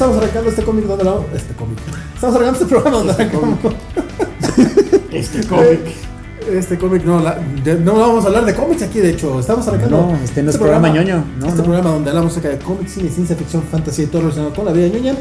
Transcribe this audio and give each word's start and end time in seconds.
estamos 0.00 0.16
arrancando 0.16 0.48
este 0.48 0.62
cómic 0.62 0.84
donde 0.86 1.04
la... 1.04 1.14
Este 1.34 1.52
cómic. 1.54 1.78
Estamos 2.14 2.34
arrancando 2.36 2.58
este 2.60 2.66
programa 2.74 2.96
donde 2.98 3.12
arrancamos... 3.12 3.58
Este 5.12 5.46
cómic. 5.46 5.80
Este 6.50 6.78
cómic, 6.78 7.04
no, 7.04 7.20
la- 7.20 7.38
de- 7.62 7.78
no 7.78 7.94
vamos 7.98 8.24
a 8.24 8.28
hablar 8.28 8.46
de 8.46 8.54
cómics 8.54 8.82
aquí, 8.82 9.00
de 9.00 9.10
hecho. 9.10 9.38
Estamos 9.38 9.68
arrancando... 9.68 9.98
No, 10.12 10.16
este 10.24 10.42
no 10.42 10.50
es 10.50 10.56
programa 10.56 10.88
ñoño, 10.88 11.22
no, 11.38 11.46
este 11.46 11.58
no. 11.58 11.64
programa 11.64 11.90
donde 11.90 12.08
hablamos 12.10 12.32
acerca 12.32 12.48
de 12.48 12.58
cómics, 12.58 12.92
cine, 12.92 13.10
ciencia 13.10 13.36
ficción, 13.36 13.62
fantasía 13.70 14.04
y 14.04 14.08
todo 14.08 14.22
relacionado 14.22 14.54
con 14.54 14.64
la 14.64 14.72
vida 14.72 14.88
ñoña. 14.88 15.14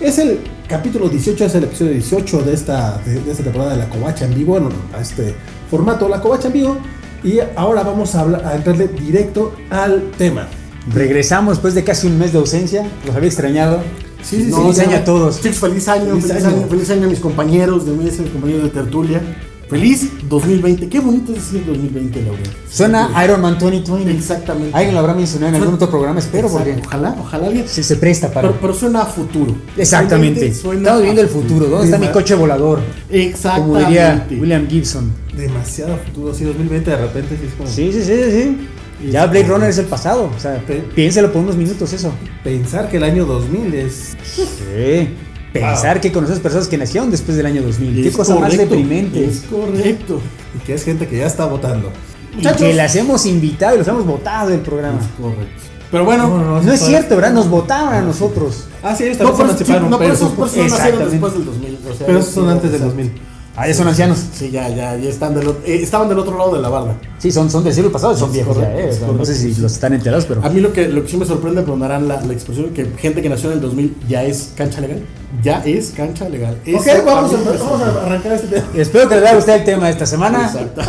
Es 0.00 0.18
el 0.18 0.40
capítulo 0.68 1.08
18, 1.08 1.44
es 1.46 1.54
el 1.54 1.64
episodio 1.64 1.92
18 1.92 2.42
de 2.42 2.52
esta, 2.52 2.98
de, 3.06 3.20
de 3.20 3.30
esta 3.30 3.42
temporada 3.42 3.70
de 3.70 3.78
La 3.78 3.88
Covacha 3.88 4.26
en 4.26 4.34
vivo, 4.34 4.52
bueno, 4.52 4.68
a 4.94 5.00
este 5.00 5.34
formato 5.70 6.08
La 6.10 6.20
Covacha 6.20 6.48
en 6.48 6.52
vivo. 6.52 6.76
Y 7.24 7.38
ahora 7.56 7.82
vamos 7.84 8.14
a, 8.14 8.20
hablar, 8.20 8.44
a 8.44 8.54
entrarle 8.54 8.88
directo 8.88 9.54
al 9.70 10.10
tema. 10.18 10.46
Regresamos 10.92 11.54
después 11.54 11.74
de 11.74 11.84
casi 11.84 12.06
un 12.06 12.18
mes 12.18 12.32
de 12.32 12.38
ausencia. 12.38 12.86
Los 13.06 13.16
había 13.16 13.28
extrañado. 13.28 13.80
Sí, 14.28 14.42
sí, 14.44 14.50
No, 14.50 14.56
sí. 14.56 14.62
feliz 14.62 14.78
año 14.80 14.96
a 14.96 15.04
todos. 15.04 15.40
Chicos, 15.40 15.58
feliz 15.58 15.88
año, 15.88 16.06
Feliz 16.10 16.26
feliz, 16.26 16.44
año. 16.44 16.56
año. 16.56 16.66
feliz 16.68 16.90
año 16.90 17.06
a 17.06 17.10
mis 17.10 17.20
compañeros 17.20 17.86
de 17.86 17.92
mesa, 17.92 18.22
mis 18.22 18.30
compañeros 18.32 18.64
de 18.64 18.70
tertulia. 18.70 19.20
Feliz 19.68 20.10
2020. 20.28 20.88
Qué 20.88 21.00
bonito 21.00 21.32
es 21.32 21.38
decir 21.38 21.66
2020, 21.66 22.22
Laura. 22.22 22.38
Suena 22.70 23.10
Iron 23.24 23.40
Man 23.40 23.56
2020. 23.58 24.12
Exactamente. 24.12 24.70
Alguien 24.76 24.94
lo 24.94 25.00
habrá 25.00 25.12
mencionado 25.14 25.48
en 25.56 25.60
algún 25.60 25.74
otro 25.74 25.90
programa, 25.90 26.20
espero, 26.20 26.46
Exacto. 26.46 26.64
porque 26.70 26.86
Ojalá, 26.86 27.16
ojalá 27.18 27.46
alguien. 27.48 27.66
se, 27.68 27.82
se 27.82 27.96
presta 27.96 28.30
para. 28.32 28.46
Pero, 28.48 28.60
pero 28.60 28.74
suena 28.74 29.02
a 29.02 29.06
futuro. 29.06 29.56
Exactamente. 29.76 30.54
Suena 30.54 30.80
Estamos 30.82 31.00
viviendo 31.00 31.20
a 31.20 31.24
el 31.24 31.30
futuro. 31.30 31.66
¿Dónde 31.66 31.86
está 31.86 31.98
mi 31.98 32.08
coche 32.12 32.36
volador? 32.36 32.78
Como 32.78 33.20
Exactamente. 33.20 33.86
diría 33.86 34.26
William 34.30 34.68
Gibson. 34.68 35.12
Demasiado 35.36 35.96
futuro, 35.98 36.32
sí, 36.32 36.44
2020 36.44 36.88
de 36.90 36.96
repente 36.96 37.36
sí 37.36 37.46
es 37.48 37.54
como... 37.54 37.68
Sí, 37.68 37.90
sí, 37.92 38.02
sí, 38.04 38.30
sí. 38.30 38.68
Ya 39.10 39.26
Blade 39.26 39.46
Runner 39.46 39.68
es 39.70 39.78
el 39.78 39.86
pasado. 39.86 40.30
O 40.34 40.40
sea, 40.40 40.58
Pe- 40.66 40.84
piénselo 40.94 41.32
por 41.32 41.42
unos 41.42 41.56
minutos 41.56 41.92
eso. 41.92 42.12
Pensar 42.42 42.88
que 42.88 42.96
el 42.96 43.04
año 43.04 43.24
2000 43.26 43.74
es... 43.74 44.16
Sí. 44.24 45.08
Pensar 45.52 46.00
que 46.00 46.12
conoces 46.12 46.38
personas 46.40 46.68
que 46.68 46.76
nacieron 46.76 47.10
después 47.10 47.36
del 47.36 47.46
año 47.46 47.62
2000. 47.62 48.02
Qué 48.02 48.12
cosa 48.12 48.34
más 48.36 48.56
deprimente. 48.56 49.24
Es 49.24 49.40
correcto. 49.50 50.20
Y 50.54 50.64
que 50.64 50.74
es 50.74 50.84
gente 50.84 51.06
que 51.06 51.18
ya 51.18 51.26
está 51.26 51.46
votando. 51.46 51.90
Y 52.38 52.46
que 52.46 52.74
las 52.74 52.94
hemos 52.96 53.24
invitado 53.26 53.74
y 53.74 53.78
los 53.78 53.88
hemos 53.88 54.04
votado 54.06 54.50
del 54.50 54.60
programa. 54.60 55.00
Es 55.00 55.06
correcto. 55.20 55.62
Pero 55.90 56.04
bueno. 56.04 56.28
No, 56.28 56.44
no, 56.44 56.62
No 56.62 56.72
es 56.72 56.80
cierto, 56.80 57.16
¿verdad? 57.16 57.32
Nos 57.32 57.48
votaron 57.48 57.94
a 57.94 58.02
nosotros. 58.02 58.64
Ah, 58.82 58.94
sí, 58.94 59.04
ellos 59.04 59.16
también 59.18 59.36
se 59.36 59.42
emanciparon, 59.44 59.90
no, 59.90 59.98
pero 59.98 60.12
esos 60.14 60.32
por 60.32 60.46
eso 60.48 60.56
no 60.56 60.62
nacieron 60.64 61.02
Exactamente. 61.02 61.10
después 61.12 61.32
del 61.34 61.44
2000. 61.46 61.78
o 61.90 61.94
sea, 61.94 62.06
pero 62.06 62.18
esos 62.18 62.34
son 62.34 62.48
antes 62.50 62.72
del 62.72 62.82
exacto. 62.82 62.96
2000. 63.02 63.20
Ah, 63.58 63.66
ya 63.66 63.72
son 63.74 63.88
ancianos. 63.88 64.18
Sí, 64.34 64.50
ya, 64.50 64.68
ya, 64.68 64.96
ya 64.96 65.08
están 65.08 65.34
del, 65.34 65.48
eh, 65.48 65.80
estaban 65.82 66.10
del 66.10 66.18
otro 66.18 66.36
lado 66.36 66.54
de 66.54 66.60
la 66.60 66.68
barda. 66.68 66.94
Sí, 67.18 67.32
son, 67.32 67.50
son 67.50 67.64
del 67.64 67.72
siglo 67.72 67.90
pasado 67.90 68.12
y 68.12 68.18
son 68.18 68.30
viejos 68.30 68.54
ya, 68.54 68.64
correcto, 68.64 68.80
¿eh? 68.82 68.90
O 68.90 68.98
sea, 69.06 69.08
No 69.16 69.24
sé 69.24 69.34
si 69.34 69.54
los 69.60 69.72
están 69.72 69.94
enterados, 69.94 70.26
pero. 70.26 70.44
A 70.44 70.50
mí 70.50 70.60
lo 70.60 70.74
que, 70.74 70.88
lo 70.88 71.02
que 71.02 71.08
sí 71.08 71.16
me 71.16 71.24
sorprende, 71.24 71.62
perdonarán 71.62 72.06
la, 72.06 72.20
la 72.20 72.32
expresión, 72.34 72.70
que 72.74 72.84
gente 72.98 73.22
que 73.22 73.30
nació 73.30 73.48
en 73.50 73.54
el 73.56 73.62
2000 73.62 73.96
ya 74.08 74.24
es 74.24 74.50
cancha 74.54 74.82
legal. 74.82 75.02
Ya 75.42 75.62
es 75.64 75.90
cancha 75.90 76.28
legal. 76.28 76.58
Ok, 76.66 76.86
vamos 77.04 77.32
a 77.32 77.36
vamos 77.36 77.80
arrancar 78.02 78.32
este 78.32 78.48
tema. 78.48 78.66
Espero 78.76 79.08
que 79.08 79.14
les 79.14 79.24
haya 79.24 79.34
gustado 79.36 79.58
el 79.58 79.64
tema 79.64 79.86
de 79.86 79.92
esta 79.92 80.06
semana. 80.06 80.46
Exacto. 80.46 80.82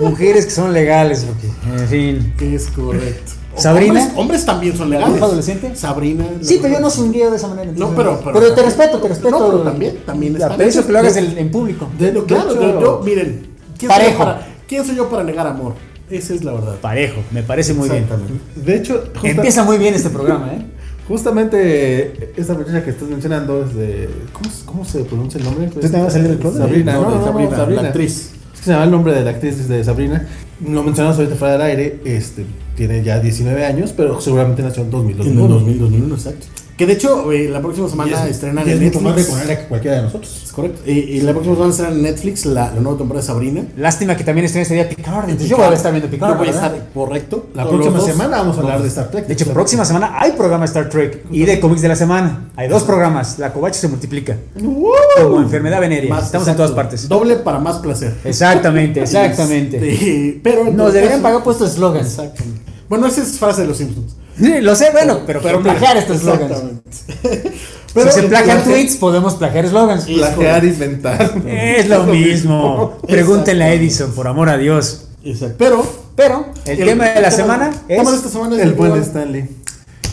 Mujeres 0.00 0.44
que 0.44 0.52
son 0.52 0.72
legales, 0.72 1.24
porque, 1.26 1.82
en 1.82 1.88
fin. 1.88 2.34
es 2.54 2.68
correcto. 2.68 3.32
¿Sabrina? 3.56 4.00
Hombres, 4.00 4.18
hombres 4.18 4.44
también 4.46 4.76
son 4.76 4.90
legales. 4.90 5.10
¿Grupo 5.12 5.26
adolescente? 5.26 5.74
Sabrina. 5.76 6.24
Sí, 6.40 6.58
pero 6.62 6.74
yo 6.74 6.80
no 6.80 6.88
sonrío 6.90 7.30
de 7.30 7.36
esa 7.36 7.48
manera. 7.48 7.72
No, 7.76 7.90
pero, 7.94 8.20
pero, 8.24 8.54
te 8.54 8.62
respeto, 8.62 8.98
te 8.98 9.08
respeto. 9.08 9.30
No, 9.38 9.46
pero 9.46 9.58
también, 9.62 9.96
también 10.06 10.34
pero 10.34 10.62
eso 10.62 10.86
que 10.86 10.92
lo 10.92 10.98
hagas 11.00 11.16
en, 11.16 11.36
en 11.36 11.50
público. 11.50 11.88
De, 11.98 12.12
de 12.12 12.24
Claro, 12.24 12.50
hecho, 12.52 12.60
yo, 12.62 12.80
yo- 12.80 13.02
miren, 13.04 13.46
¿quién 13.78 13.90
soy, 13.90 13.98
yo 13.98 14.04
Parejo. 14.04 14.18
para, 14.24 14.46
¿quién 14.68 14.84
soy 14.86 14.96
yo 14.96 15.08
para 15.10 15.24
negar 15.24 15.46
amor? 15.46 15.74
Esa 16.10 16.34
es 16.34 16.42
la 16.44 16.52
verdad. 16.52 16.74
Parejo, 16.80 17.20
me 17.30 17.42
parece 17.42 17.74
muy 17.74 17.88
bien. 17.88 18.02
Exactamente. 18.04 18.42
de 18.56 18.76
hecho 18.76 19.04
justa- 19.14 19.28
Empieza 19.28 19.62
muy 19.64 19.78
bien 19.78 19.94
este 19.94 20.10
programa, 20.10 20.52
¿eh? 20.54 20.66
justamente 21.08 22.32
esta 22.36 22.54
muchacha 22.54 22.82
que 22.84 22.90
estás 22.90 23.08
mencionando 23.08 23.64
es 23.64 23.74
de. 23.74 24.08
¿Cómo, 24.32 24.50
se- 24.50 24.64
cómo 24.64 24.84
se 24.84 25.04
pronuncia 25.04 25.38
el 25.38 25.44
nombre? 25.44 25.66
¿Tú 25.68 25.80
te 25.80 25.88
vas 25.88 26.02
a 26.06 26.10
salir 26.10 26.28
del 26.28 26.38
closet? 26.38 26.60
Sabrina, 26.62 26.92
No, 26.94 27.02
no, 27.02 27.10
de 27.10 27.14
no, 27.16 27.20
no, 27.20 27.26
Sabrina, 27.26 27.56
Sabrina, 27.56 27.82
la 27.82 27.88
actriz. 27.88 28.30
Es 28.54 28.58
que 28.60 28.64
se 28.64 28.70
llama 28.72 28.84
el 28.84 28.90
nombre 28.90 29.12
de 29.14 29.24
la 29.24 29.30
actriz 29.30 29.68
de 29.68 29.84
Sabrina. 29.84 30.26
Lo 30.66 30.82
mencionamos 30.82 31.16
ahorita 31.18 31.36
fuera 31.36 31.52
del 31.54 31.62
aire. 31.62 32.00
Este, 32.04 32.44
tiene 32.76 33.02
ya 33.02 33.20
19 33.20 33.64
años, 33.64 33.92
pero 33.96 34.20
seguramente 34.20 34.62
nació 34.62 34.82
en 34.82 34.90
2000. 34.90 35.20
En 35.20 35.28
el 35.28 35.48
2000, 35.48 35.78
2001, 35.78 36.14
exacto. 36.14 36.46
Que 36.80 36.86
de 36.86 36.94
hecho, 36.94 37.30
eh, 37.30 37.46
la 37.50 37.60
próxima 37.60 37.90
semana 37.90 38.24
es- 38.24 38.30
estrenan 38.30 38.66
en 38.66 38.72
más 38.78 38.80
Netflix. 38.80 39.26
reconocible 39.26 39.58
que 39.58 39.64
cualquiera 39.66 39.96
de 39.98 40.02
nosotros. 40.04 40.40
Es 40.44 40.50
correcto. 40.50 40.80
Y, 40.86 40.92
y 40.92 41.20
la 41.20 41.32
próxima 41.32 41.54
semana 41.56 41.70
estrenan 41.72 41.96
en 41.96 42.02
Netflix 42.02 42.46
la, 42.46 42.72
la 42.74 42.80
nueva 42.80 42.96
temporada 42.96 43.20
de 43.20 43.26
Sabrina. 43.26 43.64
Lástima 43.76 44.16
que 44.16 44.24
también 44.24 44.46
estrena 44.46 44.62
ese 44.62 44.72
día 44.74 44.88
Picard. 44.88 45.24
Entonces 45.24 45.46
yo 45.50 45.58
voy 45.58 45.66
a 45.66 45.74
estar 45.74 45.92
viendo 45.92 46.08
Picard. 46.10 46.30
Yo 46.32 46.38
voy 46.38 46.48
a 46.48 46.52
¿verdad? 46.52 46.74
estar 46.74 46.88
correcto. 46.94 47.48
La 47.54 47.68
próxima 47.68 47.98
dos. 47.98 48.06
semana 48.06 48.38
vamos 48.38 48.56
a 48.56 48.60
hablar 48.60 48.80
de 48.80 48.88
Star 48.88 49.10
Trek. 49.10 49.26
De 49.26 49.34
hecho, 49.34 49.44
próxima 49.52 49.84
semana 49.84 50.14
hay 50.18 50.32
programa 50.32 50.64
Star 50.64 50.88
Trek 50.88 51.26
y 51.30 51.44
de 51.44 51.60
cómics 51.60 51.82
de 51.82 51.88
la 51.88 51.96
semana. 51.96 52.48
Hay 52.56 52.66
dos 52.68 52.82
programas. 52.84 53.38
La 53.38 53.52
covacha 53.52 53.78
se 53.78 53.88
multiplica. 53.88 54.38
Como 55.20 55.40
enfermedad 55.42 55.80
venérea. 55.80 56.08
Más- 56.08 56.24
Estamos 56.24 56.48
en 56.48 56.52
exacto. 56.54 56.72
todas 56.72 56.84
partes. 56.84 57.08
Doble 57.10 57.36
para 57.36 57.58
más 57.58 57.76
placer. 57.76 58.14
Exactamente, 58.24 59.00
exactamente. 59.02 59.76
Este, 59.92 60.40
pero 60.42 60.66
en 60.66 60.76
Nos 60.76 60.94
deberían 60.94 61.20
pagar 61.20 61.42
puestos 61.42 61.72
eslogans. 61.72 62.06
Exactamente. 62.06 62.62
Bueno, 62.88 63.06
esa 63.06 63.22
es 63.22 63.38
frase 63.38 63.60
de 63.62 63.68
los 63.68 63.76
Simpsons. 63.76 64.16
Sí, 64.40 64.60
lo 64.60 64.74
sé, 64.74 64.90
bueno, 64.92 65.20
pero, 65.26 65.40
pero 65.42 65.62
plagiar 65.62 65.96
estos 65.96 66.18
eslogans. 66.18 66.50
Exactamente. 66.52 66.90
si 67.94 68.10
se 68.12 68.20
en 68.20 68.28
plagian 68.28 68.58
plagiar- 68.58 68.64
tweets, 68.64 68.96
podemos 68.96 69.34
plagiar 69.34 69.64
eslogans. 69.66 70.08
Y- 70.08 70.16
Plagiar, 70.16 70.64
inventar. 70.64 71.32
Es 71.46 71.88
lo 71.88 72.04
mismo. 72.04 72.98
Pregúntenle 73.06 73.64
a 73.64 73.72
Edison, 73.74 74.12
por 74.12 74.26
amor 74.28 74.48
a 74.48 74.56
Dios. 74.56 75.06
Exacto. 75.24 75.56
Pero 75.58 75.86
Pero 76.16 76.46
el, 76.64 76.78
tema 76.78 77.04
de 77.08 77.20
la 77.20 77.30
semana 77.30 77.70
es. 77.88 77.96
tema 77.98 78.10
de 78.10 78.16
esta 78.16 78.28
semana 78.30 78.56
es 78.56 78.62
El 78.62 78.72
buen 78.72 78.94
Stanley. 79.02 79.48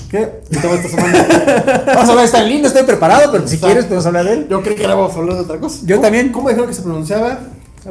¿Qué? 0.09 0.21
el 0.51 0.61
tema 0.61 0.73
de 0.73 0.79
esta 0.79 0.89
semana. 0.89 1.27
Vamos 1.87 1.97
a 2.07 2.09
hablar 2.11 2.17
de 2.19 2.25
Stan 2.25 2.47
Lee, 2.47 2.61
no 2.61 2.67
estoy 2.67 2.83
preparado, 2.83 3.29
pero 3.31 3.45
si 3.47 3.55
Exacto. 3.55 3.65
quieres 3.67 3.85
podemos 3.85 4.05
hablar 4.05 4.25
de 4.25 4.33
él. 4.33 4.47
Yo 4.49 4.61
creí 4.61 4.75
que 4.75 4.83
era 4.85 4.95
vamos 4.95 5.13
a 5.13 5.19
hablar 5.19 5.35
de 5.35 5.41
otra 5.41 5.57
cosa. 5.59 5.79
Yo 5.85 5.99
también. 5.99 6.29
¿Cómo 6.31 6.47
dijeron 6.47 6.69
que 6.69 6.75
se 6.75 6.81
pronunciaba? 6.81 7.39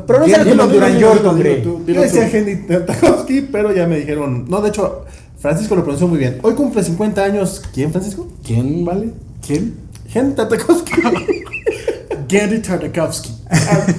Pronúncialo 0.07 0.51
como 0.57 0.73
Duran 0.73 0.99
York, 0.99 1.25
hombre. 1.27 1.63
Yo 1.63 2.01
decía. 2.01 2.29
Henry 2.31 2.67
Tartakovsky, 2.67 3.43
pero 3.53 3.73
ya 3.75 3.87
me 3.87 3.99
dijeron. 3.99 4.47
No, 4.49 4.61
de 4.63 4.69
hecho, 4.71 5.05
Francisco 5.47 5.77
lo 5.77 5.83
pronunció 5.83 6.09
muy 6.09 6.19
bien. 6.19 6.39
Hoy 6.43 6.55
cumple 6.55 6.83
50 6.83 7.23
años. 7.23 7.63
¿Quién, 7.73 7.93
Francisco? 7.93 8.27
¿Quién 8.45 8.85
vale? 8.85 9.13
¿Quién? 9.47 9.77
Henry 10.13 10.35
Tartakovsky. 10.35 10.91
Gary 12.29 12.59
Tartakovsky. 12.61 13.31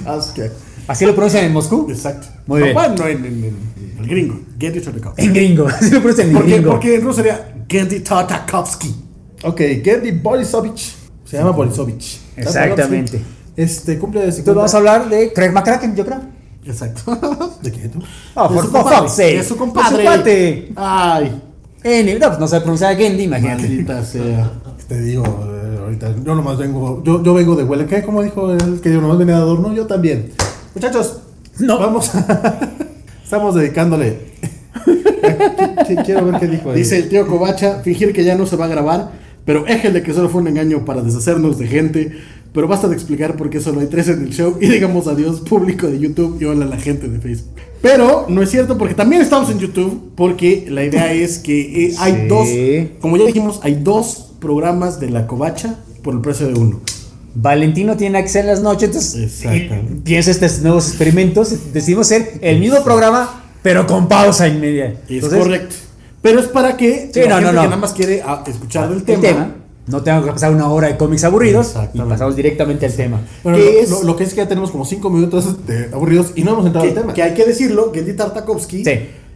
Ah. 0.05 0.19
Así 0.87 1.05
lo 1.05 1.13
pronuncian 1.15 1.45
en 1.45 1.53
Moscú. 1.53 1.87
Exacto. 1.89 2.27
Muy 2.47 2.63
bien. 2.63 2.73
Bueno, 2.73 3.07
en, 3.07 3.17
en- 3.25 3.25
en- 3.25 3.43
en 3.45 3.97
el 3.99 4.07
gringo. 4.09 4.39
Gary 4.59 4.81
Tartakovsky. 4.81 5.21
En 5.25 5.33
gringo. 5.33 5.67
Así 5.69 5.89
lo 5.89 5.99
pronuncian 6.01 6.35
en 6.35 6.43
gringo. 6.45 6.71
Porque 6.71 6.95
en 6.95 7.01
ruso 7.01 7.15
sería 7.23 7.53
Gary 7.69 8.01
Tartakovsky. 8.01 8.93
Ok, 9.43 9.61
Gary 9.83 10.11
Borisovich. 10.11 10.95
Se 11.23 11.37
llama 11.37 11.51
Borisovich. 11.51 12.19
Exactamente. 12.35 13.21
Este 13.55 13.97
cumple 13.97 14.19
de 14.25 14.31
50. 14.33 14.39
Entonces 14.51 14.55
vamos 14.55 14.73
a 14.73 14.77
hablar 14.77 15.09
de 15.09 15.31
Craig 15.31 15.51
McCracken, 15.53 15.95
yo 15.95 16.05
creo. 16.05 16.19
Exacto. 16.67 17.17
¿De 17.61 17.72
qué 17.72 17.89
tú? 17.89 18.00
De 18.00 18.05
por 18.35 18.66
su 18.66 18.72
fuck's 18.72 19.11
sake. 19.16 19.38
de 19.38 19.44
su 19.44 19.55
compadre. 19.57 20.03
cuate. 20.03 20.72
Ay. 20.75 21.41
En- 21.83 22.19
no, 22.19 22.28
pues 22.28 22.39
no 22.39 22.47
sabe 22.47 22.61
pronunciar 22.61 22.97
Gendy, 22.97 23.23
imagínate. 23.23 23.63
Maldita 23.63 24.03
sea. 24.05 24.51
Te 24.88 25.01
digo, 25.01 25.23
eh, 25.25 25.79
ahorita, 25.81 26.13
yo 26.23 26.33
nomás 26.35 26.57
vengo, 26.57 27.01
yo, 27.03 27.22
yo 27.23 27.33
vengo 27.33 27.56
de 27.56 27.63
huele, 27.66 27.85
¿qué? 27.85 28.01
¿Cómo 28.03 28.22
dijo 28.23 28.51
el 28.51 28.79
que 28.81 28.91
yo 28.91 29.01
nomás 29.01 29.17
venía 29.17 29.35
de 29.35 29.41
adorno? 29.41 29.73
Yo 29.73 29.85
también. 29.85 30.31
Muchachos, 30.73 31.17
No. 31.59 31.77
vamos 31.77 32.13
a, 32.16 32.57
estamos 33.23 33.56
dedicándole. 33.56 34.27
Qu- 34.85 35.03
qu- 35.03 36.06
Quiero 36.06 36.25
ver 36.25 36.39
qué 36.39 36.47
dijo. 36.47 36.72
ahí. 36.72 36.77
Dice 36.77 36.97
el 37.00 37.09
tío 37.09 37.27
Covacha, 37.27 37.81
fingir 37.83 38.13
que 38.13 38.23
ya 38.23 38.35
no 38.35 38.45
se 38.45 38.56
va 38.56 38.66
a 38.66 38.69
grabar, 38.69 39.11
pero 39.45 39.67
éjele 39.67 40.01
que 40.03 40.13
solo 40.13 40.29
fue 40.29 40.41
un 40.41 40.47
engaño 40.47 40.85
para 40.85 41.01
deshacernos 41.01 41.57
de 41.59 41.67
gente. 41.67 42.17
Pero 42.57 42.68
basta 42.68 42.88
de 42.88 42.95
explicar 42.95 43.35
por 43.38 43.51
qué 43.51 43.62
solo 43.62 43.81
hay 43.81 43.85
tres 43.85 44.07
en 44.07 44.23
el 44.23 44.29
show 44.34 44.57
y 44.59 44.68
digamos 44.68 45.06
adiós 45.06 45.41
público 45.41 45.85
de 45.85 46.00
YouTube 46.00 46.42
y 46.42 46.45
hola 46.45 46.65
a 46.65 46.68
la 46.68 46.77
gente 46.77 47.07
de 47.07 47.19
Facebook. 47.19 47.51
Pero 47.83 48.25
no 48.30 48.42
es 48.42 48.50
cierto 48.50 48.80
porque 48.80 48.95
también 48.95 49.21
estamos 49.21 49.51
en 49.51 49.59
YouTube 49.59 50.13
porque 50.15 50.65
la 50.68 50.83
idea 50.83 51.13
es 51.13 51.38
que 51.38 51.86
eh, 51.86 51.94
hay 52.00 52.13
Sí. 52.13 52.27
dos, 52.27 52.48
como 53.00 53.15
ya 53.18 53.25
dijimos, 53.27 53.59
hay 53.62 53.75
dos 53.75 54.31
programas 54.39 55.00
de 55.00 55.12
la 55.12 55.27
Covacha 55.27 55.75
por 56.01 56.15
el 56.15 56.21
precio 56.21 56.48
de 56.48 56.56
uno. 56.56 56.81
Valentino 57.36 57.95
tiene 57.95 58.25
que 58.25 58.39
en 58.39 58.48
las 58.48 58.63
noches, 58.63 58.89
entonces 58.89 59.45
piensa 60.03 60.31
estos 60.31 60.60
nuevos 60.63 60.88
experimentos. 60.88 61.56
Decidimos 61.71 62.07
hacer 62.07 62.39
el 62.42 62.60
mismo 62.60 62.83
programa, 62.83 63.44
pero 63.62 63.86
con 63.86 64.07
pausa 64.07 64.48
inmedia. 64.48 64.95
Es 65.07 65.12
Entonces, 65.12 65.38
correcto. 65.38 65.75
Pero 66.24 66.39
es 66.39 66.48
para 66.48 66.75
que 66.75 67.12
Sí, 67.13 67.19
la 67.19 67.27
no, 67.27 67.36
gente 67.36 67.45
no, 67.45 67.53
no. 67.53 67.62
que 67.62 67.68
nada 67.68 67.77
más 67.77 67.94
quiere 67.94 68.24
ah, 68.25 68.44
escuchar 68.48 68.89
del 68.89 68.98
El 68.98 69.03
tema, 69.03 69.21
tema. 69.21 69.56
No 69.88 70.04
tengo 70.04 70.24
que 70.25 70.31
pasar 70.31 70.54
una 70.54 70.69
hora 70.69 70.88
de 70.89 70.98
cómics 70.98 71.24
aburridos 71.24 71.74
y 71.94 72.00
pasamos 72.00 72.36
directamente 72.36 72.86
al 72.86 72.94
tema. 72.94 73.22
Bueno, 73.44 73.57
¿qué 73.57 73.63
lo, 73.63 73.80
es? 73.80 73.89
lo- 73.89 74.04
lo 74.04 74.16
que 74.18 74.25
es 74.25 74.31
que 74.31 74.38
ya 74.38 74.48
tenemos 74.48 74.72
como 74.72 74.84
5 74.86 75.10
minutos 75.10 75.66
de 75.66 75.86
aburridos 75.94 76.34
y 76.36 76.44
no 76.44 76.51
hemos 76.54 76.66
entrado 76.66 76.88
al 76.88 76.94
tema. 76.94 77.13
que 77.13 77.24
hay 77.24 77.34
que 77.34 77.45
decirlo, 77.45 77.92
Gendy 77.94 78.13
Tartakovsky 78.13 78.84
Sí. 78.84 78.92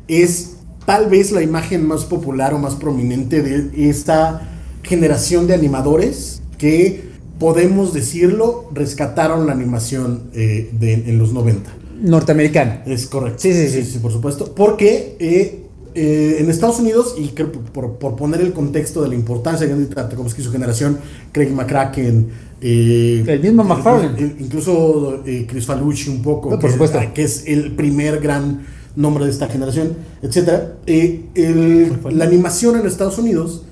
es 0.07 0.51
tal 0.85 1.09
vez 1.09 1.31
la 1.31 1.41
imagen 1.41 1.87
más 1.87 2.03
popular 2.05 2.53
o 2.53 2.57
más 2.59 2.75
prominente 2.75 3.41
de 3.41 3.89
esta 3.89 4.41
generación 4.83 5.47
de 5.47 5.53
animadores 5.53 6.41
que 6.57 7.09
podemos 7.39 7.93
decirlo 7.93 8.65
rescataron 8.73 9.47
la 9.47 9.53
animación 9.53 10.23
eh, 10.33 10.69
de- 10.73 10.93
en 10.93 11.17
los 11.17 11.31
90. 11.33 11.71
Norteamericana. 12.01 12.83
Es 12.85 13.05
correcto. 13.07 13.39
Sí, 13.39 13.53
sí, 13.53 13.83
sí. 13.83 13.99
por 13.99 14.11
supuesto. 14.11 14.53
Porque 14.55 15.15
eh, 15.19 15.63
eh, 15.95 16.37
en 16.39 16.49
Estados 16.49 16.79
Unidos, 16.79 17.15
y 17.17 17.29
creo 17.29 17.51
por, 17.51 17.97
por 17.97 18.15
poner 18.15 18.41
el 18.41 18.53
contexto 18.53 19.01
de 19.01 19.09
la 19.09 19.15
importancia 19.15 19.67
de 19.67 19.85
Tartakovsky 19.85 20.41
y 20.41 20.45
su 20.45 20.51
generación, 20.51 20.97
Craig 21.31 21.49
McCracken, 21.51 22.29
eh, 22.61 23.23
El 23.27 23.39
mismo 23.41 23.63
McFarlane. 23.63 24.21
eh, 24.21 24.35
incluso 24.39 25.21
eh, 25.25 25.45
Chris 25.49 25.65
Falucci 25.65 26.09
un 26.09 26.21
poco, 26.21 26.49
No, 26.51 26.59
por 26.59 26.69
que, 26.69 26.73
supuesto. 26.73 26.99
que 27.13 27.23
es 27.23 27.45
el 27.47 27.71
primer 27.75 28.19
gran 28.19 28.65
nombre 28.95 29.25
de 29.25 29.31
esta 29.31 29.47
generación, 29.47 29.93
etcétera. 30.21 30.73
El- 30.85 31.97
la 32.11 32.25
animación 32.25 32.79
en 32.79 32.85
Estados 32.85 33.17
Unidos, 33.17 33.63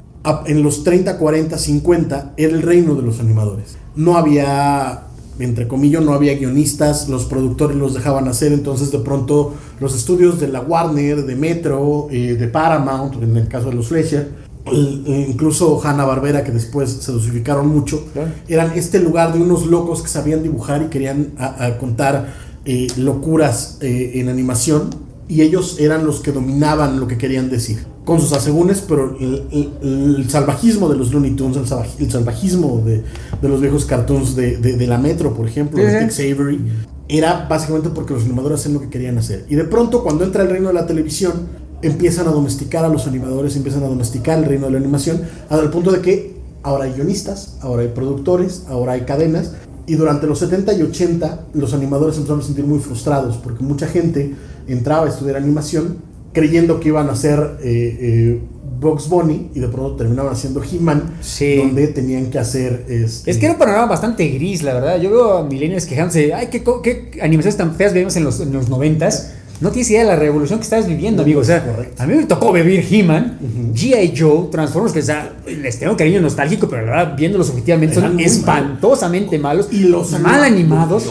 en 0.48 0.63
los 0.63 0.83
30, 0.83 1.18
40, 1.18 1.57
50, 1.57 2.33
era 2.38 2.54
el 2.54 2.62
reino 2.62 2.95
de 2.95 3.01
los 3.04 3.19
animadores. 3.19 3.77
No 3.95 4.18
había, 4.18 5.07
entre 5.39 5.68
comillas, 5.68 6.03
no 6.03 6.13
había 6.13 6.36
guionistas, 6.36 7.07
los 7.09 7.25
productores 7.25 7.77
los 7.77 7.94
dejaban 7.94 8.27
hacer, 8.27 8.51
entonces 8.53 8.91
de 8.91 9.00
pronto 9.00 9.53
los 9.80 9.95
estudios 9.95 10.39
de 10.39 10.50
la 10.50 10.62
Warner, 10.62 11.25
de 11.25 11.36
Metro, 11.36 12.07
eh, 12.12 12.36
de 12.36 12.47
Paramount, 12.47 13.15
en 13.24 13.36
el 13.38 13.47
caso 13.47 13.69
de 13.69 13.75
los 13.75 13.88
Fleischer, 13.88 14.30
eh, 14.71 15.25
incluso 15.30 15.81
Hanna 15.83 16.06
Barbera, 16.06 16.44
que 16.44 16.51
después 16.51 16.89
se 16.91 17.12
dosificaron 17.12 17.68
mucho, 17.68 18.03
eran 18.47 18.71
este 18.75 19.00
lugar 19.00 19.33
de 19.33 19.39
unos 19.41 19.65
locos 19.65 20.01
que 20.01 20.09
sabían 20.09 20.44
dibujar 20.44 20.83
y 20.83 20.86
querían 20.88 21.30
a- 21.38 21.65
a 21.65 21.77
contar 21.77 22.50
eh, 22.65 22.88
locuras 22.97 23.77
eh, 23.81 24.12
en 24.15 24.27
animación 24.30 24.89
y 25.30 25.42
ellos 25.42 25.77
eran 25.80 26.06
los 26.06 26.19
que 26.19 26.31
dominaban 26.33 27.00
lo 27.00 27.07
que 27.07 27.18
querían 27.18 27.50
decir 27.50 27.85
con 28.09 28.19
sus 28.21 28.33
asegúnes 28.33 28.83
pero 28.88 29.15
el, 29.19 29.44
el- 29.51 30.15
el 30.17 30.29
salvajismo 30.29 30.89
de 30.89 30.97
los 30.97 31.11
Looney 31.13 31.31
Tunes 31.35 31.57
el, 31.57 31.65
salvaj- 31.65 32.00
el 32.00 32.11
salvajismo 32.11 32.81
de, 32.85 33.03
de 33.41 33.50
los 33.50 33.61
viejos 33.61 33.85
cartoons 33.85 34.35
de, 34.35 34.57
de- 34.57 34.75
de 34.77 34.88
la 34.88 34.97
Metro 34.97 35.33
por 35.33 35.47
ejemplo 35.47 35.77
Sí, 35.79 35.85
de 35.85 35.91
sí. 35.91 36.06
Tex 36.17 36.19
Avery 36.35 36.59
era 37.07 37.47
básicamente 37.50 37.89
porque 37.89 38.13
los 38.13 38.23
animadores 38.25 38.59
hacían 38.59 38.73
lo 38.75 38.81
que 38.81 38.89
querían 38.89 39.17
hacer 39.17 39.45
y 39.50 39.56
de 39.56 39.63
pronto 39.63 40.03
cuando 40.03 40.23
entra 40.23 40.44
el 40.44 40.50
reino 40.50 40.67
de 40.69 40.73
la 40.73 40.85
televisión 40.85 41.33
empiezan 41.81 42.27
a 42.27 42.31
domesticar 42.31 42.83
a 42.83 42.89
los 42.89 43.07
animadores 43.07 43.56
empiezan 43.56 43.83
a 43.83 43.88
domesticar 43.88 44.38
el 44.39 44.45
reino 44.45 44.65
de 44.65 44.71
la 44.73 44.77
animación 44.79 45.21
hasta 45.50 45.63
el 45.63 45.69
punto 45.69 45.91
de 45.91 46.01
que 46.01 46.39
ahora 46.61 46.83
hay 46.85 46.91
guionistas, 46.94 47.56
ahora 47.61 47.83
hay 47.83 47.88
productores, 47.88 48.63
ahora 48.67 48.91
hay 48.91 49.01
cadenas. 49.01 49.53
Y 49.88 49.95
durante 49.95 50.27
los 50.27 50.39
70 50.39 50.73
y 50.73 50.81
80 50.83 51.45
los 51.53 51.73
animadores 51.73 52.17
empezaron 52.17 52.41
a 52.41 52.45
sentir 52.45 52.65
muy 52.65 52.79
frustrados 52.79 53.38
porque 53.38 53.63
mucha 53.63 53.88
gente 53.88 54.35
entraba 54.67 55.06
a 55.06 55.09
estudiar 55.09 55.38
animación 55.38 55.95
creyendo 56.34 56.80
que 56.80 56.90
iban 56.90 57.10
a 57.10 57.14
hacer 57.14 57.58
eh, 57.64 57.98
eh, 58.02 58.40
Bugs 58.80 59.10
Bunny 59.10 59.50
y 59.56 59.60
de 59.60 59.68
pronto 59.68 59.96
terminaban 59.98 60.31
haciendo 60.34 60.62
He-Man, 60.64 61.16
Sí. 61.22 61.58
donde 61.58 61.88
tenían 61.88 62.28
que 62.30 62.40
hacer... 62.40 62.86
este, 62.88 63.30
Es 63.31 63.38
que 63.38 63.46
era 63.46 63.54
un 63.54 63.60
panorama 63.60 63.88
bastante 63.88 64.28
gris, 64.30 64.64
la 64.64 64.74
verdad. 64.74 65.00
Yo 65.02 65.10
veo 65.12 65.34
a 65.40 65.44
millennials 65.44 65.86
quejándose, 65.86 66.34
ay, 66.34 66.48
qué, 66.52 66.64
qué 66.84 67.20
animaciones 67.22 67.58
tan 67.58 67.76
feas 67.76 67.92
vivimos 67.94 68.16
en 68.16 68.24
los, 68.24 68.40
en 68.40 68.54
los 68.54 68.70
90s. 68.70 69.31
No 69.60 69.72
tienes 69.72 69.90
idea 69.92 70.02
de 70.04 70.08
la 70.08 70.16
revolución 70.16 70.60
que 70.60 70.64
estabas 70.64 70.88
viviendo, 70.88 71.24
amigo. 71.24 71.42
O 71.42 71.44
sea, 71.44 71.66
Correcto. 71.66 72.02
a 72.02 72.06
mí 72.06 72.16
me 72.16 72.24
tocó 72.26 72.54
vivir 72.54 72.86
He-Man, 72.90 73.40
G.I. 73.74 74.14
Joe, 74.18 74.48
Transformers, 74.50 74.94
que 74.94 75.00
o 75.00 75.04
sea, 75.04 75.34
les 75.46 75.78
tengo 75.78 75.98
cariño 75.98 76.22
nostálgico, 76.22 76.70
pero 76.70 76.86
la 76.86 76.92
verdad, 76.92 77.18
viéndolos 77.18 77.50
objetivamente, 77.50 77.98
Eran 78.00 78.12
son 78.12 78.20
espantosamente 78.22 79.38
malos, 79.38 79.68
Y 79.72 79.80
los 79.86 80.18
mal 80.22 80.44
animados. 80.44 81.06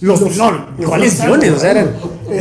Los, 0.00 0.18
Los- 0.22 0.36
no, 0.38 0.50
los- 0.78 0.86
¿cuáles 0.88 1.20
guiones? 1.22 1.50
O 1.52 1.58
sea, 1.58 1.72
eran. 1.72 1.90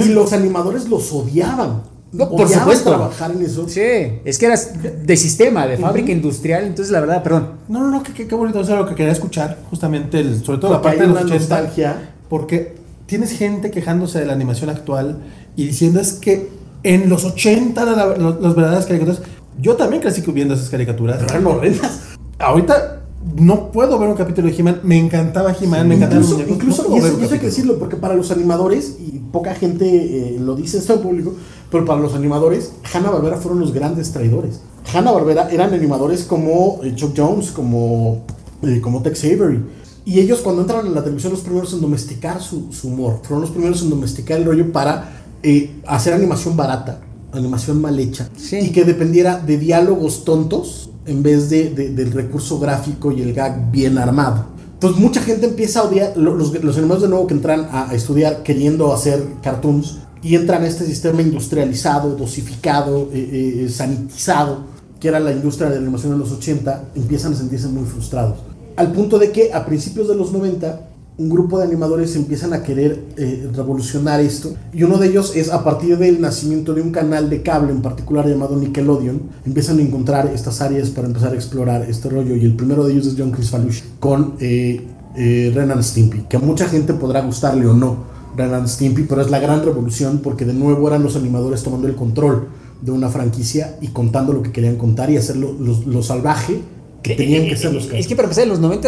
Y 0.01 0.09
los 0.13 0.31
animadores 0.31 0.87
los 0.87 1.11
odiaban. 1.11 1.81
No, 2.11 2.27
por 2.29 2.49
supuesto. 2.49 2.89
trabajar 2.89 3.31
en 3.31 3.43
eso. 3.43 3.69
Sí, 3.69 3.81
es 4.25 4.37
que 4.39 4.45
eras 4.47 4.71
de 5.05 5.15
sistema, 5.17 5.67
de 5.67 5.77
fábrica 5.77 6.11
industrial, 6.11 6.63
entonces 6.65 6.91
la 6.91 7.01
verdad, 7.01 7.21
perdón. 7.21 7.51
No, 7.67 7.81
no, 7.81 7.91
no, 7.91 8.01
qué, 8.03 8.13
qué, 8.27 8.35
bonito. 8.35 8.59
Eso 8.61 8.73
es 8.73 8.79
lo 8.79 8.87
que 8.87 8.95
quería 8.95 9.11
escuchar. 9.11 9.57
Justamente, 9.69 10.19
el- 10.19 10.43
sobre 10.43 10.57
todo 10.59 10.71
la 10.71 10.81
parte 10.81 11.01
hay 11.01 11.07
de 11.07 11.13
los 11.13 11.21
una 11.23 11.35
80. 11.35 11.39
nostalgia. 11.61 12.09
Porque 12.27 12.75
tienes 13.05 13.31
gente 13.37 13.69
quejándose 13.71 14.19
de 14.19 14.25
la 14.25 14.33
animación 14.33 14.69
actual 14.69 15.17
y 15.55 15.67
diciendo 15.67 15.99
es 15.99 16.13
que 16.13 16.49
en 16.83 17.09
los 17.09 17.25
80 17.25 17.81
eran 17.83 17.95
la- 17.97 18.05
lo- 18.17 18.39
las 18.39 18.55
verdaderas 18.55 18.85
caricaturas. 18.85 19.21
Yo 19.61 19.75
también 19.75 20.01
crecí 20.01 20.21
viendo 20.31 20.53
esas 20.55 20.69
caricaturas. 20.69 21.21
Eran 21.21 21.45
horrendas. 21.45 22.01
Ahorita 22.39 22.98
no 23.37 23.71
puedo 23.71 23.97
ver 23.99 24.09
un 24.09 24.15
capítulo 24.15 24.47
de 24.49 24.55
He-Man. 24.55 24.81
Me 24.83 24.97
encantaba 24.97 25.53
He-Man, 25.59 25.87
me 25.87 25.95
encantaban 25.95 26.23
los 26.23 26.31
Incluso, 26.31 26.53
incluso 26.53 26.89
no 26.89 26.95
y 26.95 26.99
eso, 26.99 27.21
eso 27.21 27.33
hay 27.33 27.39
que 27.39 27.45
decirlo, 27.47 27.79
porque 27.79 27.95
para 27.97 28.15
los 28.15 28.31
animadores, 28.31 28.97
y 28.99 29.19
poca 29.31 29.53
gente 29.55 29.85
eh, 29.85 30.39
lo 30.39 30.55
dice 30.55 30.77
esto 30.77 30.93
en 30.93 31.01
público, 31.01 31.33
pero 31.71 31.85
para 31.85 31.99
los 31.99 32.13
animadores, 32.15 32.73
Hanna-Barbera 32.93 33.37
fueron 33.37 33.59
los 33.59 33.73
grandes 33.73 34.11
traidores. 34.11 34.61
Hanna-Barbera 34.93 35.49
eran 35.51 35.73
animadores 35.73 36.23
como 36.23 36.79
eh, 36.83 36.93
Chuck 36.95 37.13
Jones, 37.15 37.51
como, 37.51 38.23
eh, 38.63 38.81
como 38.81 39.01
Tex 39.01 39.23
Avery. 39.25 39.59
Y 40.05 40.19
ellos 40.19 40.39
cuando 40.39 40.61
entran 40.61 40.87
en 40.87 40.95
la 40.95 41.03
televisión, 41.03 41.31
los 41.33 41.41
primeros 41.41 41.71
en 41.73 41.81
domesticar 41.81 42.41
su, 42.41 42.71
su 42.73 42.87
humor, 42.87 43.19
fueron 43.21 43.41
los 43.41 43.51
primeros 43.51 43.81
en 43.83 43.89
domesticar 43.91 44.39
el 44.39 44.45
rollo 44.45 44.71
para 44.71 45.21
eh, 45.43 45.75
hacer 45.85 46.13
animación 46.13 46.57
barata, 46.57 47.01
animación 47.31 47.79
mal 47.79 47.99
hecha, 47.99 48.29
Sí. 48.35 48.57
y 48.57 48.69
que 48.71 48.85
dependiera 48.85 49.37
de 49.37 49.57
diálogos 49.59 50.25
tontos 50.25 50.89
en 51.09 51.23
vez 51.23 51.49
de, 51.49 51.69
de- 51.71 51.89
del 51.89 52.11
recurso 52.11 52.59
gráfico 52.59 53.11
y 53.11 53.21
el 53.21 53.33
gag 53.33 53.71
bien 53.71 53.97
armado. 53.97 54.45
Entonces 54.73 55.01
mucha 55.01 55.21
gente 55.21 55.45
empieza 55.47 55.81
a 55.81 55.83
odiar, 55.83 56.13
lo- 56.15 56.35
los, 56.35 56.53
los 56.63 56.75
de 57.01 57.07
nuevo 57.09 57.27
que 57.27 57.33
entran 57.33 57.67
a, 57.71 57.93
estudiar 57.93 58.43
queriendo 58.43 58.93
hacer 58.93 59.21
cartoons 59.43 59.97
y 60.21 60.35
entran 60.35 60.63
a 60.63 60.67
este 60.67 60.85
sistema 60.85 61.21
industrializado, 61.21 62.15
dosificado, 62.15 63.09
eh, 63.13 63.65
eh, 63.65 63.69
sanitizado, 63.69 64.59
que 64.99 65.07
era 65.07 65.19
la 65.19 65.31
industria 65.31 65.69
de 65.69 65.75
la 65.75 65.81
animación 65.81 66.13
en 66.13 66.19
los 66.19 66.31
80, 66.31 66.83
empiezan 66.95 67.33
a 67.33 67.35
sentirse 67.35 67.67
muy 67.67 67.85
frustrados. 67.85 68.37
Al 68.75 68.91
punto 68.93 69.17
de 69.19 69.31
que 69.31 69.51
a 69.53 69.65
principios 69.65 70.07
de 70.07 70.15
los 70.15 70.31
90 70.31 70.88
un 71.19 71.27
grupo 71.27 71.59
de 71.59 71.65
animadores 71.65 72.15
empiezan 72.15 72.53
a 72.53 72.63
querer 72.63 72.97
eh, 73.17 73.49
revolucionar 73.53 74.21
esto. 74.21 74.55
Y 74.73 74.83
uno 74.83 74.97
de 74.97 75.09
ellos 75.09 75.35
es 75.35 75.51
a 75.51 75.65
partir 75.65 75.97
del 75.97 76.21
nacimiento 76.21 76.73
de 76.73 76.81
un 76.81 76.91
canal 76.91 77.29
de 77.29 77.43
cable 77.43 77.71
en 77.71 77.81
particular 77.81 78.25
llamado 78.25 78.55
Nickelodeon, 78.55 79.21
empiezan 79.45 79.79
a 79.79 79.81
encontrar 79.81 80.31
estas 80.33 80.61
áreas 80.61 80.89
para 80.89 81.07
empezar 81.07 81.33
a 81.33 81.35
explorar 81.35 81.81
este 81.89 82.09
rollo. 82.09 82.37
Y 82.37 82.45
el 82.45 82.55
primero 82.55 82.85
de 82.85 82.93
ellos 82.93 83.05
es 83.05 83.15
John 83.17 83.31
Chris 83.31 83.49
Falush 83.49 83.81
con 83.99 84.35
eh, 84.39 84.81
eh, 85.17 85.51
Ren 85.53 85.71
and 85.71 85.83
Stimpy, 85.83 86.21
que 86.29 86.37
a 86.37 86.39
mucha 86.39 86.69
gente 86.69 86.93
podrá 86.93 87.19
gustarle 87.21 87.67
o 87.67 87.73
no 87.73 87.97
Ren 88.37 88.53
and 88.53 88.67
Stimpy, 88.69 89.03
pero 89.03 89.19
es 89.19 89.29
la 89.29 89.39
gran 89.39 89.61
revolución 89.65 90.21
porque 90.23 90.45
de 90.45 90.53
nuevo 90.53 90.87
eran 90.87 91.03
los 91.03 91.17
animadores 91.17 91.63
tomando 91.63 91.87
el 91.87 91.95
control 91.95 92.47
de 92.81 92.91
una 92.91 93.09
franquicia 93.09 93.77
y 93.81 93.89
contando 93.89 94.31
lo 94.31 94.41
que 94.41 94.53
querían 94.53 94.77
contar 94.77 95.09
y 95.09 95.17
hacerlo 95.17 95.53
lo, 95.59 95.81
lo 95.85 96.01
salvaje 96.01 96.61
que 97.03 97.15
tenían 97.15 97.45
que 97.45 97.57
ser 97.57 97.73
los 97.73 97.91
Es 97.91 98.07
que 98.07 98.15
para 98.15 98.27
empezar, 98.27 98.45
en 98.45 98.51
los 98.51 98.59
90 98.59 98.87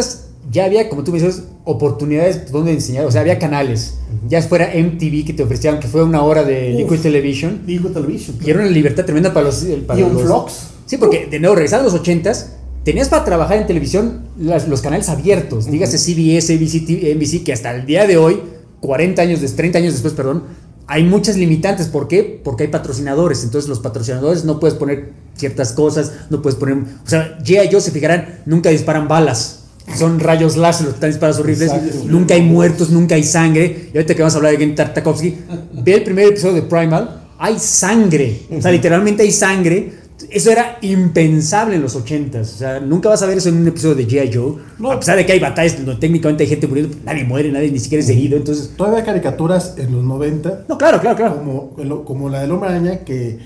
ya 0.49 0.65
había, 0.65 0.89
como 0.89 1.03
tú 1.03 1.11
me 1.11 1.19
dices, 1.19 1.43
oportunidades 1.63 2.51
donde 2.51 2.71
enseñar. 2.71 3.05
O 3.05 3.11
sea, 3.11 3.21
había 3.21 3.37
canales. 3.39 3.95
Ya 4.27 4.41
fuera 4.41 4.71
MTV 4.73 5.25
que 5.25 5.33
te 5.33 5.43
ofrecían, 5.43 5.79
que 5.79 5.87
fue 5.87 6.03
una 6.03 6.23
hora 6.23 6.43
de 6.43 6.71
Uf. 6.73 6.79
Liquid 6.91 6.99
Television. 7.01 7.61
Digo 7.65 7.89
Television. 7.89 8.37
Y 8.45 8.49
era 8.49 8.59
una 8.61 8.69
libertad 8.69 9.05
tremenda 9.05 9.33
para 9.33 9.47
los. 9.47 9.65
Para 9.85 9.99
Y 9.99 10.03
on 10.03 10.13
los- 10.13 10.23
Flux. 10.23 10.53
Sí, 10.85 10.97
porque 10.97 11.27
de 11.27 11.39
nuevo, 11.39 11.55
regresando 11.55 11.89
a 11.89 11.93
los 11.93 12.01
80s, 12.01 12.47
tenías 12.83 13.09
para 13.09 13.23
trabajar 13.23 13.57
en 13.57 13.67
televisión 13.67 14.23
las- 14.37 14.67
los 14.67 14.81
canales 14.81 15.07
abiertos. 15.09 15.69
Dígase 15.69 15.97
CBS, 15.97 16.53
ABC, 16.53 17.13
NBC, 17.13 17.43
que 17.43 17.53
hasta 17.53 17.73
el 17.75 17.85
día 17.85 18.07
de 18.07 18.17
hoy, 18.17 18.41
40 18.81 19.21
años, 19.21 19.39
des- 19.41 19.55
30 19.55 19.77
años 19.77 19.93
después, 19.93 20.13
perdón, 20.13 20.43
hay 20.87 21.03
muchas 21.05 21.37
limitantes. 21.37 21.87
¿Por 21.87 22.07
qué? 22.09 22.41
Porque 22.43 22.63
hay 22.63 22.69
patrocinadores. 22.69 23.43
Entonces, 23.43 23.69
los 23.69 23.79
patrocinadores 23.79 24.43
no 24.43 24.59
puedes 24.59 24.75
poner 24.75 25.13
ciertas 25.35 25.71
cosas, 25.71 26.11
no 26.29 26.41
puedes 26.41 26.59
poner. 26.59 26.77
O 27.05 27.09
sea, 27.09 27.37
G.I. 27.45 27.69
Joe, 27.71 27.79
se 27.79 27.91
fijarán, 27.91 28.41
nunca 28.45 28.69
disparan 28.69 29.07
balas. 29.07 29.59
Son 29.95 30.19
rayos 30.19 30.57
láser, 30.57 30.85
los 30.85 30.93
que 30.93 30.97
están 30.97 31.09
disparados 31.09 31.39
horribles. 31.39 31.71
Exacto. 31.71 32.05
Nunca 32.07 32.33
hay 32.33 32.41
muertos, 32.41 32.89
nunca 32.89 33.15
hay 33.15 33.23
sangre. 33.23 33.89
Y 33.93 33.97
ahorita 33.97 34.15
que 34.15 34.21
vamos 34.21 34.33
a 34.33 34.37
hablar 34.37 34.51
de 34.53 34.57
Gen 34.59 34.75
Tartakovsky, 34.75 35.35
ve 35.83 35.93
el 35.93 36.03
primer 36.03 36.27
episodio 36.27 36.55
de 36.55 36.61
Primal, 36.63 37.21
hay 37.37 37.57
sangre. 37.59 38.41
O 38.55 38.61
sea, 38.61 38.71
literalmente 38.71 39.23
hay 39.23 39.31
sangre. 39.31 40.01
Eso 40.29 40.51
era 40.51 40.77
impensable 40.81 41.75
en 41.75 41.81
los 41.81 41.97
80s. 41.97 42.41
O 42.41 42.45
sea, 42.45 42.79
nunca 42.79 43.09
vas 43.09 43.21
a 43.23 43.25
ver 43.25 43.39
eso 43.39 43.49
en 43.49 43.57
un 43.57 43.67
episodio 43.67 43.95
de 43.95 44.07
G.I. 44.07 44.31
Joe. 44.33 44.55
No. 44.77 44.91
A 44.91 44.99
pesar 44.99 45.17
de 45.17 45.25
que 45.25 45.31
hay 45.31 45.39
batallas 45.39 45.75
donde 45.83 45.99
técnicamente 45.99 46.43
hay 46.43 46.49
gente 46.49 46.67
muriendo, 46.67 46.95
nadie 47.03 47.23
muere, 47.23 47.51
nadie 47.51 47.71
ni 47.71 47.79
siquiera 47.79 48.03
es 48.03 48.09
herido. 48.09 48.37
Entonces, 48.37 48.71
Todavía 48.77 48.99
hay 48.99 49.05
caricaturas 49.05 49.73
en 49.77 49.91
los 49.91 50.03
90 50.03 50.65
no, 50.69 50.77
claro, 50.77 51.01
claro, 51.01 51.15
claro. 51.17 51.37
como, 51.37 52.05
como 52.05 52.29
la 52.29 52.41
del 52.41 52.51
hombre 52.51 52.69
araña, 52.69 52.99
que, 52.99 53.39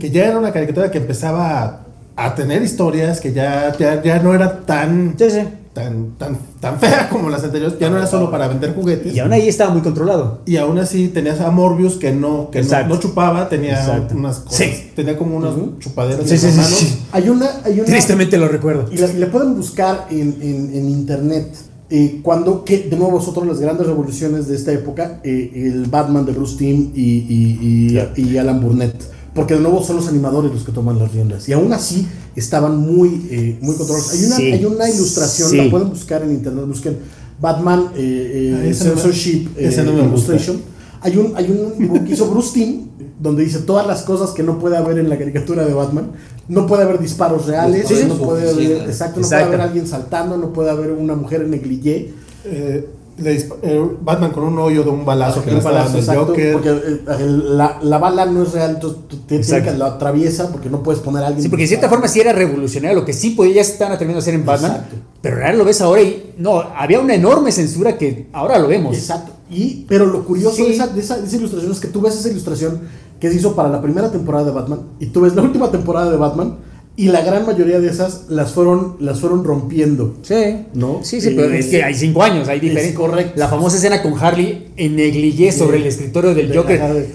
que 0.00 0.10
ya 0.10 0.26
era 0.26 0.38
una 0.38 0.52
caricatura 0.52 0.90
que 0.90 0.98
empezaba 0.98 1.62
a, 1.62 1.86
a 2.16 2.34
tener 2.34 2.62
historias, 2.62 3.20
que 3.20 3.32
ya, 3.32 3.72
ya, 3.78 4.02
ya 4.02 4.18
no 4.18 4.34
era 4.34 4.66
tan, 4.66 5.14
Sí, 5.16 5.30
sí. 5.30 5.40
Tan, 5.76 6.16
tan, 6.16 6.38
tan 6.58 6.80
fea 6.80 7.10
como 7.10 7.28
las 7.28 7.44
anteriores, 7.44 7.78
ya 7.78 7.90
no 7.90 7.98
era 7.98 8.06
solo 8.06 8.30
para 8.30 8.48
vender 8.48 8.74
juguetes. 8.74 9.14
Y 9.14 9.18
aún 9.20 9.30
ahí 9.32 9.46
estaba 9.46 9.70
muy 9.70 9.82
controlado. 9.82 10.40
Y 10.46 10.56
aún 10.56 10.78
así 10.78 11.08
tenías 11.08 11.38
a 11.42 11.50
Morbius 11.50 11.96
que 11.96 12.12
no, 12.12 12.50
que 12.50 12.62
no, 12.62 12.86
no 12.88 12.96
chupaba, 12.98 13.48
tenía 13.50 13.78
Exacto. 13.78 14.14
unas 14.16 14.38
cosas, 14.38 14.56
Sí. 14.56 14.90
tenía 14.96 15.18
como 15.18 15.36
unas 15.36 15.52
chupaderas 15.80 16.26
Sí, 16.26 16.34
en 16.34 16.40
sí, 16.40 16.46
las 16.46 16.54
sí, 16.54 16.60
manos. 16.62 16.78
sí. 16.78 16.98
Hay 17.12 17.28
una, 17.28 17.46
hay 17.62 17.74
una 17.74 17.84
Tristemente 17.84 18.38
lo 18.38 18.48
recuerdo. 18.48 18.86
y 18.90 18.96
la, 18.96 19.06
la 19.12 19.30
pueden 19.30 19.54
buscar 19.54 20.06
en, 20.10 20.38
en- 20.40 20.74
en 20.74 20.88
internet. 20.88 21.54
Eh, 21.90 22.20
cuando, 22.22 22.64
que 22.64 22.78
de 22.90 22.96
nuevo 22.96 23.20
es 23.20 23.28
otra 23.28 23.42
de 23.42 23.48
las 23.48 23.60
grandes 23.60 23.86
revoluciones 23.86 24.48
de 24.48 24.56
esta 24.56 24.72
época, 24.72 25.20
eh, 25.22 25.52
el 25.54 25.84
Batman 25.84 26.24
de 26.24 26.32
Bruce 26.32 26.56
Timm 26.56 26.90
y, 26.94 27.00
y- 27.02 28.00
y- 28.16 28.22
y 28.22 28.38
Alan 28.38 28.60
Burnett. 28.60 28.94
Porque 29.36 29.54
de 29.54 29.60
nuevo 29.60 29.82
son 29.84 29.96
los 29.96 30.08
animadores 30.08 30.50
los 30.52 30.64
que 30.64 30.72
toman 30.72 30.98
las 30.98 31.12
riendas. 31.12 31.48
Y 31.48 31.52
aún 31.52 31.72
así 31.72 32.08
estaban 32.34 32.78
muy, 32.78 33.26
eh, 33.30 33.58
muy 33.60 33.76
controlados. 33.76 34.10
Hay 34.12 34.24
una, 34.24 34.36
Sí. 34.36 34.52
hay 34.52 34.64
una 34.64 34.90
ilustración, 34.90 35.50
Sí. 35.50 35.56
la 35.58 35.70
pueden 35.70 35.90
buscar 35.90 36.22
en 36.22 36.32
internet, 36.32 36.64
busquen 36.66 36.96
Batman 37.40 37.90
eh, 37.96 38.62
eh, 38.64 38.70
Ah, 38.70 38.74
Censorship 38.74 39.48
eh, 39.56 39.82
no. 39.84 40.04
Illustration. 40.06 40.60
Hay 41.02 41.16
un, 41.18 41.36
hay 41.36 41.50
un 41.50 41.78
dibujo 41.78 42.04
que 42.04 42.12
hizo 42.14 42.26
Bruce 42.28 42.50
Timm 42.54 42.86
donde 43.20 43.44
dice 43.44 43.60
todas 43.60 43.86
las 43.86 44.02
cosas 44.02 44.30
que 44.30 44.42
no 44.42 44.58
puede 44.58 44.76
haber 44.76 44.98
en 44.98 45.08
la 45.08 45.18
caricatura 45.18 45.64
de 45.64 45.72
Batman. 45.72 46.12
No 46.48 46.66
puede 46.66 46.82
haber 46.84 46.98
disparos 46.98 47.46
reales, 47.46 47.86
Sí, 47.88 48.04
no 48.06 48.14
puede 48.16 48.50
haber, 48.50 48.88
exacto, 48.88 49.20
no 49.20 49.28
puede 49.28 49.42
haber 49.42 49.60
alguien 49.60 49.86
saltando, 49.86 50.36
no 50.36 50.52
puede 50.52 50.70
haber 50.70 50.92
una 50.92 51.14
mujer 51.14 51.42
en 51.42 51.50
negligé. 51.50 52.12
Eh, 52.44 52.88
le 53.18 53.36
eh, 53.62 53.90
Batman 54.02 54.30
con 54.30 54.44
un 54.44 54.58
hoyo 54.58 54.82
de 54.84 54.90
un 54.90 55.04
balazo 55.04 55.42
que 55.42 55.50
Un 55.50 55.56
el 55.56 55.62
exacto, 55.66 56.26
Joker. 56.26 56.52
porque 56.52 56.68
eh, 56.70 57.00
el- 57.20 57.56
la, 57.56 57.78
la 57.82 57.98
bala 57.98 58.26
no 58.26 58.42
es 58.42 58.52
real, 58.52 58.78
te- 58.78 59.16
tienes 59.26 59.48
Exacto. 59.48 59.72
que 59.72 59.78
lo 59.78 59.86
atraviesa 59.86 60.50
porque 60.52 60.68
no 60.68 60.82
puedes 60.82 61.00
poner 61.00 61.22
a 61.24 61.28
alguien. 61.28 61.42
Sí, 61.42 61.48
porque 61.48 61.62
de 61.62 61.68
cierta 61.68 61.88
forma 61.88 62.08
sí 62.08 62.20
era 62.20 62.32
revolucionario, 62.32 62.98
lo 63.00 63.04
que 63.06 63.12
sí 63.12 63.30
podía 63.30 63.54
ya 63.54 63.64
se 63.64 63.72
estaban 63.72 63.94
atreviendo 63.94 64.18
a 64.18 64.22
hacer 64.22 64.34
en 64.34 64.44
Batman, 64.44 64.72
Exacto. 64.72 64.96
pero 65.22 65.36
ahora 65.36 65.54
lo 65.54 65.64
ves 65.64 65.80
ahora 65.80 66.02
y 66.02 66.34
no, 66.38 66.60
había 66.76 67.00
una 67.00 67.14
enorme 67.14 67.52
censura 67.52 67.96
que 67.96 68.28
ahora 68.32 68.58
lo 68.58 68.68
vemos. 68.68 68.94
Exacto. 68.96 69.32
Y, 69.48 69.84
pero 69.88 70.06
lo 70.06 70.24
curioso 70.24 70.56
Sí. 70.56 70.64
de, 70.64 70.70
esa, 70.74 70.86
de 70.88 71.00
esa- 71.00 71.18
de 71.18 71.26
esa 71.26 71.36
ilustración 71.36 71.72
es 71.72 71.80
que 71.80 71.88
tú 71.88 72.00
ves 72.00 72.16
esa 72.18 72.28
ilustración 72.28 72.80
que 73.18 73.30
se 73.30 73.36
hizo 73.36 73.54
para 73.56 73.68
la 73.70 73.80
primera 73.80 74.10
temporada 74.10 74.44
de 74.44 74.50
Batman 74.50 74.80
y 75.00 75.06
tú 75.06 75.22
ves 75.22 75.34
la 75.34 75.42
última 75.42 75.70
temporada 75.70 76.10
de 76.10 76.16
Batman 76.18 76.56
y 76.96 77.08
la 77.08 77.20
gran 77.20 77.44
mayoría 77.46 77.78
de 77.78 77.88
esas 77.90 78.22
las 78.28 78.52
fueron, 78.52 78.96
las 79.00 79.20
fueron 79.20 79.44
rompiendo. 79.44 80.14
Sí, 80.22 80.64
¿No? 80.74 81.00
Sí, 81.02 81.20
sí, 81.20 81.28
Eh, 81.28 81.32
pero 81.36 81.52
es 81.52 81.66
que 81.66 81.82
hay 81.82 81.94
cinco 81.94 82.22
años, 82.22 82.48
hay 82.48 82.58
diferencia. 82.60 82.94
correcto. 82.94 83.32
La 83.36 83.48
famosa 83.48 83.76
escena 83.76 84.02
con 84.02 84.14
Harley 84.18 84.68
en 84.76 84.96
negligé 84.96 85.52
sobre 85.52 85.76
el 85.78 85.86
escritorio 85.86 86.34
del 86.34 86.48
De 86.48 86.56
Joker. 86.56 87.06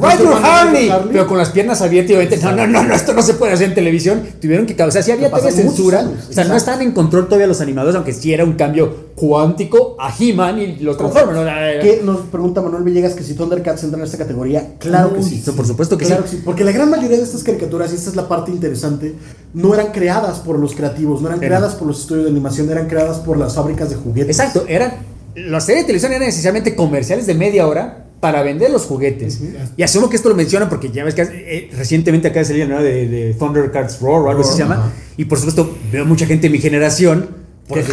La 0.00 0.60
Harley. 0.62 0.92
Pero 1.10 1.26
con 1.26 1.38
las 1.38 1.50
piernas 1.50 1.82
abiertas 1.82 2.10
y 2.10 2.14
obviamente, 2.14 2.44
no, 2.44 2.52
no, 2.52 2.66
no, 2.66 2.82
no, 2.84 2.94
esto 2.94 3.12
no 3.12 3.22
se 3.22 3.34
puede 3.34 3.52
hacer 3.52 3.68
en 3.68 3.74
televisión. 3.74 4.22
Tuvieron 4.40 4.66
que, 4.66 4.80
o 4.82 4.90
sea, 4.90 5.02
sí 5.02 5.10
había 5.10 5.30
todavía 5.30 5.52
censura, 5.52 6.08
o 6.28 6.32
sea, 6.32 6.44
no 6.44 6.56
estaban 6.56 6.82
en 6.82 6.92
control 6.92 7.26
todavía 7.26 7.46
los 7.46 7.60
animadores, 7.60 7.94
aunque 7.96 8.12
sí 8.12 8.32
era 8.32 8.44
un 8.44 8.54
cambio 8.54 9.12
cuántico 9.14 9.96
a 10.00 10.12
He-Man 10.18 10.58
y 10.60 10.76
los 10.76 10.96
Transformers. 10.96 11.38
¿no? 11.38 11.44
¿Qué 11.80 12.00
nos 12.04 12.20
pregunta 12.22 12.60
Manuel 12.62 12.82
Villegas 12.82 13.14
que 13.14 13.22
si 13.22 13.34
Thundercats 13.34 13.84
entra 13.84 13.98
en 13.98 14.04
esta 14.04 14.18
categoría? 14.18 14.74
Claro 14.78 15.14
que 15.14 15.22
sí. 15.22 15.42
por 15.56 15.66
supuesto 15.66 15.96
que 15.98 16.06
Claro 16.06 16.22
sí. 16.26 16.30
que 16.30 16.36
sí. 16.38 16.42
Porque 16.44 16.64
la 16.64 16.72
gran 16.72 16.90
mayoría 16.90 17.16
de 17.16 17.22
estas 17.22 17.42
caricaturas, 17.42 17.92
y 17.92 17.96
esta 17.96 18.10
es 18.10 18.16
la 18.16 18.28
parte 18.28 18.50
interesante, 18.50 19.14
no 19.54 19.74
eran 19.74 19.92
creadas 19.92 20.38
por 20.40 20.58
los 20.58 20.74
creativos, 20.74 21.20
no 21.20 21.28
eran 21.28 21.38
Era. 21.40 21.48
creadas 21.48 21.74
por 21.74 21.86
los 21.88 22.00
estudios 22.00 22.24
de 22.24 22.30
animación, 22.30 22.70
eran 22.70 22.88
creadas 22.88 23.18
por 23.18 23.36
las 23.36 23.54
fábricas 23.54 23.90
de 23.90 23.96
juguetes. 23.96 24.38
Exacto, 24.38 24.64
eran. 24.68 25.12
Las 25.34 25.64
series 25.64 25.84
de 25.84 25.86
televisión 25.86 26.12
eran 26.12 26.26
necesariamente 26.26 26.74
comerciales 26.76 27.26
de 27.26 27.34
media 27.34 27.66
hora 27.66 28.04
para 28.22 28.44
vender 28.44 28.70
los 28.70 28.84
juguetes. 28.84 29.40
Y 29.76 29.82
asumo 29.82 30.08
que 30.08 30.14
esto 30.14 30.28
lo 30.28 30.36
mencionan 30.36 30.68
porque 30.68 30.92
ya 30.92 31.02
ves 31.02 31.16
que 31.16 31.22
eh, 31.22 31.70
recientemente 31.76 32.28
acaba 32.28 32.42
de 32.42 32.44
salir 32.44 32.68
¿no? 32.68 32.80
de, 32.80 33.08
de 33.08 33.34
Thundercats 33.34 34.00
Roar 34.00 34.22
o 34.22 34.30
algo 34.30 34.42
así 34.42 34.52
se 34.52 34.58
llama. 34.60 34.92
Y 35.16 35.24
por 35.24 35.38
supuesto, 35.38 35.76
veo 35.90 36.04
mucha 36.04 36.24
gente 36.24 36.46
de 36.46 36.52
mi 36.52 36.60
generación. 36.60 37.30
Porque 37.66 37.84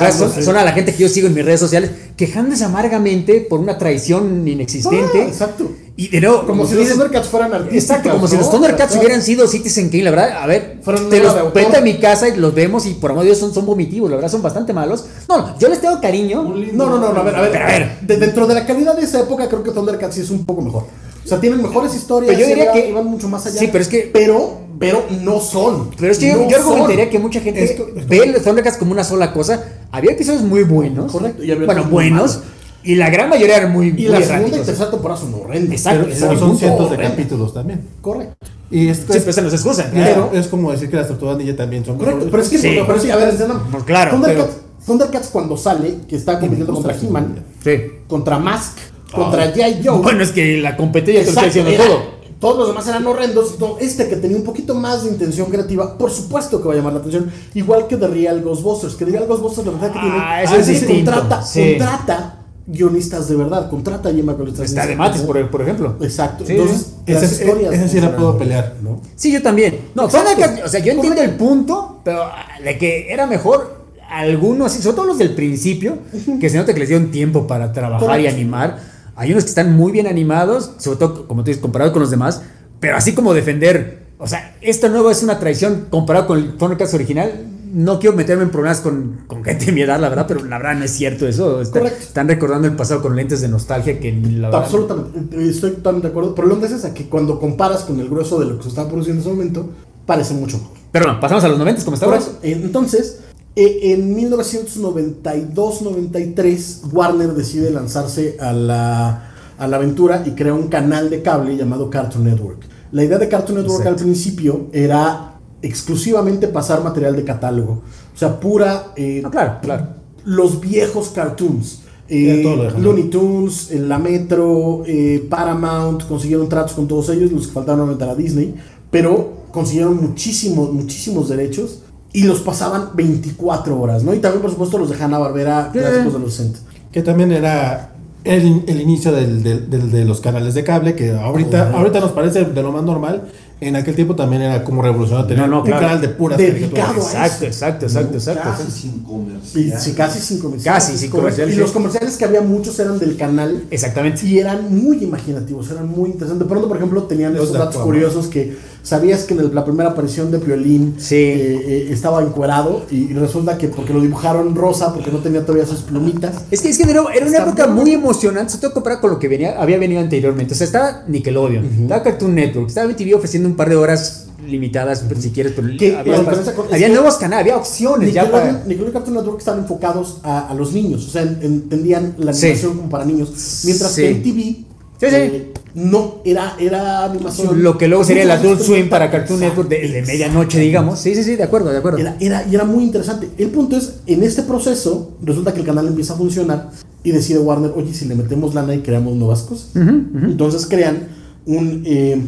son 0.43 0.55
a 0.55 0.63
la 0.63 0.71
gente 0.73 0.93
que 0.93 1.01
yo 1.01 1.09
sigo 1.09 1.27
en 1.27 1.33
mis 1.33 1.43
redes 1.43 1.59
sociales 1.59 1.89
quejándose 2.15 2.63
amargamente 2.63 3.41
por 3.41 3.59
una 3.59 3.79
traición 3.79 4.47
inexistente. 4.47 5.23
Ah, 5.23 5.27
exacto. 5.27 5.71
Y 6.01 6.07
de 6.07 6.21
nuevo, 6.21 6.45
Como 6.45 6.65
si 6.65 6.75
tú 6.75 6.79
los 6.79 6.89
Thundercats 6.91 7.27
fueran 7.27 7.53
artistas. 7.53 7.97
Exacto, 7.97 8.11
como 8.11 8.25
si 8.25 8.37
los 8.37 8.49
Thundercats 8.49 8.95
hubieran 8.95 9.21
sido 9.21 9.45
Citizen 9.47 9.89
Kane, 9.89 10.03
la 10.03 10.11
verdad, 10.11 10.43
a 10.43 10.47
ver, 10.47 10.77
Fueron 10.81 11.09
te 11.09 11.19
los 11.19 11.53
vete 11.53 11.75
a 11.75 11.81
mi 11.81 11.97
casa 11.99 12.29
y 12.29 12.37
los 12.37 12.53
vemos 12.55 12.85
y 12.85 12.93
por 12.93 13.11
amor 13.11 13.23
de 13.23 13.31
Dios 13.31 13.37
son, 13.39 13.53
son 13.53 13.65
vomitivos, 13.65 14.09
la 14.09 14.15
verdad 14.15 14.31
son 14.31 14.41
bastante 14.41 14.71
malos. 14.71 15.03
No, 15.27 15.59
yo 15.59 15.67
les 15.67 15.81
tengo 15.81 15.99
cariño. 15.99 16.41
No, 16.71 16.89
no, 16.89 16.99
no, 16.99 17.11
no, 17.11 17.19
a 17.19 17.23
ver, 17.23 17.35
a 17.35 17.41
ver. 17.41 17.51
Pero 17.51 17.65
a 17.65 17.67
ver. 17.67 17.97
De- 17.99 18.15
dentro 18.17 18.47
de 18.47 18.53
la 18.53 18.65
calidad 18.65 18.95
de 18.95 19.03
esa 19.03 19.19
época, 19.19 19.49
creo 19.49 19.61
que 19.61 19.71
Thundercats 19.71 20.15
sí 20.15 20.21
es 20.21 20.29
un 20.29 20.45
poco 20.45 20.61
mejor. 20.61 20.83
O 21.25 21.27
sea, 21.27 21.37
tienen 21.41 21.61
mejores 21.61 21.93
historias. 21.93 22.29
Pero 22.33 22.39
yo 22.47 22.47
diría 22.55 22.71
que- 22.71 22.89
iban 22.89 23.05
mucho 23.05 23.27
más 23.27 23.45
allá. 23.45 23.59
Sí, 23.59 23.67
pero 23.69 23.81
es 23.81 23.89
que- 23.89 24.09
Pero, 24.13 24.57
pero 24.79 25.03
no 25.21 25.41
son. 25.41 25.91
Pero 25.99 26.13
es 26.13 26.17
que 26.17 26.29
yo- 26.29 26.37
No 26.37 26.49
yo, 26.49 26.57
argumentaría 26.59 27.09
que 27.09 27.19
mucha 27.19 27.41
gente 27.41 27.77
ve 28.07 28.25
los 28.27 28.41
Thundercats 28.41 28.77
como 28.77 28.93
una 28.93 29.03
sola 29.03 29.33
cosa. 29.33 29.61
Había 29.91 30.11
episodios 30.11 30.43
muy 30.43 30.63
buenos. 30.63 31.11
Correcto, 31.11 31.43
y 31.43 31.51
había 31.51 31.65
Bueno, 31.65 31.83
buenos. 31.89 32.37
malos. 32.37 32.39
Y 32.83 32.95
la 32.95 33.09
gran 33.09 33.29
mayoría 33.29 33.57
eran 33.57 33.71
muy, 33.73 33.87
Y 33.89 33.91
muy 33.91 34.03
la 34.05 34.21
segunda 34.21 34.57
y 34.57 34.61
tercera 34.61 34.89
temporada 34.89 35.19
son 35.19 35.33
horrendas. 35.33 35.71
Exacto, 35.73 36.05
Pero- 36.05 36.15
Pero 36.19 36.33
es 36.33 36.39
son 36.39 36.57
cientos 36.57 36.89
de 36.89 36.95
horrendo. 36.95 37.15
capítulos 37.15 37.53
también. 37.53 37.81
Correcto. 38.01 38.35
Y 38.71 38.83
Sí, 38.83 38.89
es, 38.89 38.99
pero 39.07 39.33
se 39.33 39.41
nos 39.41 39.53
excusan. 39.53 39.89
pero 39.93 40.29
es 40.33 40.47
como 40.47 40.71
decir 40.71 40.89
que 40.89 40.95
las 40.95 41.07
tortugas 41.07 41.37
ninja 41.37 41.55
también 41.55 41.83
son 41.83 41.97
Correcto, 41.97 42.27
pero 42.29 42.43
es 42.43 42.49
que, 42.49 42.57
Sí. 42.57 42.77
pero 42.85 42.99
sí, 42.99 43.09
a 43.11 43.15
ver, 43.15 43.29
entendamos. 43.29 43.63
Pues 43.71 43.83
claro, 43.83 44.11
Thundercats, 44.11 44.57
Thundercats 44.85 45.27
cuando 45.29 45.57
sale, 45.57 45.95
que 46.07 46.15
está 46.15 46.39
compitiendo 46.39 46.73
contra 46.73 46.95
He-Man, 46.95 47.43
Sí. 47.63 47.71
contra 48.07 48.37
Mask, 48.39 48.77
contra 49.13 49.53
G.I. 49.53 49.81
Joe. 49.83 49.99
Bueno, 50.01 50.23
es 50.23 50.31
que 50.31 50.57
la 50.57 50.77
competencia 50.77 51.21
te 51.21 51.25
lo 51.25 51.29
está 51.31 51.45
diciendo 51.45 51.71
era- 51.71 51.83
todo. 51.85 52.19
Todos 52.39 52.57
los 52.59 52.67
demás 52.69 52.87
eran 52.87 53.05
horrendos. 53.05 53.59
no, 53.59 53.77
Este 53.79 54.07
que 54.07 54.15
tenía 54.15 54.37
un 54.37 54.43
poquito 54.43 54.73
más 54.73 55.03
de 55.03 55.09
intención 55.09 55.49
creativa, 55.49 55.97
por 55.97 56.09
supuesto 56.09 56.61
que 56.61 56.67
va 56.69 56.73
a 56.73 56.77
llamar 56.77 56.93
la 56.93 56.99
atención. 56.99 57.29
Igual 57.53 57.87
que 57.87 57.97
The 57.97 58.07
Real 58.07 58.41
Ghostbusters. 58.41 58.95
Que 58.95 59.03
The 59.03 59.11
Real 59.11 59.25
Ghostbusters, 59.27 59.65
la 59.67 59.73
verdad 59.73 59.91
que 59.91 59.99
tiene. 59.99 60.15
Ah, 60.17 60.43
es 60.43 60.51
veces 60.51 60.67
distinto, 60.79 61.11
Contrata, 61.11 61.41
sí. 61.41 61.75
contrata 61.77 62.35
guionistas 62.71 63.27
de 63.27 63.35
verdad. 63.35 63.69
Contrata 63.69 64.09
a 64.09 64.13
Gemma 64.13 64.35
Collins. 64.35 64.59
Está 64.59 64.85
de 64.85 64.95
mates, 64.95 65.21
por, 65.21 65.49
por 65.49 65.61
ejemplo. 65.61 65.97
Exacto. 66.01 66.45
Sí, 66.45 66.53
Entonces, 66.53 66.93
Esa, 67.05 67.21
las 67.21 67.31
es- 67.31 67.39
historias. 67.41 67.73
esa 67.73 67.87
sí 67.87 67.99
la 68.01 68.15
puedo 68.15 68.37
pelear. 68.37 68.75
¿no? 68.81 69.01
Sí, 69.15 69.31
yo 69.31 69.41
también. 69.41 69.79
No. 69.95 70.07
Thundercats, 70.07 70.63
o 70.63 70.67
sea, 70.67 70.79
yo 70.79 70.91
entiendo 70.93 71.21
el 71.21 71.31
punto, 71.31 72.01
pero 72.03 72.23
de 72.63 72.77
que 72.77 73.11
era 73.11 73.25
mejor 73.25 73.79
algunos, 74.09 74.71
sobre 74.73 74.95
todo 74.95 75.05
los 75.05 75.17
del 75.17 75.35
principio, 75.35 75.97
que 76.39 76.49
se 76.49 76.57
nota 76.57 76.73
que 76.73 76.79
les 76.79 76.89
dieron 76.89 77.11
tiempo 77.11 77.45
para 77.47 77.71
trabajar 77.73 78.19
y 78.21 78.27
animar. 78.27 78.79
Hay 79.15 79.31
unos 79.31 79.43
que 79.43 79.49
están 79.49 79.75
muy 79.75 79.91
bien 79.91 80.07
animados, 80.07 80.71
sobre 80.77 80.97
todo, 80.97 81.27
como 81.27 81.43
tú 81.43 81.47
dices, 81.47 81.61
comparado 81.61 81.91
con 81.91 82.01
los 82.01 82.09
demás, 82.09 82.41
pero 82.79 82.95
así 82.95 83.13
como 83.13 83.33
defender, 83.33 84.05
o 84.17 84.27
sea, 84.27 84.55
esto 84.61 84.89
nuevo 84.89 85.11
es 85.11 85.21
una 85.23 85.39
traición 85.39 85.87
comparado 85.89 86.25
con 86.27 86.37
el 86.39 86.55
Thundercats 86.57 86.93
original. 86.93 87.31
No 87.71 87.99
quiero 87.99 88.15
meterme 88.15 88.43
en 88.43 88.49
problemas 88.49 88.81
con, 88.81 89.21
con 89.27 89.43
gente 89.43 89.65
de 89.67 89.71
mi 89.71 89.81
edad, 89.81 89.99
la 89.99 90.09
verdad, 90.09 90.25
pero 90.27 90.43
la 90.43 90.57
verdad 90.57 90.75
no 90.75 90.85
es 90.85 90.91
cierto 90.91 91.27
eso. 91.27 91.61
Está- 91.61 91.85
están 91.87 92.27
recordando 92.27 92.67
el 92.67 92.75
pasado 92.75 93.01
con 93.01 93.15
lentes 93.15 93.41
de 93.41 93.47
nostalgia 93.47 93.99
que 93.99 94.11
la 94.13 94.47
verdad. 94.49 94.63
Absolutamente. 94.63 95.49
Estoy 95.49 95.71
totalmente 95.71 96.07
de 96.07 96.11
acuerdo. 96.11 96.35
Pero 96.35 96.47
lo 96.47 96.59
que 96.59 96.65
es 96.65 96.71
esa 96.71 96.93
que 96.93 97.07
cuando 97.07 97.39
comparas 97.39 97.81
con 97.83 97.99
el 97.99 98.09
grueso 98.09 98.39
de 98.39 98.47
lo 98.47 98.57
que 98.57 98.63
se 98.63 98.69
estaba 98.69 98.89
produciendo 98.89 99.21
en 99.21 99.27
ese 99.27 99.35
momento, 99.35 99.69
parece 100.05 100.33
mucho 100.33 100.57
mejor. 100.57 100.77
Pero 100.91 101.05
bueno, 101.05 101.19
pasamos 101.19 101.43
a 101.43 101.47
los 101.49 101.59
90 101.59 101.83
como 101.85 101.95
estábamos. 101.95 102.25
Correcto. 102.25 102.47
Entonces, 102.47 103.19
eh, 103.55 103.79
en 103.93 104.15
1992-93, 104.15 106.81
Warner 106.91 107.33
decide 107.33 107.71
lanzarse 107.71 108.37
a 108.39 108.53
la, 108.53 109.31
a 109.57 109.67
la 109.67 109.77
aventura 109.77 110.23
y 110.25 110.31
crea 110.31 110.53
un 110.53 110.67
canal 110.67 111.09
de 111.09 111.21
cable 111.21 111.55
llamado 111.57 111.89
Cartoon 111.89 112.23
Network. 112.25 112.59
La 112.91 113.03
idea 113.03 113.17
de 113.19 113.27
Cartoon 113.29 113.59
Network 113.59 113.81
Exacto. 113.81 113.99
al 113.99 114.03
principio 114.05 114.67
era 114.71 115.28
exclusivamente 115.61 116.47
pasar 116.47 116.83
material 116.83 117.15
de 117.15 117.23
catálogo. 117.23 117.81
O 118.13 118.17
sea, 118.17 118.39
pura... 118.39 118.87
eh, 118.95 119.21
Ah, 119.25 119.29
claro, 119.31 119.53
claro. 119.61 119.87
los 120.25 120.59
viejos 120.59 121.09
cartoons. 121.09 121.81
Eh. 122.11 122.43
Looney 122.79 123.03
Tunes, 123.09 123.69
eh, 123.71 123.79
La 123.79 123.99
Metro, 123.99 124.81
eh, 124.87 125.25
Paramount, 125.29 126.07
consiguieron 126.07 126.49
tratos 126.49 126.73
con 126.73 126.87
todos 126.87 127.09
ellos, 127.09 127.31
los 127.31 127.45
que 127.47 127.53
faltaron 127.53 127.81
aumentar 127.81 128.09
a 128.09 128.15
Disney, 128.15 128.55
pero 128.89 129.33
consiguieron 129.51 129.95
muchísimos, 130.01 130.71
muchísimos 130.73 131.29
derechos 131.29 131.81
y 132.11 132.23
los 132.23 132.39
pasaban 132.39 132.89
24 132.95 133.79
horas, 133.79 134.03
¿no? 134.03 134.15
Y 134.15 134.19
también, 134.19 134.41
por 134.41 134.49
supuesto, 134.49 134.79
los 134.79 134.89
de 134.89 134.95
Hanna-Barbera 134.95 135.69
clásicos 135.71 136.13
de 136.13 136.19
los 136.19 136.33
60. 136.33 136.59
Que 136.91 137.03
también 137.03 137.31
era 137.31 137.93
el, 138.23 138.63
el 138.65 138.81
inicio 138.81 139.11
del- 139.11 139.43
del- 139.43 139.69
del- 139.69 139.91
de 139.91 140.05
los 140.05 140.19
canales 140.19 140.55
de 140.55 140.63
cable, 140.63 140.95
que 140.95 141.11
ahorita, 141.11 141.57
Correcto. 141.59 141.77
ahorita 141.77 141.99
nos 141.99 142.11
parece 142.13 142.43
de 142.45 142.63
lo 142.63 142.71
más 142.71 142.81
normal. 142.83 143.29
En 143.61 143.75
aquel 143.75 143.93
tiempo 143.93 144.15
también 144.15 144.41
era 144.41 144.63
como 144.63 144.81
revolucionario 144.81 145.27
tener 145.27 145.43
No, 145.43 145.47
no, 145.55 145.59
un 145.59 145.65
claro. 145.65 145.81
canal 145.81 146.01
de 146.01 146.07
puras 146.09 146.37
Dedicado 146.37 146.95
Exacto, 146.95 147.45
exacto, 147.45 147.85
exacto, 147.87 148.13
exacto. 148.17 148.43
Casi 148.57 148.71
sin 148.71 148.95
Y, 148.95 148.99
comercial. 149.03 149.79
sí, 149.81 149.91
casi 149.93 150.19
sin 150.19 150.39
comerciales. 150.39 150.83
Casi 150.85 150.97
sin 150.97 151.09
comerciales, 151.11 151.55
Y 151.55 151.59
los 151.59 151.71
comerciales 151.71 152.15
que 152.15 152.23
había 152.25 152.39
muchos 152.41 152.79
eran 152.79 152.97
del 152.99 153.17
canal 153.17 153.65
Exactamente. 153.69 154.25
Y 154.25 154.39
eran 154.39 154.73
muy 154.73 155.03
imaginativos, 155.03 155.69
eran 155.71 155.89
muy 155.89 156.11
interesantes. 156.11 156.47
De 156.47 156.49
pronto, 156.49 156.67
por 156.69 156.77
ejemplo, 156.77 157.03
tenían 157.03 157.33
Los 157.33 157.45
esos 157.49 157.57
datos 157.57 157.81
curiosos 157.83 158.27
que 158.27 158.57
sabías 158.83 159.23
que 159.25 159.33
en 159.33 159.53
la 159.53 159.65
primera 159.65 159.89
aparición 159.91 160.31
de 160.31 160.39
Piolín 160.39 160.95
Sí. 160.97 161.15
eh, 161.15 161.61
eh, 161.67 161.87
estaba 161.91 162.21
encuerado 162.23 162.85
y 162.91 163.13
resulta 163.13 163.57
que 163.57 163.67
porque 163.67 163.93
lo 163.93 164.01
dibujaron 164.01 164.55
rosa, 164.55 164.93
porque 164.93 165.11
no 165.11 165.19
tenía 165.19 165.45
todavía 165.45 165.65
sus 165.67 165.81
plumitas. 165.81 166.35
Es 166.51 166.61
que, 166.61 166.69
es 166.69 166.77
que 166.77 166.85
de 166.85 166.93
nuevo, 166.93 167.09
era 167.09 167.25
una 167.25 167.37
época 167.39 167.67
muy 167.67 167.79
muy 167.79 167.93
emocionante, 167.93 168.51
sobre 168.51 168.61
todo 168.63 168.73
comparado 168.73 169.01
con 169.01 169.09
lo 169.11 169.19
que 169.19 169.27
venía, 169.27 169.59
había 169.61 169.77
venido 169.77 170.01
anteriormente. 170.01 170.53
O 170.53 170.57
sea, 170.57 170.65
estaba 170.65 171.03
Nickelodeon, 171.07 171.65
estaba 171.83 172.03
Cartoon 172.03 172.35
Network, 172.35 172.67
estaba 172.67 172.87
MTV 172.91 173.15
ofreciendo 173.15 173.47
un 173.49 173.55
par 173.55 173.69
de 173.69 173.75
horas 173.77 174.25
limitadas, 174.45 175.03
pero 175.07 175.21
si 175.21 175.31
quieres, 175.31 175.53
pero 175.55 175.67
Que 175.77 175.95
había, 175.95 176.23
con- 176.55 176.67
que 176.69 176.89
nuevos 176.89 177.15
canales, 177.17 177.41
había 177.43 177.57
opciones 177.57 178.07
Nickelodeon, 178.13 178.31
para... 178.31 178.51
Nickelodeon 178.65 178.89
y 178.89 178.93
Cartoon 178.93 179.15
Network 179.17 179.39
estaban 179.39 179.59
enfocados 179.61 180.17
a, 180.23 180.49
a 180.49 180.53
los 180.53 180.71
niños, 180.73 181.07
o 181.07 181.09
sea, 181.09 181.21
en- 181.23 181.39
entendían 181.41 182.15
la 182.17 182.33
Sí. 182.33 182.47
animación 182.47 182.77
como 182.77 182.89
para 182.89 183.05
niños. 183.05 183.29
Mientras 183.65 183.91
Sí. 183.91 184.01
que 184.01 184.09
MTV 184.11 184.65
sí. 184.99 185.15
eh, 185.15 185.53
no 185.75 186.15
era, 186.25 186.55
era 186.59 187.05
animación. 187.05 187.63
Lo 187.63 187.77
que 187.77 187.87
luego 187.87 188.03
sería 188.03 188.23
el 188.23 188.31
Adult 188.31 188.61
Swim 188.61 188.89
para. 188.89 189.09
Cartoon 189.09 189.39
Network 189.39 189.69
de, 189.69 189.87
de 189.87 190.01
medianoche, 190.01 190.59
digamos. 190.59 190.99
Sí, 190.99 191.15
sí, 191.15 191.23
sí, 191.23 191.35
de 191.35 191.43
acuerdo, 191.43 191.71
de 191.71 191.77
acuerdo. 191.77 191.99
Era, 192.19 192.43
era 192.43 192.65
muy 192.65 192.83
interesante. 192.83 193.29
El 193.37 193.49
punto 193.49 193.77
es, 193.77 193.99
en 194.07 194.23
este 194.23 194.43
proceso, 194.43 195.11
resulta 195.21 195.53
que 195.53 195.61
el 195.61 195.65
canal 195.65 195.87
empieza 195.87 196.13
a 196.13 196.17
funcionar 196.17 196.69
y 197.03 197.11
decide 197.11 197.39
Warner, 197.39 197.71
oye, 197.75 197.93
si 197.93 198.05
le 198.05 198.15
metemos 198.15 198.53
lana 198.53 198.75
y 198.75 198.79
creamos 198.79 199.15
nuevas 199.15 199.43
cosas. 199.43 199.69
Entonces 199.75 200.65
crean 200.67 201.07
un, 201.45 201.83
eh, 201.85 202.21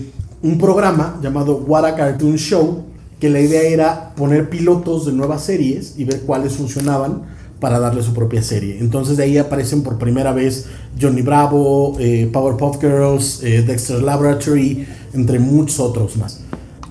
un 0.43 0.57
programa 0.57 1.19
llamado 1.21 1.57
What 1.67 1.85
a 1.85 1.95
Cartoon 1.95 2.37
Show, 2.37 2.83
que 3.19 3.29
la 3.29 3.39
idea 3.39 3.63
era 3.63 4.15
poner 4.15 4.49
pilotos 4.49 5.05
de 5.05 5.11
nuevas 5.11 5.43
series 5.43 5.95
y 5.97 6.05
ver 6.05 6.21
cuáles 6.21 6.53
funcionaban 6.53 7.23
para 7.61 7.79
darle 7.79 8.03
su 8.03 8.13
propia 8.13 8.41
serie. 8.43 8.79
Entonces 8.81 9.15
de 9.15 9.23
ahí 9.23 9.37
aparecen 9.37 9.83
por 9.83 9.97
primera 9.97 10.33
vez 10.33 10.65
Johnny 10.99 11.21
Bravo, 11.21 11.95
eh, 11.99 12.27
Powerpuff 12.33 12.81
Girls, 12.81 13.41
eh, 13.43 13.61
Dexter's 13.61 14.01
Laboratory, 14.03 14.85
entre 15.13 15.39
muchos 15.39 15.79
otros 15.79 16.17
más. 16.17 16.41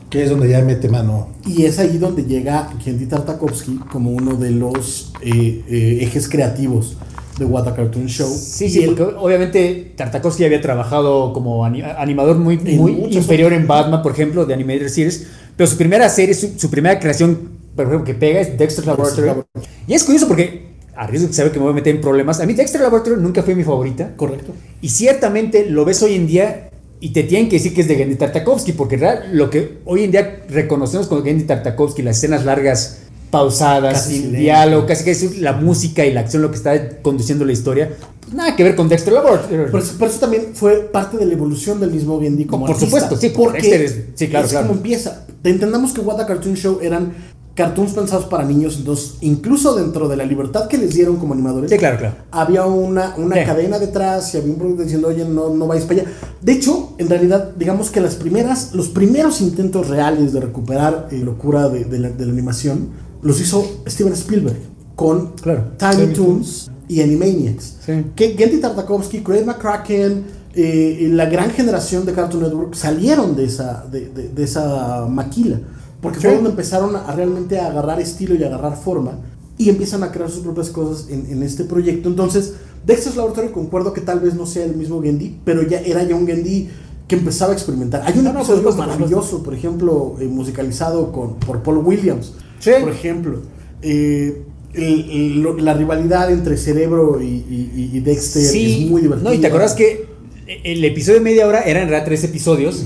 Que 0.09 0.25
es 0.25 0.31
donde 0.31 0.49
ya 0.49 0.63
mete 0.63 0.89
mano. 0.89 1.29
Y 1.47 1.65
es 1.65 1.79
ahí 1.79 1.99
donde 1.99 2.25
llega 2.25 2.71
Kendy 2.85 3.07
Tartakovsky 3.07 3.79
como 3.93 4.11
uno 4.13 4.35
de 4.37 4.51
los 4.53 5.13
eh, 5.23 5.63
eh, 5.69 5.99
ejes 6.03 6.29
creativos 6.29 6.97
de 7.39 7.45
What 7.45 7.69
a 7.69 7.75
Cartoon 7.75 8.07
Show. 8.07 8.29
Sí, 8.29 8.67
Y 8.67 8.71
sí, 8.71 8.79
él- 8.85 8.95
porque 8.97 9.15
obviamente 9.19 9.93
Tartakovsky 9.97 10.45
había 10.45 10.61
trabajado 10.61 11.33
como 11.33 11.65
ani- 11.65 11.83
animador 11.83 12.39
muy, 12.39 12.57
muy 12.59 12.93
inferior 13.11 13.53
en 13.53 13.67
Batman, 13.67 14.03
por 14.03 14.13
ejemplo, 14.13 14.45
de 14.47 14.55
Animated 14.55 14.89
Series, 14.89 15.27
pero 15.57 15.69
su 15.69 15.77
primera 15.77 16.09
serie, 16.09 16.35
su, 16.35 16.51
su 16.57 16.71
primera 16.71 16.99
creación, 16.99 17.60
por 17.77 17.87
ejemplo, 17.87 18.05
que 18.05 18.15
pega 18.15 18.41
es 18.41 18.57
Dexter 18.59 18.87
Laboratory. 18.87 19.43
Y 19.87 19.95
es 19.95 20.05
curioso 20.05 20.27
porque, 20.29 20.71
a 20.97 21.07
riesgo 21.07 21.29
de 21.29 21.35
saber 21.35 21.53
que 21.53 21.59
me 21.59 21.65
voy 21.65 21.73
a 21.73 21.75
meter 21.77 21.95
en 21.95 22.01
problemas, 22.01 22.41
a 22.41 22.47
mí 22.47 22.55
Dexter 22.55 22.81
Laboratory 22.81 23.21
nunca 23.21 23.43
fue 23.43 23.55
mi 23.55 23.65
favorita. 23.65 24.13
Correcto. 24.17 24.53
Y 24.81 24.89
ciertamente 24.89 25.67
lo 25.71 25.85
ves 25.85 26.03
hoy 26.03 26.15
en 26.15 26.27
día 26.27 26.71
y 27.01 27.11
te 27.13 27.23
tienen 27.23 27.49
que 27.49 27.57
decir 27.57 27.73
que 27.75 27.81
es 27.81 27.89
de 27.89 27.97
Gendy 27.97 28.17
Tartakovsky, 28.17 28.73
porque 28.73 28.97
en 28.97 29.01
realidad 29.01 29.25
lo 29.33 29.49
que 29.49 29.79
hoy 29.87 30.05
en 30.05 30.11
día 30.11 30.43
reconocemos 30.49 31.07
con 31.07 31.25
Gendy 31.25 31.45
Tartakovsky, 31.45 32.03
las 32.03 32.19
escenas 32.19 32.45
largas, 32.45 32.99
pausadas, 33.31 33.95
Casi 33.95 34.09
sin 34.09 34.17
silencio. 34.23 34.41
diálogo, 34.41 34.87
casi 34.87 35.05
que 35.05 35.13
es 35.13 35.39
la 35.39 35.53
música 35.53 36.05
y 36.05 36.13
la 36.13 36.21
acción 36.21 36.43
lo 36.43 36.51
que 36.51 36.57
está 36.57 37.01
conduciendo 37.01 37.45
la 37.45 37.53
historia, 37.53 37.93
pues 38.21 38.35
nada 38.35 38.57
que 38.57 38.65
ver 38.65 38.75
con 38.75 38.89
Dexter 38.89 39.13
Laboratory. 39.13 39.71
Por 39.71 39.81
eso, 39.81 39.97
por 39.97 40.09
eso 40.09 40.19
también 40.19 40.49
fue 40.53 40.81
parte 40.93 41.17
de 41.17 41.25
la 41.27 41.33
evolución 41.33 41.79
del 41.81 41.93
mismo 41.93 42.21
Gendy 42.21 42.45
como 42.45 42.67
Por 42.67 42.75
artista. 42.75 42.99
supuesto, 43.01 43.17
sí, 43.17 43.33
porque 43.35 43.85
es- 43.85 43.99
sí, 44.17 44.27
claro, 44.29 44.47
es 44.47 44.51
claro. 44.51 44.67
como 44.67 44.79
empieza. 44.79 45.27
Entendamos 45.45 45.93
que 45.93 46.01
What 46.01 46.21
a 46.21 46.27
Cartoon 46.27 46.57
Show 46.57 46.81
eran 46.83 47.13
cartoons 47.55 47.93
pensados 47.93 48.25
para 48.27 48.45
niños, 48.45 48.77
entonces 48.79 49.15
incluso 49.21 49.75
dentro 49.75 50.09
de 50.09 50.17
la 50.17 50.25
libertad 50.25 50.67
que 50.69 50.79
les 50.79 50.95
dieron 50.95 51.17
como 51.17 51.35
animadores, 51.35 51.71
Sí, 51.71 51.77
claro, 51.77 51.99
claro. 51.99 52.15
había 52.31 52.65
una, 52.65 53.15
una 53.19 53.37
Sí. 53.37 53.43
cadena 53.45 53.79
detrás 53.79 54.33
y 54.35 54.39
había 54.39 54.53
un 54.53 54.59
producto 54.59 54.83
diciendo, 54.85 55.09
oye, 55.09 55.25
no, 55.25 55.51
no 55.55 55.67
vais 55.67 55.85
para 55.85 56.03
allá. 56.03 56.11
De 56.41 56.53
hecho, 56.53 56.95
en 56.99 57.09
realidad, 57.09 57.51
digamos 57.59 57.91
que 57.91 58.01
las 58.01 58.15
primeras, 58.15 58.73
los 58.75 58.89
primeros 58.89 59.41
intentos 59.41 59.89
reales 59.89 60.33
de 60.33 60.41
recuperar 60.41 61.09
eh, 61.11 61.19
locura 61.19 61.69
de, 61.69 61.85
de 61.85 61.99
la, 61.99 62.09
de 62.11 62.25
la 62.27 62.33
animación 62.33 62.89
los 63.23 63.41
hizo 63.41 63.65
Steven 63.87 64.13
Spielberg 64.15 64.57
con 64.97 65.33
Claro. 65.43 65.65
Tiny 65.77 66.07
Sí. 66.07 66.13
Toons 66.15 66.71
y 66.89 67.03
Animaniacs. 67.03 67.77
Que 68.17 68.35
Gendy 68.39 68.59
Tartakovsky, 68.59 69.21
Craig 69.21 69.45
McCracken, 69.45 70.25
eh, 70.55 71.09
la 71.13 71.27
gran 71.27 71.51
generación 71.51 72.05
de 72.07 72.13
Cartoon 72.13 72.43
Network 72.45 72.75
salieron 72.75 73.37
de 73.37 73.45
esa, 73.45 73.85
de- 73.91 74.09
de 74.35 74.43
esa 74.43 75.07
maquila. 75.07 75.61
Porque 76.01 76.19
fue 76.21 76.31
Sí. 76.31 76.35
donde 76.37 76.51
empezaron 76.51 76.97
a 76.97 77.13
realmente 77.13 77.59
a 77.59 77.67
agarrar 77.67 78.01
estilo 78.01 78.35
y 78.35 78.43
a 78.43 78.47
agarrar 78.47 78.77
forma. 78.77 79.19
Y 79.59 79.69
empiezan 79.69 80.03
a 80.03 80.11
crear 80.11 80.31
sus 80.31 80.41
propias 80.43 80.71
cosas 80.71 81.09
en, 81.11 81.27
en 81.31 81.43
este 81.43 81.65
proyecto. 81.65 82.09
Entonces, 82.09 82.55
Dexter's 82.87 83.17
Laboratory 83.17 83.49
concuerdo 83.49 83.93
que 83.93 84.01
tal 84.01 84.21
vez 84.21 84.35
no 84.35 84.47
sea 84.47 84.65
el 84.65 84.75
mismo 84.75 85.03
Gendy, 85.03 85.37
pero 85.45 85.63
ya 85.63 85.81
era 85.81 86.03
ya 86.03 86.15
un 86.17 86.27
Gendy 86.27 86.69
que 87.07 87.17
empezaba 87.17 87.53
a 87.53 87.55
experimentar. 87.55 88.03
Hay 88.07 88.17
un 88.19 88.25
No, 88.25 88.33
no, 88.33 88.39
episodio 88.39 88.63
por 88.63 88.77
maravilloso, 88.77 89.43
por 89.43 89.53
ejemplo, 89.53 90.17
eh, 90.21 90.25
musicalizado 90.27 91.13
con, 91.13 91.35
por 91.35 91.63
Paul 91.63 91.79
Williams. 91.79 92.33
Sí. 92.61 92.71
Por 92.81 92.91
ejemplo, 92.93 93.41
eh, 93.83 94.43
el- 94.73 95.11
el- 95.11 95.43
lo- 95.43 95.59
la 95.59 95.75
rivalidad 95.75 96.31
entre 96.31 96.57
Cerebro 96.57 97.21
y, 97.21 97.27
y- 97.27 97.91
y 97.93 98.01
Dexter 98.01 98.43
Sí, 98.43 98.85
es 98.85 98.91
muy 98.91 99.03
divertida. 99.03 99.29
No, 99.29 99.35
y 99.35 99.39
te 99.41 99.49
acuerdas 99.49 99.75
que 99.75 100.07
el 100.65 100.83
episodio 100.85 101.19
de 101.19 101.25
media 101.25 101.47
hora 101.47 101.61
era 101.63 101.83
en 101.83 101.89
realidad 101.89 102.07
tres 102.07 102.25
episodios. 102.25 102.85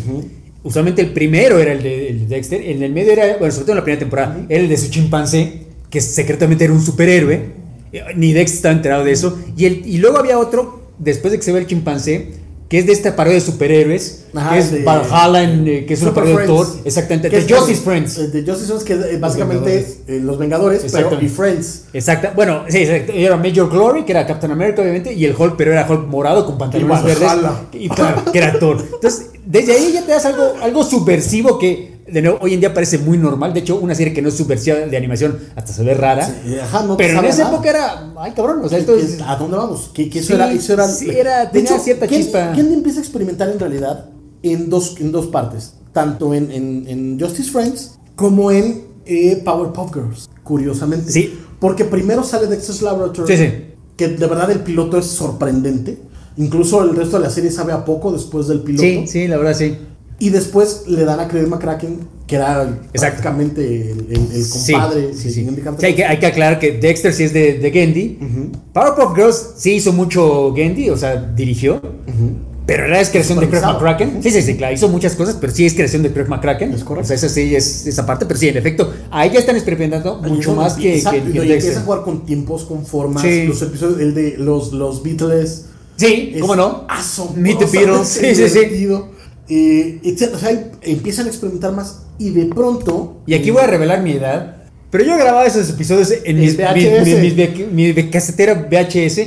Usualmente 0.64 1.02
el 1.02 1.12
primero 1.12 1.59
era 1.61 1.73
el 1.73 1.83
de, 1.83 2.09
el 2.09 2.21
de 2.28 2.35
Dexter, 2.37 2.61
en 2.62 2.83
el 2.83 2.90
medio 2.92 3.12
era, 3.12 3.37
bueno, 3.38 3.52
sobre 3.52 3.64
todo 3.66 3.73
en 3.73 3.76
la 3.78 3.85
primera 3.85 4.00
temporada, 4.00 4.37
era 4.49 4.61
el 4.62 4.68
de 4.68 4.76
su 4.76 4.88
chimpancé, 4.90 5.62
que 5.90 6.00
secretamente 6.00 6.64
era 6.64 6.73
un 6.73 6.83
superhéroe. 6.85 7.35
Eh, 7.92 8.02
Ni 8.16 8.33
Dexter 8.33 8.56
estaba 8.56 8.75
enterado 8.75 9.04
de 9.04 9.12
eso. 9.12 9.38
Y, 9.56 9.66
el, 9.66 9.87
y 9.87 9.99
luego 9.99 10.18
había 10.18 10.38
otro, 10.38 10.88
después 10.99 11.30
de 11.33 11.38
que 11.38 11.44
se 11.44 11.52
ve 11.52 11.61
el 11.61 11.66
chimpancé, 11.66 12.42
que 12.68 12.78
es 12.78 12.87
de 12.87 12.92
esta 12.92 13.14
parodia 13.14 13.35
de 13.38 13.44
superhéroes, 13.44 14.25
Ajá, 14.35 14.54
que 14.54 14.59
es 14.59 14.73
de- 14.73 14.83
Valhalla, 14.85 15.42
en, 15.44 15.68
eh, 15.68 15.85
que 15.87 15.94
es 15.94 16.02
una 16.02 16.14
parodia 16.14 16.38
de. 16.38 16.47
Thor. 16.47 16.66
Exactamente, 16.84 17.28
de 17.28 17.43
Justice 17.54 17.82
Friends. 17.82 18.32
De 18.32 18.43
Justice 18.43 18.67
Friends, 18.67 18.84
que 18.84 18.93
es 18.95 19.00
eh, 19.00 19.19
básicamente 19.21 19.71
Vengadores. 19.71 19.99
eh, 20.08 20.21
Los 20.25 20.39
Vengadores, 20.39 20.84
pero 20.91 21.19
y 21.21 21.28
Friends. 21.28 21.84
Exacto. 21.93 22.28
Bueno, 22.34 22.65
sí, 22.69 22.78
exacto. 22.78 23.12
Era 23.15 23.36
Major 23.36 23.69
Glory, 23.71 24.04
que 24.04 24.12
era 24.12 24.26
Captain 24.26 24.50
America, 24.50 24.80
obviamente, 24.80 25.12
y 25.12 25.26
el 25.26 25.36
Hulk, 25.39 25.56
pero 25.56 25.73
era 25.73 25.86
Hulk 25.89 26.08
morado 26.08 26.47
con 26.47 26.56
pantalones 26.56 27.04
verdes. 27.04 27.30
Y 27.75 27.89
claro, 27.91 28.32
que 28.32 28.39
era 28.39 28.58
Thor. 28.58 28.82
Entonces, 28.95 29.26
desde 29.47 29.73
ahí 29.73 29.93
ya 29.93 30.02
te 30.02 30.13
das 30.13 30.25
algo, 30.26 30.54
algo 30.63 30.85
subversivo 30.85 31.59
que, 31.59 31.95
de 32.07 32.23
nuevo, 32.23 32.39
hoy 32.41 32.54
en 32.54 32.61
día 32.61 32.73
parece 32.75 32.99
muy 32.99 33.17
normal. 33.19 33.52
De 33.54 33.61
hecho, 33.61 33.76
una 33.76 33.95
serie 33.95 34.13
que 34.13 34.23
no 34.23 34.28
es 34.28 34.35
subversiva 34.37 34.76
de 34.76 34.97
animación 34.97 35.39
hasta 35.57 35.73
se 35.73 35.83
ve 35.83 35.95
rara. 35.95 36.26
Sí, 36.26 36.59
ajá, 36.59 36.83
no 36.85 36.97
pero 36.97 37.19
en 37.19 37.25
esa 37.26 37.45
nada. 37.45 37.54
época 37.54 37.71
era, 37.71 38.13
ay 38.19 38.33
cabrón, 38.33 38.61
o 38.65 38.69
sea, 38.69 38.78
¿Qué- 38.78 38.80
esto 38.83 38.97
qué- 38.97 39.02
es... 39.02 39.21
¿A 39.23 39.37
dónde 39.37 39.57
vamos? 39.57 39.91
Que 39.95 40.04
eso, 40.09 40.28
Sí, 40.28 40.33
era, 40.35 40.52
eso 40.52 40.73
era. 40.75 40.89
sí, 40.89 41.11
era- 41.11 41.50
tenía 41.50 41.78
cierta 41.78 42.07
Gendy- 42.07 42.17
chispa. 42.17 42.54
Gendy 42.54 42.75
empieza 42.75 42.99
a 42.99 43.02
experimentar 43.02 43.49
en 43.49 43.59
realidad 43.59 44.07
en 44.43 44.69
dos, 44.71 44.97
en 45.00 45.13
dos 45.13 45.26
partes: 45.28 45.75
tanto 45.93 46.35
en, 46.35 46.50
en- 46.52 46.85
en 46.89 47.21
Justice 47.21 47.50
Friends 47.50 47.93
como 48.17 48.50
en 48.50 48.85
eh, 49.07 49.43
Powerpuff 49.45 49.93
Girls, 49.95 50.28
curiosamente. 50.43 51.11
Sí. 51.13 51.39
Porque 51.61 51.85
primero 51.85 52.23
sale 52.25 52.47
Dexter's 52.47 52.83
Laboratory, 52.83 53.35
que 53.97 54.09
de 54.09 54.26
verdad 54.26 54.50
el 54.50 54.61
piloto 54.61 54.99
es 54.99 55.07
sorprendente. 55.07 55.99
Incluso 56.36 56.82
el 56.82 56.97
resto 56.97 57.18
de 57.18 57.25
la 57.25 57.30
serie 57.30 57.50
sabe 57.50 57.73
a 57.73 57.84
poco 57.84 58.12
después 58.12 58.49
del 58.49 58.60
piloto. 58.60 58.82
Sí, 58.82 59.04
sí, 59.06 59.28
la 59.28 59.36
verdad 59.36 59.54
sí. 59.56 59.76
Y 60.18 60.30
después 60.30 60.84
le 60.86 61.04
dan 61.04 61.20
a 61.20 61.28
Craig 61.28 61.47
McCracken, 61.47 61.99
que 62.26 62.36
era 62.36 62.62
Exacto. 62.62 63.20
prácticamente 63.23 63.90
el, 63.90 64.06
el- 64.10 64.32
el 64.32 64.44
Sí, 64.44 64.73
compadre 64.73 65.12
sí, 65.14 65.30
sí. 65.30 65.44
Carter. 65.44 65.75
Sí, 65.80 65.86
hay, 65.86 65.94
que, 65.94 66.04
hay 66.04 66.18
que 66.18 66.26
aclarar 66.26 66.58
que 66.58 66.73
Dexter 66.78 67.12
sí 67.12 67.25
es 67.25 67.32
de, 67.32 67.58
de 67.58 67.70
Gendy. 67.70 68.18
Powerpuff 68.73 69.14
Girls 69.16 69.50
sí 69.56 69.75
hizo 69.75 69.92
mucho 69.92 70.52
Gendy, 70.54 70.90
o 70.90 70.97
sea, 70.97 71.16
dirigió. 71.16 71.80
Pero 72.66 72.86
era 72.86 72.99
es 73.00 73.10
creación 73.10 73.38
de 73.40 73.49
Craig. 73.49 73.60
McCracken. 73.62 74.23
Sí, 74.23 74.30
sí, 74.30 74.40
sí, 74.40 74.56
claro, 74.56 74.75
hizo 74.75 74.88
muchas 74.88 75.14
cosas, 75.16 75.36
pero 75.38 75.52
sí 75.52 75.66
es 75.66 75.75
creación 75.75 76.02
de 76.02 76.12
Craig 76.12 76.28
McCracken. 76.28 76.73
Es 76.73 76.82
correcto. 76.82 77.04
O 77.04 77.06
sea, 77.08 77.16
esa 77.16 77.28
sí 77.28 77.54
es 77.54 77.86
esa 77.86 78.06
parte, 78.06 78.25
pero 78.25 78.40
sí, 78.40 78.49
en 78.49 78.56
efecto, 78.56 78.90
ahí 79.10 79.30
ya 79.32 79.40
están 79.40 79.56
experimentando 79.56 80.16
mucho 80.23 80.54
más 80.54 80.73
que, 80.75 80.94
que, 80.94 81.00
que 81.02 81.04
donde 81.20 81.32
Dexter. 81.32 81.52
empieza 81.56 81.80
a 81.80 81.82
jugar 81.82 82.02
con 82.02 82.25
tiempos, 82.25 82.64
con 82.64 82.86
formas. 82.86 83.23
Sí. 83.23 83.47
Los 83.47 83.60
episodios, 83.60 84.00
el 84.00 84.14
de 84.14 84.36
los, 84.38 84.73
los 84.73 85.02
Beatles. 85.02 85.66
Sí, 85.97 86.37
¿cómo 86.41 86.57
no? 86.57 86.85
Beatles. 87.73 88.09
Sí, 88.21 88.35
sí, 88.35 88.49
sí. 88.49 88.59
Eh, 89.49 90.00
o 90.35 90.39
sea, 90.39 90.71
empiezan 90.83 91.26
a 91.26 91.28
experimentar 91.28 91.73
más 91.73 92.02
y 92.19 92.30
de 92.30 92.47
pronto. 92.47 93.21
Y 93.26 93.35
aquí 93.35 93.50
voy 93.50 93.63
a 93.63 93.67
revelar 93.67 94.02
mi 94.02 94.13
edad. 94.13 94.57
Pero 94.91 95.04
yo 95.04 95.17
grababa 95.17 95.45
esos 95.45 95.69
episodios 95.71 96.13
en 96.25 96.39
mis, 96.41 96.57
mi, 96.57 96.65
mi- 97.30 97.67
mi- 97.73 97.93
mi 97.93 98.11
casetera 98.11 98.54
VHS. 98.71 99.21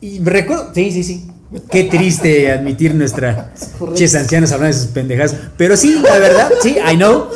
Y 0.00 0.20
recuerdo. 0.20 0.70
Sí, 0.74 0.92
sí, 0.92 1.02
sí. 1.02 1.26
Qué 1.70 1.84
triste 1.84 2.50
admitir 2.52 2.94
nuestra. 2.94 3.52
Ches 3.94 4.14
ancianos 4.14 4.52
hablando 4.52 4.76
de 4.76 4.82
sus 4.82 4.92
pendejas. 4.92 5.34
Pero 5.56 5.76
sí, 5.76 5.98
la 6.02 6.18
verdad, 6.18 6.50
sí, 6.62 6.76
I 6.92 6.96
know. 6.96 7.26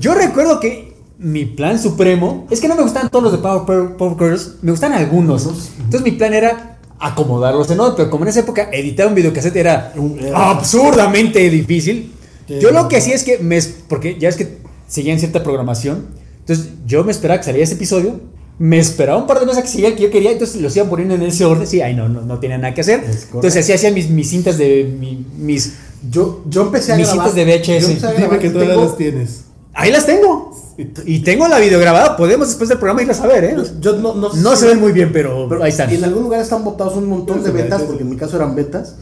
Yo 0.00 0.14
recuerdo 0.14 0.60
que 0.60 0.94
mi 1.18 1.44
plan 1.44 1.78
supremo. 1.80 2.46
Es 2.50 2.60
que 2.60 2.68
no 2.68 2.74
me 2.74 2.82
gustaban 2.82 3.10
todos 3.10 3.22
los 3.24 3.32
de 3.32 3.38
Power 3.38 3.96
Power 3.96 4.16
Girls. 4.18 4.54
Me 4.62 4.70
gustan 4.70 4.92
algunos. 4.92 5.46
Entonces 5.78 6.02
mi 6.02 6.12
plan 6.12 6.32
era 6.34 6.73
acomodarlos 6.98 7.70
en 7.70 7.80
otro. 7.80 7.96
Pero 7.96 8.10
como 8.10 8.24
en 8.24 8.30
esa 8.30 8.40
época 8.40 8.68
editar 8.72 9.06
un 9.06 9.14
videocassette 9.14 9.56
era 9.56 9.92
absurdamente 10.34 11.48
difícil. 11.50 12.12
Yo 12.60 12.70
lo 12.70 12.88
que 12.88 12.96
hacía 12.98 13.14
es 13.14 13.24
que 13.24 13.38
me. 13.38 13.58
Porque 13.88 14.18
ya 14.18 14.28
es 14.28 14.36
que 14.36 14.58
seguían 14.88 15.18
cierta 15.18 15.42
programación. 15.42 16.06
Entonces 16.40 16.68
yo 16.86 17.04
me 17.04 17.12
esperaba 17.12 17.38
que 17.38 17.44
saliera 17.44 17.64
ese 17.64 17.74
episodio. 17.74 18.20
Me 18.58 18.78
esperaba 18.78 19.18
un 19.18 19.26
par 19.26 19.40
de 19.40 19.46
meses 19.46 19.58
a 19.58 19.62
que 19.62 19.68
siguiera 19.68 19.90
el 19.90 19.96
que 19.96 20.02
yo 20.04 20.10
quería. 20.10 20.30
Entonces 20.30 20.60
los 20.60 20.76
iban 20.76 20.88
poniendo 20.88 21.14
en 21.14 21.22
ese 21.22 21.44
orden. 21.44 21.66
Sí, 21.66 21.80
ay, 21.80 21.94
no, 21.94 22.08
no, 22.08 22.20
no 22.20 22.38
tenía 22.38 22.58
nada 22.58 22.72
que 22.74 22.82
hacer. 22.82 23.02
Entonces 23.32 23.56
así 23.64 23.72
hacía 23.72 23.90
mis, 23.90 24.10
mis 24.10 24.28
cintas 24.30 24.58
de. 24.58 24.84
mi- 24.84 25.26
mis. 25.38 25.72
Yo, 26.10 26.42
yo 26.48 26.62
empecé 26.62 26.92
a 26.92 26.96
Mis 26.96 27.06
grabar. 27.08 27.30
citas 27.30 27.34
de 27.34 27.44
VHS. 27.78 28.16
Dime 28.20 28.38
que 28.38 28.50
tengo- 28.50 28.84
las 28.84 28.96
tienes. 28.96 29.44
Ahí 29.72 29.90
las 29.90 30.04
tengo. 30.06 30.54
Y 31.06 31.20
tengo 31.20 31.46
la 31.48 31.58
videograbada. 31.58 32.16
Podemos 32.16 32.48
después 32.48 32.68
del 32.68 32.78
programa 32.78 33.02
irlas 33.02 33.20
a 33.20 33.26
ver, 33.26 33.44
¿eh? 33.44 33.56
Yo 33.80 33.96
no, 33.96 34.14
no, 34.14 34.32
sé 34.32 34.40
No 34.40 34.50
si- 34.56 34.62
se 34.62 34.66
ven 34.68 34.80
muy 34.80 34.92
bien, 34.92 35.10
pero, 35.12 35.46
Pero 35.48 35.62
ahí 35.62 35.70
están. 35.70 35.90
En 35.90 36.02
algún 36.04 36.24
lugar 36.24 36.40
están 36.40 36.64
botados 36.64 36.96
un 36.96 37.08
montón 37.08 37.42
de 37.42 37.50
betas, 37.50 37.82
porque 37.82 38.02
en 38.02 38.10
mi 38.10 38.16
caso 38.16 38.36
eran 38.36 38.54
betas, 38.54 38.96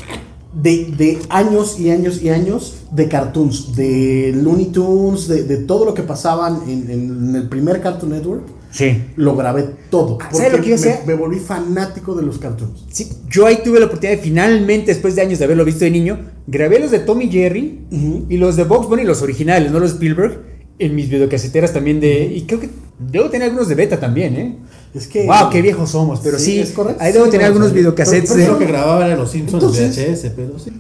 de, 0.54 0.92
de 0.98 1.18
años 1.30 1.80
y 1.80 1.90
años 1.90 2.20
y 2.22 2.28
años 2.28 2.74
de 2.90 3.08
cartoons, 3.08 3.74
de 3.74 4.32
Looney 4.36 4.66
Tunes, 4.66 5.26
de, 5.28 5.44
de 5.44 5.56
todo 5.58 5.86
lo 5.86 5.94
que 5.94 6.02
pasaban 6.02 6.60
en, 6.68 6.90
en 6.90 7.34
el 7.36 7.48
primer 7.48 7.80
Cartoon 7.80 8.12
Network. 8.12 8.42
Sí. 8.70 9.02
Lo 9.16 9.34
grabé 9.36 9.64
todo. 9.90 10.18
Ah, 10.22 10.28
¿sabe 10.32 10.50
lo 10.56 10.62
que 10.62 10.76
yo 10.76 10.76
me, 10.78 11.00
me 11.06 11.14
volví 11.14 11.38
fanático 11.38 12.14
de 12.14 12.22
los 12.22 12.38
cartoons. 12.38 12.84
Sí, 12.90 13.06
yo 13.30 13.46
ahí 13.46 13.58
tuve 13.62 13.78
la 13.80 13.84
oportunidad 13.86 14.16
de 14.18 14.22
finalmente, 14.22 14.92
después 14.92 15.14
de 15.14 15.20
años 15.22 15.38
de 15.38 15.44
haberlo 15.46 15.64
visto 15.64 15.84
de 15.84 15.90
niño, 15.90 16.18
grabé 16.46 16.78
los 16.78 16.90
de 16.90 16.98
Tommy 17.00 17.30
Jerry 17.30 17.80
Ujú. 17.90 18.26
y 18.30 18.36
los 18.38 18.56
de 18.56 18.64
Box 18.64 18.88
Bunny, 18.88 19.04
los 19.04 19.20
originales, 19.22 19.70
no 19.72 19.78
los 19.78 19.90
de 19.90 19.96
Spielberg, 19.96 20.38
en 20.78 20.94
mis 20.94 21.08
videocaseteras 21.08 21.72
también 21.72 22.00
de. 22.00 22.24
Y 22.24 22.42
creo 22.42 22.60
que 22.60 22.70
debo 22.98 23.28
tener 23.30 23.48
algunos 23.48 23.68
de 23.68 23.74
beta 23.74 23.98
también, 24.00 24.36
¿eh? 24.36 24.56
Es 24.94 25.06
que. 25.06 25.26
wow, 25.26 25.48
qué 25.50 25.62
viejos 25.62 25.90
somos, 25.90 26.20
pero 26.22 26.38
sí, 26.38 26.58
es 26.58 26.70
correcto. 26.72 27.02
ahí 27.02 27.12
debo 27.12 27.24
Sí, 27.26 27.30
tener 27.30 27.46
no, 27.46 27.48
algunos 27.48 27.68
sí. 27.70 27.74
videocassettes 27.76 28.30
Pero- 28.30 28.38
de. 28.40 28.44
Creo 28.46 28.58
que 28.58 28.66
grababa 28.66 29.06
era 29.06 29.16
los 29.16 29.30
Simpsons 29.30 29.62
Entonces- 29.62 29.96
de 29.96 30.06
VHS, 30.10 30.30
pero 30.36 30.58
sí. 30.58 30.72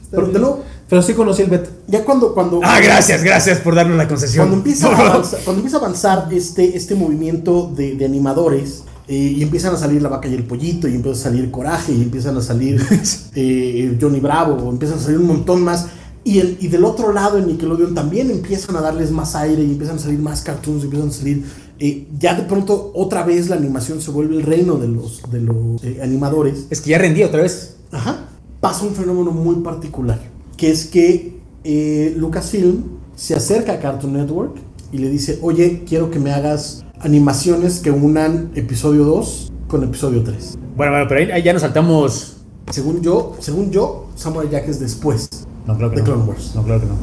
Pero 0.88 1.00
sí 1.02 1.14
conocí 1.14 1.42
el 1.42 1.48
beta. 1.50 1.70
Ya 1.86 2.04
cuando. 2.04 2.34
cuando 2.34 2.60
Ah, 2.62 2.78
gracias, 2.82 3.22
gracias 3.24 3.58
por 3.60 3.74
darnos 3.74 3.96
la 3.96 4.06
concesión. 4.08 4.44
Cuando 4.48 4.56
empieza, 4.58 4.88
a 4.88 5.10
avanzar, 5.10 5.40
cuando 5.44 5.60
empieza 5.60 5.76
a 5.78 5.80
avanzar 5.80 6.28
este, 6.32 6.76
este 6.76 6.94
movimiento 6.94 7.72
de, 7.74 7.94
de 7.94 8.04
animadores 8.04 8.84
eh, 9.08 9.14
y 9.14 9.42
empiezan 9.42 9.74
a 9.74 9.78
salir 9.78 10.02
la 10.02 10.10
vaca 10.10 10.28
y 10.28 10.34
el 10.34 10.44
pollito, 10.44 10.86
y 10.88 10.94
empieza 10.94 11.18
a 11.18 11.22
salir 11.30 11.50
Coraje, 11.50 11.92
y 11.92 12.02
empiezan 12.02 12.36
a 12.36 12.42
salir 12.42 12.80
eh, 13.34 13.96
Johnny 14.00 14.20
Bravo, 14.20 14.68
empiezan 14.70 14.98
a 14.98 15.00
salir 15.02 15.18
un 15.18 15.26
montón 15.26 15.62
más. 15.62 15.86
Y, 16.24 16.38
el, 16.38 16.56
y 16.60 16.68
del 16.68 16.84
otro 16.84 17.12
lado 17.12 17.38
en 17.38 17.48
Nickelodeon 17.48 17.94
también 17.94 18.30
empiezan 18.30 18.76
a 18.76 18.80
darles 18.80 19.10
más 19.10 19.34
aire 19.34 19.62
y 19.62 19.72
empiezan 19.72 19.96
a 19.96 19.98
salir 19.98 20.20
más 20.20 20.42
cartoons, 20.42 20.84
empiezan 20.84 21.08
a 21.08 21.12
salir... 21.12 21.44
eh, 21.80 22.06
ya 22.16 22.34
de 22.34 22.44
pronto 22.44 22.92
otra 22.94 23.24
vez 23.24 23.48
la 23.48 23.56
animación 23.56 24.00
se 24.00 24.12
vuelve 24.12 24.36
el 24.36 24.42
reino 24.42 24.76
de 24.76 24.86
los, 24.86 25.20
de 25.32 25.40
los 25.40 25.82
eh, 25.82 25.98
animadores. 26.00 26.66
Es 26.70 26.80
que 26.80 26.90
ya 26.90 26.98
rendía 26.98 27.26
otra 27.26 27.42
vez. 27.42 27.76
Ajá. 27.90 28.28
Pasa 28.60 28.84
un 28.84 28.94
fenómeno 28.94 29.32
muy 29.32 29.56
particular, 29.56 30.20
que 30.56 30.70
es 30.70 30.86
que 30.86 31.40
eh, 31.64 32.14
Lucasfilm 32.16 32.84
se 33.16 33.34
acerca 33.34 33.72
a 33.72 33.80
Cartoon 33.80 34.12
Network 34.12 34.54
y 34.92 34.98
le 34.98 35.08
dice, 35.08 35.40
oye, 35.42 35.82
quiero 35.88 36.10
que 36.12 36.20
me 36.20 36.30
hagas 36.30 36.84
animaciones 37.00 37.80
que 37.80 37.90
unan 37.90 38.52
episodio 38.54 39.04
2 39.04 39.52
con 39.66 39.82
episodio 39.82 40.22
3. 40.22 40.58
Bueno, 40.76 40.92
bueno, 40.92 41.06
pero 41.08 41.20
ahí, 41.20 41.30
ahí 41.32 41.42
ya 41.42 41.52
nos 41.52 41.62
saltamos. 41.62 42.36
Según 42.70 43.02
yo, 43.02 43.34
según 43.40 43.72
yo, 43.72 44.08
Samurai 44.14 44.48
Jack 44.48 44.68
es 44.68 44.78
después 44.78 45.28
No, 45.66 45.76
claro 45.76 45.90
que 45.90 45.96
de 45.96 46.02
no. 46.02 46.06
Clone 46.06 46.24
Wars. 46.24 46.52
No, 46.54 46.62
claro 46.62 46.80
que 46.80 46.86
no. 46.86 46.96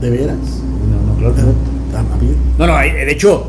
¿De 0.00 0.10
veras? 0.10 0.36
No, 0.36 1.12
no, 1.12 1.18
claro 1.18 1.34
que 1.34 1.42
no. 1.42 1.76
Ah. 1.94 2.04
No, 2.58 2.66
no, 2.66 2.76
de 2.76 3.10
hecho, 3.10 3.46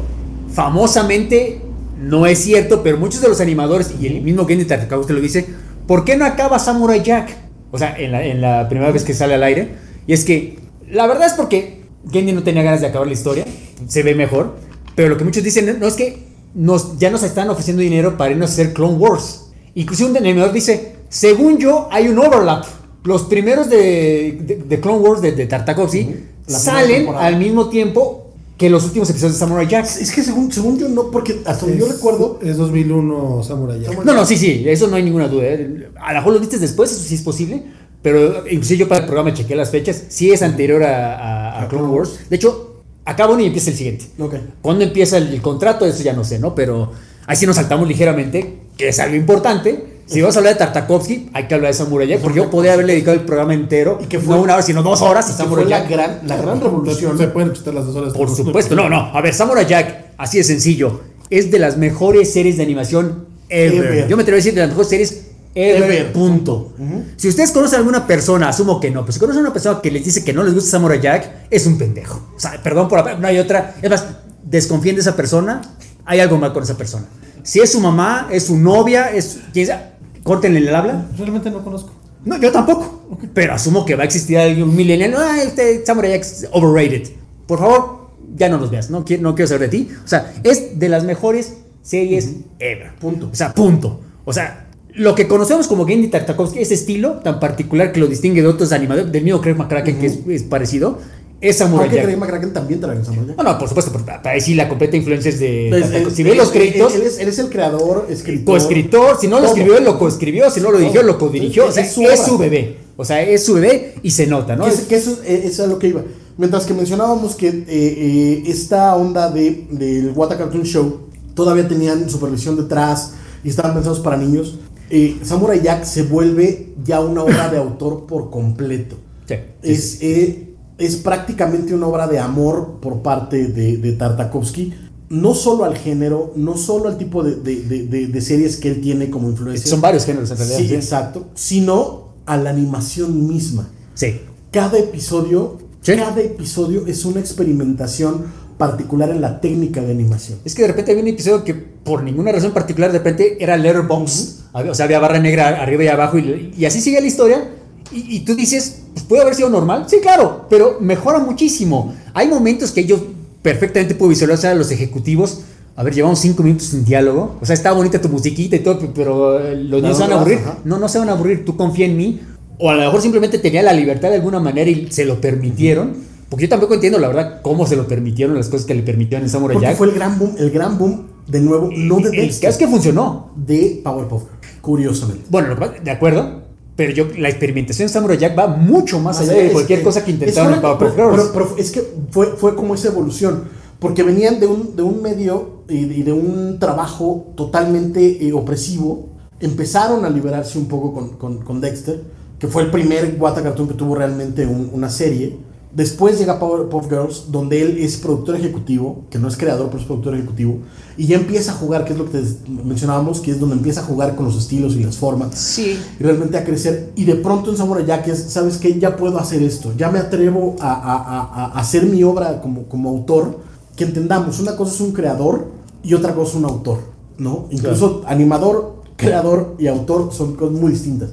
famosamente 0.51 1.61
no 2.01 2.25
es 2.25 2.39
cierto, 2.39 2.83
pero 2.83 2.97
muchos 2.97 3.21
de 3.21 3.29
los 3.29 3.41
animadores, 3.41 3.93
y 3.99 4.07
el 4.07 4.21
mismo 4.21 4.45
Gendy 4.45 4.65
Tartakovsky 4.65 5.13
lo 5.13 5.19
dice, 5.19 5.45
¿por 5.85 6.05
qué 6.05 6.15
no 6.15 6.25
acaba 6.25 6.59
Samurai 6.59 7.03
Jack? 7.03 7.35
O 7.71 7.77
sea, 7.77 7.95
en 7.97 8.11
la, 8.11 8.25
en 8.25 8.41
la 8.41 8.69
primera 8.69 8.91
vez 8.91 9.03
que 9.03 9.13
sale 9.13 9.33
al 9.33 9.43
aire. 9.43 9.75
Y 10.05 10.13
es 10.13 10.23
que, 10.23 10.59
la 10.89 11.07
verdad 11.07 11.27
es 11.27 11.33
porque 11.33 11.83
Gendy 12.11 12.31
no 12.31 12.43
tenía 12.43 12.63
ganas 12.63 12.81
de 12.81 12.87
acabar 12.87 13.07
la 13.07 13.13
historia, 13.13 13.45
se 13.87 14.03
ve 14.03 14.15
mejor, 14.15 14.55
pero 14.95 15.09
lo 15.09 15.17
que 15.17 15.23
muchos 15.23 15.43
dicen, 15.43 15.77
no 15.79 15.87
es 15.87 15.95
que 15.95 16.27
nos, 16.53 16.97
ya 16.97 17.09
nos 17.09 17.23
están 17.23 17.49
ofreciendo 17.49 17.81
dinero 17.81 18.17
para 18.17 18.31
irnos 18.31 18.51
a 18.51 18.53
hacer 18.53 18.73
Clone 18.73 18.95
Wars. 18.95 19.51
Inclusive 19.75 20.09
un 20.09 20.17
animador 20.17 20.53
dice, 20.53 20.95
según 21.09 21.57
yo, 21.57 21.87
hay 21.91 22.07
un 22.07 22.17
overlap. 22.17 22.65
Los 23.03 23.23
primeros 23.23 23.69
de, 23.69 24.37
de, 24.41 24.55
de 24.67 24.79
Clone 24.79 24.99
Wars 24.99 25.21
de, 25.21 25.31
de 25.31 25.45
Tartakovsky 25.45 26.15
salen 26.47 26.97
temporada. 26.97 27.25
al 27.25 27.37
mismo 27.37 27.69
tiempo 27.69 28.23
que 28.57 28.69
los 28.69 28.83
últimos 28.85 29.09
episodios 29.09 29.33
de 29.33 29.39
Samurai 29.39 29.67
Jack. 29.67 29.85
Es 29.85 30.11
que 30.11 30.23
según, 30.23 30.51
según 30.51 30.79
yo 30.79 30.89
no, 30.89 31.11
porque 31.11 31.41
hasta 31.45 31.65
donde 31.67 31.79
yo 31.79 31.87
recuerdo... 31.87 32.39
Es 32.41 32.57
2001 32.57 33.43
Samurai 33.43 33.79
Jack. 33.81 34.03
No, 34.03 34.13
no, 34.13 34.25
sí, 34.25 34.35
sí, 34.35 34.63
eso 34.67 34.87
no 34.87 34.95
hay 34.95 35.03
ninguna 35.03 35.27
duda. 35.27 35.43
¿eh? 35.45 35.89
A 36.01 36.11
lo 36.13 36.19
mejor 36.19 36.33
lo 36.33 36.39
viste 36.39 36.57
después, 36.57 36.91
eso 36.91 37.01
sí 37.03 37.15
es 37.15 37.21
posible. 37.21 37.61
Pero 38.01 38.47
inclusive 38.49 38.79
yo 38.79 38.87
para 38.87 39.01
el 39.01 39.05
programa 39.05 39.33
chequé 39.33 39.55
las 39.55 39.69
fechas. 39.69 40.03
Sí 40.09 40.31
es 40.31 40.41
anterior 40.41 40.83
a, 40.83 41.61
a- 41.61 41.67
Clone 41.67 41.87
Wars. 41.87 42.19
De 42.29 42.35
hecho, 42.35 42.81
acaba 43.05 43.33
uno 43.33 43.43
y 43.43 43.45
empieza 43.47 43.69
el 43.71 43.75
siguiente. 43.77 44.05
Ok. 44.19 44.35
¿Cuándo 44.61 44.83
empieza 44.83 45.17
el, 45.17 45.27
el 45.33 45.41
contrato? 45.41 45.85
Eso 45.85 46.01
ya 46.03 46.13
no 46.13 46.23
sé, 46.23 46.39
¿no? 46.39 46.55
Pero 46.55 46.91
ahí 47.27 47.35
sí 47.35 47.45
nos 47.45 47.57
saltamos 47.57 47.87
ligeramente, 47.87 48.59
que 48.77 48.87
es 48.89 48.99
algo 48.99 49.15
importante. 49.15 49.96
Si 50.07 50.21
vamos 50.21 50.35
a 50.35 50.39
hablar 50.39 50.53
de 50.53 50.59
Tartakovsky, 50.59 51.29
hay 51.33 51.47
que 51.47 51.53
hablar 51.55 51.71
de 51.71 51.77
Samurai 51.77 52.07
Jack, 52.07 52.21
porque 52.21 52.37
yo 52.37 52.49
podría 52.49 52.73
haberle 52.73 52.93
dedicado 52.93 53.15
el 53.17 53.25
programa 53.25 53.53
entero, 53.53 53.99
Y 54.01 54.05
que 54.05 54.19
fue- 54.19 54.35
no 54.35 54.41
una 54.41 54.53
hora, 54.53 54.63
sino 54.63 54.81
dos 54.81 55.01
horas 55.01 55.29
a 55.29 55.33
Samurai 55.33 55.65
fue 55.65 55.71
la 55.71 55.79
Jack. 55.81 55.89
gran, 55.89 56.19
la 56.25 56.37
gran 56.37 56.61
revolución. 56.61 57.17
Se 57.17 57.27
pueden 57.27 57.51
chutar 57.53 57.73
las 57.73 57.85
dos 57.87 57.95
horas. 57.95 58.13
Por 58.13 58.33
supuesto, 58.33 58.73
no, 58.75 58.89
no. 58.89 58.97
A 59.13 59.21
ver, 59.21 59.33
Samurai 59.33 59.65
Jack, 59.65 60.13
así 60.17 60.37
de 60.37 60.43
sencillo, 60.45 61.01
es 61.29 61.51
de 61.51 61.59
las 61.59 61.75
mejores 61.77 62.31
series 62.31 62.55
de 62.57 62.63
animación 62.63 63.25
ever. 63.49 63.85
Ever. 63.85 64.07
Yo 64.07 64.15
me 64.15 64.23
atrevo 64.23 64.35
a 64.35 64.37
decir 64.37 64.53
de 64.53 64.61
las 64.61 64.69
mejores 64.69 64.87
series 64.89 65.23
ever, 65.55 65.83
Ever. 65.91 66.13
punto. 66.13 66.73
Si 67.17 67.27
ustedes 67.27 67.51
conocen 67.51 67.75
a 67.75 67.79
alguna 67.79 68.07
persona, 68.07 68.47
asumo 68.47 68.79
que 68.79 68.89
no, 68.91 69.01
pero 69.01 69.11
si 69.11 69.19
conocen 69.19 69.39
a 69.39 69.41
una 69.47 69.53
persona 69.53 69.81
que 69.81 69.91
les 69.91 70.05
dice 70.05 70.23
que 70.23 70.31
no 70.31 70.43
les 70.43 70.53
gusta 70.53 70.69
Samurai 70.69 71.01
Jack, 71.01 71.47
es 71.49 71.65
un 71.67 71.77
pendejo. 71.77 72.29
O 72.35 72.39
sea, 72.39 72.61
perdón 72.63 72.87
por 72.87 73.03
la- 73.05 73.15
no 73.17 73.27
hay 73.27 73.39
otra. 73.39 73.75
Es 73.81 73.89
más, 73.89 74.05
desconfíen 74.43 74.95
de 74.95 75.01
esa 75.01 75.15
persona, 75.17 75.61
hay 76.05 76.19
algo 76.21 76.37
mal 76.37 76.53
con 76.53 76.63
esa 76.63 76.77
persona. 76.77 77.05
Si 77.43 77.59
es 77.59 77.71
su 77.71 77.79
mamá, 77.79 78.27
es 78.31 78.45
su 78.45 78.57
novia, 78.57 79.09
es 79.13 79.39
quien 79.53 79.65
sea, 79.65 79.96
córtenle 80.27 80.59
el 80.59 80.75
habla. 80.75 81.07
Realmente 81.17 81.49
no 81.49 81.63
conozco. 81.63 81.91
No, 82.25 82.37
yo 82.37 82.51
tampoco. 82.51 83.07
Pero 83.33 83.53
asumo 83.53 83.85
que 83.85 83.95
va 83.95 84.03
a 84.03 84.05
existir 84.05 84.37
un 84.61 84.75
millennial. 84.75 85.15
Ay, 85.17 85.47
este 85.47 85.85
Samurai 85.85 86.11
es 86.11 86.47
overrated. 86.51 87.07
Por 87.47 87.59
favor, 87.59 88.09
ya 88.35 88.49
no 88.49 88.57
nos 88.57 88.69
veas. 88.69 88.89
No 88.89 89.05
quiero, 89.05 89.23
no 89.23 89.33
quiero 89.33 89.47
saber 89.47 89.69
de 89.69 89.77
ti. 89.77 89.89
O 90.03 90.07
sea, 90.07 90.33
es 90.43 90.77
de 90.77 90.89
las 90.89 91.05
mejores 91.05 91.57
series 91.81 92.33
ever. 92.59 92.93
Punto. 92.99 93.29
O 93.31 93.35
sea, 93.35 93.53
punto. 93.53 94.01
O 94.25 94.33
sea, 94.33 94.67
lo 94.93 95.15
que 95.15 95.27
conocemos 95.27 95.67
como 95.67 95.85
Gendy 95.85 96.09
Tartakovsky, 96.09 96.59
ese 96.59 96.73
estilo 96.73 97.13
tan 97.23 97.39
particular 97.39 97.93
que 97.93 98.01
lo 98.01 98.07
distingue 98.07 98.41
de 98.41 98.47
otros 98.47 98.73
animadores, 98.73 99.11
del 99.11 99.23
mismo 99.23 99.39
Craig 99.39 99.55
McCracken, 99.55 99.99
que 99.99 100.07
es, 100.07 100.19
es 100.27 100.43
parecido, 100.43 100.99
es 101.39 101.57
Samurai 101.57 101.85
Aunque 101.85 101.95
Jack. 101.97 102.05
Craig 102.05 102.17
McCracken 102.17 102.53
también 102.53 102.79
trae 102.79 102.95
en 102.97 103.05
Samurai 103.05 103.27
Jack. 103.27 103.37
No, 103.37 103.43
no, 103.43 103.57
por 103.59 103.67
supuesto, 103.67 103.91
para 103.91 104.33
decir 104.33 104.55
la 104.57 104.67
completa 104.67 104.97
influencia 104.97 105.29
es 105.29 105.39
de. 105.39 105.67
Es- 105.69 105.81
Tartakovsky. 105.81 106.07
es- 106.09 106.15
si 106.15 106.23
ves 106.23 106.37
los 106.37 106.51
créditos. 106.51 106.95
Él, 106.95 107.01
es, 107.03 107.19
él 107.19 107.27
es 107.29 107.39
el 107.39 107.49
creador, 107.49 108.07
escritor. 108.09 108.45
Coescritor, 108.45 109.17
si 109.19 109.27
no 109.27 109.35
lo 109.37 109.41
todo. 109.43 109.47
escribió, 109.53 109.77
él 109.77 109.83
lo 109.83 109.99
coescribió, 109.99 110.49
si 110.49 110.61
no 110.61 110.71
lo 110.71 110.79
dirigió, 110.79 111.03
lo 111.03 111.17
codirigió. 111.17 111.67
O 111.67 111.71
sea, 111.71 111.83
Es 111.83 111.97
es, 111.97 112.25
su 112.25 112.37
bebé. 112.37 112.77
O 112.95 113.05
sea, 113.05 113.21
es 113.21 113.43
su 113.45 113.53
bebé 113.53 113.95
y 114.01 114.09
se 114.11 114.25
nota, 114.27 114.55
¿no? 114.55 114.63
Que, 114.65 114.69
es- 114.71 114.79
que 114.81 114.95
eso, 114.95 115.11
es- 115.11 115.19
eh, 115.29 115.41
eso 115.45 115.47
es 115.49 115.59
a 115.61 115.67
lo 115.67 115.77
que 115.79 115.87
iba. 115.87 116.01
Mientras 116.37 116.65
que 116.65 116.73
mencionábamos 116.73 117.35
que 117.35 117.47
eh, 117.49 117.63
eh, 117.67 118.43
esta 118.47 118.95
onda 118.95 119.29
de, 119.31 119.67
del 119.71 120.11
Wata 120.15 120.37
Cartoon 120.37 120.63
Show 120.63 121.01
todavía 121.35 121.67
tenían 121.67 122.09
supervisión 122.09 122.55
detrás 122.55 123.13
y 123.43 123.49
estaban 123.49 123.73
pensados 123.73 123.99
para 123.99 124.17
niños, 124.17 124.57
eh, 124.89 125.17
Samurai 125.23 125.61
Jack 125.61 125.83
se 125.83 126.03
vuelve 126.03 126.69
ya 126.83 126.99
una 127.01 127.23
obra 127.23 127.49
de 127.49 127.57
autor 127.57 128.05
por 128.07 128.29
completo. 128.31 128.95
Sí, 129.27 129.35
sí, 129.63 129.71
Es, 129.71 129.97
eh, 130.01 130.46
es 130.77 130.95
prácticamente 130.97 131.73
una 131.73 131.87
obra 131.87 132.07
de 132.07 132.19
amor 132.19 132.79
por 132.81 133.01
parte 133.01 133.47
de, 133.47 133.77
de 133.77 133.91
Tartakovsky. 133.93 134.73
No 135.09 135.33
solo 135.33 135.63
al 135.63 135.77
género, 135.77 136.33
no 136.35 136.57
solo 136.57 136.89
al 136.89 136.97
tipo 136.97 137.23
de, 137.23 137.35
de- 137.37 138.21
series 138.21 138.57
que 138.57 138.69
él 138.69 138.81
tiene 138.81 139.09
como 139.09 139.29
influencia. 139.29 139.65
Son 139.69 139.79
varios 139.81 140.05
géneros 140.05 140.29
en 140.31 140.37
realidad. 140.37 140.57
Sí, 140.59 140.67
Sí. 140.67 140.75
exacto. 140.75 141.27
Sino 141.33 142.09
a 142.25 142.35
la 142.37 142.49
animación 142.49 143.27
misma. 143.27 143.69
Sí. 143.93 144.19
Cada 144.51 144.77
episodio, 144.77 145.59
Sí. 145.81 145.95
cada 145.95 146.19
episodio 146.21 146.85
es 146.87 147.05
una 147.05 147.21
experimentación 147.21 148.25
particular 148.57 149.09
en 149.11 149.21
la 149.21 149.39
técnica 149.39 149.81
de 149.81 149.91
animación. 149.91 150.39
Es 150.43 150.53
que 150.55 150.63
de 150.63 150.67
repente 150.69 150.91
había 150.91 151.03
un 151.03 151.09
episodio 151.09 151.43
que 151.43 151.53
por 151.53 152.03
ninguna 152.03 152.31
razón 152.33 152.51
particular 152.51 152.91
de 152.91 152.97
repente 152.97 153.37
era 153.41 153.55
letterbox. 153.55 154.39
Había- 154.51 154.71
O 154.71 154.75
sea, 154.75 154.85
había 154.85 154.99
barra 154.99 155.19
negra 155.19 155.61
arriba 155.61 155.83
y 155.83 155.87
abajo 155.87 156.17
y, 156.17 156.53
y 156.57 156.65
así 156.65 156.81
sigue 156.81 156.99
la 156.99 157.07
historia. 157.07 157.49
Y, 157.91 158.17
y 158.17 158.19
tú 158.21 158.35
dices, 158.35 158.81
pues 158.93 159.05
puede 159.05 159.21
haber 159.21 159.35
sido 159.35 159.49
normal. 159.49 159.85
Sí, 159.87 159.97
claro, 160.01 160.45
pero 160.49 160.77
mejora 160.79 161.19
muchísimo. 161.19 161.93
Hay 162.13 162.27
momentos 162.27 162.71
que 162.71 162.85
yo 162.85 162.99
perfectamente 163.41 163.95
puedo 163.95 164.09
visualizar 164.09 164.51
a 164.51 164.55
los 164.55 164.71
ejecutivos. 164.71 165.41
A 165.75 165.83
ver, 165.83 165.93
llevamos 165.93 166.19
cinco 166.19 166.43
minutos 166.43 166.67
sin 166.67 166.83
diálogo. 166.83 167.37
O 167.39 167.45
sea, 167.45 167.53
está 167.53 167.71
bonita 167.71 168.01
tu 168.01 168.09
musiquita 168.09 168.55
y 168.55 168.59
todo, 168.59 168.79
pero 168.95 169.39
eh, 169.39 169.55
los 169.55 169.81
niños 169.81 169.97
se 169.97 170.03
van 170.03 170.11
a 170.13 170.15
aburrir. 170.15 170.39
Ajá. 170.39 170.57
No, 170.65 170.79
no 170.79 170.89
se 170.89 170.97
van 170.99 171.09
a 171.09 171.11
aburrir. 171.11 171.45
Tú 171.45 171.55
confía 171.55 171.85
en 171.85 171.95
mí. 171.95 172.19
O 172.57 172.69
a 172.71 172.75
lo 172.75 172.81
mejor 172.81 173.01
simplemente 173.01 173.37
tenía 173.37 173.61
la 173.61 173.73
libertad 173.73 174.09
de 174.09 174.15
alguna 174.15 174.39
manera 174.39 174.69
y 174.69 174.87
se 174.89 175.05
lo 175.05 175.21
permitieron. 175.21 175.93
Porque 176.29 176.45
yo 176.45 176.49
tampoco 176.49 176.73
entiendo, 176.73 176.97
la 176.99 177.07
verdad, 177.07 177.41
cómo 177.41 177.65
se 177.67 177.75
lo 177.77 177.87
permitieron, 177.87 178.35
las 178.35 178.49
cosas 178.49 178.65
que 178.65 178.73
le 178.73 178.81
permitieron 178.81 179.23
en 179.23 179.29
Samurai 179.29 179.53
Porque 179.55 179.67
Jack. 179.69 179.77
fue 179.77 179.87
el 179.87 179.93
gran 179.93 180.17
boom, 180.19 180.35
el 180.37 180.51
gran 180.51 180.77
boom, 180.77 181.05
de 181.27 181.39
nuevo, 181.39 181.69
no 181.73 181.99
de 181.99 182.09
El 182.09 182.29
caso 182.31 182.47
es 182.49 182.57
que 182.57 182.67
funcionó. 182.67 183.31
de 183.37 183.79
Powerpuff, 183.83 184.23
curiosamente. 184.59 185.23
Bueno, 185.29 185.55
de 185.83 185.91
acuerdo. 185.91 186.46
Pero 186.77 186.93
yo, 186.93 187.07
la 187.17 187.27
experimentación 187.27 187.87
de 187.87 187.93
Samurai 187.93 188.17
Jack 188.17 188.37
va 188.39 188.47
mucho 188.47 188.99
más 188.99 189.19
allá 189.19 189.33
de 189.33 189.47
Es- 189.47 189.51
cualquier 189.51 189.79
es- 189.79 189.85
cosa 189.85 190.05
que 190.05 190.11
intentaron 190.11 190.53
en 190.53 190.61
Powerpuff 190.61 190.93
pero, 190.95 191.31
pero- 191.33 191.55
es 191.57 191.71
que 191.71 191.83
fue, 192.11 192.27
fue 192.37 192.55
como 192.55 192.73
esa 192.75 192.87
evolución. 192.87 193.45
Porque 193.79 194.01
venían 194.03 194.39
de 194.39 194.47
un, 194.47 194.75
de 194.75 194.81
un 194.83 195.01
medio 195.03 195.63
y, 195.69 195.77
y 195.77 196.03
de 196.03 196.11
un 196.13 196.57
trabajo 196.59 197.27
totalmente 197.35 198.25
eh, 198.27 198.31
opresivo. 198.33 199.09
Empezaron 199.39 200.03
a 200.05 200.09
liberarse 200.09 200.57
un 200.57 200.67
poco 200.67 200.93
con, 200.93 201.09
con- 201.17 201.37
con 201.43 201.61
Dexter, 201.61 202.01
que 202.39 202.47
fue 202.47 202.63
el 202.63 202.71
primer 202.71 203.17
Wata 203.19 203.43
Cartoon 203.43 203.67
que 203.67 203.73
tuvo 203.75 203.93
realmente 203.95 204.45
un- 204.47 204.69
una 204.73 204.89
serie. 204.89 205.37
Después 205.77 206.17
llega 206.17 206.39
Powerpuff 206.39 206.89
Girls, 206.89 207.25
donde 207.31 207.61
él 207.61 207.77
es 207.77 207.97
productor 207.97 208.35
ejecutivo, 208.35 209.03
que 209.11 209.19
no 209.19 209.27
es 209.27 209.37
creador, 209.37 209.67
pero 209.67 209.77
es 209.79 209.85
productor 209.85 210.15
ejecutivo. 210.15 210.57
Y 210.97 211.05
ya 211.05 211.17
empieza 211.17 211.51
a 211.51 211.55
jugar, 211.55 211.85
que 211.85 211.93
es 211.93 211.99
lo 211.99 212.05
que 212.09 212.17
te 212.17 212.23
mencionábamos, 212.65 213.19
que 213.19 213.29
es 213.29 213.39
donde 213.39 213.55
empieza 213.57 213.81
a 213.81 213.83
jugar 213.83 214.15
con 214.15 214.25
los 214.25 214.35
estilos 214.35 214.73
y 214.75 214.83
las 214.83 214.97
formas 214.97 215.37
sí. 215.37 215.77
y 215.99 216.03
realmente 216.03 216.35
a 216.35 216.43
crecer. 216.43 216.91
Y 216.95 217.05
de 217.05 217.13
pronto 217.13 217.51
en 217.51 217.57
Samurai 217.57 217.85
Jack 217.85 218.07
es, 218.07 218.23
¿sabes 218.29 218.57
qué? 218.57 218.79
Ya 218.79 218.95
puedo 218.97 219.19
hacer 219.19 219.43
esto, 219.43 219.71
ya 219.77 219.91
me 219.91 219.99
atrevo 219.99 220.55
a, 220.59 220.73
a- 220.73 221.19
a- 221.19 221.45
a 221.51 221.59
hacer 221.59 221.85
mi 221.85 222.01
obra 222.03 222.41
como, 222.41 222.63
como 222.63 222.89
autor. 222.89 223.37
Que 223.75 223.83
entendamos, 223.83 224.39
una 224.39 224.55
cosa 224.55 224.73
es 224.73 224.81
un 224.81 224.93
creador 224.93 225.45
y 225.83 225.93
otra 225.93 226.15
cosa 226.15 226.31
es 226.31 226.35
un 226.37 226.45
autor, 226.45 226.79
¿no? 227.19 227.45
Incluso 227.51 228.01
animador, 228.07 228.77
creador 228.95 229.53
y 229.59 229.67
autor 229.67 230.09
son 230.11 230.35
cosas 230.35 230.59
muy 230.59 230.71
distintas. 230.71 231.11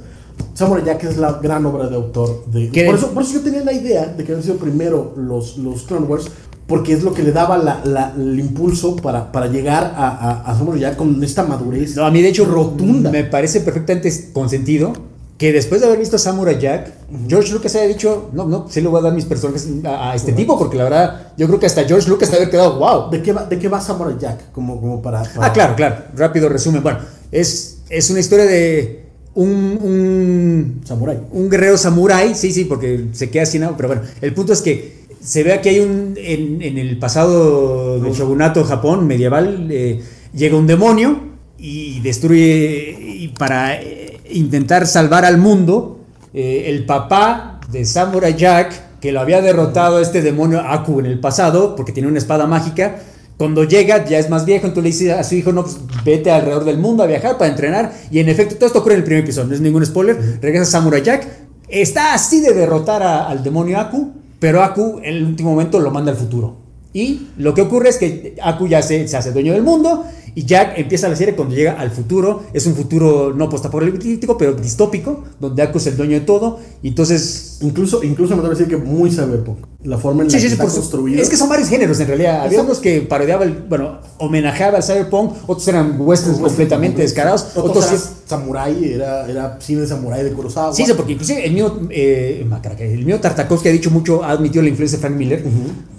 Samurai 0.55 0.85
Jack 0.85 1.05
es 1.05 1.17
la 1.17 1.33
gran 1.43 1.67
obra 1.67 1.89
de 1.89 1.97
autor. 1.97 2.45
De, 2.47 2.69
por, 2.87 2.95
eso, 2.95 3.11
por 3.11 3.23
eso 3.23 3.35
yo 3.35 3.41
tenía 3.41 3.65
la 3.65 3.73
idea 3.73 4.07
de 4.07 4.23
que 4.25 4.33
habían 4.33 4.43
sido 4.45 4.57
primero 4.57 5.13
los, 5.17 5.59
los 5.59 5.83
Clone 5.83 6.07
Wars, 6.07 6.27
porque 6.67 6.93
es 6.93 7.03
lo 7.03 7.13
que 7.13 7.23
le 7.23 7.33
daba 7.33 7.59
la- 7.59 7.83
la- 7.85 8.15
el 8.17 8.39
impulso 8.39 8.97
para, 8.97 9.31
para 9.33 9.49
llegar 9.49 9.93
a, 9.97 10.09
a, 10.09 10.51
a 10.51 10.57
Samurai 10.57 10.81
Jack 10.81 10.97
con 10.97 11.23
esta 11.23 11.43
madurez 11.45 11.95
No, 11.97 12.07
a 12.07 12.11
mí 12.11 12.23
de 12.23 12.29
hecho 12.29 12.45
rotunda. 12.47 13.11
me 13.11 13.25
parece 13.25 13.61
perfectamente 13.61 14.11
consentido 14.33 14.93
que 15.37 15.53
después 15.53 15.81
de 15.81 15.89
haber 15.89 15.99
visto 15.99 16.17
Samurai 16.17 16.59
Jack, 16.61 16.93
George 17.29 17.53
Lucas 17.53 17.75
haya 17.75 17.89
dicho, 17.89 18.31
no, 18.33 18.47
no, 18.47 18.67
sí 18.71 18.81
le 18.81 18.87
voy 18.89 19.01
a 19.01 19.03
dar 19.03 19.13
mis 19.13 19.25
personajes 19.25 19.69
a, 19.85 20.13
a 20.13 20.15
este 20.15 20.33
tipo, 20.33 20.57
porque 20.57 20.77
la 20.77 20.85
verdad, 20.85 21.33
yo 21.37 21.49
creo 21.49 21.59
que 21.59 21.67
hasta 21.67 21.83
George 21.85 22.09
Lucas 22.09 22.31
debe 22.31 22.43
haber 22.45 22.51
quedado, 22.53 22.79
wow. 22.79 23.11
¿De 23.11 23.21
qué 23.21 23.33
va, 23.33 23.45
de 23.45 23.59
qué 23.59 23.69
va 23.69 23.81
Samurai 23.81 24.15
Jack? 24.19 24.53
Como, 24.53 24.81
como 24.81 25.03
para, 25.03 25.25
para- 25.25 25.49
Ah, 25.49 25.53
claro, 25.53 25.75
claro, 25.75 25.97
rápido 26.17 26.49
resumen. 26.49 26.85
Bueno, 26.85 27.01
es, 27.33 27.79
es 27.91 28.09
una 28.11 28.21
historia 28.21 28.45
de 28.47 29.04
un, 29.35 29.79
un, 29.83 30.81
Samurai. 30.85 31.19
un 31.33 31.49
guerrero 31.49 31.77
samurái, 31.77 32.35
sí, 32.35 32.53
sí, 32.53 32.65
porque 32.65 33.07
se 33.13 33.31
queda 33.31 33.47
sin 33.47 33.65
agua, 33.65 33.77
pero 33.77 33.89
bueno, 33.89 34.03
el 34.21 34.33
punto 34.33 34.53
es 34.53 34.63
que 34.63 35.05
se 35.21 35.43
ve 35.43 35.61
que 35.61 35.71
hay 35.71 35.81
un, 35.81 36.15
en, 36.17 36.63
en 36.63 36.79
el 36.79 36.99
pasado 36.99 37.99
del 37.99 38.13
shogunato 38.13 38.65
Japón 38.65 39.07
medieval, 39.07 39.69
eh, 39.71 40.03
llega 40.35 40.57
un 40.57 40.67
demonio 40.67 41.19
y 41.59 42.01
destruye, 42.01 42.97
y 43.01 43.29
para 43.29 43.81
eh, 43.81 44.21
intentar 44.31 44.87
salvar 44.87 45.25
al 45.25 45.39
mundo, 45.39 46.01
eh, 46.35 46.65
el 46.67 46.85
papá 46.85 47.61
de 47.71 47.85
Samurai 47.85 48.35
Jack, 48.37 49.01
que 49.01 49.13
lo 49.13 49.21
había 49.21 49.41
derrotado 49.41 49.97
a 49.97 50.03
este 50.03 50.23
demonio 50.23 50.61
Aku 50.61 51.01
en 51.01 51.07
el 51.07 51.19
pasado, 51.19 51.75
porque 51.75 51.93
tiene 51.93 52.09
una 52.09 52.19
espada 52.19 52.47
mágica, 52.47 53.01
cuando 53.37 53.65
llega 53.65 54.05
ya 54.05 54.19
es 54.19 54.31
más 54.31 54.45
viejo, 54.45 54.67
entonces 54.67 54.85
le 54.99 55.05
dice 55.07 55.13
a 55.13 55.25
su 55.25 55.35
hijo, 55.35 55.53
no, 55.53 55.63
pues 55.63 55.79
vete 56.05 56.31
alrededor 56.31 56.65
del 56.65 56.79
mundo 56.79 57.03
a 57.03 57.07
viajar 57.07 57.37
para 57.37 57.51
entrenar. 57.51 57.93
Y 58.11 58.21
en 58.21 58.29
efecto, 58.29 58.55
todo 58.57 58.67
esto 58.67 58.79
ocurre 58.79 58.95
en 58.95 59.01
el 59.01 59.05
primer 59.05 59.25
episodio, 59.25 59.49
no 59.49 59.55
es 59.55 59.61
ningún 59.61 59.85
spoiler. 59.85 60.39
Regresa 60.41 60.65
Samurai 60.67 61.03
Jack, 61.03 61.27
está 61.69 62.15
así 62.15 62.41
de 62.41 62.53
derrotar 62.55 63.03
a- 63.03 63.29
al 63.29 63.43
demonio 63.43 63.79
Aku, 63.81 64.13
pero 64.39 64.63
Aku 64.63 64.99
en 65.03 65.15
el 65.17 65.25
último 65.25 65.51
momento 65.51 65.81
lo 65.81 65.91
manda 65.91 66.13
al 66.13 66.19
futuro. 66.19 66.64
Y 66.95 67.27
lo 67.39 67.53
que 67.55 67.61
ocurre 67.61 67.89
es 67.89 67.99
que 67.99 68.37
Aku 68.41 68.69
ya 68.69 68.81
se, 68.81 69.09
se 69.09 69.17
hace 69.17 69.33
dueño 69.33 69.53
del 69.53 69.63
mundo 69.63 70.05
y 70.37 70.45
Jack 70.45 70.79
empieza 70.79 71.09
la 71.09 71.17
serie 71.17 71.35
cuando 71.35 71.55
llega 71.55 71.73
al 71.73 71.91
futuro. 71.91 72.45
Es 72.53 72.67
un 72.67 72.75
futuro 72.77 73.35
no 73.35 73.49
postapocalíptico, 73.49 74.39
pero 74.39 74.55
distópico, 74.55 75.25
donde 75.41 75.63
Aku 75.63 75.79
es 75.79 75.89
el 75.89 75.97
dueño 75.97 76.15
de 76.15 76.21
todo. 76.21 76.61
Y 76.83 76.89
entonces 76.89 77.55
Incluso, 77.65 78.03
incluso 78.03 78.35
me 78.35 78.41
atrevo 78.41 78.55
a 78.55 78.59
decir 78.59 78.69
que 78.69 78.77
muy 78.77 79.11
cyberpunk. 79.11 79.59
La 79.85 79.97
forma 79.97 80.23
en 80.23 80.29
la 80.29 80.31
Sí, 80.33 80.37
que 80.37 80.49
sí, 80.49 80.53
está 80.53 80.67
construido. 80.67 81.23
Es 81.23 81.31
que 81.31 81.37
son 81.37 81.49
varios 81.49 81.69
géneros 81.69 81.99
en 82.01 82.09
realidad. 82.09 82.43
Había 82.43 82.63
unos 82.63 82.79
que 82.79 83.01
parodiaba, 83.01 83.45
el, 83.45 83.53
bueno, 83.69 84.01
homenajeaba 84.19 84.79
al 84.79 84.83
cyberpunk, 84.83 85.33
otros 85.47 85.67
eran 85.69 85.97
westerns 85.99 86.41
completamente 86.41 87.03
descarados, 87.03 87.47
Otros 87.55 87.85
otros 87.87 88.11
samurai, 88.27 88.93
era, 88.93 89.29
era 89.29 89.59
cine 89.61 89.87
samurai 89.87 90.25
de 90.25 90.33
Kurosawa. 90.33 90.75
Sí, 90.75 90.85
sí, 90.85 90.93
porque 90.95 91.13
inclusive 91.13 91.45
el 91.47 91.53
mío, 91.53 91.81
eh, 91.91 92.47
el 92.79 93.05
mío 93.05 93.21
Tartakovsky 93.21 93.69
ha 93.69 93.73
dicho 93.73 93.91
mucho, 93.91 94.23
ha 94.23 94.31
admitido 94.33 94.63
la 94.63 94.69
influencia 94.69 94.99
de 94.99 95.03
Frank 95.03 95.17
Miller, 95.17 95.45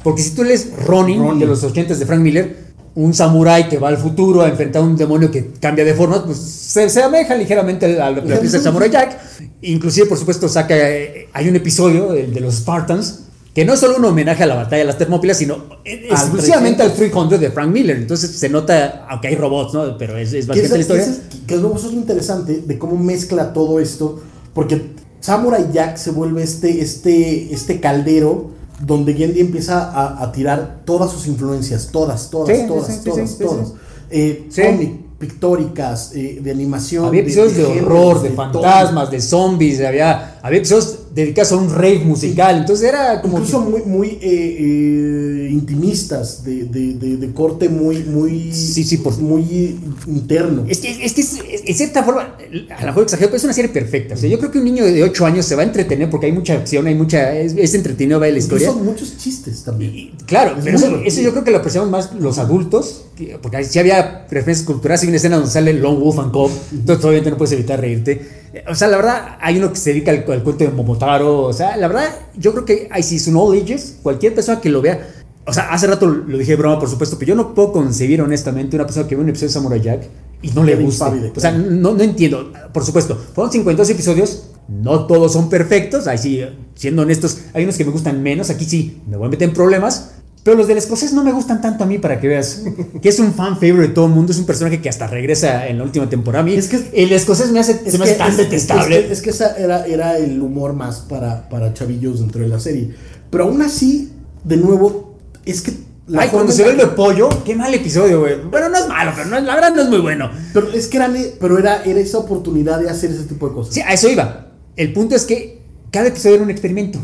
porque 0.05 0.21
si 0.21 0.29
tú 0.31 0.43
lees 0.43 0.69
Ronin, 0.85 1.19
Ronin. 1.19 1.39
de 1.39 1.47
los 1.47 1.63
80 1.63 1.95
de 1.95 2.05
Frank 2.05 2.21
Miller, 2.21 2.57
un 2.93 3.13
samurái 3.13 3.67
que 3.67 3.77
va 3.79 3.89
al 3.89 3.97
futuro 3.97 4.41
a 4.43 4.47
enfrentar 4.47 4.81
a 4.81 4.85
un 4.85 4.95
demonio 4.95 5.29
que 5.31 5.51
cambia 5.59 5.83
de 5.83 5.93
forma, 5.95 6.23
pues 6.23 6.37
se, 6.37 6.87
se 6.89 7.01
ameja 7.03 7.35
ligeramente 7.35 7.99
a 7.99 8.11
la 8.11 8.21
pieza 8.39 8.57
de 8.57 8.63
Samurai 8.63 8.89
Jack. 8.89 9.19
Inclusive, 9.63 10.05
por 10.07 10.17
supuesto, 10.17 10.47
saca, 10.47 10.75
eh, 10.77 11.27
hay 11.33 11.49
un 11.49 11.55
episodio, 11.55 12.13
el 12.13 12.33
de 12.33 12.39
los 12.39 12.55
Spartans, 12.55 13.21
que 13.53 13.65
no 13.65 13.73
es 13.73 13.79
solo 13.79 13.97
un 13.97 14.05
homenaje 14.05 14.43
a 14.43 14.45
la 14.45 14.55
batalla 14.55 14.79
de 14.79 14.85
las 14.85 14.97
Termópilas, 14.97 15.37
sino 15.37 15.55
Al 15.55 15.81
exclusivamente 15.85 16.83
al 16.83 16.89
300. 16.93 17.29
300 17.29 17.39
de 17.39 17.51
Frank 17.51 17.71
Miller. 17.71 17.97
Entonces 17.97 18.29
se 18.31 18.47
nota, 18.49 19.05
aunque 19.09 19.29
hay 19.29 19.35
robots, 19.35 19.73
¿no? 19.73 19.97
Pero 19.97 20.17
es, 20.17 20.33
es 20.33 20.45
Que, 20.45 20.59
esa- 20.61 20.75
la 20.75 20.81
historia. 20.81 21.03
que 21.05 21.09
es- 21.11 21.21
que 21.47 21.57
luego 21.57 21.75
eso 21.77 21.87
es 21.87 21.93
lo 21.93 21.99
interesante 21.99 22.61
de 22.65 22.77
cómo 22.77 22.95
mezcla 22.95 23.53
todo 23.53 23.79
esto, 23.79 24.21
porque 24.53 24.91
Samurai 25.19 25.65
Jack 25.73 25.97
se 25.97 26.11
vuelve 26.11 26.43
este, 26.43 26.81
este, 26.81 27.53
este 27.53 27.79
caldero 27.79 28.51
donde 28.79 29.13
Gendy 29.13 29.39
empieza 29.39 29.91
a, 29.91 30.23
a 30.23 30.31
tirar 30.31 30.81
todas 30.85 31.11
sus 31.11 31.27
influencias, 31.27 31.89
todas, 31.91 32.29
todas, 32.29 32.57
Sí, 32.57 32.65
todas, 32.67 32.88
sí, 32.88 33.01
todas, 33.03 33.29
sí, 33.29 33.43
todas. 33.43 33.67
sí. 33.69 33.73
Eh. 34.09 34.49
Cómic, 34.55 35.05
pictóricas, 35.17 36.11
eh, 36.13 36.39
de 36.41 36.51
animación. 36.51 37.05
Había 37.05 37.21
episodios 37.21 37.55
de, 37.55 37.65
horror, 37.65 38.21
de, 38.21 38.31
fantasmas, 38.31 39.09
de 39.09 39.21
zombies, 39.21 39.81
había, 39.81 40.39
había 40.41 40.59
episodios 40.59 40.99
dedicados 41.15 41.54
a 41.54 41.56
un 41.56 41.69
rave 41.73 41.99
musical. 42.06 42.58
Entonces 42.58 42.89
era 42.89 43.21
como. 43.21 43.38
Incluso 43.38 43.62
muy, 43.62 43.82
muy 43.84 44.08
eh, 44.21 44.58
eh, 44.60 45.49
intimistas, 45.51 46.43
de, 46.43 46.65
de, 46.65 46.93
de, 46.95 47.17
de 47.17 47.34
corte 47.34 47.69
muy, 47.69 48.04
muy, 48.04 48.51
Sí, 48.54 48.84
sí, 48.84 48.97
por- 48.97 49.17
muy 49.19 49.78
interno. 50.08 50.65
Es 50.67 50.80
que, 50.80 51.06
es 51.06 51.13
que 51.13 51.21
es- 51.21 51.39
en 51.65 51.75
cierta 51.75 52.04
forma, 52.04 52.36
a 52.75 52.82
lo 52.82 52.88
mejor 52.88 53.04
exagero, 53.04 53.30
pero 53.30 53.38
es 53.38 53.43
una 53.45 53.54
serie 53.54 53.69
perfecta. 53.71 54.15
O 54.15 54.17
sea, 54.17 54.30
yo 54.30 54.38
creo 54.39 54.51
que 54.51 54.58
un 54.60 54.65
niño 54.65 54.86
de 54.86 55.04
8 55.04 55.25
años 55.25 55.45
se 55.45 55.56
va 55.56 55.62
a 55.63 55.65
entretener 55.65 56.10
porque 56.10 56.25
hay 56.28 56.32
mucha 56.34 56.54
acción, 56.54 56.86
hay 56.88 56.95
mucha. 56.95 57.34
Es, 57.36 57.54
es 57.58 57.73
entretenido 57.73 58.19
ver 58.19 58.34
la 58.34 58.39
historia. 58.39 58.67
Incluso 58.69 58.84
muchos 58.86 59.17
chistes 59.17 59.63
también. 59.63 59.95
Y- 59.95 60.12
Claro, 60.25 60.58
Es 60.58 60.63
pero 60.63 61.01
eso, 61.06 61.21
yo 61.21 61.32
creo 61.32 61.43
que 61.43 61.51
lo 61.51 61.58
apreciamos 61.58 61.89
más 61.89 62.13
los 62.15 62.38
adultos, 62.39 63.06
que- 63.15 63.38
porque 63.41 63.63
sí 63.63 63.80
había 63.80 64.23
referencias 64.30 64.65
culturales, 64.65 65.01
hay 65.04 65.08
una 65.10 65.17
escena 65.17 65.36
donde 65.38 65.51
sale 65.51 65.71
Lone 65.73 65.99
Wolf 65.99 66.19
and 66.19 66.32
Cub, 66.32 66.49
entonces 66.73 67.06
obviamente 67.06 67.30
no 67.32 67.38
puedes 67.38 67.51
evitar 67.54 67.80
reírte. 67.80 68.44
O 68.67 68.75
sea, 68.75 68.87
la 68.87 68.97
verdad, 68.97 69.37
hay 69.41 69.57
uno 69.57 69.71
que 69.71 69.77
se 69.77 69.91
dedica 69.91 70.11
al, 70.11 70.17
al 70.17 70.43
cuento 70.43 70.63
de 70.63 70.69
Momotaro, 70.69 71.43
o 71.43 71.53
sea, 71.53 71.75
la 71.77 71.87
verdad, 71.87 72.09
yo 72.37 72.51
creo 72.53 72.65
que 72.65 72.87
hay 72.91 73.03
si 73.03 73.17
all 73.33 73.61
ages, 73.61 73.97
cualquier 74.01 74.33
persona 74.33 74.61
que 74.61 74.69
lo 74.69 74.81
vea, 74.81 75.07
o 75.47 75.53
sea, 75.53 75.71
hace 75.71 75.87
rato 75.87 76.07
lo 76.07 76.37
dije 76.37 76.51
de 76.51 76.57
broma, 76.57 76.79
por 76.79 76.89
supuesto, 76.89 77.17
pero 77.19 77.29
yo 77.29 77.35
no 77.35 77.53
puedo 77.53 77.71
concebir 77.71 78.21
honestamente 78.21 78.75
una 78.75 78.85
persona 78.85 79.07
que 79.07 79.15
ve 79.15 79.21
un 79.21 79.29
episodio 79.29 79.49
de 79.49 79.53
Samurai 79.53 79.81
Jack 79.81 80.07
y 80.41 80.49
no 80.51 80.63
le 80.63 80.73
impávide, 80.73 81.31
O 81.35 81.39
sea, 81.39 81.51
no, 81.51 81.93
no 81.93 82.03
entiendo. 82.03 82.51
Por 82.73 82.83
supuesto, 82.83 83.15
fueron 83.33 83.51
52 83.51 83.89
episodios. 83.89 84.43
No 84.67 85.05
todos 85.05 85.33
son 85.33 85.49
perfectos. 85.49 86.07
Ahí 86.07 86.17
sí, 86.17 86.41
siendo 86.75 87.03
honestos, 87.03 87.39
hay 87.53 87.63
unos 87.63 87.77
que 87.77 87.85
me 87.85 87.91
gustan 87.91 88.21
menos. 88.21 88.49
Aquí 88.49 88.65
sí, 88.65 89.01
me 89.07 89.17
voy 89.17 89.27
a 89.27 89.29
meter 89.29 89.49
en 89.49 89.55
problemas. 89.55 90.15
Pero 90.45 90.58
los 90.58 90.67
del 90.67 90.77
escocés 90.77 91.12
no 91.12 91.23
me 91.23 91.31
gustan 91.31 91.60
tanto 91.60 91.84
a 91.86 91.88
mí 91.88 91.97
para 91.97 92.19
que 92.19 92.27
veas 92.27 92.62
que 93.01 93.10
es 93.10 93.17
un 93.19 93.34
fan 93.34 93.55
favorite 93.55 93.88
de 93.88 93.93
todo 93.95 94.05
el 94.05 94.12
mundo. 94.12 94.31
Es 94.31 94.38
un 94.38 94.45
personaje 94.45 94.79
que 94.79 94.88
hasta 94.89 95.08
regresa 95.08 95.67
en 95.67 95.79
la 95.79 95.84
última 95.84 96.08
temporada. 96.08 96.43
A 96.43 96.45
mí 96.45 96.53
Es 96.53 96.67
que- 96.67 96.91
el 96.93 97.12
escocés 97.12 97.49
me 97.51 97.60
hace, 97.60 97.89
se 97.89 97.97
me 97.97 98.03
hace 98.03 98.13
tan 98.13 98.29
es- 98.29 98.38
detestable. 98.38 98.95
Es 98.99 99.05
que, 99.08 99.13
es 99.13 99.21
que 99.23 99.29
esa 99.31 99.58
era, 99.58 99.88
era 99.88 100.19
el 100.19 100.39
humor 100.39 100.73
más 100.73 100.97
para, 100.99 101.49
para 101.49 101.73
chavillos 101.73 102.19
dentro 102.19 102.41
de 102.43 102.47
la 102.47 102.60
serie. 102.60 102.93
Pero 103.31 103.45
aún 103.45 103.60
así, 103.63 104.12
de 104.43 104.58
nuevo, 104.58 105.17
es 105.45 105.63
que. 105.63 105.71
la 106.08 106.21
Ay, 106.21 106.29
cuando 106.29 106.51
se 106.51 106.63
ve 106.63 106.79
el 106.79 106.89
pollo, 106.91 107.27
qué 107.43 107.55
mal 107.55 107.73
episodio, 107.73 108.19
güey. 108.19 108.36
Bueno, 108.51 108.69
no 108.69 108.77
es 108.77 108.88
malo, 108.88 109.13
pero 109.15 109.27
no, 109.27 109.38
es- 109.38 109.43
la 109.45 109.55
verdad 109.55 109.73
no 109.73 109.81
es 109.81 109.89
muy 109.89 109.97
bueno. 109.99 110.29
Pero 110.53 110.71
es 110.71 110.86
que 110.86 110.97
era, 110.97 111.12
pero 111.39 111.58
era, 111.58 111.84
era 111.84 111.99
esa 111.99 112.19
oportunidad 112.19 112.79
de 112.79 112.88
hacer 112.91 113.10
ese 113.10 113.23
tipo 113.23 113.47
de 113.49 113.55
cosas. 113.55 113.73
Sí, 113.73 113.81
a 113.81 113.93
eso 113.93 114.08
iba. 114.10 114.51
El 114.75 114.93
punto 114.93 115.15
es 115.15 115.25
que 115.25 115.62
cada 115.89 116.05
episodio 116.10 116.36
era 116.36 116.43
un 116.43 116.51
experimento. 116.51 116.99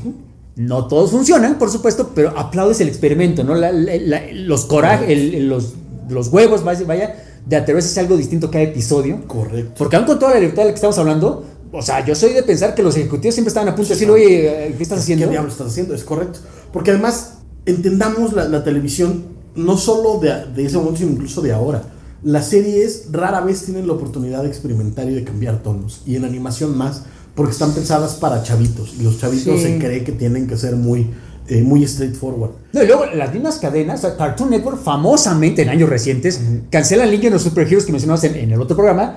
No 0.55 0.87
todos 0.87 1.11
funcionan, 1.11 1.57
por 1.57 1.69
supuesto, 1.69 2.11
pero 2.13 2.37
aplaudes 2.37 2.81
el 2.81 2.87
experimento, 2.89 3.43
¿no? 3.43 3.55
La- 3.55 3.71
la- 3.71 3.95
la- 3.97 4.31
los 4.33 4.67
el- 5.07 5.35
el- 5.35 5.47
los, 5.47 5.73
los 6.09 6.27
huevos, 6.27 6.63
vaya, 6.63 6.85
vaya, 6.85 7.15
de 7.45 7.55
atreverse 7.55 7.99
a 7.99 8.03
algo 8.03 8.17
distinto 8.17 8.51
cada 8.51 8.63
episodio. 8.65 9.25
Correcto. 9.27 9.73
Porque 9.77 9.95
aún 9.95 10.05
con 10.05 10.19
toda 10.19 10.33
la 10.33 10.39
libertad 10.39 10.63
de 10.63 10.65
la 10.67 10.71
que 10.71 10.75
estamos 10.75 10.97
hablando, 10.97 11.45
o 11.71 11.81
sea, 11.81 12.05
yo 12.05 12.13
soy 12.15 12.33
de 12.33 12.43
pensar 12.43 12.75
que 12.75 12.83
los 12.83 12.97
ejecutivos 12.97 13.33
siempre 13.33 13.47
estaban 13.49 13.69
a 13.69 13.75
punto 13.75 13.89
de 13.89 13.95
decir, 13.95 14.09
oye, 14.11 14.73
¿qué 14.77 14.83
estás 14.83 14.99
haciendo? 14.99 15.25
¿Qué 15.25 15.31
diablos 15.31 15.53
estás 15.53 15.67
haciendo? 15.67 15.95
Es 15.95 16.03
correcto. 16.03 16.39
Porque 16.73 16.91
además, 16.91 17.35
entendamos 17.65 18.33
la, 18.33 18.47
la 18.49 18.63
televisión 18.63 19.23
no 19.55 19.77
solo 19.77 20.19
de, 20.19 20.47
de 20.53 20.65
ese 20.65 20.77
momento, 20.77 20.99
sino 20.99 21.11
incluso 21.11 21.41
de 21.41 21.53
ahora. 21.53 21.83
Las 22.23 22.49
series 22.49 23.05
rara 23.11 23.41
vez 23.41 23.63
tienen 23.63 23.87
la 23.87 23.93
oportunidad 23.93 24.43
de 24.43 24.49
experimentar 24.49 25.09
y 25.09 25.13
de 25.15 25.23
cambiar 25.23 25.63
tonos. 25.63 26.01
Y 26.05 26.15
en 26.17 26.25
animación 26.25 26.77
más, 26.77 27.03
porque 27.35 27.51
están 27.51 27.71
pensadas 27.73 28.15
para 28.15 28.43
chavitos. 28.43 28.93
Y 28.99 29.03
los 29.03 29.19
chavitos 29.19 29.59
Sí. 29.59 29.63
se 29.67 29.77
cree 29.79 30.03
que 30.03 30.11
tienen 30.11 30.47
que 30.47 30.57
ser 30.57 30.75
muy, 30.75 31.07
eh, 31.47 31.61
muy 31.61 31.85
straightforward. 31.87 32.51
No, 32.73 32.83
y 32.83 32.87
luego 32.87 33.05
las 33.13 33.33
mismas 33.33 33.57
cadenas, 33.57 34.01
Cartoon 34.17 34.49
Network 34.51 34.81
famosamente 34.83 35.61
en 35.61 35.69
años 35.69 35.89
recientes 35.89 36.39
cancelan 36.69 37.09
Legion 37.11 37.33
of 37.33 37.41
Superheroes 37.41 37.85
que 37.85 37.91
mencionabas 37.91 38.23
en, 38.25 38.35
en 38.35 38.51
el 38.51 38.61
otro 38.61 38.75
programa 38.75 39.15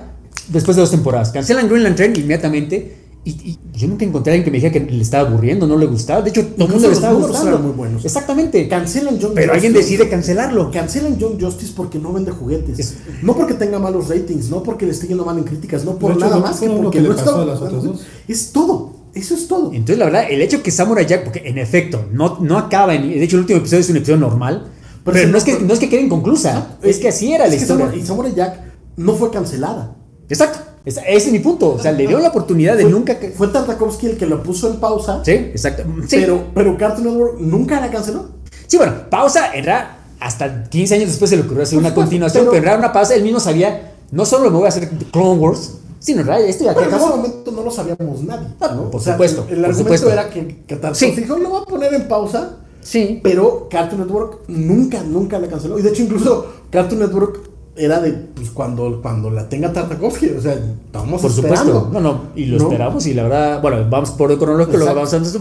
después 0.49 0.75
de 0.77 0.81
dos 0.81 0.91
temporadas. 0.91 1.29
Cancelan 1.31 1.67
Green 1.67 1.83
Lantern 1.83 2.13
inmediatamente 2.15 3.04
y, 3.25 3.31
y 3.31 3.59
yo 3.77 3.87
nunca 3.87 4.05
encontré 4.05 4.31
a 4.31 4.35
alguien 4.35 4.45
que 4.45 4.51
me 4.51 4.57
dijera 4.57 4.71
que 4.71 4.79
le 4.91 5.01
estaba 5.01 5.27
aburriendo, 5.27 5.65
no 5.67 5.77
le 5.77 5.87
gustaba. 5.87 6.21
De 6.21 6.29
hecho, 6.29 6.45
todo 6.45 6.67
el 6.67 6.71
mundo 6.73 6.87
le 6.87 6.93
estaba 6.93 7.13
gustando. 7.13 7.57
muy 7.59 7.71
buenos. 7.71 8.05
Exactamente. 8.05 8.67
Cancelan 8.69 9.17
John 9.21 9.31
Pero 9.35 9.51
alguien 9.53 9.73
decide 9.73 10.07
cancelarlo. 10.07 10.69
Cancelan 10.71 11.17
John 11.19 11.37
Justice 11.39 11.73
porque 11.75 11.97
no 11.99 12.13
vende 12.13 12.31
juguetes. 12.31 12.77
Es- 12.79 12.95
no 13.23 13.35
porque 13.35 13.55
tenga 13.55 13.79
malos 13.79 14.07
ratings, 14.09 14.49
no 14.49 14.63
porque 14.63 14.85
le 14.85 14.91
esté 14.91 15.07
yendo 15.07 15.25
mal 15.25 15.37
en 15.37 15.43
críticas, 15.43 15.83
no 15.83 15.97
por 15.97 16.11
hecho, 16.11 16.19
nada 16.21 16.35
no 16.37 16.41
más 16.43 16.59
que 16.59 16.69
porque 16.69 16.97
que 16.99 17.01
le 17.03 17.09
no 17.09 17.15
pasó 17.15 17.29
está- 17.31 17.41
a 17.41 17.45
las 17.45 17.61
otras 17.61 17.83
dos. 17.83 18.01
Es 18.27 18.51
todo. 18.51 18.93
Eso 19.13 19.33
es 19.33 19.47
todo. 19.47 19.71
Entonces, 19.71 19.97
la 19.97 20.05
verdad, 20.05 20.25
el 20.29 20.41
hecho 20.41 20.61
que 20.61 20.71
Samurai 20.71 21.05
Jack, 21.05 21.23
porque 21.23 21.41
en 21.45 21.57
efecto, 21.57 22.05
no, 22.11 22.37
no 22.41 22.57
acaba 22.57 22.93
en. 22.95 23.09
De 23.09 23.23
hecho, 23.23 23.37
el 23.37 23.41
último 23.41 23.59
episodio 23.59 23.79
es 23.81 23.89
un 23.89 23.97
episodio 23.97 24.19
normal. 24.19 24.67
Pero 25.05 25.25
no, 25.27 25.31
no 25.33 25.37
es 25.37 25.43
que, 25.43 25.59
no 25.59 25.73
es 25.73 25.79
que 25.79 25.87
quede 25.89 26.01
inconclusa. 26.01 26.77
es 26.83 26.97
que 26.97 27.07
así 27.07 27.31
era 27.33 27.45
Es 27.45 27.51
la 27.51 27.55
que 27.57 27.61
historia. 27.63 27.85
Samurai- 27.87 27.99
y 28.01 28.05
Samurai 28.05 28.33
Jack 28.35 28.59
no 28.97 29.13
fue 29.15 29.31
cancelada. 29.31 29.95
Exacto. 30.29 30.59
Ese 30.85 31.01
es 31.07 31.31
mi 31.31 31.39
punto. 31.39 31.73
O 31.73 31.79
sea, 31.79 31.91
le 31.91 32.05
dio 32.07 32.19
la 32.19 32.29
oportunidad 32.29 32.75
de 32.77 32.83
fue, 32.83 32.91
nunca. 32.91 33.19
que- 33.19 33.29
Fue 33.31 33.47
Tartakovsky 33.47 34.07
el 34.07 34.17
que 34.17 34.25
lo 34.25 34.43
puso 34.43 34.69
en 34.69 34.77
pausa. 34.79 35.21
Sí, 35.25 35.31
exacto. 35.31 35.83
Sí. 36.07 36.17
Pero, 36.19 36.43
pero 36.53 36.77
Cartoon 36.77 37.07
Network 37.07 37.39
nunca 37.39 37.81
la 37.81 37.89
canceló. 37.89 38.25
Sí, 38.67 38.77
bueno, 38.77 38.93
pausa 39.09 39.53
era 39.53 39.97
hasta 40.19 40.63
15 40.65 40.95
años 40.95 41.07
después 41.09 41.29
se 41.29 41.35
le 41.37 41.43
ocurrió 41.43 41.63
hacer 41.63 41.77
una 41.79 41.93
continuación, 41.93 42.43
pero- 42.43 42.51
pero, 42.53 42.63
era 42.67 42.77
una 42.77 42.91
pausa. 42.93 43.15
Él 43.15 43.23
mismo 43.23 43.39
sabía, 43.39 43.93
no 44.11 44.25
solo 44.25 44.49
me 44.51 44.57
voy 44.57 44.65
a 44.65 44.69
hacer 44.69 44.89
Clone 45.11 45.39
Wars, 45.39 45.73
sino 45.99 46.21
en 46.21 46.27
realidad 46.27 46.49
esto 46.49 46.63
ya 46.65 46.73
Pero 46.75 46.89
en 46.89 46.95
ese 46.95 47.05
momento 47.07 47.51
no 47.51 47.63
lo 47.63 47.71
sabíamos 47.71 48.23
nadie. 48.23 48.47
Ah, 48.61 48.71
¿no? 48.75 48.91
por 48.91 49.01
O 49.01 49.03
sea, 49.03 49.13
supuesto, 49.13 49.41
El, 49.41 49.47
por 49.47 49.65
argumento 49.65 49.77
supuesto. 49.79 50.11
era 50.11 50.29
que, 50.29 50.47
que 50.67 50.75
Tartakovsky 50.75 51.05
Sí. 51.15 51.21
dijo: 51.21 51.37
Lo 51.37 51.49
voy 51.49 51.61
a 51.63 51.65
poner 51.65 51.93
en 51.95 52.07
pausa. 52.07 52.57
Sí. 52.81 53.19
Pero 53.23 53.67
Cartoon 53.71 54.01
Network 54.01 54.41
nunca, 54.47 55.01
nunca 55.01 55.39
la 55.39 55.47
canceló. 55.47 55.79
Y 55.79 55.81
de 55.81 55.89
hecho, 55.89 56.03
incluso 56.03 56.45
Cartoon 56.69 57.01
Network 57.01 57.39
era 57.75 57.99
de 57.99 58.11
pues 58.13 58.49
cuando, 58.51 59.01
cuando 59.01 59.29
la 59.29 59.49
tenga 59.49 59.71
Tartakovsky, 59.73 60.29
o 60.29 60.41
sea, 60.41 60.53
estamos 60.53 61.21
Por 61.21 61.31
esperando. 61.31 61.73
supuesto. 61.73 61.89
No, 61.91 61.99
no, 61.99 62.21
y 62.35 62.45
lo 62.45 62.57
¿No? 62.57 62.63
esperamos 62.65 63.05
y 63.07 63.13
la 63.13 63.23
verdad, 63.23 63.61
bueno, 63.61 63.85
vamos 63.89 64.11
por 64.11 64.31
el 64.31 64.37
cronológico, 64.37 64.77
lo 64.77 64.85
vamos 64.85 65.13
hablando. 65.13 65.39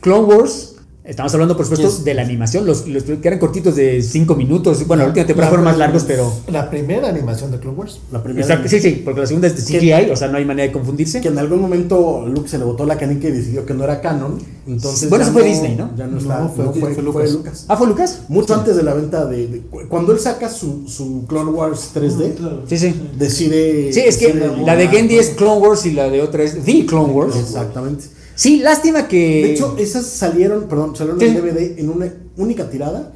Clone 0.00 0.24
Wars, 0.34 0.75
estamos 1.06 1.32
hablando 1.34 1.56
por 1.56 1.64
supuesto 1.66 1.88
Yes. 1.88 2.04
de 2.04 2.14
la 2.14 2.22
animación, 2.22 2.66
los, 2.66 2.86
los 2.88 3.04
que 3.04 3.18
eran 3.22 3.38
cortitos 3.38 3.76
de 3.76 4.02
5 4.02 4.34
minutos, 4.34 4.86
bueno, 4.86 5.02
la 5.04 5.08
última 5.08 5.26
temporada 5.26 5.50
fueron 5.50 5.64
más 5.64 5.78
largos, 5.78 6.04
pero... 6.04 6.32
La 6.48 6.68
primera 6.68 7.08
animación 7.08 7.50
de 7.52 7.58
Clone 7.60 7.76
Wars. 7.78 8.00
La 8.12 8.22
primera 8.22 8.44
Exacto, 8.46 8.68
sí, 8.68 8.80
sí, 8.80 9.02
porque 9.04 9.20
la 9.20 9.26
segunda 9.26 9.46
es 9.48 9.56
de 9.66 9.72
Que- 9.72 9.78
CGI, 9.78 10.10
o 10.10 10.16
sea, 10.16 10.28
no 10.28 10.36
hay 10.38 10.44
manera 10.44 10.66
de 10.66 10.72
confundirse. 10.72 11.20
que 11.20 11.28
en 11.28 11.38
algún 11.38 11.60
momento 11.60 12.26
Luke 12.26 12.48
se 12.48 12.58
le 12.58 12.64
botó 12.64 12.84
la 12.86 12.96
canica 12.98 13.28
y 13.28 13.32
decidió 13.32 13.64
que 13.64 13.74
no 13.74 13.84
era 13.84 14.00
canon. 14.00 14.38
Entonces 14.66 15.08
Bueno, 15.08 15.24
eso 15.24 15.32
fue 15.32 15.44
Disney, 15.44 15.76
¿no? 15.76 15.90
Ya 15.96 16.06
no 16.06 16.12
No, 16.12 16.18
está. 16.18 16.48
fue- 16.48 16.64
no, 16.64 16.72
fue- 16.72 16.80
fue, 16.94 16.94
fue 17.02 17.12
fue 17.12 17.30
Lucas. 17.30 17.64
Ah, 17.68 17.76
¿fue 17.76 17.86
Lucas? 17.86 18.22
Mucho 18.28 18.54
antes 18.54 18.74
de 18.76 18.82
la 18.82 18.94
venta 18.94 19.24
de, 19.26 19.46
de- 19.46 19.60
cu- 19.60 19.82
Cuando 19.88 20.12
él 20.12 20.18
saca 20.18 20.48
su, 20.48 20.88
su 20.88 21.24
Clone 21.28 21.52
Wars 21.52 21.90
3D, 21.94 22.34
Sí, 22.66 22.76
sí. 22.78 22.94
decide. 23.16 23.92
Sí, 23.92 24.00
es 24.00 24.16
que 24.16 24.34
la 24.64 24.74
de 24.74 24.88
Gendy 24.88 25.16
es 25.18 25.30
Clone 25.30 25.60
Wars 25.60 25.86
y 25.86 25.92
la 25.92 26.08
de 26.08 26.20
otra 26.20 26.42
es 26.42 26.56
The 26.64 26.84
Clone 26.86 27.12
Wars. 27.12 27.36
Exactamente. 27.36 28.04
Sí, 28.36 28.58
lástima 28.60 29.08
que... 29.08 29.16
De 29.42 29.52
hecho, 29.54 29.74
esas 29.78 30.06
salieron, 30.06 30.64
perdón, 30.68 30.94
salieron 30.94 31.20
en 31.20 31.34
DVD 31.34 31.78
en 31.80 31.90
una 31.90 32.12
única 32.36 32.70
tirada. 32.70 33.12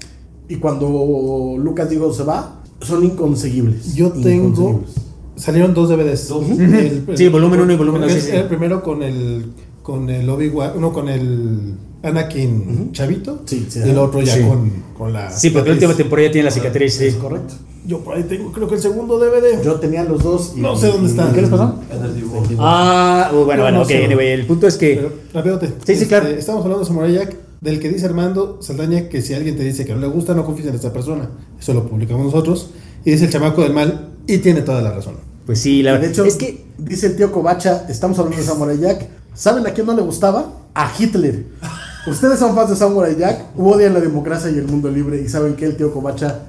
Y 0.48 0.56
cuando 0.56 1.54
Lucas 1.58 1.88
dijo 1.88 2.12
se 2.12 2.24
va, 2.24 2.62
son 2.80 3.04
inconseguibles. 3.04 3.94
Yo 3.94 4.10
tengo. 4.10 4.48
Inconseguibles. 4.48 4.90
Salieron 5.36 5.74
dos 5.74 5.88
DVDs. 5.88 6.30
El- 6.58 7.04
Sí, 7.16 7.28
volumen 7.28 7.60
uno 7.60 7.72
y 7.72 7.76
volumen 7.76 8.00
porque 8.02 8.14
dos, 8.14 8.22
es 8.22 8.24
sí, 8.26 8.30
sí. 8.32 8.36
El 8.38 8.48
primero 8.48 8.82
con 8.82 9.02
el. 9.02 9.46
Con 9.82 10.10
el 10.10 10.28
Obi-Wan. 10.28 10.72
Uno 10.76 10.92
con 10.92 11.08
el. 11.08 11.74
Anakin 12.02 12.92
Chavito. 12.92 13.42
Sí, 13.44 13.66
sí. 13.68 13.80
Y 13.84 13.90
el 13.90 13.98
otro 13.98 14.20
ya 14.22 14.34
Sí. 14.34 14.42
con, 14.42 14.70
con 14.96 15.12
la. 15.12 15.30
Sí, 15.30 15.50
porque 15.50 15.68
la 15.70 15.74
última 15.74 15.94
temporada 15.94 16.28
ya 16.28 16.32
tiene 16.32 16.44
la 16.46 16.50
cicatriz, 16.50 16.94
sí. 16.94 17.06
Es 17.06 17.14
correcto. 17.16 17.54
Yo 17.86 18.00
por 18.00 18.14
ahí 18.16 18.24
tengo, 18.24 18.52
creo 18.52 18.68
que 18.68 18.74
el 18.74 18.80
segundo 18.82 19.18
DVD. 19.18 19.62
Yo 19.64 19.74
tenía 19.76 20.04
los 20.04 20.22
dos. 20.22 20.52
y- 20.56 20.60
No 20.60 20.76
sé 20.76 20.88
dónde 20.88 21.08
están. 21.10 21.32
¿Qué 21.32 21.40
les 21.42 21.50
pasó? 21.50 21.76
En 21.90 22.04
el 22.04 22.14
dibujo. 22.14 22.39
Ah, 22.58 23.30
uh, 23.32 23.44
bueno, 23.44 23.62
No, 23.62 23.62
bueno, 23.62 23.78
no 23.78 23.84
ok, 23.84 23.90
anyway, 24.04 24.28
el 24.28 24.46
punto 24.46 24.66
es 24.66 24.76
que... 24.76 24.96
Pero, 24.96 25.12
rapidíote. 25.32 25.72
Sí, 25.84 25.96
sí, 25.96 26.06
claro. 26.06 26.28
Estamos 26.28 26.62
hablando 26.62 26.80
de 26.80 26.86
Samurai 26.86 27.12
Jack, 27.12 27.36
del 27.60 27.78
que 27.80 27.88
dice 27.88 28.06
Armando 28.06 28.58
Saldaña 28.62 29.08
que 29.08 29.22
si 29.22 29.34
alguien 29.34 29.56
te 29.56 29.62
dice 29.62 29.84
que 29.84 29.94
no 29.94 30.00
le 30.00 30.06
gusta, 30.06 30.34
no 30.34 30.44
confíes 30.44 30.68
en 30.68 30.74
esta 30.74 30.92
persona. 30.92 31.30
Eso 31.58 31.74
lo 31.74 31.86
publicamos 31.86 32.26
nosotros. 32.26 32.70
Y 33.04 33.12
dice 33.12 33.26
el 33.26 33.30
chamaco 33.30 33.62
del 33.62 33.72
mal, 33.72 34.10
y 34.26 34.38
tiene 34.38 34.62
toda 34.62 34.80
la 34.80 34.92
razón. 34.92 35.16
Pues 35.46 35.60
sí, 35.60 35.82
la 35.82 35.98
de 35.98 36.08
hecho, 36.08 36.24
es 36.24 36.36
que... 36.36 36.64
dice 36.78 37.08
el 37.08 37.16
tío 37.16 37.32
Kovacha, 37.32 37.86
estamos 37.88 38.18
hablando 38.18 38.40
de 38.40 38.46
Samurai 38.46 38.78
Jack. 38.78 39.08
¿Saben 39.34 39.66
a 39.66 39.70
quién 39.70 39.86
no 39.86 39.94
le 39.94 40.02
gustaba? 40.02 40.52
A 40.74 40.92
Hitler. 40.98 41.46
Ustedes 42.06 42.38
son 42.38 42.54
fans 42.54 42.70
de 42.70 42.76
Samurai 42.76 43.16
Jack, 43.18 43.58
odian 43.58 43.92
la 43.92 44.00
democracia 44.00 44.50
y 44.50 44.58
el 44.58 44.66
mundo 44.66 44.90
libre 44.90 45.20
y 45.20 45.28
saben 45.28 45.54
que 45.54 45.66
el 45.66 45.76
tío 45.76 45.92
Kovacha 45.92 46.46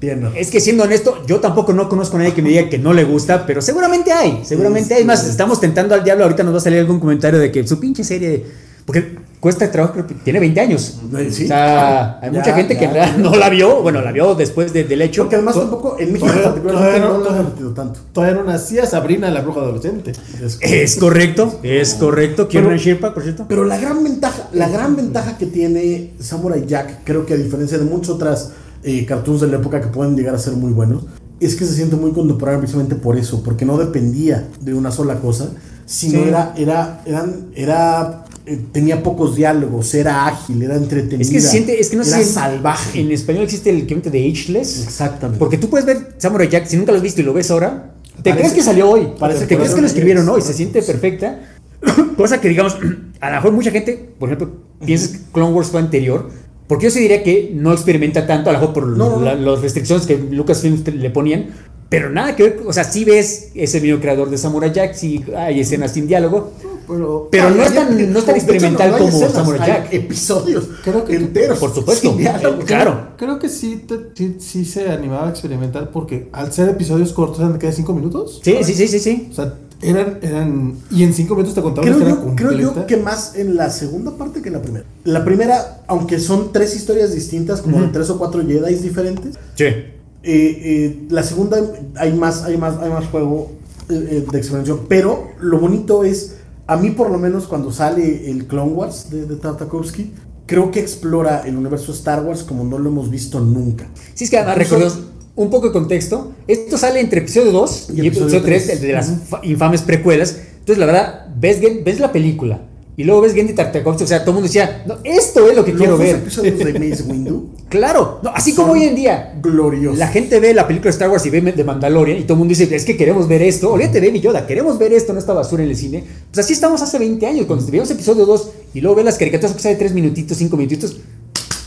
razón. 0.00 0.32
Es 0.36 0.50
que 0.50 0.60
siendo 0.60 0.84
honesto, 0.84 1.24
yo 1.26 1.40
tampoco 1.40 1.72
no 1.72 1.88
conozco 1.88 2.16
a 2.16 2.20
nadie 2.20 2.34
que 2.34 2.42
me 2.42 2.50
diga 2.50 2.68
que 2.68 2.78
no 2.78 2.92
le 2.92 3.04
gusta, 3.04 3.46
pero 3.46 3.60
seguramente 3.62 4.12
hay, 4.12 4.42
seguramente 4.44 4.94
hay. 4.94 5.00
Es 5.00 5.06
más, 5.06 5.26
estamos 5.28 5.60
tentando 5.60 5.94
al 5.94 6.04
diablo, 6.04 6.24
ahorita 6.24 6.42
nos 6.42 6.54
va 6.54 6.58
a 6.58 6.60
salir 6.62 6.78
algún 6.80 7.00
comentario 7.00 7.38
de 7.38 7.50
que 7.50 7.66
su 7.66 7.78
pinche 7.80 8.04
serie, 8.04 8.44
porque 8.84 9.24
cuesta 9.40 9.70
trabajo, 9.70 9.92
creo 9.94 10.06
que 10.06 10.14
tiene 10.14 10.40
20 10.40 10.60
años. 10.60 10.98
Sí. 11.30 11.44
O 11.44 11.46
sea, 11.48 12.18
hay 12.20 12.30
Ya, 12.32 12.38
mucha 12.38 12.54
gente 12.54 12.76
que 12.76 12.84
ya, 12.86 12.92
ya. 12.94 13.16
no 13.16 13.34
la 13.36 13.48
vio, 13.48 13.80
bueno, 13.82 14.00
la 14.00 14.10
vio 14.10 14.34
después 14.34 14.72
de- 14.72 14.84
del 14.84 15.02
hecho. 15.02 15.22
Porque 15.22 15.36
además 15.36 15.54
tampoco 15.54 15.96
en 16.00 16.12
México 16.12 16.30
Todavía- 16.32 16.62
todavía 16.72 16.98
no 17.00 17.18
no- 17.18 17.74
tanto. 17.74 18.00
Todavía 18.12 18.34
no 18.36 18.44
nacía 18.44 18.86
Sabrina, 18.86 19.30
la 19.30 19.42
bruja 19.42 19.60
adolescente. 19.60 20.12
Es- 20.42 20.58
Es 20.62 20.96
correcto, 20.96 21.60
es 21.62 21.94
correcto. 21.94 22.48
Quiero 22.48 22.68
una 22.68 22.76
Shirpa, 22.76 23.14
por 23.14 23.22
cierto. 23.22 23.44
Pero 23.48 23.64
la 23.64 23.78
gran 23.78 24.02
ventaja, 24.02 24.48
la 24.52 24.68
gran 24.68 24.96
ventaja 24.96 25.36
que 25.38 25.46
tiene 25.46 26.12
Samurai 26.18 26.64
Jack, 26.66 27.00
creo 27.04 27.24
que 27.26 27.34
a 27.34 27.36
diferencia 27.36 27.78
de 27.78 27.84
muchas 27.84 28.10
otras 28.10 28.50
eh, 28.86 29.04
cartoons 29.04 29.40
de 29.42 29.48
la 29.48 29.56
época 29.58 29.80
que 29.82 29.88
pueden 29.88 30.16
llegar 30.16 30.34
a 30.34 30.38
ser 30.38 30.54
muy 30.54 30.72
buenos, 30.72 31.02
es 31.40 31.54
que 31.56 31.66
se 31.66 31.74
siente 31.74 31.96
muy 31.96 32.12
contemporáneo 32.12 32.60
precisamente 32.60 32.94
por 32.94 33.18
eso, 33.18 33.42
porque 33.42 33.66
no 33.66 33.76
dependía 33.76 34.48
de 34.62 34.72
una 34.72 34.90
sola 34.90 35.16
cosa, 35.20 35.50
sino 35.84 36.22
Sí. 36.22 36.28
era, 36.28 36.54
era, 36.56 37.02
eran, 37.04 37.48
era, 37.54 38.24
eh, 38.46 38.58
tenía 38.72 39.02
pocos 39.02 39.36
diálogos, 39.36 39.92
era 39.94 40.26
ágil, 40.26 40.62
era 40.62 40.76
entretenida. 40.76 41.20
Es 41.20 41.30
que 41.30 41.40
se 41.42 41.48
siente, 41.48 41.78
es 41.78 41.90
que 41.90 41.96
no 41.96 42.02
era 42.04 42.16
sé. 42.16 42.24
salvaje. 42.24 43.00
En 43.00 43.10
español 43.12 43.42
existe 43.42 43.68
el 43.70 43.78
equivalente 43.78 44.10
de 44.10 44.30
Ageless. 44.32 44.82
Exactamente. 44.84 45.38
Porque 45.38 45.58
tú 45.58 45.68
puedes 45.68 45.84
ver 45.84 46.14
Samurai 46.18 46.48
Jack, 46.48 46.66
si 46.66 46.76
nunca 46.78 46.92
lo 46.92 46.96
has 46.98 47.02
visto 47.02 47.20
y 47.20 47.24
lo 47.24 47.34
ves 47.34 47.50
ahora, 47.50 47.92
te 48.22 48.30
Parece- 48.30 48.38
crees 48.38 48.52
que 48.54 48.62
salió 48.62 48.88
hoy. 48.88 49.08
parece 49.18 49.46
te 49.46 49.56
crees 49.56 49.74
que 49.74 49.80
lo 49.82 49.86
escribieron 49.86 50.22
ayer. 50.22 50.34
hoy, 50.36 50.42
se 50.42 50.54
siente 50.54 50.80
perfecta. 50.80 51.40
Cosa 52.16 52.40
que, 52.40 52.48
digamos, 52.48 52.76
a 53.20 53.28
lo 53.30 53.36
mejor 53.36 53.52
mucha 53.52 53.70
gente, 53.70 54.14
por 54.18 54.28
ejemplo, 54.30 54.56
piensa 54.84 55.12
que 55.12 55.18
Clone 55.32 55.52
Wars 55.54 55.68
fue 55.68 55.80
anterior. 55.80 56.30
Porque 56.66 56.84
yo 56.86 56.90
sí 56.90 57.00
diría 57.00 57.22
que 57.22 57.50
no 57.54 57.72
experimenta 57.72 58.26
tanto, 58.26 58.50
a 58.50 58.52
lo 58.54 58.58
mejor 58.60 58.74
por 58.74 58.86
No, 58.88 59.10
no, 59.10 59.16
no. 59.18 59.24
la- 59.24 59.34
las 59.34 59.60
restricciones 59.60 60.06
que 60.06 60.16
Lucasfilm 60.18 60.82
le 60.98 61.10
ponían. 61.10 61.46
Pero 61.88 62.10
nada 62.10 62.34
que 62.34 62.42
ver, 62.42 62.60
o 62.66 62.72
sea, 62.72 62.82
sí 62.82 63.04
ves 63.04 63.50
ese 63.54 63.80
mismo 63.80 64.00
creador 64.00 64.28
de 64.28 64.36
Samurai 64.36 64.72
Jack, 64.72 64.94
sí 64.94 65.24
hay 65.36 65.60
escenas 65.60 65.92
sin 65.92 66.08
diálogo. 66.08 66.50
Pero, 66.88 67.28
Pero 67.30 67.50
no 67.50 67.62
es 67.62 67.72
ya- 67.72 67.86
tan, 67.86 68.12
no 68.12 68.18
es 68.18 68.24
tan 68.24 68.34
experimental 68.36 68.90
no 68.90 68.96
hay 68.96 69.02
como 69.02 69.16
escenas, 69.16 69.32
Samurai 69.34 69.60
hay 69.70 69.76
Jack. 69.82 69.92
episodios 69.94 70.68
Creo 70.82 71.04
que- 71.04 71.14
enteros. 71.14 71.58
Por 71.60 71.72
supuesto. 71.72 72.08
sin 72.08 72.18
diálogo. 72.18 72.62
Eh, 72.62 72.64
claro. 72.64 73.08
Creo 73.16 73.38
que 73.38 73.48
sí, 73.48 73.84
te- 73.86 74.10
sí, 74.14 74.36
sí 74.40 74.64
se 74.64 74.88
animaba 74.90 75.28
a 75.28 75.30
experimentar 75.30 75.90
porque 75.92 76.28
al 76.32 76.52
ser 76.52 76.68
episodios 76.70 77.12
cortos 77.12 77.38
eran 77.38 77.52
de 77.52 77.58
cada 77.60 77.72
cinco 77.72 77.92
minutos. 77.94 78.40
Sí, 78.42 78.56
sí, 78.62 78.74
sí, 78.74 78.88
sí, 78.88 78.98
sí. 78.98 79.28
O 79.30 79.34
sea, 79.34 79.54
eran, 79.82 80.18
eran. 80.22 80.74
Y 80.90 81.02
en 81.02 81.12
cinco 81.12 81.34
minutos 81.34 81.54
te 81.54 81.62
contaban 81.62 81.92
Creo 81.92 82.08
yo, 82.08 82.34
creo 82.34 82.52
yo 82.52 82.86
que 82.86 82.96
más 82.96 83.34
en 83.36 83.56
la 83.56 83.70
segunda 83.70 84.16
parte 84.16 84.42
que 84.42 84.48
en 84.48 84.54
la 84.54 84.62
primera. 84.62 84.84
La 85.04 85.24
primera, 85.24 85.82
aunque 85.86 86.18
son 86.18 86.52
tres 86.52 86.74
historias 86.74 87.12
distintas, 87.14 87.60
como 87.62 87.80
de 87.80 87.88
tres 87.88 88.08
o 88.10 88.18
cuatro 88.18 88.42
Jedi 88.46 88.74
diferentes, 88.76 89.36
Sí. 89.54 89.64
eh, 89.64 89.92
eh, 90.24 91.06
la 91.10 91.22
segunda 91.22 91.58
hay 91.96 92.12
más, 92.12 92.42
hay 92.44 92.56
más, 92.56 92.78
hay 92.78 92.90
más 92.90 93.06
juego 93.06 93.52
eh, 93.88 93.94
de 94.30 94.38
experimentación. 94.38 94.80
Pero 94.88 95.28
lo 95.40 95.58
bonito 95.60 96.04
es, 96.04 96.36
a 96.66 96.76
mí 96.76 96.90
por 96.90 97.10
lo 97.10 97.18
menos 97.18 97.46
cuando 97.46 97.70
sale 97.72 98.30
el 98.30 98.46
Clone 98.46 98.72
Wars 98.72 99.10
de, 99.10 99.26
de 99.26 99.36
Tartakovsky, 99.36 100.12
creo 100.46 100.70
que 100.70 100.80
explora 100.80 101.42
el 101.44 101.56
universo 101.56 101.92
Star 101.92 102.24
Wars 102.24 102.42
como 102.42 102.64
no 102.64 102.78
lo 102.78 102.88
hemos 102.88 103.10
visto 103.10 103.40
nunca. 103.40 103.86
Sí, 104.14 104.24
es 104.24 104.30
que 104.30 104.38
además 104.38 104.58
recordemos 104.58 105.00
un 105.36 105.50
poco 105.50 105.66
de 105.68 105.72
contexto. 105.72 106.32
Esto 106.48 106.76
sale 106.76 107.00
entre 107.00 107.20
episodio 107.20 107.52
2 107.52 107.88
y, 107.94 108.02
Y 108.02 108.06
episodio 108.08 108.38
episodio 108.38 108.42
3 108.42 108.66
tres. 108.66 108.80
de 108.82 108.92
las 108.92 109.12
fa- 109.28 109.40
infames 109.44 109.82
precuelas. 109.82 110.36
Entonces, 110.58 110.78
la 110.78 110.86
verdad, 110.86 111.26
ves, 111.38 111.60
ves 111.84 112.00
la 112.00 112.10
película 112.10 112.60
y 112.96 113.04
luego 113.04 113.20
ves 113.20 113.34
Gendy 113.34 113.52
Tartakovsky. 113.52 114.04
O 114.04 114.06
sea, 114.06 114.20
todo 114.20 114.30
el 114.30 114.34
mundo 114.36 114.46
decía, 114.48 114.82
no, 114.86 114.96
esto 115.04 115.48
es 115.48 115.54
lo 115.54 115.64
que 115.64 115.72
Los 115.72 115.78
quiero 115.78 115.98
ver. 115.98 116.16
episodios 116.16 116.58
de 116.58 116.72
Mace 116.78 117.02
Windu, 117.06 117.50
Claro, 117.68 118.20
no, 118.22 118.30
así 118.30 118.54
como 118.54 118.72
hoy 118.72 118.84
en 118.84 118.94
día. 118.94 119.38
gloriosos. 119.42 119.98
La 119.98 120.08
gente 120.08 120.40
ve 120.40 120.54
la 120.54 120.66
película 120.66 120.86
de 120.90 120.94
Star 120.94 121.10
Wars 121.10 121.26
y 121.26 121.30
ve 121.30 121.40
de 121.42 121.64
Mandalorian 121.64 122.16
y 122.18 122.22
todo 122.22 122.32
el 122.34 122.38
mundo 122.38 122.54
dice, 122.56 122.74
es 122.74 122.84
que 122.84 122.96
queremos 122.96 123.28
ver 123.28 123.42
esto. 123.42 123.70
Olvídate 123.72 124.00
de 124.00 124.10
mi 124.10 124.20
Yoda, 124.20 124.46
queremos 124.46 124.78
ver 124.78 124.92
esto, 124.94 125.12
no 125.12 125.18
esta 125.18 125.34
basura 125.34 125.62
en 125.62 125.68
el 125.70 125.76
cine. 125.76 126.02
Pues 126.32 126.44
así 126.46 126.54
estamos 126.54 126.80
hace 126.80 126.98
20 126.98 127.26
años, 127.26 127.46
cuando 127.46 127.64
vimos 127.66 127.90
episodio 127.90 128.24
2 128.24 128.50
y 128.74 128.80
luego 128.80 128.96
ves 128.96 129.04
las 129.04 129.18
caricaturas 129.18 129.54
que 129.54 129.62
sale 129.62 129.74
3 129.76 129.92
minutitos, 129.92 130.36
5 130.38 130.56
minutitos. 130.56 130.96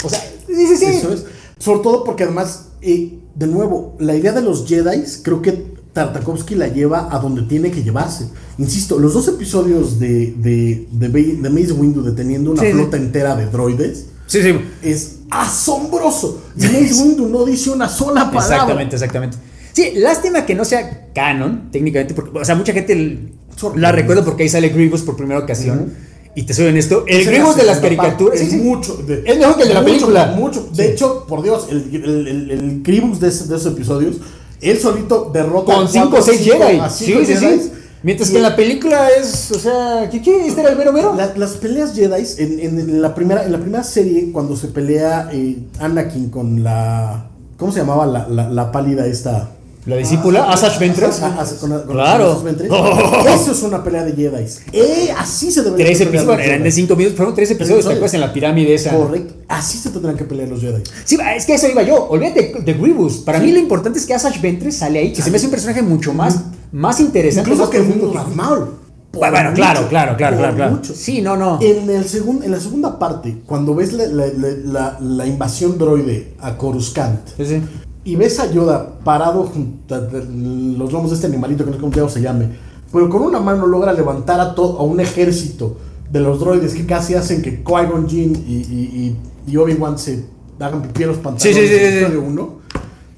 O 0.03 0.09
sea, 0.09 0.19
dices, 0.47 0.79
sí. 0.79 0.85
Eso 0.85 1.13
es. 1.13 1.23
Sobre 1.59 1.81
todo 1.81 2.03
porque 2.03 2.23
además, 2.23 2.69
eh, 2.81 3.19
de 3.35 3.47
nuevo, 3.47 3.95
la 3.99 4.15
idea 4.15 4.31
de 4.31 4.41
los 4.41 4.65
Jedi 4.67 5.03
creo 5.23 5.41
que 5.41 5.51
Tartakovsky 5.93 6.55
la 6.55 6.67
lleva 6.67 7.13
a 7.13 7.19
donde 7.19 7.43
tiene 7.43 7.69
que 7.71 7.83
llevarse. 7.83 8.29
Insisto, 8.57 8.97
los 8.97 9.13
dos 9.13 9.27
episodios 9.27 9.99
de, 9.99 10.33
de, 10.37 10.87
de, 10.91 11.49
Mace 11.49 11.73
Windu 11.73 12.01
deteniendo 12.01 12.51
una 12.51 12.61
Sí, 12.61 12.67
sí. 12.69 12.73
flota 12.73 12.97
entera 12.97 13.35
de 13.35 13.45
droides 13.47 14.05
Sí, 14.27 14.41
sí. 14.41 14.53
es 14.81 15.17
asombroso. 15.29 16.41
Y 16.55 16.63
Mace 16.63 16.93
Windu 17.01 17.27
no 17.27 17.45
dice 17.45 17.71
una 17.71 17.89
sola 17.89 18.31
palabra. 18.31 18.55
Exactamente, 18.55 18.95
exactamente. 18.95 19.37
Sí, 19.73 19.91
lástima 19.95 20.45
que 20.45 20.55
no 20.55 20.65
sea 20.65 21.07
canon, 21.13 21.69
técnicamente, 21.71 22.13
porque, 22.13 22.37
o 22.39 22.45
sea, 22.45 22.55
mucha 22.55 22.73
gente 22.73 23.31
la 23.75 23.91
recuerda 23.91 24.23
porque 24.23 24.43
ahí 24.43 24.49
sale 24.49 24.69
Grievous 24.69 25.01
por 25.01 25.15
primera 25.17 25.39
ocasión. 25.39 25.93
Y 26.39 26.43
te 26.43 26.53
soy 26.53 26.67
honesto, 26.67 27.03
el 27.05 27.25
la 27.25 27.53
de 27.57 27.63
las 27.65 27.79
caricaturas 27.79 28.39
sí, 28.39 28.45
es 28.45 28.51
sí. 28.51 28.57
mucho. 28.59 28.95
de- 28.95 29.23
Es 29.25 29.37
mejor 29.37 29.57
que 29.57 29.63
el 29.63 29.67
de 29.67 29.73
la 29.73 29.81
mucho, 29.81 29.91
película. 29.91 30.25
Mucho. 30.37 30.69
De 30.73 30.89
hecho, 30.91 31.25
por 31.27 31.43
Dios, 31.43 31.67
el, 31.69 31.89
el, 31.93 32.27
el, 32.27 32.51
el 32.51 32.83
de, 33.19 33.27
esos 33.27 33.65
episodios, 33.65 34.15
él 34.61 34.79
solito 34.79 35.31
derrota 35.33 35.73
con 35.75 35.83
a 35.85 35.87
5 35.89 36.05
o 36.07 36.09
cuatro, 36.11 36.25
6 36.33 36.39
cinco- 36.41 36.65
Jedi. 36.65 36.79
Sí, 36.89 37.25
sí, 37.25 37.35
sí. 37.35 37.71
Mientras 38.03 38.29
Y 38.29 38.31
que 38.31 38.37
en 38.37 38.43
la 38.43 38.55
película 38.55 39.09
es, 39.09 39.51
o 39.51 39.59
sea, 39.59 40.09
¿qué, 40.09 40.21
qué? 40.21 40.47
¿Este 40.47 40.61
era 40.61 40.69
el 40.69 40.77
mero 40.77 40.93
mero? 40.93 41.13
La- 41.13 41.33
las 41.35 41.51
peleas 41.57 41.93
Jedi 41.93 42.23
en, 42.37 42.59
en- 42.61 42.79
en 42.79 43.01
la 43.01 43.13
primera 43.13 43.43
en 43.43 43.51
la 43.51 43.57
primera 43.59 43.83
serie 43.83 44.31
cuando 44.31 44.55
se 44.55 44.69
pelea 44.69 45.29
eh, 45.33 45.57
Anakin 45.79 46.29
con 46.29 46.63
la 46.63 47.27
¿cómo 47.57 47.73
se 47.73 47.79
llamaba 47.79 48.05
la, 48.05 48.29
la, 48.29 48.49
la 48.49 48.71
pálida 48.71 49.05
esta? 49.05 49.49
La 49.85 49.95
discípula, 49.95 50.55
Ventress. 50.79 51.19
Ah, 51.21 51.37
ah, 51.39 51.45
con- 51.59 51.69
con 51.71 51.87
Claro. 51.95 52.41
Ventress. 52.43 52.69
Eso 53.41 53.51
es 53.53 53.63
una 53.63 53.83
pelea 53.83 54.03
de 54.03 54.11
Jedi. 54.13 54.45
Eh, 54.73 55.09
así 55.17 55.51
se 55.51 55.63
debería 55.63 55.85
Tres 55.87 56.01
episodios, 56.01 56.25
bueno, 56.25 56.41
eran 56.43 56.63
de 56.63 56.71
5 56.71 56.95
minutos, 56.95 57.17
fueron 57.17 57.33
3 57.33 57.51
episodios, 57.51 57.85
¿te 57.85 57.91
acuerdas? 57.93 58.13
En 58.13 58.21
la 58.21 58.33
pirámide 58.33 58.73
esa. 58.75 58.91
Correcto. 58.95 59.35
Así 59.47 59.77
se 59.77 59.89
tendrán 59.89 60.15
que 60.17 60.25
pelear 60.25 60.49
los 60.49 60.61
Jedi. 60.61 60.83
Sí, 61.05 61.17
es 61.35 61.45
que 61.45 61.55
eso 61.55 61.67
iba 61.69 61.81
yo. 61.83 62.07
Olvídate 62.09 62.53
de 62.63 62.73
Grievous. 62.73 63.17
Para 63.19 63.39
mí 63.39 63.51
lo 63.51 63.59
importante 63.59 63.99
es 63.99 64.05
que 64.05 64.13
Asajj 64.13 64.41
Ventress 64.41 64.77
sale 64.77 64.99
ahí, 64.99 65.13
que 65.13 65.21
se 65.21 65.31
me 65.31 65.37
hace 65.37 65.45
un 65.45 65.51
personaje 65.51 65.81
mucho 65.81 66.13
más, 66.13 66.39
más 66.71 66.99
interesante. 66.99 67.49
Incluso 67.49 67.71
más 67.71 67.71
que 67.71 68.35
Maul. 68.35 68.67
Bueno, 69.11 69.53
claro, 69.55 69.79
mucho, 69.79 69.89
claro, 69.89 70.15
claro, 70.17 70.37
claro, 70.37 70.55
claro. 70.55 70.71
mucho. 70.75 70.93
Sí, 70.93 71.19
no, 71.21 71.35
no. 71.35 71.57
En, 71.61 71.89
el 71.89 72.05
segun- 72.05 72.43
en 72.43 72.51
la 72.51 72.59
segunda 72.59 72.99
parte, 72.99 73.37
cuando 73.47 73.73
ves 73.73 73.91
la- 73.93 74.05
la- 74.05 74.27
la- 74.27 74.97
la 75.01 75.25
invasión 75.25 75.79
droide 75.79 76.33
a 76.39 76.55
Coruscant, 76.57 77.21
Sí, 77.35 77.45
sí. 77.45 77.61
Y 78.03 78.15
ves 78.15 78.39
a 78.39 78.51
Yoda 78.51 78.99
parado 79.03 79.43
junto 79.43 79.95
a 79.95 79.99
los 79.99 80.91
lomos 80.91 81.09
de 81.11 81.15
este 81.15 81.27
animalito 81.27 81.63
que 81.65 81.71
no 81.71 81.75
sé 81.77 81.81
cómo 81.81 82.09
se 82.09 82.21
llame, 82.21 82.47
pero 82.91 83.09
con 83.09 83.21
una 83.21 83.39
mano 83.39 83.67
logra 83.67 83.93
levantar 83.93 84.39
a 84.39 84.55
todo 84.55 84.79
a 84.79 84.83
un 84.83 84.99
ejército 84.99 85.77
de 86.11 86.19
los 86.21 86.39
droides 86.39 86.73
que 86.73 86.85
casi 86.85 87.13
hacen 87.13 87.41
que 87.41 87.63
Qui-Gon 87.63 88.07
Jinn 88.09 88.35
y, 88.47 88.53
y, 88.53 89.15
y, 89.47 89.51
y 89.51 89.57
Obi-Wan 89.57 89.99
se 89.99 90.25
hagan 90.59 90.81
pipí 90.81 91.03
en 91.03 91.09
los 91.09 91.17
pantalones 91.17 91.43
Sí, 91.43 91.53
sí, 91.53 91.67
sí, 91.67 91.73
en 91.75 91.85
el 91.85 91.89
sí. 91.91 91.97
episodio 91.97 92.21
uno. 92.23 92.59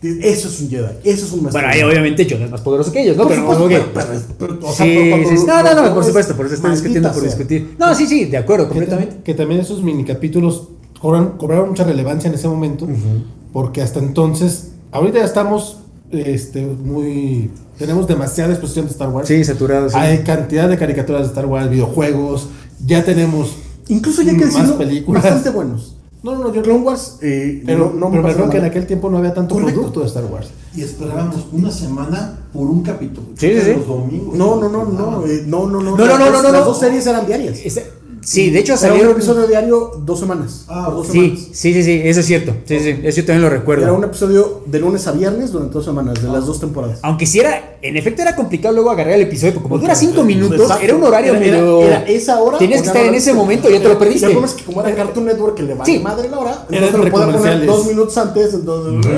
Eso 0.03 0.47
es 0.47 0.59
un 0.61 0.69
Jedi, 0.69 0.85
eso 1.03 1.25
es 1.27 1.31
un 1.31 1.43
maestro. 1.43 1.61
Bueno, 1.61 1.67
ahí 1.67 1.83
obviamente 1.83 2.25
Yoda 2.25 2.45
es 2.45 2.51
más 2.51 2.61
poderoso 2.61 2.91
que 2.91 3.03
ellos, 3.03 3.15
¿no? 3.17 3.23
Por 3.27 3.33
Pero 3.33 3.53
supuesto, 3.53 3.89
pero- 3.93 4.05
pero- 4.39 4.57
pero, 4.57 4.67
o 4.67 4.71
sea, 4.73 5.63
No, 5.63 5.75
no, 5.75 5.83
no, 5.89 5.93
por 5.93 6.01
es- 6.01 6.07
supuesto, 6.07 6.35
por 6.35 6.45
eso 6.47 6.55
están 6.55 6.71
maldita 6.71 6.89
discutiendo 6.89 7.09
por 7.11 7.19
sea. 7.21 7.29
discutir. 7.29 7.75
No, 7.77 7.93
sí, 7.93 8.07
sí, 8.07 8.25
de 8.25 8.37
acuerdo, 8.37 8.63
Que, 8.65 8.69
completamente. 8.69 9.07
también- 9.11 9.23
que 9.23 9.33
también 9.35 9.61
esos 9.61 9.83
minicapítulos 9.83 10.69
cobran, 10.99 11.37
cobraron 11.37 11.69
mucha 11.69 11.83
relevancia 11.83 12.27
en 12.29 12.33
ese 12.33 12.47
momento, 12.47 12.87
porque 13.53 13.83
hasta 13.83 13.99
entonces, 13.99 14.70
ahorita 14.91 15.19
ya 15.19 15.25
estamos 15.25 15.77
este, 16.11 16.65
muy... 16.65 17.49
Tenemos 17.77 18.07
demasiada 18.07 18.51
exposición 18.51 18.85
de 18.85 18.91
Star 18.91 19.09
Wars. 19.09 19.27
Sí, 19.27 19.43
saturado. 19.43 19.89
sí. 19.89 19.95
Hay 19.97 20.19
cantidad 20.19 20.69
de 20.69 20.77
caricaturas 20.77 21.21
de 21.23 21.27
Star 21.29 21.45
Wars, 21.47 21.69
videojuegos, 21.69 22.49
ya 22.85 23.03
tenemos... 23.03 23.55
Incluso 23.87 24.21
ya 24.21 24.33
que 24.33 24.45
Más 24.45 24.53
decirlo, 24.53 24.77
películas. 24.77 25.23
bastante 25.23 25.49
buenos. 25.49 25.95
No, 26.23 26.33
no, 26.35 26.43
no, 26.43 26.53
yo 26.53 26.61
Clone 26.61 26.81
Wars, 26.81 27.17
eh, 27.23 27.63
Pero, 27.65 27.85
no, 27.95 28.09
no 28.09 28.21
pero 28.21 28.45
me 28.45 28.51
que 28.51 28.57
en 28.57 28.65
aquel 28.65 28.85
tiempo 28.85 29.09
no 29.09 29.17
había 29.17 29.33
tanto 29.33 29.55
Correcto. 29.55 29.73
producto 29.79 30.01
de 30.01 30.05
Star 30.05 30.25
Wars. 30.25 30.49
Y 30.75 30.83
esperábamos 30.83 31.47
una 31.51 31.71
semana 31.71 32.37
por 32.53 32.67
un 32.69 32.83
capítulo. 32.83 33.27
Sí, 33.35 33.49
sí. 33.59 33.73
Los 33.75 33.87
domingos. 33.87 34.35
No, 34.37 34.55
no, 34.57 34.69
no, 34.69 34.85
no, 34.85 35.25
eh, 35.25 35.43
no, 35.47 35.65
no, 35.67 35.81
no. 35.81 35.97
No, 35.97 35.97
no, 35.97 36.05
Las 36.05 36.19
no, 36.19 36.25
dos- 36.25 36.33
no, 36.33 36.41
no, 36.43 36.51
Las 36.51 36.65
dos 36.65 36.79
series 36.79 37.07
eran 37.07 37.25
diarias. 37.25 37.57
Ese- 37.65 37.91
Sí, 38.23 38.49
de 38.51 38.59
hecho 38.59 38.75
Era 38.81 38.93
un 38.93 39.11
episodio 39.11 39.47
diario 39.47 39.91
dos 40.05 40.19
semanas. 40.19 40.65
Ah, 40.67 40.89
dos 40.91 41.07
Sí, 41.07 41.13
semanas. 41.13 41.39
sí, 41.53 41.73
sí, 41.73 41.83
sí, 41.83 42.01
eso 42.05 42.19
es 42.19 42.25
cierto. 42.25 42.53
Sí, 42.65 42.79
sí, 42.79 42.95
eso 43.03 43.17
yo 43.21 43.25
también 43.25 43.41
lo 43.41 43.49
recuerdo. 43.49 43.83
Era 43.83 43.93
un 43.93 44.03
episodio 44.03 44.61
de 44.65 44.79
lunes 44.79 45.07
a 45.07 45.11
viernes 45.11 45.51
durante 45.51 45.73
dos 45.73 45.85
semanas, 45.85 46.21
de 46.21 46.27
las 46.29 46.45
dos 46.45 46.59
temporadas. 46.59 46.99
Aunque 47.01 47.25
sí 47.25 47.39
era, 47.39 47.77
en 47.81 47.97
efecto 47.97 48.21
era 48.21 48.35
complicado 48.35 48.75
luego 48.75 48.91
agarrar 48.91 49.13
el 49.13 49.21
episodio, 49.21 49.53
porque 49.55 49.69
como 49.69 49.79
dura 49.79 49.95
cinco 49.95 50.23
minutos, 50.23 50.61
Exacto. 50.61 50.83
era 50.83 50.95
un 50.95 51.03
horario 51.03 51.33
Era- 51.35 51.45
era- 51.45 51.57
medio... 51.57 51.81
era 51.83 52.03
esa 52.05 52.39
hora 52.41 52.57
Tenías 52.59 52.81
que 52.81 52.87
estar 52.87 53.03
en 53.05 53.15
ese 53.15 53.33
momento 53.33 53.69
y 53.69 53.73
ya 53.73 53.81
te 53.81 53.87
lo 53.89 53.97
perdiste. 53.97 54.21
Y 54.27 54.29
el 54.29 54.31
problema 54.37 54.47
es 54.47 54.53
que 54.53 54.63
como 54.65 54.81
era 54.85 54.95
Cartoon 54.95 55.25
Network 55.25 55.55
que 55.55 55.63
le 55.63 55.73
vale 55.73 55.91
Sí. 55.91 55.99
madre 55.99 56.29
la 56.29 56.39
hora, 56.39 56.65
Era 56.69 56.85
entonces 56.87 56.93
lo 56.93 57.11
podía 57.11 57.11
poner 57.25 57.35
comerciales. 57.39 57.67
dos 57.67 57.85
minutos 57.87 58.17
antes, 58.17 58.53
entonces... 58.53 59.11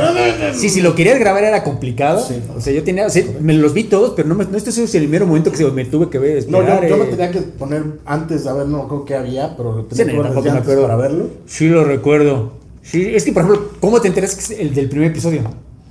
Sí, 0.56 0.70
si 0.70 0.82
lo 0.82 0.96
querías 0.96 1.20
grabar 1.20 1.44
era 1.44 1.64
complicado. 1.64 2.24
Sí. 2.26 2.36
O 2.58 2.62
sea, 2.62 2.72
yo 2.74 2.84
tenía, 2.84 3.06
o 3.08 3.10
sea, 3.10 3.24
me 3.42 3.54
los 3.54 3.74
vi 3.74 3.84
todos, 3.86 4.14
pero 4.16 4.28
no, 4.30 4.36
me, 4.36 4.46
no 4.46 4.58
estoy 4.58 4.72
seguro 4.72 4.92
si 4.92 4.98
el 4.98 5.10
mero 5.10 5.26
momento 5.26 5.52
que 5.52 5.58
se- 5.58 5.70
me 5.72 5.86
tuve 5.86 6.10
que 6.10 6.20
ver. 6.20 6.46
No, 6.50 6.60
yo, 6.60 6.64
esperar, 6.64 6.88
yo 6.88 6.96
eh. 6.96 7.00
lo 7.00 7.06
tenía 7.06 7.32
que 7.32 7.42
poner 7.42 7.84
antes 8.06 8.44
de 8.46 8.54
ver, 8.54 8.68
no 8.68 8.88
creo 8.94 9.06
que 9.06 9.16
había, 9.16 9.56
pero 9.58 9.74
lo 9.76 9.82
Sí, 9.84 9.88
tenía 9.98 10.22
tampoco 10.22 10.42
desde 10.44 10.52
me 10.54 10.60
acuerdo. 10.62 10.82
para 10.84 10.96
verlo. 10.96 11.26
Sí, 11.46 11.68
lo 11.70 11.84
recuerdo. 11.84 12.52
Sí, 12.82 13.14
es 13.16 13.24
que, 13.24 13.32
por 13.32 13.44
ejemplo, 13.44 13.70
¿cómo 13.80 14.02
te 14.02 14.08
enteras 14.10 14.36
que 14.36 14.42
es 14.42 14.60
el 14.60 14.74
del 14.74 14.90
primer 14.90 15.12
episodio? 15.12 15.42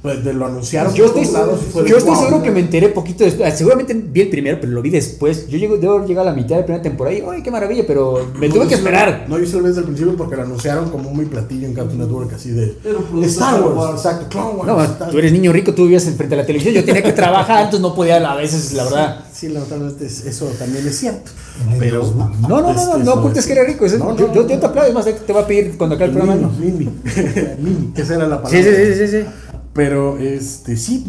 Pues 0.03 0.24
de 0.24 0.32
lo 0.34 0.46
anunciaron. 0.46 0.92
Yo 0.94 1.05
estoy, 1.07 1.24
lados 1.26 1.61
fue 1.72 1.84
de, 1.84 1.90
yo 1.90 1.96
estoy 1.96 2.16
seguro 2.16 2.38
¿no? 2.38 2.42
que 2.42 2.50
me 2.50 2.59
enteré 2.59 2.88
poquito 2.88 3.22
después. 3.22 3.53
Ah, 3.53 3.57
Seguramente 3.57 3.94
vi 3.94 4.22
el 4.22 4.30
primero, 4.30 4.59
pero 4.61 4.72
lo 4.72 4.82
vi 4.82 4.90
después. 4.90 5.46
Yo 5.48 5.59
llego, 5.59 5.76
debo 5.76 6.05
llegar 6.05 6.26
a 6.26 6.30
la 6.30 6.34
mitad 6.36 6.57
de 6.57 6.62
la 6.62 6.66
primera 6.66 6.82
temporada 6.82 7.16
y, 7.16 7.22
¡ay, 7.30 7.40
qué 7.40 7.53
maravilla! 7.53 7.84
Pero 7.86 8.30
me 8.36 8.48
No, 8.48 8.55
tuve 8.55 8.64
que 8.66 8.74
sí 8.76 8.82
lo- 8.82 8.88
esperar. 8.88 9.26
No, 9.28 9.38
yo 9.38 9.46
sí 9.46 9.53
lo 9.53 9.61
vi 9.61 9.66
desde 9.68 9.80
el 9.80 9.86
principio 9.86 10.16
porque 10.16 10.34
lo 10.34 10.42
anunciaron 10.42 10.90
como 10.90 11.11
muy 11.11 11.26
platillo 11.26 11.68
en 11.68 11.74
Cartoon 11.74 11.98
Network, 11.98 12.32
así 12.32 12.50
de 12.50 12.76
Star 13.22 13.62
Wars, 13.62 13.76
Wars. 13.76 13.92
exacto, 13.94 14.26
Clone 14.28 14.59
Wars. 14.59 14.90
No, 14.98 15.07
tú 15.09 15.18
eres 15.18 15.30
niño 15.32 15.53
rico, 15.53 15.72
tú 15.72 15.84
vivías 15.84 16.03
frente 16.03 16.34
a 16.34 16.38
la 16.38 16.46
televisión. 16.46 16.74
Yo 16.74 16.84
tenía 16.84 17.03
que 17.05 17.12
trabajar, 17.12 17.59
entonces 17.66 17.80
no 17.80 17.94
podía 17.94 18.16
a 18.28 18.34
veces, 18.34 18.72
la 18.72 18.82
verdad. 18.82 19.24
Sí, 19.32 19.48
lamentablemente 19.50 20.07
es- 20.07 20.24
eso 20.26 20.46
también 20.59 20.86
es 20.86 20.98
cierto. 20.98 21.30
Pero 21.78 22.03
No, 22.16 22.48
no, 22.48 22.61
no, 22.62 22.72
no, 22.72 22.92
este, 22.92 23.05
no 23.05 23.12
ocultes 23.14 23.46
que 23.46 23.53
era 23.53 23.62
rico. 23.64 23.84
eso- 23.86 23.98
No, 23.98 24.07
no, 24.12 24.16
yo, 24.18 24.32
yo, 24.32 24.42
no. 24.42 24.48
yo 24.48 24.59
te 24.59 24.66
aplaudo, 24.66 24.88
es 24.88 24.94
más, 24.94 25.05
te 25.05 25.32
voy 25.32 25.42
a 25.42 25.46
pedir 25.46 25.76
cuando 25.76 25.94
acabe 25.96 26.11
el 26.11 26.16
programa. 26.16 26.50
Mini, 26.59 26.88
que 27.94 28.03
esa 28.03 28.14
era 28.14 28.26
la 28.26 28.42
palabra. 28.42 28.50
Sí, 28.50 28.62
sí, 28.64 28.70
sí, 28.94 28.94
sí, 28.94 29.09
sí. 29.09 29.24
Pero 29.72 30.18
este 30.18 30.76
sí, 30.76 31.04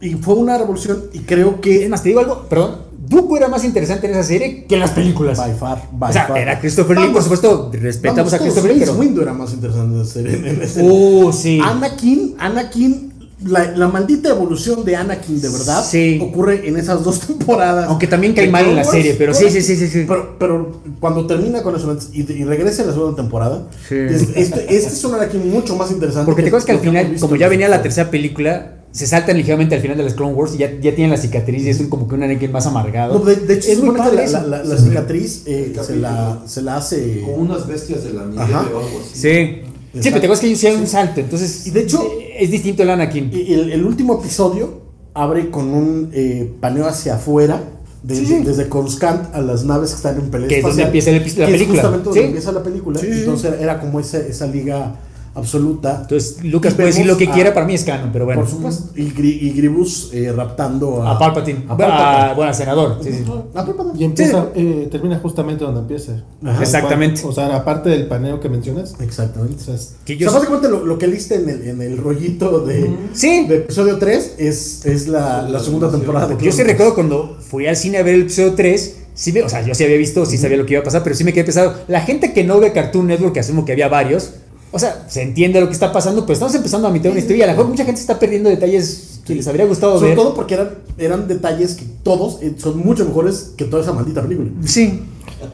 y 0.00 0.10
fue 0.14 0.34
una 0.34 0.56
revolución 0.56 1.04
y 1.12 1.20
creo 1.20 1.56
Es 1.56 1.60
que 1.60 1.88
más, 1.88 2.02
te 2.02 2.08
digo 2.10 2.20
algo, 2.20 2.46
perdón. 2.48 2.88
Dooku 3.08 3.36
era 3.38 3.48
más 3.48 3.64
interesante 3.64 4.06
en 4.06 4.12
esa 4.12 4.22
serie 4.22 4.64
que 4.64 4.74
en 4.74 4.80
las 4.80 4.90
películas. 4.90 5.38
by 5.38 5.54
far, 5.54 5.82
by 5.92 6.10
O 6.10 6.12
sea, 6.12 6.26
far. 6.26 6.38
era 6.38 6.60
Christopher 6.60 6.98
Lee, 6.98 7.08
por 7.08 7.22
supuesto, 7.22 7.70
respetamos 7.72 8.16
vamos 8.18 8.32
a 8.34 8.38
Christopher 8.38 8.72
Lee, 8.74 8.80
pero... 8.80 8.92
Windu 8.94 9.22
era 9.22 9.32
más 9.32 9.52
interesante 9.54 9.96
de 9.96 10.02
hacer 10.02 10.26
en, 10.26 10.46
en 10.46 10.62
ese- 10.62 10.82
Uh, 10.82 11.32
sí. 11.32 11.58
Anakin, 11.62 12.34
Anakin, 12.38 13.07
la, 13.44 13.70
la 13.76 13.88
maldita 13.88 14.30
evolución 14.30 14.84
de 14.84 14.96
Anakin 14.96 15.40
de 15.40 15.48
verdad 15.48 15.84
Sí. 15.88 16.18
ocurre 16.20 16.68
en 16.68 16.76
esas 16.76 17.04
dos 17.04 17.20
temporadas. 17.26 17.86
Aunque 17.88 18.06
también 18.06 18.32
cae 18.34 18.46
de 18.46 18.50
mal 18.52 18.66
en 18.66 18.76
la 18.76 18.84
serie, 18.84 19.14
pero 19.14 19.32
sí, 19.34 19.50
sí, 19.50 19.60
sí, 19.62 19.76
sí, 19.76 19.86
sí. 19.88 20.04
Pero, 20.08 20.36
pero 20.38 20.80
cuando 21.00 21.26
termina 21.26 21.62
con 21.62 21.76
eso 21.76 21.96
y, 22.12 22.20
y 22.32 22.44
regresa 22.44 22.82
a 22.82 22.86
la 22.86 22.92
segunda 22.92 23.16
temporada, 23.16 23.68
Sí. 23.88 23.94
es- 23.96 24.22
este, 24.34 24.62
este 24.76 24.92
es 24.92 25.04
un 25.04 25.14
Anakin 25.14 25.50
mucho 25.50 25.76
más 25.76 25.90
interesante. 25.90 26.26
Porque 26.26 26.42
te 26.42 26.48
acuerdas 26.48 26.66
que 26.66 26.72
al 26.72 26.80
final, 26.80 27.16
como 27.20 27.36
ya 27.36 27.48
venía 27.48 27.68
la 27.68 27.80
tercera 27.82 28.10
película, 28.10 28.74
se 28.90 29.06
saltan 29.06 29.36
ligeramente 29.36 29.74
al 29.74 29.82
final 29.82 29.98
de 29.98 30.02
las 30.02 30.14
Clone 30.14 30.32
Wars 30.32 30.54
y 30.54 30.58
ya, 30.58 30.70
ya 30.80 30.94
tienen 30.94 31.10
la 31.10 31.18
cicatriz 31.18 31.62
y 31.62 31.68
es 31.68 31.78
un- 31.78 31.88
como 31.90 32.08
que 32.08 32.14
un 32.16 32.22
Anakin 32.24 32.50
más 32.50 32.66
amargado. 32.66 33.18
No, 33.18 33.24
de, 33.24 33.36
de 33.36 33.54
hecho, 33.54 33.70
es 33.70 33.80
muy 33.82 33.94
padre 33.96 34.26
la, 34.28 34.42
la- 34.42 34.64
la 34.64 34.76
Sí. 34.78 34.84
cicatriz 34.88 35.42
eh, 35.46 35.72
se, 35.86 35.96
la, 35.96 36.40
se 36.46 36.62
la 36.62 36.76
hace. 36.78 37.20
Con 37.24 37.40
unas 37.42 37.66
bestias 37.68 38.02
de 38.04 38.14
la 38.14 38.24
nieve 38.24 38.42
Ajá. 38.42 38.62
o 38.74 38.78
algo 38.78 39.00
así. 39.00 39.10
Sí. 39.20 39.62
Sí, 39.94 40.10
pero 40.10 40.20
te 40.20 40.26
acuerdas 40.26 40.40
que 40.40 40.46
ellos 40.46 40.58
hicieron 40.58 40.80
un 40.80 40.86
salto, 40.86 41.20
entonces... 41.20 41.66
Y 41.66 41.70
de 41.70 41.80
hecho- 41.80 42.02
eh, 42.20 42.27
Es 42.38 42.50
distinto 42.50 42.82
el 42.82 42.90
Anakin. 42.90 43.30
Y 43.32 43.52
el, 43.54 43.72
el 43.72 43.84
último 43.84 44.18
episodio 44.20 44.80
abre 45.14 45.50
con 45.50 45.68
un 45.74 46.10
eh, 46.12 46.52
paneo 46.60 46.86
hacia 46.86 47.16
afuera. 47.16 47.60
de- 48.02 48.14
Sí, 48.14 48.26
sí. 48.26 48.42
Desde 48.44 48.68
Coruscant 48.68 49.34
a 49.34 49.40
las 49.40 49.64
naves 49.64 49.90
que 49.90 49.96
están 49.96 50.16
en 50.20 50.30
pelea 50.30 50.48
Que 50.48 50.58
es 50.58 50.62
donde 50.62 50.82
empieza 50.84 51.10
la 51.10 51.18
que 51.22 51.28
es 51.28 51.34
película. 51.38 51.66
justamente 51.82 52.04
donde 52.04 52.20
Sí. 52.20 52.26
empieza 52.26 52.52
la 52.52 52.62
película. 52.62 53.00
Entonces 53.02 53.54
era 53.60 53.80
como 53.80 53.98
esa, 54.00 54.18
esa 54.18 54.46
liga 54.46 54.94
absoluta. 55.34 55.98
Entonces, 56.02 56.42
Lucas 56.44 56.74
puede 56.74 56.88
decir 56.88 57.06
lo 57.06 57.16
que 57.16 57.28
a- 57.28 57.32
quiera, 57.32 57.54
para 57.54 57.66
mí 57.66 57.74
es 57.74 57.84
canon, 57.84 58.10
pero 58.12 58.24
bueno. 58.24 58.40
Por 58.40 58.50
supuesto. 58.50 58.90
Y, 58.96 59.02
y 59.02 59.50
Gribus 59.52 60.10
eh, 60.12 60.32
raptando 60.34 61.02
a, 61.02 61.12
A 61.12 61.18
Palpatine. 61.18 61.64
A 61.68 61.72
A, 61.72 61.76
Palpatine. 61.76 62.34
bueno, 62.34 62.50
a 62.50 62.54
senador. 62.54 62.98
Sí, 63.02 63.10
sí. 63.12 63.24
A 63.54 63.64
Palpatine. 63.64 63.98
Y 63.98 64.04
empieza, 64.04 64.48
eh, 64.54 64.88
termina 64.90 65.18
justamente 65.18 65.64
donde 65.64 65.80
empieza. 65.80 66.24
Ajá. 66.44 66.60
Exactamente. 66.62 67.22
O 67.24 67.32
sea, 67.32 67.54
aparte 67.54 67.88
del 67.90 68.06
paneo 68.06 68.40
que 68.40 68.48
mencionas. 68.48 68.94
Exactamente. 69.00 69.56
O 69.62 69.64
sea, 69.64 69.74
es- 69.74 69.94
Que 70.04 70.14
O 70.14 70.16
yo- 70.16 70.28
sea, 70.30 70.38
básicamente 70.38 70.68
lo, 70.68 70.84
lo 70.84 70.98
que 70.98 71.06
liste 71.06 71.36
en 71.36 71.48
el, 71.48 71.68
en 71.68 71.82
el 71.82 71.96
rollito 71.98 72.60
de, 72.60 72.90
Sí. 73.12 73.46
de 73.46 73.56
episodio 73.56 73.98
3 73.98 74.34
es, 74.38 74.84
es 74.86 75.08
la, 75.08 75.42
la 75.48 75.60
segunda 75.60 75.90
temporada 75.90 76.26
de 76.26 76.34
Porque 76.34 76.46
yo 76.46 76.52
sí 76.52 76.62
recuerdo 76.62 76.94
cuando 76.94 77.36
fui 77.40 77.66
al 77.66 77.76
cine 77.76 77.98
a 77.98 78.02
ver 78.02 78.14
el 78.14 78.22
episodio 78.22 78.54
3, 78.54 78.96
sí 79.14 79.32
me- 79.32 79.42
o 79.42 79.48
sea, 79.48 79.64
yo 79.66 79.74
sí 79.74 79.84
había 79.84 79.96
visto, 79.96 80.24
sí 80.26 80.38
sabía 80.38 80.56
lo 80.56 80.66
que 80.66 80.74
iba 80.74 80.80
a 80.80 80.84
pasar, 80.84 81.02
pero 81.02 81.14
sí 81.16 81.24
me 81.24 81.32
quedé 81.32 81.44
pesado. 81.44 81.74
La 81.88 82.00
gente 82.02 82.32
que 82.32 82.44
no 82.44 82.60
ve 82.60 82.72
Cartoon 82.72 83.06
Network, 83.06 83.34
que 83.34 83.40
asumo 83.40 83.64
que 83.64 83.72
había 83.72 83.88
varios, 83.88 84.30
o 84.70 84.78
sea, 84.78 85.06
se 85.08 85.22
entiende 85.22 85.60
lo 85.60 85.66
que 85.66 85.72
está 85.72 85.92
pasando, 85.92 86.22
pero 86.22 86.34
estamos 86.34 86.54
empezando 86.54 86.88
a 86.88 86.90
mitad 86.90 87.04
de 87.04 87.10
una 87.10 87.20
historia 87.20 87.44
a 87.44 87.46
lo 87.48 87.52
mejor 87.54 87.68
mucha 87.68 87.84
gente 87.84 88.00
está 88.00 88.18
perdiendo 88.18 88.48
detalles 88.50 89.20
que 89.24 89.34
les 89.34 89.46
habría 89.48 89.66
gustado 89.66 89.94
Sobre 89.94 90.10
ver. 90.10 90.16
todo 90.18 90.34
porque 90.34 90.54
eran, 90.54 90.70
eran 90.98 91.28
detalles 91.28 91.74
que 91.74 91.84
todos 92.02 92.38
eh, 92.42 92.54
son 92.58 92.78
mucho 92.78 93.04
mejores 93.04 93.52
que 93.56 93.64
toda 93.64 93.82
esa 93.82 93.92
maldita 93.92 94.22
película. 94.22 94.50
Sí. 94.64 95.02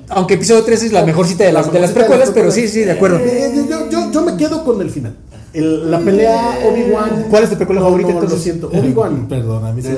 Aunque 0.08 0.34
episodio 0.34 0.62
3 0.64 0.82
es 0.84 0.92
la 0.92 1.04
mejor 1.04 1.26
cita 1.26 1.44
de 1.44 1.52
las, 1.52 1.70
de 1.72 1.78
las 1.80 1.90
precuelas, 1.92 2.30
pero 2.32 2.50
sí, 2.50 2.68
sí, 2.68 2.80
de 2.80 2.92
acuerdo. 2.92 3.18
Eh, 3.18 3.52
eh, 3.54 3.66
yo, 3.68 3.90
yo, 3.90 4.10
yo 4.12 4.22
me 4.22 4.36
quedo 4.36 4.64
con 4.64 4.80
el 4.80 4.90
final. 4.90 5.14
El- 5.52 5.90
la 5.90 6.00
pelea 6.00 6.58
Obi-Wan. 6.68 7.26
¿Cuál 7.30 7.44
es 7.44 7.50
tu 7.50 7.56
precuela 7.56 7.80
No, 7.80 7.86
favorita, 7.86 8.08
no, 8.10 8.14
entonces? 8.14 8.38
Lo 8.38 8.42
siento, 8.42 8.68
Obi-Wan. 8.68 9.26
Perdón, 9.28 9.64
a 9.64 9.72
mí 9.72 9.82
sí, 9.82 9.88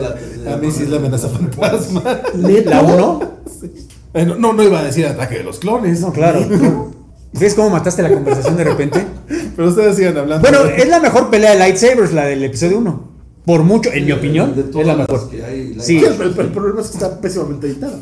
la- 0.45 0.55
a 0.55 0.57
mí 0.57 0.71
sí 0.71 0.83
es 0.83 0.91
la 0.91 0.97
amenaza 0.99 1.29
fantasma. 1.29 2.03
¿La 2.35 2.83
1? 2.83 3.21
Eh, 4.14 4.25
no, 4.25 4.35
no, 4.37 4.55
no 4.55 4.62
iba 4.62 4.81
a 4.81 4.83
decir 4.85 5.05
ataque 5.05 5.37
de 5.37 5.45
los 5.45 5.59
clones. 5.59 6.01
No, 6.01 6.11
claro. 6.11 6.41
¿Ves 7.39 7.55
cómo 7.55 7.70
mataste 7.70 8.03
la 8.03 8.11
conversación 8.12 8.57
de 8.57 8.64
repente? 8.64 9.05
Pero 9.57 9.68
ustedes 9.68 9.97
sigan 9.97 10.16
hablando. 10.16 10.49
Bueno, 10.49 10.64
es 10.66 10.89
la 10.89 11.01
mejor 11.01 11.30
pelea 11.30 11.53
de 11.53 11.59
lightsabers, 11.59 12.12
la 12.12 12.24
del 12.26 12.43
episodio 12.45 12.78
1. 12.78 13.16
Por 13.45 13.62
mucho, 13.62 13.93
en 13.93 14.05
mi 14.07 14.12
opinión, 14.12 14.55
De 14.57 14.80
es 14.80 14.87
la 14.87 14.97
mejor. 14.97 15.30
que 15.30 15.45
hay, 15.45 15.74
la- 15.74 15.82
Sí. 15.82 15.99
El, 15.99 16.14
el- 16.20 16.39
el 16.41 16.49
problema 16.49 16.80
es 16.80 16.89
que 16.89 16.95
está 16.95 17.20
pésimamente 17.20 17.66
editada. 17.68 17.99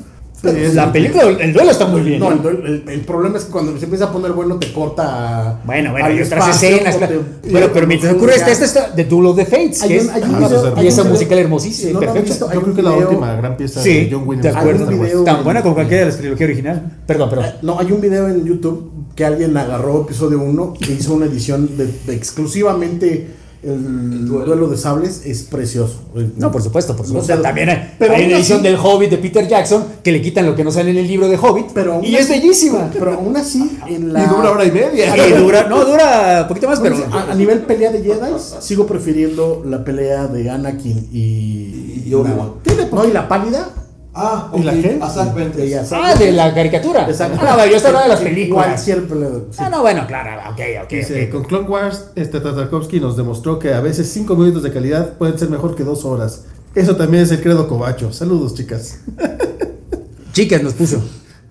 La 0.75 0.93
película, 0.93 1.25
el 1.25 1.53
duelo 1.53 1.71
está 1.71 1.87
muy 1.87 2.01
bien. 2.03 2.21
No, 2.21 2.31
¿eh? 2.31 2.35
el, 2.35 2.43
duel- 2.43 2.63
el- 2.67 2.89
el 2.89 3.01
problema 3.01 3.39
es 3.39 3.45
que 3.45 3.53
cuando 3.53 3.77
se 3.79 3.85
empieza 3.85 4.07
a 4.07 4.13
poner 4.13 4.33
bueno 4.33 4.57
te 4.59 4.73
corta 4.73 5.61
Bueno, 5.65 5.91
bueno, 5.93 6.07
hay 6.07 6.21
otras 6.23 6.49
escenas. 6.49 6.99
te- 6.99 7.21
Pero, 7.53 7.73
pero 7.73 7.87
mientras 7.87 8.15
ocurre 8.15 8.35
esta, 8.37 8.51
esta 8.51 8.65
está 8.65 8.95
The 8.95 9.05
Duel 9.05 9.27
of 9.27 9.37
the 9.37 9.47
Fates, 9.47 9.83
Hay 9.83 9.89
que 9.89 10.01
un- 10.01 10.07
es 10.07 10.13
hay 10.13 10.23
un 10.23 10.29
video- 10.37 10.47
eso 10.47 10.57
es 10.57 10.65
hay 10.77 10.83
pieza 10.83 11.01
un 11.03 11.07
video- 11.09 11.13
musical 11.15 11.39
hermosísima, 11.39 11.89
si 11.89 11.95
no 11.95 12.01
perfecta. 12.01 12.29
visto, 12.31 12.53
Yo 12.53 12.61
creo 12.63 12.75
que 12.75 12.83
la 12.83 12.93
última 12.93 13.35
gran 13.37 13.57
pieza 13.57 13.83
Sí, 13.83 13.89
de 14.05 14.09
John 14.13 14.23
Williams. 14.29 14.43
de 14.55 14.59
acuerdo. 14.61 14.87
Video- 14.87 15.25
Tan 15.25 15.45
buena 15.45 15.63
como 15.63 15.75
cualquiera 15.75 16.01
de 16.05 16.07
las 16.11 16.19
trilogías 16.19 16.49
original. 16.49 16.93
Perdón, 17.07 17.31
perdón. 17.31 17.47
No, 17.63 17.79
hay 17.79 17.91
un 17.93 18.01
video 18.01 18.29
en 18.29 18.45
YouTube 18.45 18.91
que 19.15 19.25
alguien 19.25 19.57
agarró 19.57 20.03
episodio 20.03 20.41
1 20.41 20.75
e 20.87 20.93
hizo 20.93 21.15
una 21.15 21.27
edición 21.27 21.77
de, 21.77 21.87
de 22.07 22.15
exclusivamente 22.15 23.29
el, 23.67 24.27
duelo. 24.29 24.47
duelo. 24.47 24.69
de 24.69 24.77
sables. 24.77 25.23
Es 25.25 25.43
precioso. 25.43 26.01
No, 26.37 26.51
por 26.53 26.63
supuesto, 26.63 26.95
por 26.97 27.07
supuesto. 27.07 27.33
O 27.33 27.37
sea, 27.37 27.43
También 27.43 27.69
hay, 27.71 27.95
pero 27.99 28.13
hay 28.15 28.21
aún 28.23 28.29
una 28.29 28.37
edición 28.39 28.59
así- 28.61 28.69
del 28.69 28.77
Hobbit 28.77 29.11
de 29.11 29.19
Peter 29.19 29.47
Jackson 29.49 29.85
que 30.03 30.13
le 30.13 30.21
quitan 30.23 30.47
lo 30.47 30.55
que 30.55 30.65
no 30.65 30.71
sale 30.71 30.91
en 30.91 30.99
el 30.99 31.07
libro 31.09 31.29
de 31.29 31.37
Hobbit. 31.37 31.67
Pero 31.75 32.01
y 32.03 32.15
es 32.17 32.29
bellísima. 32.29 32.91
Pero 32.93 33.13
aún 33.15 33.37
así, 33.37 33.79
en 33.89 34.13
la. 34.13 34.23
Y 34.25 34.27
dura 34.27 34.51
hora 34.51 34.65
y 34.65 34.71
media. 34.71 35.29
Y 35.29 35.33
dura, 35.33 35.67
no, 35.69 35.85
dura 35.85 36.41
un 36.43 36.49
poquito 36.49 36.69
más, 36.69 36.81
pero. 36.81 36.97
a, 37.13 37.33
a 37.33 37.35
nivel 37.35 37.61
pelea 37.61 37.91
de 37.93 38.03
Jedi, 38.03 38.33
sigo 38.61 38.87
prefiriendo 38.87 39.63
la 39.67 39.85
pelea 39.85 40.27
de 40.27 40.51
Anakin 40.51 41.09
y. 41.13 42.03
Y 42.07 42.13
Obi-Wan. 42.15 42.51
No, 42.93 43.05
y 43.09 43.13
la 43.13 43.27
pálida 43.29 43.71
Ah, 44.17 44.51
¿Y 44.55 44.63
la 44.63 44.73
ok, 44.73 44.79
G? 44.79 45.03
a 45.03 45.11
Zack 45.11 45.35
Ventes. 45.35 45.69
Y 45.69 45.75
a 45.75 45.85
Zack 45.85 46.01
Ah, 46.05 46.15
de 46.15 46.31
la 46.33 46.55
caricatura. 46.55 47.05
Exacto. 47.09 47.39
Ah, 47.43 47.57
no, 47.59 47.67
yo 47.67 47.77
estaba 47.77 48.03
de 48.03 48.09
las 48.09 48.21
películas. 48.21 48.67
Cualquier 48.67 49.09
pelea. 49.09 49.29
sí. 49.51 49.59
Ah, 49.59 49.69
no, 49.71 49.81
bueno, 49.81 50.07
claro, 50.07 50.41
ok, 50.53 50.61
ok. 50.85 50.91
Dice, 50.91 51.25
ok. 51.25 51.31
con 51.33 51.43
Clone 51.45 51.69
Wars, 51.69 52.07
este 52.15 52.39
Tartakovsky 52.41 53.01
nos 53.01 53.17
demostró 53.17 53.59
que 53.59 53.75
a 53.75 53.81
veces 53.81 54.09
5 54.13 54.37
minutos 54.37 54.63
de 54.63 54.73
calidad 54.73 55.15
pueden 55.15 55.37
ser 55.39 55.51
mejor 55.51 55.75
que 55.75 55.83
2 55.85 56.05
horas. 56.05 56.45
Eso 56.75 56.97
también 56.97 57.25
es 57.25 57.31
el 57.33 57.41
credo 57.43 57.67
cobacho. 57.69 58.13
Saludos, 58.13 58.55
chicas. 58.55 58.99
Chicas 60.33 60.63
nos 60.63 60.73
puso. 60.75 61.01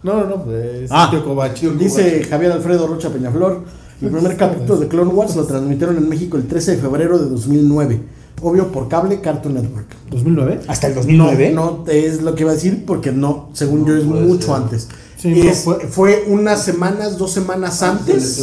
No, 0.02 0.16
no, 0.20 0.26
no, 0.28 0.44
pues, 0.44 0.90
Ah. 0.92 1.08
tío 1.10 1.24
cobacho. 1.24 1.72
Dice 1.72 2.24
Javier 2.30 2.52
Alfredo 2.52 2.88
Rocha 2.88 3.10
Peñaflor, 3.10 3.64
el 4.02 4.10
primer 4.10 4.36
capítulo 4.36 4.78
de 4.78 4.88
Clone 4.90 5.12
Wars 5.14 5.36
lo 5.38 5.46
transmitieron 5.46 5.96
en 5.98 6.10
México 6.10 6.36
el 6.36 6.46
13 6.48 6.72
de 6.76 6.78
febrero 6.82 7.18
de 7.18 7.30
2009. 7.30 8.02
Obvio 8.42 8.72
por 8.72 8.90
cable 8.90 9.22
Cartoon 9.22 9.54
Network. 9.54 9.86
2009. 10.10 10.62
Hasta 10.68 10.88
el 10.88 10.96
2009. 10.96 11.52
No, 11.52 11.84
no 11.86 11.92
es 11.92 12.22
lo 12.22 12.36
que 12.36 12.42
iba 12.44 12.52
a 12.52 12.56
decir 12.56 12.84
porque 12.86 13.12
no, 13.12 13.50
según 13.54 13.86
yo 13.86 13.96
es 13.96 14.04
mucho 14.04 14.48
ser. 14.48 14.56
antes. 14.56 14.88
Sí, 15.18 15.48
Es- 15.48 15.64
fue, 15.64 15.80
fue- 15.88 16.26
unas 16.28 16.66
semanas, 16.66 17.18
dos 17.18 17.32
semanas 17.32 17.82
Antes 17.82 18.38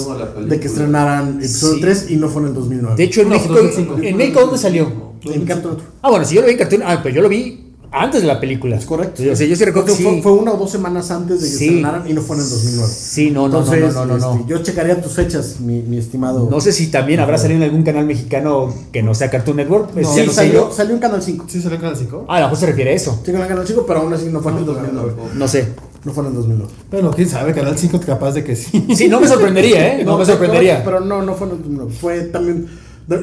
de 0.49 0.59
que 0.61 0.67
estrenaran 0.69 1.37
episodio 1.39 1.75
Sí. 1.75 1.81
3 1.83 2.07
y 2.11 2.17
no 2.17 2.29
fue 2.31 2.41
en 2.43 2.49
el 2.49 2.55
2009. 2.55 2.97
De 2.97 3.05
hecho, 3.05 3.21
en 3.21 3.29
No, 3.29 3.35
México, 3.35 3.55
2005. 3.55 3.97
¿en 4.03 4.17
México 4.17 4.41
dónde 4.41 4.57
salió? 4.59 4.85
en 5.23 5.45
Cartoon 5.45 5.75
Network. 5.75 5.93
Ah, 6.01 6.09
bueno, 6.11 6.25
si 6.25 6.35
yo 6.37 6.41
lo 6.41 6.47
vi 6.47 6.53
en 6.55 6.59
cartoon, 6.59 6.83
ah, 6.87 7.01
pero 7.03 7.15
yo 7.17 7.21
lo 7.23 7.29
vi 7.29 7.70
antes 7.93 8.21
de 8.23 8.27
la 8.29 8.39
película. 8.41 8.77
Es 8.77 8.85
correcto. 8.87 9.23
O 9.31 9.37
sea, 9.37 9.47
yo 9.47 9.57
sí 9.57 9.65
recuerdo 9.65 9.89
que 9.95 10.03
fue, 10.03 10.15
sí. 10.15 10.23
fue 10.23 10.33
una 10.33 10.53
o 10.53 10.57
dos 10.57 10.71
semanas 10.71 11.11
antes 11.11 11.41
de 11.41 11.49
que 11.49 11.55
Sí. 11.57 11.65
estrenaran 11.67 12.09
y 12.09 12.13
no 12.13 12.23
fue 12.23 12.37
en 12.37 12.43
el 12.43 12.49
2009. 12.51 12.89
Sí, 12.93 13.31
no, 13.31 13.49
no, 13.49 13.59
Entonces, 13.61 13.95
no, 13.95 14.07
no, 14.07 14.19
no, 14.19 14.19
no. 14.19 14.35
este, 14.41 14.49
yo 14.51 14.63
checaría 14.63 15.01
tus 15.03 15.13
fechas, 15.13 15.61
mi, 15.61 15.83
mi 15.83 15.99
estimado. 15.99 16.49
No 16.51 16.61
sé 16.61 16.73
si 16.73 16.87
también 16.89 17.21
habrá 17.21 17.37
salido 17.39 17.59
en 17.59 17.65
algún 17.65 17.83
canal 17.83 18.07
mexicano 18.07 18.73
que 18.93 19.03
no 19.03 19.15
sea 19.15 19.29
Cartoon 19.31 19.57
Network. 19.57 19.95
No, 19.97 20.09
Sí, 20.11 20.19
ya 20.19 20.25
no 20.27 20.31
sé 20.31 20.37
salió, 20.37 20.53
yo. 20.69 20.73
salió 20.75 20.95
en 20.95 21.01
Canal 21.01 21.23
5. 21.23 21.47
¿Sí 21.49 21.61
salió 21.61 21.75
en 21.77 21.81
Canal 21.83 21.97
5? 21.97 22.25
Ah, 22.29 22.37
a 22.37 22.41
lo 22.41 22.47
mejor 22.47 22.59
se 22.59 22.67
refiere 22.67 22.91
a 22.91 22.95
eso. 22.95 23.21
Sí, 23.25 23.31
en 23.31 23.37
Canal 23.39 23.67
5, 23.67 23.85
pero 23.87 24.01
aún 24.01 24.13
así 24.13 24.27
no 24.27 24.41
fue 24.41 24.53
en 24.53 24.59
el 24.59 24.65
2009. 24.67 25.13
No 25.35 25.49
sé. 25.49 25.69
No 26.05 26.13
fue 26.13 26.23
en 26.25 26.29
el 26.31 26.35
2009. 26.37 26.73
Bueno, 26.91 27.11
quién 27.11 27.29
sabe, 27.29 27.53
Canal 27.53 27.77
5 27.77 28.01
capaz 28.07 28.33
de 28.33 28.43
que 28.45 28.57
sí. 28.57 28.87
Sí, 28.97 29.09
no 29.09 29.21
me 29.21 29.27
sorprendería, 29.29 29.97
¿eh? 29.99 30.05
No, 30.05 30.17
me 30.17 30.25
sorprendería. 30.25 30.83
Pero 30.85 31.01
no, 31.01 31.23
no 31.23 31.35
fue 31.35 31.47
en 31.49 31.53
el 31.55 31.59
2009. 31.59 31.93
Fue 32.01 32.21
también. 32.23 32.67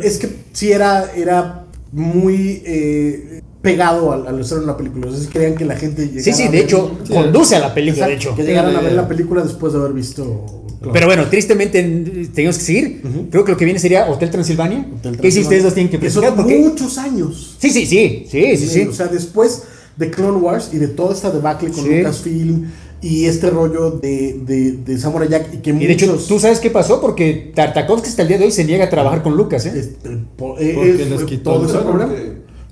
Es 0.03 0.17
que 0.17 0.29
sí 0.51 0.71
era, 0.71 1.11
era 1.15 1.63
muy 1.93 2.61
eh, 2.65 3.41
pegado 3.61 4.11
al, 4.13 4.27
al 4.27 4.39
estreno 4.39 4.61
de 4.61 4.67
la 4.67 4.77
película. 4.77 5.07
O 5.07 5.11
sea, 5.11 5.19
sí 5.19 5.27
querían 5.27 5.55
que 5.55 5.65
la 5.65 5.75
gente 5.75 6.03
llegara 6.07 6.23
Sí, 6.23 6.33
sí, 6.33 6.43
a 6.43 6.45
de 6.45 6.51
ver- 6.57 6.65
hecho, 6.65 6.97
Sí. 7.03 7.13
conduce 7.13 7.55
a 7.55 7.59
la 7.59 7.73
película, 7.73 8.07
de 8.07 8.13
hecho. 8.15 8.35
Que 8.35 8.43
llegaran 8.43 8.75
a 8.75 8.81
ver 8.81 8.93
la 8.93 9.07
película 9.07 9.41
después 9.43 9.73
de 9.73 9.79
haber 9.79 9.93
visto. 9.93 10.45
Pero 10.93 11.07
bueno, 11.07 11.25
tristemente 11.29 11.79
en- 11.79 12.31
tenemos 12.33 12.57
que 12.59 12.63
seguir. 12.63 13.01
Creo 13.31 13.43
que 13.43 13.51
lo 13.53 13.57
que 13.57 13.65
viene 13.65 13.79
sería 13.79 14.07
Hotel 14.09 14.29
Transilvania. 14.29 14.87
Hotel 14.99 15.17
Que 15.17 15.31
si 15.31 15.41
ustedes 15.41 15.63
dos 15.63 15.73
tienen 15.73 15.89
que 15.91 15.97
platicar. 15.97 16.35
porque- 16.35 16.59
muchos 16.59 16.97
años. 16.97 17.55
Sí, 17.59 17.69
sí, 17.71 17.85
sí. 17.85 18.25
Sí, 18.29 18.57
sí, 18.57 18.67
sí. 18.67 18.81
O 18.83 18.93
sea, 18.93 19.07
después 19.07 19.63
de 19.97 20.11
Clone 20.11 20.37
Wars 20.37 20.69
y 20.71 20.77
de 20.77 20.87
toda 20.89 21.13
esta 21.15 21.31
debacle 21.31 21.71
con 21.71 21.83
Sí. 21.83 21.97
Lucasfilm 21.97 22.65
y 23.01 23.25
este 23.25 23.49
rollo 23.49 23.89
de, 23.91 24.39
de, 24.45 24.71
de 24.73 24.97
Samurai 24.99 25.27
Jack 25.27 25.55
y 25.55 25.57
que 25.57 25.71
Y 25.71 25.87
de 25.87 25.93
hecho, 25.93 26.05
muchos- 26.07 26.27
¿tú 26.27 26.39
sabes 26.39 26.59
qué 26.59 26.69
pasó? 26.69 27.01
Porque 27.01 27.51
Tartakovsky 27.55 28.09
hasta 28.09 28.21
el 28.21 28.27
día 28.27 28.37
de 28.37 28.45
hoy 28.45 28.51
se 28.51 28.63
niega 28.63 28.85
a 28.85 28.89
trabajar 28.89 29.23
con 29.23 29.35
Lucas, 29.35 29.65
¿eh? 29.65 29.73
este, 29.75 30.09
eh, 30.13 30.17
Porque 30.37 30.69
eh, 30.69 31.07
les 31.09 31.23
quitó 31.23 31.53
todo 31.53 31.67
Porque- 31.67 31.79
problema. 31.89 32.13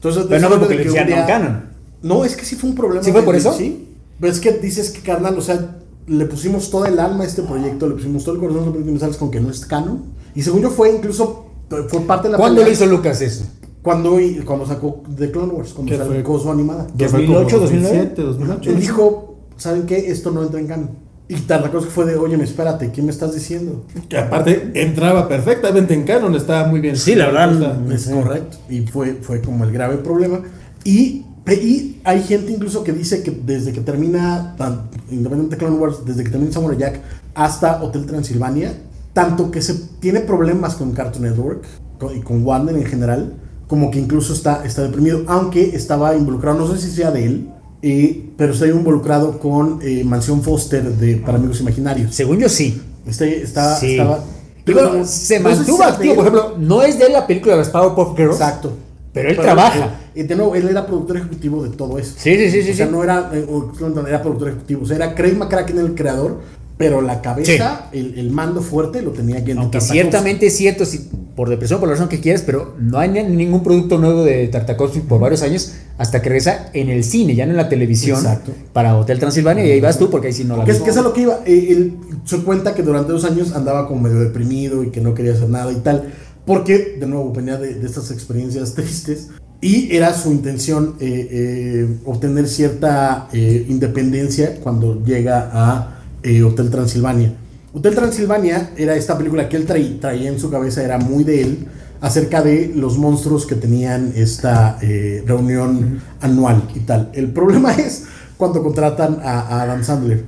Entonces, 0.09 0.25
Pero 0.29 0.41
no 0.41 0.47
fue 0.49 0.59
porque 0.59 0.75
le 0.75 0.85
no 0.85 0.91
día- 0.91 1.25
canon. 1.25 1.63
No, 2.03 2.23
es 2.23 2.35
que 2.35 2.45
sí 2.45 2.55
fue 2.55 2.69
un 2.69 2.75
problema. 2.75 3.03
¿Sí 3.03 3.11
fue 3.11 3.23
por 3.23 3.35
eso? 3.35 3.53
Sí. 3.53 3.87
Pero 4.19 4.31
es 4.31 4.39
que 4.39 4.51
dices 4.53 4.91
que, 4.91 5.01
carnal, 5.01 5.37
o 5.37 5.41
sea, 5.41 5.77
le 6.07 6.25
pusimos 6.25 6.69
todo 6.69 6.85
el 6.85 6.99
alma 6.99 7.23
a 7.23 7.27
este 7.27 7.41
proyecto, 7.41 7.87
le 7.89 7.95
pusimos 7.95 8.23
todo 8.23 8.35
el 8.35 8.41
corazón, 8.41 8.71
pero 8.71 8.85
me 8.85 8.99
sales 8.99 9.17
con 9.17 9.31
que 9.31 9.39
no 9.39 9.49
es 9.49 9.65
canon. 9.65 10.03
Y 10.35 10.43
según 10.43 10.61
yo 10.61 10.69
fue 10.69 10.91
incluso, 10.93 11.45
fue 11.89 12.01
parte 12.01 12.27
de 12.27 12.33
la 12.33 12.37
¿Cuándo 12.37 12.63
lo 12.63 12.69
hizo 12.69 12.85
Lucas 12.85 13.21
eso? 13.21 13.45
Cuando, 13.81 14.17
cuando 14.45 14.65
sacó 14.65 15.03
The 15.15 15.31
Clone 15.31 15.53
Wars, 15.53 15.73
cuando 15.73 15.95
sacó 15.97 16.39
su 16.39 16.51
animada. 16.51 16.87
Que 16.97 17.07
fue 17.07 17.21
2008, 17.21 17.45
como 17.47 17.61
2009. 17.61 17.97
2007, 17.97 18.21
2008. 18.21 18.69
Él 18.69 18.79
dijo, 18.79 19.35
¿saben 19.57 19.85
qué? 19.85 20.11
Esto 20.11 20.31
no 20.31 20.43
entra 20.43 20.59
en 20.59 20.67
canon. 20.67 20.89
Y 21.27 21.35
Tartakovsky 21.35 21.89
fue 21.91 22.05
de, 22.05 22.15
oye, 22.17 22.41
espérate, 22.43 22.91
¿qué 22.91 23.01
me 23.01 23.09
estás 23.09 23.33
diciendo? 23.33 23.83
Que 24.07 24.17
aparte 24.17 24.71
entraba 24.75 25.27
perfectamente 25.27 25.93
en 25.95 26.03
canon, 26.03 26.35
estaba 26.35 26.67
muy 26.67 26.79
bien. 26.79 26.95
Sí, 26.95 27.15
la 27.15 27.27
verdad, 27.31 27.91
Es 27.91 28.05
correcto. 28.07 28.57
Y 28.69 28.81
fue, 28.81 29.15
fue 29.21 29.41
como 29.41 29.63
el 29.63 29.71
grave 29.71 29.97
problema. 29.97 30.41
Y, 30.83 31.25
y 31.47 31.99
hay 32.03 32.21
gente 32.21 32.51
incluso 32.51 32.83
que 32.83 32.91
dice 32.93 33.23
que 33.23 33.31
desde 33.31 33.73
que 33.73 33.81
termina, 33.81 34.55
tan- 34.57 34.89
de 35.09 35.57
Clone 35.57 35.77
Wars, 35.77 36.05
desde 36.05 36.23
que 36.23 36.29
termina 36.29 36.51
Samurai 36.51 36.77
Jack 36.77 36.99
hasta 37.33 37.81
Hotel 37.83 38.05
Transilvania, 38.05 38.73
tanto 39.13 39.49
que 39.49 39.61
se 39.63 39.73
tiene 39.99 40.19
problemas 40.19 40.75
con 40.75 40.91
Cartoon 40.91 41.23
Network 41.23 41.63
con- 41.97 42.15
y 42.15 42.21
con 42.21 42.43
Warner 42.45 42.75
en 42.75 42.85
general, 42.85 43.33
como 43.67 43.89
que 43.89 43.97
incluso 43.99 44.33
está, 44.33 44.63
está 44.63 44.83
deprimido, 44.83 45.23
aunque 45.27 45.75
estaba 45.75 46.15
involucrado, 46.15 46.59
no 46.59 46.71
sé 46.71 46.79
si 46.79 46.91
sea 46.95 47.09
de 47.09 47.25
él, 47.25 47.49
eh, 47.87 48.29
pero 48.35 48.53
está 48.53 48.65
involucrado 48.65 49.37
con 49.37 49.79
eh, 49.83 50.03
Mansión 50.03 50.41
Foster 50.41 50.83
de 50.83 51.17
Para 51.17 51.37
Amigos 51.37 51.61
Imaginarios. 51.61 52.15
Según 52.15 52.39
yo, 52.39 52.49
sí. 52.49 52.81
Este, 53.05 53.43
está, 53.43 53.77
Sí. 53.79 53.91
estaba... 53.91 54.23
Bueno, 54.65 55.05
se 55.05 55.39
no 55.39 55.49
sé 55.49 55.55
si 55.55 55.59
mantuvo 55.59 55.77
de 55.77 55.83
activo. 55.83 56.15
Por 56.15 56.23
ejemplo, 56.23 56.55
no 56.57 56.81
es 56.81 56.97
de 56.97 57.05
él 57.05 57.13
la 57.13 57.27
película 57.27 57.53
de 57.53 57.59
las 57.59 57.69
Powerpuff 57.69 58.17
Girls. 58.17 58.33
Exacto. 58.33 58.73
Pero 59.13 59.29
él 59.29 59.35
trabaja. 59.37 59.99
eh, 60.15 60.23
de 60.23 60.35
nuevo, 60.35 60.55
él 60.55 60.67
era 60.67 60.87
productor 60.87 61.17
ejecutivo 61.17 61.63
de 61.63 61.69
todo 61.69 61.99
eso. 61.99 62.15
Sí, 62.17 62.35
sí, 62.35 62.49
sí, 62.49 62.63
sí, 62.63 62.71
O 62.71 62.75
sea, 62.75 62.87
sí. 62.87 62.91
no 62.91 63.03
era, 63.03 63.29
eh, 63.31 63.45
no, 63.47 64.07
era 64.07 64.21
productor 64.23 64.47
ejecutivo. 64.49 64.81
O 64.83 64.85
sea, 64.87 64.95
era 64.95 65.13
Craig 65.13 65.37
McCracken 65.37 65.77
el 65.77 65.93
creador, 65.93 66.39
pero 66.77 67.01
la 67.01 67.21
cabeza, 67.21 67.89
el, 67.93 68.17
el 68.19 68.31
mando 68.31 68.61
fuerte 68.61 69.01
lo 69.01 69.11
tenía 69.11 69.37
Gendy 69.37 69.53
Aunque 69.53 69.79
ciertamente 69.79 70.47
es 70.47 70.57
cierto, 70.57 70.85
si, 70.85 71.09
por 71.35 71.49
depresión, 71.49 71.79
por 71.79 71.87
la 71.87 71.95
razón 71.95 72.09
que 72.09 72.19
quieras, 72.19 72.43
pero 72.45 72.75
no 72.79 72.97
hay 72.97 73.09
ni- 73.09 73.23
ningún 73.23 73.63
producto 73.63 73.97
nuevo 73.97 74.23
de 74.23 74.47
Tartakovsky 74.49 74.99
por 74.99 75.19
varios 75.21 75.41
años 75.41 75.73
hasta 75.97 76.21
que 76.21 76.27
regresa 76.29 76.69
en 76.73 76.89
el 76.89 77.03
cine, 77.05 77.33
ya 77.35 77.45
no 77.45 77.51
en 77.51 77.57
la 77.57 77.69
televisión, 77.69 78.17
Exacto. 78.17 78.51
para 78.73 78.97
Hotel 78.97 79.19
Transilvania, 79.19 79.65
y 79.65 79.71
ahí 79.71 79.79
vas 79.79 79.97
tú 79.97 80.09
porque 80.09 80.27
ahí 80.27 80.33
sí 80.33 80.43
no 80.43 80.57
la 80.57 80.65
Que 80.65 80.71
es, 80.71 80.77
ves. 80.79 80.83
que 80.85 80.89
es 80.91 80.97
a 80.97 81.01
lo 81.01 81.13
que 81.13 81.21
iba. 81.21 81.39
Eh, 81.45 81.67
él 81.69 81.93
se 82.25 82.39
cuenta 82.39 82.75
que 82.75 82.83
durante 82.83 83.13
dos 83.13 83.23
años 83.23 83.53
andaba 83.55 83.87
como 83.87 84.01
medio 84.01 84.19
deprimido 84.19 84.83
y 84.83 84.89
que 84.91 84.99
no 84.99 85.13
quería 85.13 85.31
hacer 85.33 85.47
nada 85.49 85.71
y 85.71 85.75
tal. 85.77 86.11
Porque, 86.45 86.97
de 86.99 87.07
nuevo, 87.07 87.31
venía 87.31 87.57
de, 87.57 87.75
de 87.75 87.85
estas 87.87 88.11
experiencias 88.11 88.73
tristes. 88.75 89.29
Y 89.61 89.95
era 89.95 90.13
su 90.13 90.31
intención 90.31 90.95
eh, 90.99 91.27
eh, 91.31 91.87
obtener 92.03 92.47
cierta 92.47 93.29
eh, 93.33 93.65
independencia 93.69 94.57
cuando 94.61 95.01
llega 95.03 95.49
a 95.53 95.94
eh, 96.25 96.43
Hotel 96.43 96.69
Transilvania. 96.69 97.33
Hotel 97.73 97.93
Transilvania 97.95 98.71
era 98.77 98.95
esta 98.95 99.17
película 99.17 99.47
que 99.49 99.57
él 99.57 99.65
traí- 99.67 99.97
traía 99.99 100.29
en 100.29 100.39
su 100.39 100.49
cabeza, 100.49 100.83
era 100.83 100.97
muy 100.97 101.23
de 101.23 101.41
él, 101.41 101.67
acerca 102.01 102.41
de 102.41 102.71
los 102.75 102.97
monstruos 102.97 103.45
que 103.45 103.55
tenían 103.55 104.11
esta 104.15 104.77
eh, 104.81 105.23
reunión 105.25 106.01
anual 106.21 106.63
y 106.75 106.79
tal. 106.79 107.09
El 107.13 107.31
problema 107.31 107.73
es 107.87 108.03
cuando 108.37 108.61
contratan 108.63 109.19
a, 109.23 109.39
a 109.41 109.61
Adam 109.63 109.83
Sandler. 109.83 110.23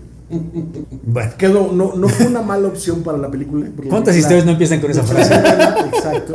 Bueno, 1.05 1.31
Que 1.37 1.47
no, 1.47 1.71
no, 1.71 2.07
fue 2.09 2.27
una 2.27 2.41
mala 2.41 2.67
opción 2.67 3.01
para 3.01 3.17
la 3.17 3.29
película. 3.31 3.65
¿cuántas 3.89 4.15
historias 4.17 4.45
no 4.45 4.51
empiezan 4.51 4.81
con 4.81 4.91
esa 4.91 5.03
frase? 5.03 5.33
Exacto. 5.95 6.33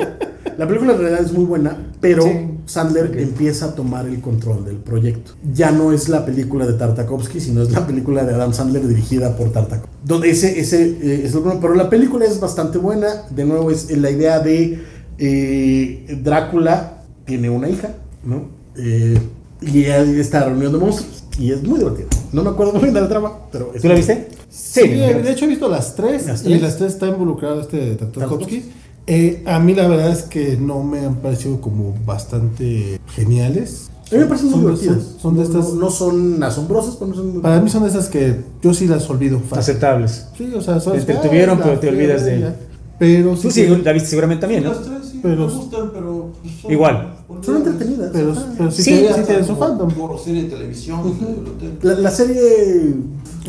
La 0.59 0.67
película 0.67 0.93
en 0.93 0.99
realidad 0.99 1.25
es 1.25 1.33
muy 1.33 1.45
buena, 1.45 1.77
pero 2.01 2.23
Sí. 2.23 2.49
Sandler 2.67 3.19
empieza 3.19 3.67
a 3.67 3.75
tomar 3.75 4.07
el 4.07 4.21
control 4.21 4.65
del 4.65 4.77
proyecto. 4.77 5.33
Ya 5.53 5.73
no 5.73 5.93
es 5.93 6.09
la 6.09 6.25
película 6.25 6.67
de 6.67 6.75
Tartakovsky, 6.75 7.41
sino 7.41 7.63
es 7.63 7.71
la 7.73 7.87
película 7.87 8.25
de 8.25 8.35
Adam 8.35 8.53
Sandler 8.53 8.87
dirigida 8.87 9.37
por 9.37 9.51
Tartakovsky. 9.53 9.91
Donde 10.05 10.31
ese, 10.31 10.61
ese 10.61 10.83
eh, 10.85 11.23
es 11.25 11.35
lo 11.35 11.43
bueno, 11.43 11.61
pero 11.61 11.75
la 11.75 11.91
película 11.91 12.25
es 12.25 12.39
bastante 12.41 12.79
buena. 12.79 13.25
De 13.31 13.45
nuevo, 13.45 13.71
es 13.71 13.91
la 13.97 14.11
idea 14.11 14.41
de 14.41 14.81
eh, 15.19 16.19
Drácula 16.23 17.03
tiene 17.25 17.51
una 17.51 17.69
hija, 17.69 17.95
¿no? 18.25 18.49
Eh, 18.77 19.19
y 19.61 19.85
esta 19.85 20.45
reunión 20.45 20.73
de 20.73 20.79
monstruos. 20.79 21.25
Y 21.39 21.51
es 21.53 21.63
muy 21.63 21.79
divertida. 21.79 22.09
No 22.33 22.43
me 22.43 22.51
acuerdo 22.51 22.73
muy 22.73 22.83
bien 22.83 22.95
de 22.95 23.01
la 23.01 23.09
trama, 23.09 23.33
pero... 23.51 23.73
es 23.75 23.83
¿Tú 23.83 23.89
la 23.89 23.95
viste? 23.95 24.29
Sí, 24.51 24.89
de 24.89 25.31
hecho 25.31 25.47
he 25.47 25.49
visto 25.49 25.69
las 25.69 25.95
tres, 25.95 26.27
Las 26.27 26.43
y 26.43 26.45
tres. 26.45 26.63
las 26.63 26.77
tres 26.77 26.93
está 26.93 27.09
involucrado 27.09 27.61
este 27.61 27.95
Tartakovsky. 27.97 28.65
Eh, 29.07 29.43
a 29.47 29.59
mí 29.59 29.75
la 29.75 29.89
verdad 29.89 30.11
es 30.11 30.23
que 30.23 30.57
no 30.57 30.83
me 30.85 31.01
han 31.01 31.17
parecido 31.17 31.61
como 31.61 31.95
bastante 32.07 33.01
geniales. 33.15 33.91
A 34.11 34.15
mí 34.15 34.21
me 34.21 34.27
parecen 34.27 34.51
muy 34.51 34.61
divertidas. 34.61 34.99
Son, 35.03 35.21
son 35.21 35.35
de 35.35 35.41
No- 35.41 35.47
estas. 35.47 35.75
No, 35.75 35.81
no 35.81 35.91
son 35.91 36.43
asombrosas, 36.43 36.97
pero 36.97 37.09
no 37.09 37.15
son. 37.17 37.43
Para 37.43 37.61
mí 37.61 37.69
son 37.71 37.83
de 37.83 37.89
esas 37.89 38.09
que 38.09 38.37
yo 38.63 38.73
sí 38.75 38.87
las 38.87 39.09
olvido 39.11 39.39
fácil. 39.41 39.59
Aceptables. 39.59 40.27
Sí, 40.37 40.53
o 40.55 40.61
sea, 40.61 40.79
son 40.81 40.93
Te 40.93 40.99
entretuvieron, 41.01 41.59
pero 41.59 41.79
te 41.81 41.89
olvidas 41.89 42.25
de- 42.25 42.37
ella. 42.37 42.57
Pero 42.99 43.35
sí. 43.37 43.43
Tú 43.43 43.51
sí 43.51 43.67
la 43.67 43.93
viste 43.93 44.11
seguramente 44.11 44.43
también, 44.43 44.63
¿no? 44.63 44.71
Las 44.71 44.83
tres 44.83 44.99
sí 45.11 45.19
Pero- 45.21 45.49
me 45.49 45.53
gustan, 45.55 45.91
pero 45.93 46.33
pues, 46.41 46.55
son- 46.61 46.71
Igual. 46.71 47.15
Son 47.41 47.57
entretenidas. 47.57 48.11
Pero, 48.13 48.35
pero 48.57 48.71
sí, 48.71 48.83
Sí, 48.83 49.07
sí 49.13 49.21
tienen 49.27 49.45
su 49.47 49.57
fandom. 49.57 49.91
Por 49.93 50.21
serie 50.21 50.45
de 50.45 50.49
televisión. 50.51 51.03
del 51.19 51.49
hotel. 51.49 51.79
La, 51.83 51.95
la 51.95 52.11
serie. 52.11 52.95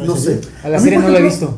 No 0.03 0.15
sé. 0.15 0.39
A 0.63 0.69
la 0.69 0.79
serie 0.79 0.97
no 0.97 1.09
la 1.09 1.19
he 1.19 1.21
visto. 1.23 1.53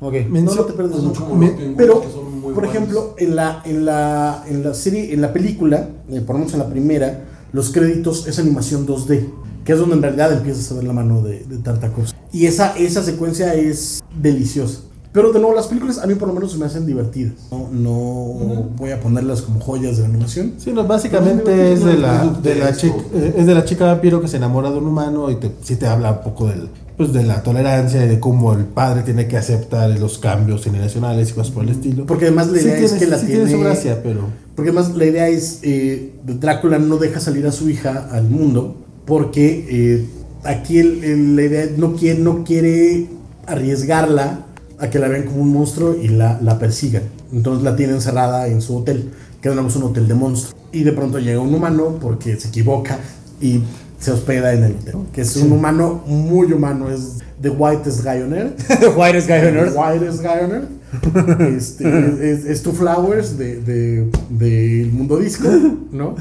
Ok. 0.00 0.14
Men- 0.30 0.44
No, 0.44 0.54
no 0.54 0.64
te 0.64 0.72
pierdes 0.72 0.96
mucho. 1.02 1.26
Me- 1.34 1.74
pero, 1.76 2.00
que 2.00 2.08
son 2.10 2.24
muy 2.40 2.52
por 2.52 2.64
buenos. 2.64 2.70
ejemplo, 2.74 3.14
en 3.18 3.36
la, 3.36 3.62
en 3.64 3.84
la, 3.84 4.44
en 4.48 4.62
la 4.64 4.74
serie, 4.74 5.12
en 5.12 5.20
la 5.20 5.32
película, 5.32 5.88
eh, 6.10 6.20
por 6.20 6.34
lo 6.34 6.40
menos 6.40 6.52
en 6.54 6.58
la 6.60 6.68
primera, 6.68 7.24
los 7.52 7.70
créditos 7.70 8.26
es 8.26 8.38
animación 8.38 8.86
2D, 8.86 9.28
que 9.64 9.72
es 9.72 9.78
donde 9.78 9.94
en 9.96 10.02
realidad 10.02 10.32
empiezas 10.32 10.70
a 10.72 10.74
ver 10.74 10.84
la 10.84 10.92
mano 10.92 11.22
de, 11.22 11.44
de 11.44 11.58
Tartakovsky. 11.58 12.18
Y 12.32 12.46
esa, 12.46 12.76
esa 12.76 13.02
secuencia 13.02 13.54
es 13.54 14.02
deliciosa. 14.20 14.80
Pero 15.12 15.30
de 15.30 15.38
nuevo, 15.40 15.54
las 15.54 15.66
películas 15.66 15.98
a 15.98 16.06
mí 16.06 16.14
por 16.14 16.26
lo 16.28 16.32
menos 16.32 16.52
se 16.52 16.56
me 16.58 16.64
hacen 16.64 16.86
divertidas. 16.86 17.34
No, 17.50 17.68
no 17.70 18.70
voy 18.78 18.92
a 18.92 18.98
ponerlas 19.00 19.42
como 19.42 19.60
joyas 19.60 19.96
de 19.98 20.04
la 20.04 20.08
animación. 20.08 20.54
Sí, 20.56 20.72
no, 20.72 20.84
básicamente 20.86 21.74
es 21.74 21.84
de 21.84 21.98
la, 21.98 22.28
de 22.42 22.54
la 22.54 22.74
chica, 22.74 22.96
eh, 23.12 23.34
es 23.36 23.46
de 23.46 23.54
la 23.54 23.62
chica 23.66 23.84
vampiro 23.84 24.22
que 24.22 24.28
se 24.28 24.38
enamora 24.38 24.70
de 24.70 24.78
un 24.78 24.86
humano 24.86 25.30
y 25.30 25.34
te, 25.36 25.52
sí 25.62 25.76
te 25.76 25.86
habla 25.86 26.12
un 26.12 26.20
poco 26.22 26.46
del, 26.46 26.70
pues 27.10 27.12
de 27.12 27.24
la 27.24 27.42
tolerancia 27.42 28.04
y 28.04 28.08
de 28.08 28.20
cómo 28.20 28.52
el 28.52 28.64
padre 28.64 29.02
tiene 29.02 29.26
que 29.28 29.36
aceptar 29.36 29.90
los 29.98 30.18
cambios 30.18 30.64
generacionales 30.64 31.30
y 31.30 31.32
cosas 31.32 31.52
por 31.52 31.64
el 31.64 31.70
estilo. 31.70 32.06
Porque 32.06 32.26
además 32.26 32.48
la 32.48 32.58
Sí 32.58 32.64
idea 32.66 32.78
es 32.78 32.80
tiene- 32.92 32.98
que 32.98 33.06
la 33.10 33.18
sí 33.18 33.26
tiene... 33.26 33.44
tiene 33.44 33.56
su 33.58 33.64
gracia, 33.64 34.02
pero 34.02 34.20
Porque 34.54 34.70
además 34.70 34.94
la 34.96 35.04
idea 35.06 35.28
es, 35.28 35.58
eh, 35.62 36.12
Drácula 36.26 36.78
no 36.78 36.98
deja 36.98 37.20
salir 37.20 37.46
a 37.46 37.52
su 37.52 37.68
hija 37.70 38.08
al 38.12 38.28
mundo 38.28 38.76
porque 39.04 39.66
eh, 39.68 40.06
aquí 40.44 40.78
el- 40.78 41.02
el- 41.04 41.36
la 41.36 41.42
idea 41.42 41.66
no 41.76 41.94
quiere, 41.94 42.18
no 42.20 42.44
quiere 42.44 43.06
arriesgarla 43.46 44.40
a 44.78 44.90
que 44.90 44.98
la 44.98 45.08
vean 45.08 45.24
como 45.24 45.42
un 45.42 45.52
monstruo 45.52 45.94
y 46.00 46.08
la, 46.08 46.40
la 46.42 46.58
persigan. 46.58 47.02
Entonces 47.32 47.62
la 47.64 47.76
tiene 47.76 47.92
encerrada 47.94 48.46
en 48.48 48.60
su 48.60 48.76
hotel, 48.76 49.10
que 49.40 49.48
es 49.48 49.76
un 49.76 49.82
hotel 49.84 50.08
de 50.08 50.14
monstruos. 50.14 50.54
Y 50.72 50.82
de 50.84 50.92
pronto 50.92 51.18
llega 51.18 51.40
un 51.40 51.54
humano 51.54 51.98
porque 52.00 52.36
se 52.38 52.48
equivoca 52.48 52.98
y 53.40 53.60
se 54.02 54.10
hospeda 54.10 54.52
en 54.52 54.64
el 54.64 54.72
hotel, 54.72 54.94
que 55.12 55.20
es 55.22 55.36
un 55.36 55.52
humano 55.52 56.02
muy 56.06 56.52
humano, 56.52 56.90
es 56.90 57.18
The 57.40 57.50
Whitest 57.50 58.02
Guy 58.04 58.22
on 58.22 58.34
Earth. 58.34 58.56
The 58.80 58.88
Whitest 58.88 59.28
Guy 59.28 59.38
on 59.48 59.56
Earth. 59.56 59.74
Whitest 59.76 60.20
Guy 60.22 60.44
on 60.44 60.50
Earth. 60.52 60.68
Este, 61.56 62.32
es, 62.32 62.44
es 62.44 62.62
Two 62.62 62.72
Flowers 62.72 63.38
de, 63.38 63.60
de- 63.62 64.10
del 64.28 64.92
mundo 64.92 65.18
disco, 65.18 65.48
¿no? 65.90 66.14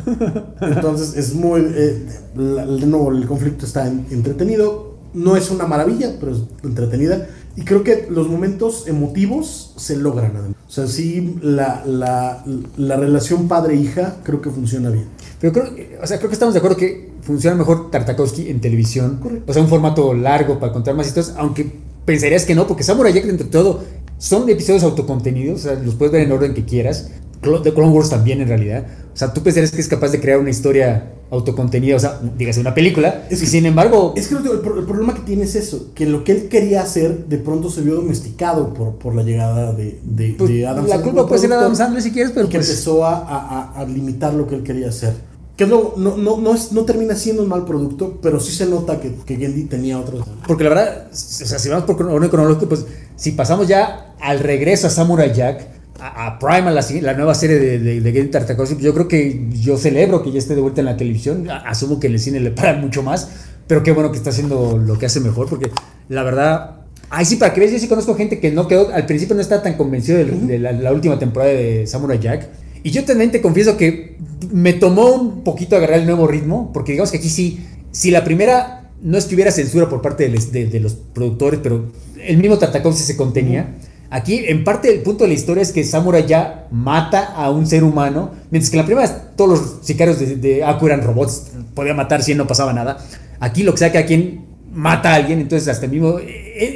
Entonces 0.62 1.18
es 1.18 1.34
muy. 1.34 1.62
eh, 1.76 2.06
la- 2.36 2.66
de 2.66 2.86
nuevo, 2.86 3.12
el 3.12 3.26
conflicto 3.28 3.66
está 3.66 3.88
en- 3.88 4.06
entretenido. 4.12 4.92
No 5.14 5.36
es 5.36 5.52
una 5.52 5.68
maravilla, 5.68 6.16
pero 6.22 6.32
es 6.32 6.44
entretenida. 6.64 7.28
Y 7.58 7.64
creo 7.64 7.84
que 7.84 8.08
los 8.10 8.30
momentos 8.30 8.88
emotivos 8.88 9.74
se 9.76 9.98
logran. 9.98 10.32
además. 10.38 10.56
O 10.70 10.72
sea, 10.72 10.88
sí, 10.88 11.36
la, 11.42 11.84
la, 11.86 12.46
la 12.78 12.96
relación 12.96 13.50
padre-hija 13.50 14.20
creo 14.24 14.40
que 14.42 14.50
funciona 14.52 14.90
bien. 14.90 15.08
Pero 15.42 15.54
creo, 15.54 15.66
o 16.02 16.08
sea, 16.08 16.18
creo 16.18 16.30
que 16.30 16.36
estamos 16.36 16.54
de 16.54 16.60
acuerdo 16.60 16.78
que 16.78 17.10
funciona 17.22 17.56
mejor 17.58 17.90
Tartakovsky 17.92 18.50
en 18.50 18.62
televisión. 18.62 19.20
O 19.48 19.52
sea, 19.54 19.62
un 19.62 19.68
formato 19.68 20.14
largo 20.14 20.60
para 20.60 20.72
contar 20.72 20.94
más 20.96 21.08
historias, 21.08 21.34
aunque 21.38 21.66
pensarías 22.06 22.46
que 22.46 22.54
no, 22.56 22.68
porque 22.68 22.84
Samurai 22.84 23.12
Jack, 23.12 23.26
entre 23.26 23.48
todo, 23.48 23.82
son 24.20 24.48
episodios 24.50 24.84
autocontenidos, 24.84 25.62
o 25.62 25.64
sea, 25.64 25.74
los 25.84 25.96
puedes 25.96 26.12
ver 26.12 26.22
en 26.22 26.32
orden 26.32 26.54
que 26.54 26.64
quieras. 26.64 27.10
The 27.42 27.74
Clone 27.74 27.90
Wars 27.92 28.12
también, 28.12 28.40
en 28.40 28.48
realidad. 28.50 28.86
O 29.14 29.18
sea, 29.18 29.34
tú 29.34 29.42
pensarías 29.42 29.72
que 29.72 29.82
es 29.82 29.88
capaz 29.88 30.10
de 30.12 30.22
crear 30.22 30.38
una 30.40 30.52
historia 30.52 31.14
autocontenida, 31.32 31.96
o 31.96 32.00
sea, 32.00 32.20
dígase 32.38 32.60
una 32.60 32.76
película, 32.76 33.26
Es 33.32 33.42
y 33.42 33.48
sin 33.48 33.66
embargo, 33.66 34.14
Es 34.16 34.28
que 34.28 34.36
el, 34.36 34.60
pro- 34.60 34.78
el 34.78 34.86
problema 34.86 35.16
que 35.16 35.22
tiene 35.22 35.44
es 35.46 35.56
eso, 35.56 35.92
que 35.96 36.06
lo 36.06 36.24
que 36.24 36.34
él 36.34 36.50
quería 36.50 36.82
hacer 36.84 37.26
de 37.26 37.38
pronto 37.40 37.70
se 37.72 37.82
vio 37.82 37.96
domesticado 37.96 38.74
por, 38.74 38.96
por 38.98 39.16
la 39.16 39.24
llegada 39.24 39.74
de, 39.74 40.00
de, 40.04 40.36
pues, 40.38 40.50
de 40.52 40.68
Adam 40.68 40.84
la 40.86 40.90
Sandler 40.96 41.14
culpa 41.14 41.28
puede 41.28 41.42
ser 41.42 41.54
Adam 41.54 41.76
Sandler 41.76 42.04
si 42.04 42.12
quieres, 42.12 42.32
pero 42.36 42.48
que 42.48 42.58
pues... 42.58 42.70
empezó 42.70 43.06
a- 43.06 43.22
a- 43.26 43.72
a 43.80 43.86
limitar 43.86 44.34
lo 44.34 44.46
que 44.46 44.56
él 44.56 44.64
quería 44.64 44.90
hacer. 44.90 45.14
Que 45.62 45.68
no, 45.68 45.94
no, 45.96 46.18
no, 46.18 46.38
no, 46.38 46.56
es- 46.56 46.72
no 46.72 46.86
termina 46.86 47.16
siendo 47.16 47.44
un 47.44 47.50
mal 47.50 47.66
producto, 47.66 48.18
pero 48.20 48.40
sí 48.40 48.52
se 48.52 48.66
nota 48.66 49.00
que, 49.00 49.14
que 49.24 49.36
Gendy 49.36 49.66
tenía 49.66 50.00
otros. 50.00 50.26
Porque 50.48 50.64
la 50.64 50.70
verdad, 50.72 51.08
o 51.12 51.16
sea, 51.16 51.60
si 51.60 51.70
vamos 51.70 51.86
por 51.86 52.02
orden 52.02 52.30
cronológico, 52.32 52.68
pues 52.68 52.88
si 53.16 53.34
pasamos 53.34 53.68
ya 53.68 54.16
al 54.20 54.40
regreso 54.40 54.88
a 54.88 54.90
Samurai 54.90 55.32
Jack, 55.32 55.68
a, 56.00 56.26
a 56.26 56.40
Prime, 56.40 56.68
a 56.68 56.72
la, 56.72 57.14
nueva 57.14 57.36
serie 57.36 57.60
de, 57.60 57.78
de, 57.78 58.02
de 58.02 58.12
Gendy 58.12 58.32
Tartakovsky, 58.32 58.74
pues 58.74 58.86
yo 58.86 58.94
creo 58.96 59.08
que 59.08 59.50
yo 59.52 59.78
celebro 59.78 60.24
que 60.24 60.32
ya 60.32 60.40
esté 60.40 60.56
de 60.56 60.62
vuelta 60.62 60.82
en 60.82 60.86
la 60.86 60.98
televisión. 60.98 61.48
Asumo 61.52 62.00
que 62.00 62.08
en 62.08 62.14
el 62.14 62.20
cine 62.20 62.40
le 62.40 62.50
paran 62.50 62.82
mucho 62.82 63.04
más, 63.04 63.30
pero 63.68 63.84
qué 63.84 63.92
bueno 63.92 64.12
que 64.12 64.18
está 64.18 64.32
haciendo 64.32 64.80
lo 64.84 64.98
que 64.98 65.06
hace 65.06 65.20
mejor, 65.20 65.48
porque 65.48 65.70
la 66.10 66.24
verdad. 66.24 66.78
Ay, 67.12 67.26
sí, 67.26 67.36
para 67.36 67.54
que 67.54 67.60
veas, 67.60 67.72
yo 67.72 67.78
sí 67.78 67.88
conozco 67.88 68.16
gente 68.16 68.40
que 68.40 68.50
no 68.52 68.68
quedó, 68.68 68.92
al 68.92 69.06
principio 69.06 69.36
no 69.36 69.42
estaba 69.42 69.62
tan 69.62 69.76
convencido 69.76 70.18
de, 70.18 70.26
de 70.26 70.58
la, 70.58 70.72
la 70.72 70.92
última 70.92 71.20
temporada 71.20 71.52
de 71.52 71.86
Samurai 71.86 72.18
Jack. 72.18 72.48
Y 72.84 72.92
yo 72.92 73.04
también 73.06 73.32
te 73.32 73.42
confieso 73.42 73.78
que 73.78 74.18
me 74.52 74.74
tomó 74.74 75.08
un 75.12 75.44
poquito 75.44 75.76
agarrar 75.76 76.00
el 76.00 76.06
nuevo 76.06 76.28
ritmo, 76.28 76.72
porque 76.74 76.94
digamos 76.94 77.12
que 77.12 77.18
aquí 77.18 77.30
sí, 77.30 77.66
si 77.92 78.12
la 78.12 78.24
primera 78.24 78.90
no 79.02 79.18
estuviera 79.18 79.52
censura 79.52 79.90
por 79.90 80.02
parte 80.02 80.24
de, 80.24 80.30
les- 80.30 80.52
de- 80.52 80.66
de 80.68 80.80
los 80.80 80.94
productores, 80.94 81.60
pero 81.64 81.92
el 82.24 82.38
mismo 82.38 82.58
Tartakovsky 82.58 83.04
se 83.04 83.18
contenía. 83.18 83.76
Aquí, 84.10 84.44
en 84.48 84.64
parte, 84.64 84.94
el 84.94 85.02
punto 85.02 85.24
de 85.24 85.30
la 85.30 85.34
historia 85.36 85.62
es 85.64 85.72
que 85.72 85.84
Samurai 85.84 86.26
ya 86.28 86.68
mata 86.72 87.34
a 87.34 87.50
un 87.50 87.66
ser 87.66 87.84
humano, 87.84 88.32
mientras 88.52 88.70
que 88.70 88.76
en 88.78 88.82
la 88.82 88.86
primera 88.86 89.32
todos 89.36 89.50
los 89.60 89.86
sicarios 89.86 90.20
de, 90.20 90.36
de 90.36 90.64
Aku 90.64 90.86
eran 90.88 91.02
robots, 91.02 91.48
podía 91.74 91.94
matar 91.94 92.22
si 92.22 92.36
no 92.36 92.46
pasaba 92.46 92.74
nada. 92.74 92.98
Aquí 93.40 93.64
lo 93.64 93.72
que 93.72 93.78
sea 93.80 93.92
que 93.92 93.98
a 94.00 94.06
quien 94.06 94.46
mata 94.74 95.12
a 95.12 95.16
alguien, 95.16 95.40
entonces 95.40 95.68
hasta 95.70 95.86
el 95.86 95.92
mismo... 95.94 96.20
eh, 96.20 96.26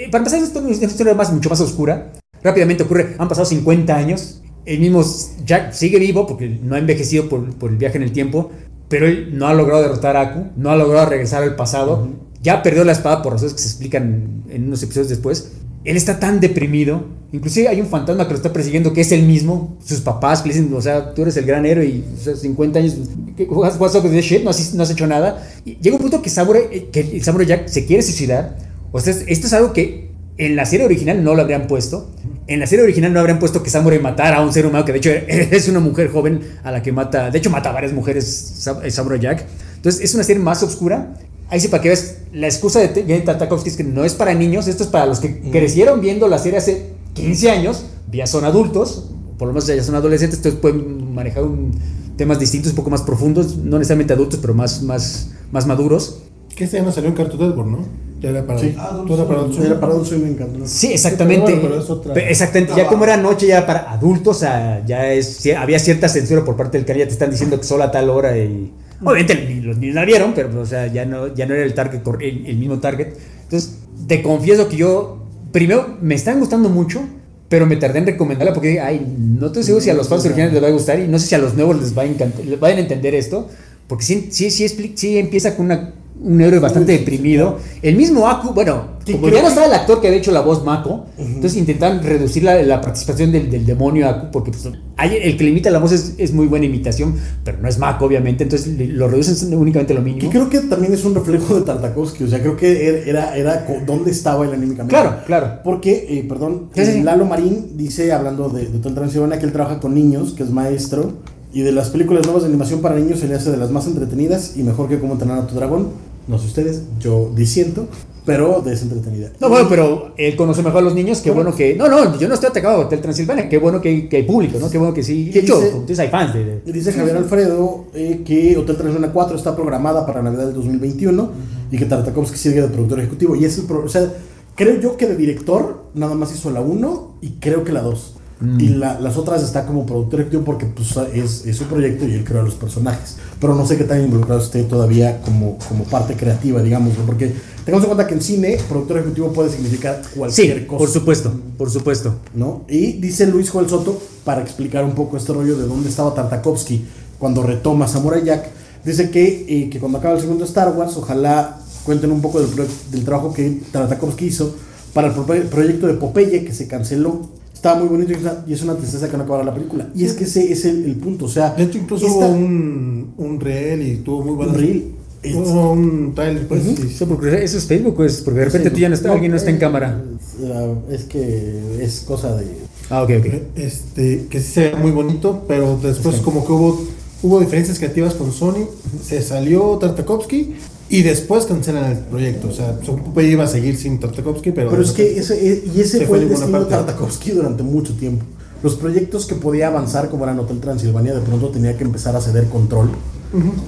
eh, 0.06 0.08
para 0.12 0.20
empezar, 0.20 0.42
esto 0.42 0.60
es 0.68 0.78
una 0.78 0.88
historia 0.88 1.14
más, 1.14 1.32
mucho 1.34 1.50
más 1.50 1.60
oscura. 1.62 2.12
Rápidamente 2.42 2.84
ocurre, 2.84 3.16
han 3.18 3.28
pasado 3.28 3.46
50 3.46 3.96
años, 3.96 4.42
el 4.66 4.80
mismo 4.80 5.04
Jack 5.46 5.74
sigue 5.74 6.00
vivo 6.00 6.26
porque 6.28 6.48
no 6.62 6.76
ha 6.76 6.80
envejecido 6.80 7.30
por, 7.30 7.54
por 7.56 7.72
el 7.72 7.78
viaje 7.78 7.98
en 7.98 8.04
el 8.04 8.12
tiempo, 8.12 8.52
pero 8.90 9.08
él 9.08 9.38
no 9.38 9.48
ha 9.48 9.54
logrado 9.54 9.82
derrotar 9.82 10.16
a 10.18 10.22
Aku, 10.22 10.46
no 10.58 10.70
ha 10.72 10.76
logrado 10.76 11.10
regresar 11.10 11.44
al 11.44 11.56
pasado, 11.56 12.08
ya 12.42 12.62
perdió 12.64 12.84
la 12.84 12.92
espada 12.92 13.22
por 13.22 13.34
razones 13.34 13.54
que 13.54 13.62
se 13.62 13.68
explican 13.70 14.44
en 14.50 14.68
unos 14.68 14.82
episodios 14.84 15.10
después. 15.10 15.52
Él 15.84 15.98
está 15.98 16.20
tan 16.20 16.40
deprimido, 16.40 17.06
inclusive 17.32 17.68
hay 17.68 17.80
un 17.80 17.88
fantasma 17.88 18.26
que 18.26 18.32
lo 18.32 18.38
está 18.38 18.52
persiguiendo 18.52 18.92
que 18.92 19.02
es 19.02 19.12
el 19.12 19.22
mismo, 19.24 19.78
sus 19.86 20.00
papás 20.02 20.42
que 20.42 20.50
le 20.50 20.56
dicen, 20.56 20.74
o 20.74 20.82
sea, 20.82 21.14
tú 21.14 21.22
eres 21.24 21.38
el 21.38 21.46
gran 21.46 21.64
héroe 21.66 21.86
y 21.86 22.04
o 22.20 22.24
sea, 22.24 22.36
50 22.36 22.80
años, 22.80 22.96
¿qué- 23.38 23.44
what's 23.46 23.96
up 23.96 24.04
with 24.04 24.12
this 24.12 24.26
shit? 24.26 24.44
No 24.44 24.50
has, 24.50 24.74
no 24.74 24.82
has 24.82 24.90
hecho 24.90 25.06
nada. 25.06 25.48
Y 25.64 25.76
llega 25.78 25.96
un 25.96 26.02
punto 26.02 26.22
que 26.24 26.30
Samurai, 26.32 26.64
eh, 26.72 26.90
que 26.92 27.02
el 27.02 27.24
Samurai 27.24 27.48
Jack 27.48 27.68
se 27.68 27.86
quiere 27.86 28.02
suicidar, 28.02 28.58
o 28.92 29.00
sea, 29.00 29.14
esto 29.28 29.46
es 29.48 29.54
algo 29.54 29.74
que 29.74 30.05
en 30.38 30.56
la 30.56 30.66
serie 30.66 30.86
original 30.86 31.24
no 31.24 31.34
lo 31.36 31.42
habrían 31.42 31.68
puesto. 31.68 32.10
En 32.48 32.60
la 32.60 32.68
serie 32.68 32.84
original 32.84 33.14
no 33.14 33.20
habrían 33.20 33.40
puesto 33.40 33.64
que 33.64 33.70
Samurai 33.70 34.00
matara 34.00 34.38
a 34.38 34.42
un 34.46 34.52
ser 34.54 34.66
humano, 34.66 34.84
que 34.86 34.92
de 34.92 34.98
hecho 35.00 35.10
es 35.28 35.68
una 35.70 35.80
mujer 35.80 36.10
joven 36.12 36.42
a 36.64 36.72
la 36.72 36.82
que 36.84 36.92
mata. 36.92 37.32
De 37.32 37.38
hecho, 37.38 37.50
mata 37.50 37.70
a 37.70 37.74
varias 37.74 37.94
mujeres 37.94 38.68
eh, 38.84 38.92
Samurai 38.92 39.20
Jack. 39.20 39.46
Entonces, 39.78 40.02
es 40.04 40.14
una 40.14 40.24
serie 40.24 40.42
más 40.42 40.62
oscura. 40.64 41.14
Ahí 41.50 41.60
sí, 41.60 41.68
para 41.68 41.82
que 41.84 41.90
veas, 41.90 42.16
la 42.34 42.48
excusa 42.48 42.80
de 42.80 42.88
Tartakovsky 43.22 43.70
es 43.70 43.78
que 43.78 43.84
no 43.84 44.04
es 44.04 44.14
para 44.14 44.34
niños. 44.34 44.68
Esto 44.68 44.84
es 44.84 44.90
para 44.90 45.06
los 45.06 45.20
que 45.20 45.40
crecieron 45.52 46.02
viendo 46.02 46.28
la 46.28 46.40
serie 46.40 46.58
hace 46.58 46.88
15 47.14 47.50
años. 47.52 47.86
Ya 48.12 48.28
son 48.28 48.46
adultos, 48.46 49.10
por 49.38 49.48
lo 49.48 49.54
menos 49.54 49.68
ya 49.68 49.82
son 49.84 49.96
adolescentes, 49.96 50.38
entonces 50.40 50.60
pueden 50.60 51.14
manejar 51.14 51.44
un- 51.44 51.72
temas 52.18 52.40
distintos, 52.40 52.72
un 52.72 52.76
poco 52.78 52.90
más 52.90 53.02
profundos. 53.02 53.58
No 53.58 53.78
necesariamente 53.78 54.14
adultos, 54.14 54.40
pero 54.42 54.54
más, 54.54 54.82
más, 54.82 55.32
más 55.52 55.66
maduros. 55.68 56.22
Que 56.56 56.64
este 56.64 56.78
ya 56.78 56.84
no 56.84 56.92
salió 56.92 57.10
en 57.10 57.16
Cartoon 57.16 57.48
Network, 57.50 57.70
¿no? 57.70 57.80
Ya 58.22 58.30
era 58.30 58.46
para, 58.48 58.60
Sí. 58.60 58.74
todo 59.08 59.16
era 59.18 59.28
para 59.28 59.40
adultos. 59.42 59.66
Era 59.66 59.80
para 59.80 59.94
un 59.94 60.06
sueño 60.06 60.26
encantador. 60.26 60.68
Sí, 60.68 60.94
exactamente. 60.94 61.46
pero 61.46 61.58
bueno, 61.60 61.70
pero 61.70 61.84
es 61.84 61.90
otra- 61.90 62.14
Exactamente. 62.30 62.74
Ya 62.78 62.88
como 62.88 63.04
era 63.04 63.18
noche, 63.18 63.48
ya 63.48 63.66
para 63.66 63.92
adultos, 63.92 64.38
o 64.38 64.40
sea, 64.40 64.84
ya 64.86 65.12
es, 65.12 65.28
sí, 65.28 65.52
había 65.52 65.78
cierta 65.80 66.08
censura 66.10 66.44
por 66.46 66.56
parte 66.56 66.78
del 66.78 66.86
canal. 66.86 67.02
Ya 67.02 67.08
te 67.08 67.14
están 67.14 67.30
diciendo 67.30 67.58
que 67.60 67.66
solo 67.66 67.84
a 67.84 67.92
tal 67.92 68.10
hora 68.10 68.38
y. 68.38 68.72
Obviamente 69.04 69.36
los 69.62 69.78
niños 69.78 69.96
la 69.96 70.06
vieron, 70.06 70.34
pero 70.34 70.62
o 70.62 70.66
sea, 70.66 70.88
ya 70.88 71.06
no, 71.06 71.34
ya 71.36 71.46
no 71.46 71.54
era 71.54 71.64
el 71.66 71.74
target, 71.74 72.00
el, 72.22 72.46
el 72.48 72.56
mismo 72.58 72.80
target. 72.80 73.10
Entonces, 73.44 73.80
te 74.08 74.22
confieso 74.24 74.70
que 74.70 74.78
yo, 74.78 75.26
primero, 75.52 75.98
me 76.02 76.16
están 76.16 76.40
gustando 76.40 76.70
mucho, 76.70 77.02
pero 77.50 77.66
me 77.66 77.76
tardé 77.76 78.00
en 78.00 78.06
recomendarla 78.08 78.54
porque 78.54 78.70
dije, 78.70 78.80
ay, 78.80 79.06
no 79.20 79.48
estoy 79.48 79.64
seguro 79.64 79.84
si 79.84 79.90
a 79.90 79.94
los 79.94 80.08
fans 80.08 80.24
originales 80.26 80.54
les 80.54 80.64
va 80.64 80.68
a 80.68 80.72
gustar 80.72 81.00
y 81.00 81.08
no 81.10 81.20
sé 81.20 81.28
si 81.28 81.36
a 81.36 81.38
los 81.38 81.54
nuevos 81.56 81.80
les 81.80 81.96
va 81.96 82.04
a 82.04 82.06
encantar, 82.06 82.46
les 82.46 82.60
vayan 82.60 82.78
a 82.80 82.82
entender 82.82 83.14
esto, 83.14 83.48
porque 83.88 84.06
sí, 84.06 84.30
sí, 84.32 84.50
sí, 84.50 84.94
sí 84.96 85.18
empieza 85.20 85.56
con 85.58 85.66
una, 85.68 85.94
un 86.26 86.42
héroe 86.42 86.60
bastante 86.60 86.92
deprimido. 86.94 87.58
El 87.82 87.96
mismo 87.96 88.28
Aku, 88.28 88.54
bueno, 88.54 88.96
como 89.12 89.30
ya 89.30 89.36
no 89.36 89.42
que- 89.44 89.48
estaba 89.48 89.68
el 89.68 89.74
actor 89.74 90.02
que 90.02 90.08
había 90.08 90.20
hecho 90.20 90.32
la 90.32 90.42
voz 90.42 90.66
Mako, 90.66 91.06
entonces 91.20 91.56
intentan 91.56 92.02
reducir 92.04 92.44
la, 92.44 92.62
la 92.64 92.82
participación 92.82 93.32
del, 93.32 93.52
del 93.52 93.64
demonio 93.66 94.10
Aku, 94.10 94.32
porque 94.32 94.50
pues, 94.52 94.66
el 94.66 95.38
que 95.38 95.44
le 95.44 95.52
imita 95.52 95.70
la 95.70 95.78
voz 95.78 95.92
es, 95.92 96.16
es 96.18 96.34
muy 96.34 96.48
buena 96.48 96.66
imitación, 96.66 97.16
pero 97.44 97.60
no 97.62 97.68
es 97.70 97.78
Mako, 97.78 98.06
obviamente, 98.06 98.44
entonces 98.44 98.74
lo 98.90 99.08
reducen 99.08 99.54
únicamente 99.56 99.94
lo 99.94 100.04
Que 100.04 100.10
mínimo. 100.12 100.32
creo 100.32 100.50
que 100.50 100.60
también 100.62 100.94
es 100.94 101.06
un 101.06 101.14
reflejo 101.14 101.56
de 101.56 101.62
Tartakovsky. 101.62 102.24
O 102.24 102.28
sea, 102.28 102.40
creo 102.42 102.58
que 102.58 102.90
er- 103.04 103.08
era, 103.08 103.38
era 103.38 103.66
dónde 103.86 104.10
estaba 104.10 104.46
él 104.46 104.54
anímicamente. 104.54 104.96
Claro, 104.96 105.18
claro. 105.28 105.60
Porque, 105.64 106.08
eh, 106.10 106.26
perdón. 106.28 106.70
Lalo 107.04 107.26
Marín 107.26 107.78
dice, 107.78 108.12
hablando 108.12 108.50
de, 108.50 108.66
de 108.68 108.80
Transilvania, 108.80 109.38
que 109.38 109.46
él 109.46 109.52
trabaja 109.52 109.80
con 109.80 109.94
niños, 109.94 110.34
que 110.34 110.42
es 110.44 110.50
maestro, 110.50 111.12
y 111.54 111.62
de 111.62 111.72
las 111.72 111.90
películas 111.90 112.26
nuevas 112.26 112.44
de 112.44 112.50
animación 112.50 112.82
para 112.82 112.96
niños 112.96 113.20
se 113.20 113.28
le 113.30 113.36
hace 113.36 113.50
de 113.52 113.56
las 113.58 113.72
más 113.72 113.88
entretenidas 113.88 114.58
y 114.58 114.64
mejor 114.64 114.90
que 114.90 115.00
Cómo 115.00 115.14
entrenar 115.14 115.38
a 115.40 115.48
tu 115.48 115.56
dragón. 115.56 115.88
No 116.28 116.38
sé 116.40 116.48
ustedes, 116.48 116.84
yo 117.00 117.32
disiento, 117.36 117.88
pero 118.26 118.62
de 118.62 118.74
esa 118.74 118.84
entretenida. 118.86 119.30
No, 119.40 119.50
bueno, 119.50 119.68
pero 119.70 120.14
él 120.18 120.36
conoce 120.36 120.64
mejor 120.64 120.80
a 120.80 120.82
los 120.86 120.96
niños, 120.96 121.22
qué 121.22 121.30
bueno 121.30 121.56
que... 121.56 121.76
No, 121.76 121.88
no, 121.88 122.18
yo 122.18 122.28
no 122.28 122.34
estoy 122.34 122.50
atacado 122.50 122.82
a 122.82 122.86
Hotel 122.86 123.00
Transilvania, 123.02 123.48
qué 123.48 123.60
bueno 123.60 123.80
que, 123.82 124.10
que 124.10 124.18
hay 124.18 124.24
público, 124.24 124.58
¿no? 124.60 124.70
Qué 124.72 124.80
bueno 124.80 124.94
que 124.94 125.04
sí... 125.04 125.30
De 125.30 125.40
Y 125.40 125.44
hecho, 125.44 125.60
dice- 125.60 125.72
como 125.72 125.86
hay 126.02 126.08
fans 126.10 126.34
de... 126.34 126.46
de- 126.66 126.74
Dice 126.74 126.92
Javier 126.94 127.18
Alfredo 127.18 127.86
eh, 127.94 128.22
que 128.26 128.58
Hotel 128.58 128.76
Transilvania 128.78 129.14
4 129.14 129.38
está 129.38 129.56
programada 129.56 130.06
para 130.08 130.24
Navidad 130.24 130.46
del 130.48 130.56
2021 130.56 131.30
y 131.72 131.78
que 131.78 131.86
Tartakovsky 131.86 132.38
sigue 132.38 132.62
de 132.62 132.68
productor 132.70 133.00
ejecutivo. 133.00 133.36
Y 133.36 133.46
es 133.46 133.58
el 133.60 133.66
pro- 133.66 133.84
o 133.86 133.90
sea, 133.90 134.12
creo 134.56 134.80
yo 134.82 134.98
que 134.98 135.06
de 135.06 135.16
director 135.16 135.84
nada 135.94 136.16
más 136.16 136.34
hizo 136.34 136.50
la 136.50 136.62
1 136.62 137.18
y 137.22 137.30
creo 137.40 137.64
que 137.64 137.72
la 137.72 137.82
2. 137.84 138.14
Y 138.60 138.68
la- 138.68 139.00
las 139.00 139.16
otras 139.16 139.42
está 139.44 139.66
como 139.66 139.86
productor 139.86 140.20
ejecutivo 140.20 140.44
porque 140.44 140.66
pues, 140.66 140.90
es, 141.14 141.46
es 141.46 141.56
su 141.56 141.64
proyecto 141.66 142.06
y 142.06 142.14
él 142.16 142.24
crea 142.26 142.42
los 142.44 142.56
personajes. 142.56 143.16
Pero 143.40 143.56
no 143.56 143.66
sé 143.66 143.78
qué 143.78 143.86
tan 143.86 144.02
involucrado 144.04 144.42
esté 144.42 144.64
todavía 144.64 145.22
como, 145.22 145.58
como 145.70 145.86
parte 145.86 146.16
creativa, 146.16 146.62
digamos, 146.62 146.98
¿no? 146.98 147.06
porque 147.06 147.34
Tengamos 147.64 147.86
en 147.86 147.96
cuenta 147.96 148.08
que 148.08 148.14
en 148.14 148.22
cine, 148.22 148.58
productor 148.70 148.98
ejecutivo 148.98 149.32
puede 149.34 149.50
significar 149.50 150.00
cualquier 150.16 150.60
Sí, 150.60 150.66
cosa. 150.66 150.78
por 150.78 150.90
supuesto, 150.90 151.34
por 151.58 151.72
supuesto. 151.72 152.16
¿no? 152.36 152.62
Y 152.70 152.92
dice 152.94 153.26
Luis 153.26 153.50
Joel 153.50 153.68
Soto, 153.70 154.00
para 154.24 154.42
explicar 154.42 154.84
un 154.86 154.92
poco 154.92 155.18
este 155.18 155.34
rollo 155.34 155.58
de 155.58 155.66
dónde 155.66 155.90
estaba 155.90 156.14
Tartakovsky 156.14 156.86
cuando 157.18 157.42
retoma 157.42 157.88
Samurai 157.88 158.24
Jack, 158.24 158.50
dice 158.84 159.10
que, 159.10 159.46
eh, 159.48 159.70
que 159.70 159.80
cuando 159.80 159.98
acaba 159.98 160.14
el 160.14 160.22
segundo 160.22 160.44
Star 160.46 160.76
Wars, 160.78 160.96
ojalá 160.98 161.58
cuenten 161.86 162.12
un 162.12 162.22
poco 162.22 162.40
del, 162.42 162.50
del 162.92 163.04
trabajo 163.06 163.34
que 163.34 163.62
Tartakovsky 163.72 164.26
hizo 164.28 164.56
para 164.94 165.08
el 165.08 165.14
pro- 165.14 165.26
proyecto 165.50 165.88
de 165.88 165.94
Popeye 165.94 166.44
que 166.44 166.54
se 166.54 166.68
canceló. 166.68 167.30
Estaba 167.66 167.80
muy 167.84 167.90
bonito 167.90 168.12
y 168.12 168.16
es 168.16 168.22
una- 168.22 168.44
y 168.48 168.54
es 168.54 168.62
una 168.62 168.76
tristeza 168.78 169.10
que 169.10 169.18
no 169.18 169.24
acabara 169.24 169.44
la 169.44 169.54
película. 169.56 169.90
Y 169.96 170.06
es 170.06 170.14
que 170.14 170.26
ese 170.26 170.52
es 170.54 170.66
el, 170.66 170.86
el 170.86 170.96
punto, 170.98 171.26
o 171.26 171.28
sea... 171.28 171.50
De 171.56 171.64
hecho, 171.64 171.80
incluso 171.80 172.06
esta- 172.06 172.28
hubo 172.28 172.36
un, 172.36 173.14
un 173.18 173.40
reel 173.40 173.82
y 173.82 173.96
tuvo 173.98 174.24
muy 174.24 174.36
buenas. 174.36 174.56
Un 174.56 174.62
reel. 174.62 174.92
Hubo 175.34 175.72
un 175.72 176.14
trailer, 176.14 176.48
pues. 176.48 176.62
Ujú. 176.64 176.76
sí. 176.78 176.88
Eso, 176.94 177.08
porque 177.08 177.44
eso 177.44 177.58
es 177.58 177.66
Facebook, 177.66 177.96
pues, 177.96 178.22
porque 178.22 178.42
de 178.42 178.46
repente 178.46 178.70
tú 178.70 178.78
ya 178.78 178.90
no 178.90 178.94
estás, 178.94 179.12
alguien 179.14 179.32
no 179.32 179.38
está 179.38 179.50
en 179.50 179.56
eh, 179.56 179.60
cámara. 179.60 180.04
eh, 180.40 180.76
Es 180.92 181.06
que 181.06 181.78
es 181.84 182.02
cosa 182.02 182.36
de... 182.36 182.46
Ah, 182.92 183.02
ok, 183.02 183.10
ok. 183.18 183.26
Este, 183.56 184.28
que 184.30 184.40
sí 184.40 184.52
se 184.52 184.62
ve 184.70 184.76
muy 184.76 184.92
bonito, 184.92 185.44
pero 185.48 185.80
después 185.82 186.18
como 186.18 186.46
que 186.46 186.52
hubo, 186.52 186.80
hubo 187.24 187.40
diferencias 187.40 187.80
creativas 187.80 188.14
con 188.14 188.32
Sony, 188.32 188.68
se 189.04 189.24
salió 189.24 189.78
Tartakovsky 189.80 190.54
y 190.90 191.02
después 191.02 191.46
cancelan 191.46 191.92
el 191.92 191.98
proyecto. 192.00 192.50
O 192.50 192.52
sea, 192.52 192.78
Popeye 192.80 193.32
iba 193.32 193.44
a 193.44 193.48
seguir 193.48 193.76
sin 193.78 194.00
Tartakovsky, 194.00 194.52
pero... 194.52 194.70
Pero 194.70 194.82
es 194.82 194.92
que 194.92 195.18
ese, 195.18 195.36
e- 195.36 195.64
y 195.76 195.82
ese 195.82 196.00
Se 196.00 196.06
fue 196.06 196.20
el 196.20 196.30
destino 196.30 196.60
de. 196.60 196.66
Tartakovsky 196.70 197.32
durante 197.32 197.64
mucho 197.64 197.94
tiempo. 197.96 198.24
Los 198.62 198.76
proyectos 198.76 199.26
que 199.26 199.36
podía 199.36 199.68
avanzar, 199.68 200.10
como 200.10 200.24
eran 200.24 200.40
Hotel 200.40 200.60
Transilvania, 200.60 201.14
de 201.14 201.22
pronto 201.22 201.50
tenía 201.50 201.76
que 201.78 201.84
empezar 201.84 202.16
a 202.16 202.22
ceder 202.22 202.46
control. 202.50 202.90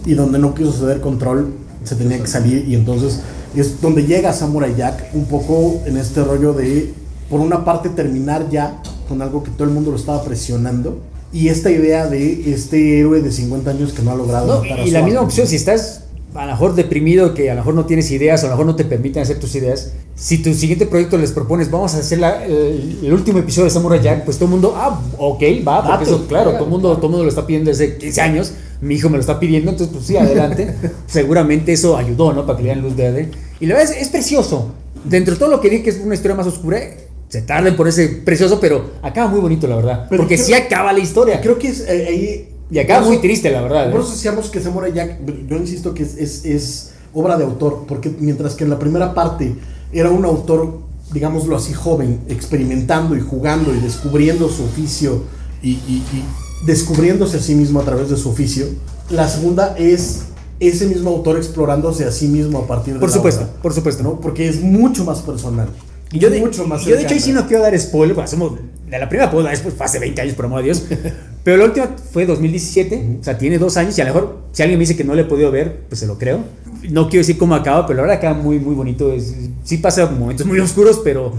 Y 0.06 0.14
donde 0.14 0.40
no 0.40 0.56
quiso 0.56 0.72
ceder 0.72 1.02
control, 1.02 1.54
se 1.84 1.96
tenía 1.96 2.20
que 2.20 2.28
salir. 2.28 2.66
Y 2.68 2.76
entonces 2.76 3.20
es 3.56 3.82
donde 3.82 4.06
llega 4.06 4.32
Samurai 4.32 4.74
Jack, 4.78 5.10
un 5.14 5.26
poco 5.26 5.82
en 5.86 5.98
este 5.98 6.24
rollo 6.24 6.54
de, 6.54 6.94
por 7.30 7.42
una 7.42 7.66
parte, 7.66 7.90
terminar 7.90 8.50
ya 8.50 8.82
con 9.10 9.22
algo 9.22 9.44
que 9.44 9.52
todo 9.52 9.66
el 9.66 9.72
mundo 9.72 9.92
lo 9.92 9.98
estaba 9.98 10.24
presionando. 10.24 11.00
Y 11.34 11.50
esta 11.50 11.70
idea 11.70 12.08
de 12.08 12.54
este 12.54 13.00
héroe 13.00 13.22
de 13.22 13.32
50 13.32 13.70
años 13.70 13.92
que 13.92 14.02
no 14.02 14.12
ha 14.12 14.16
logrado 14.16 14.48
No, 14.56 14.62
matar 14.62 14.80
a 14.80 14.84
y 14.84 14.88
su 14.88 14.94
la 14.94 15.02
misma 15.04 15.22
opción, 15.22 15.46
si 15.46 15.58
estás 15.58 16.06
a 16.38 16.46
lo 16.46 16.52
mejor 16.52 16.76
deprimido, 16.76 17.34
que 17.34 17.50
a 17.50 17.56
lo 17.56 17.62
mejor 17.62 17.74
no 17.74 17.86
tienes 17.86 18.10
ideas, 18.12 18.44
o 18.44 18.46
a 18.46 18.50
lo 18.50 18.56
mejor 18.56 18.66
no 18.68 18.76
te 18.76 18.86
permiten 18.86 19.24
hacer 19.24 19.40
tus 19.40 19.56
ideas, 19.56 19.94
si 20.16 20.38
tu 20.42 20.54
siguiente 20.54 20.86
proyecto 20.86 21.18
les 21.18 21.32
propones, 21.32 21.70
vamos 21.72 21.96
a 21.96 21.98
hacer 22.00 22.20
la- 22.20 22.46
el, 22.46 23.00
el 23.04 23.14
último 23.14 23.40
episodio 23.40 23.66
de 23.66 23.72
Samurai 23.72 24.02
Jack, 24.02 24.24
pues 24.24 24.38
todo 24.38 24.46
el 24.46 24.52
mundo, 24.52 24.74
ah, 24.78 25.02
ok, 25.18 25.42
va, 25.68 25.84
porque 25.86 26.04
eso, 26.06 26.28
claro, 26.28 26.46
venga. 26.48 26.60
todo 26.60 26.66
el 26.68 26.72
mundo, 26.72 26.98
todo 26.98 27.10
mundo 27.10 27.24
lo 27.24 27.30
está 27.30 27.46
pidiendo 27.46 27.70
desde 27.72 27.98
15 27.98 28.22
años, 28.22 28.54
mi 28.82 28.96
hijo 28.96 29.10
me 29.10 29.18
lo 29.18 29.22
está 29.22 29.40
pidiendo, 29.40 29.72
entonces 29.72 29.94
pues 29.94 30.06
sí, 30.08 30.16
adelante. 30.18 30.76
Seguramente 31.08 31.74
eso 31.74 31.98
ayudó, 31.98 32.34
¿no? 32.34 32.46
Para 32.46 32.58
que 32.58 32.64
le 32.64 32.70
den 32.70 32.82
luz 32.82 32.96
verde. 32.96 33.30
Y 33.60 33.66
la 33.66 33.76
verdad 33.76 33.94
es, 33.96 34.02
es 34.04 34.10
precioso. 34.10 34.72
Dentro 35.04 35.34
de 35.34 35.40
todo 35.40 35.50
lo 35.50 35.62
que 35.62 35.70
dije 35.70 35.84
que 35.84 35.90
es 35.92 36.00
una 36.04 36.14
historia 36.16 36.36
más 36.36 36.48
oscura, 36.48 36.80
se 37.30 37.42
tarden 37.42 37.76
por 37.76 37.88
ese 37.88 38.08
precioso, 38.08 38.60
pero 38.60 38.92
acaba 39.02 39.30
muy 39.30 39.40
bonito, 39.40 39.68
la 39.68 39.76
verdad. 39.76 40.06
Pero 40.10 40.22
porque 40.22 40.36
creo- 40.36 40.46
sí 40.48 40.54
acaba 40.54 40.94
la 40.94 41.00
historia. 41.00 41.42
Creo 41.42 41.58
que 41.58 41.68
es 41.70 41.82
eh, 41.82 42.06
ahí. 42.08 42.50
Y 42.70 42.80
acaba 42.80 43.00
por 43.00 43.08
muy 43.08 43.16
eso- 43.18 43.22
triste, 43.24 43.52
la 43.52 43.62
verdad. 43.62 43.92
Por 43.92 44.02
¿eh? 44.02 44.04
eso 44.04 44.12
decíamos 44.12 44.50
que 44.50 44.60
Samurai 44.62 44.92
Jack, 44.94 45.20
yo 45.48 45.56
insisto 45.58 45.94
que 45.94 46.04
es, 46.04 46.16
es, 46.18 46.46
es 46.46 46.92
obra 47.14 47.38
de 47.38 47.44
autor, 47.46 47.86
porque 47.88 48.14
mientras 48.20 48.56
que 48.56 48.64
en 48.66 48.70
la 48.70 48.80
primera 48.80 49.14
parte 49.14 49.56
era 49.94 50.10
un 50.10 50.26
autor, 50.26 50.80
digámoslo 51.14 51.56
así, 51.56 51.74
joven, 51.74 52.20
experimentando 52.28 53.16
y 53.16 53.22
jugando 53.22 53.74
y 53.74 53.80
descubriendo 53.80 54.50
su 54.50 54.64
oficio 54.66 55.24
y, 55.64 55.72
y- 55.72 56.04
y 56.14 56.24
descubriéndose 56.66 57.38
a 57.38 57.40
sí 57.40 57.56
mismo 57.56 57.80
a 57.80 57.84
través 57.86 58.10
de 58.10 58.18
su 58.18 58.30
oficio, 58.30 58.66
la 59.10 59.30
segunda 59.30 59.76
es 59.78 60.24
ese 60.60 60.88
mismo 60.88 61.12
autor 61.12 61.38
explorándose 61.38 62.04
a 62.06 62.12
sí 62.12 62.28
mismo 62.28 62.58
a 62.60 62.68
partir 62.68 62.96
de 62.96 63.00
Por 63.00 63.10
la 63.10 63.16
supuesto, 63.16 63.42
obra, 63.44 63.62
por 63.62 63.74
supuesto. 63.74 64.04
¿no? 64.04 64.20
Porque 64.20 64.50
es 64.50 64.62
mucho 64.62 65.06
más 65.06 65.20
personal. 65.22 65.70
Y 66.12 66.20
yo 66.20 66.30
de, 66.30 66.40
mucho 66.40 66.66
más 66.68 66.86
yo 66.86 66.96
de 66.96 67.04
hecho 67.04 67.14
ahí 67.14 67.20
sí 67.20 67.32
no 67.34 67.48
quiero 67.48 67.64
dar 67.64 67.78
spoiler, 67.78 68.16
porque 68.16 68.26
hacemos, 68.26 68.54
de 68.90 68.98
la 69.00 69.10
primera 69.10 69.30
puedo 69.30 69.44
dar 69.44 69.56
spoiler, 69.56 69.78
fue 69.78 69.86
hace 69.86 70.00
20 70.00 70.22
años, 70.22 70.36
por 70.36 70.46
amor 70.46 70.60
de 70.60 70.66
Dios. 70.66 70.86
Pero 71.44 71.58
la 71.58 71.66
última 71.66 71.96
fue 72.12 72.26
2017, 72.26 73.18
o 73.22 73.24
sea, 73.24 73.38
tiene 73.38 73.58
dos 73.58 73.78
años 73.78 73.98
y 73.98 74.02
a 74.02 74.06
lo 74.06 74.14
mejor 74.14 74.38
si 74.52 74.64
alguien 74.64 74.78
me 74.80 74.84
dice 74.84 74.96
que 74.98 75.04
no 75.04 75.14
le 75.16 75.22
he 75.22 75.26
podido 75.26 75.52
ver, 75.52 75.82
pues 75.90 76.00
se 76.00 76.08
lo 76.08 76.18
creo. 76.18 76.40
No 76.90 77.10
quiero 77.10 77.22
decir 77.22 77.38
cómo 77.38 77.56
acaba, 77.56 77.86
pero 77.86 77.98
la 77.98 78.02
verdad 78.04 78.18
acaba 78.18 78.34
muy, 78.42 78.60
muy 78.60 78.76
bonito. 78.76 79.12
Es, 79.14 79.34
sí 79.64 79.78
pasa 79.78 80.06
momentos 80.08 80.46
muy 80.46 80.60
oscuros, 80.60 81.02
pero 81.04 81.34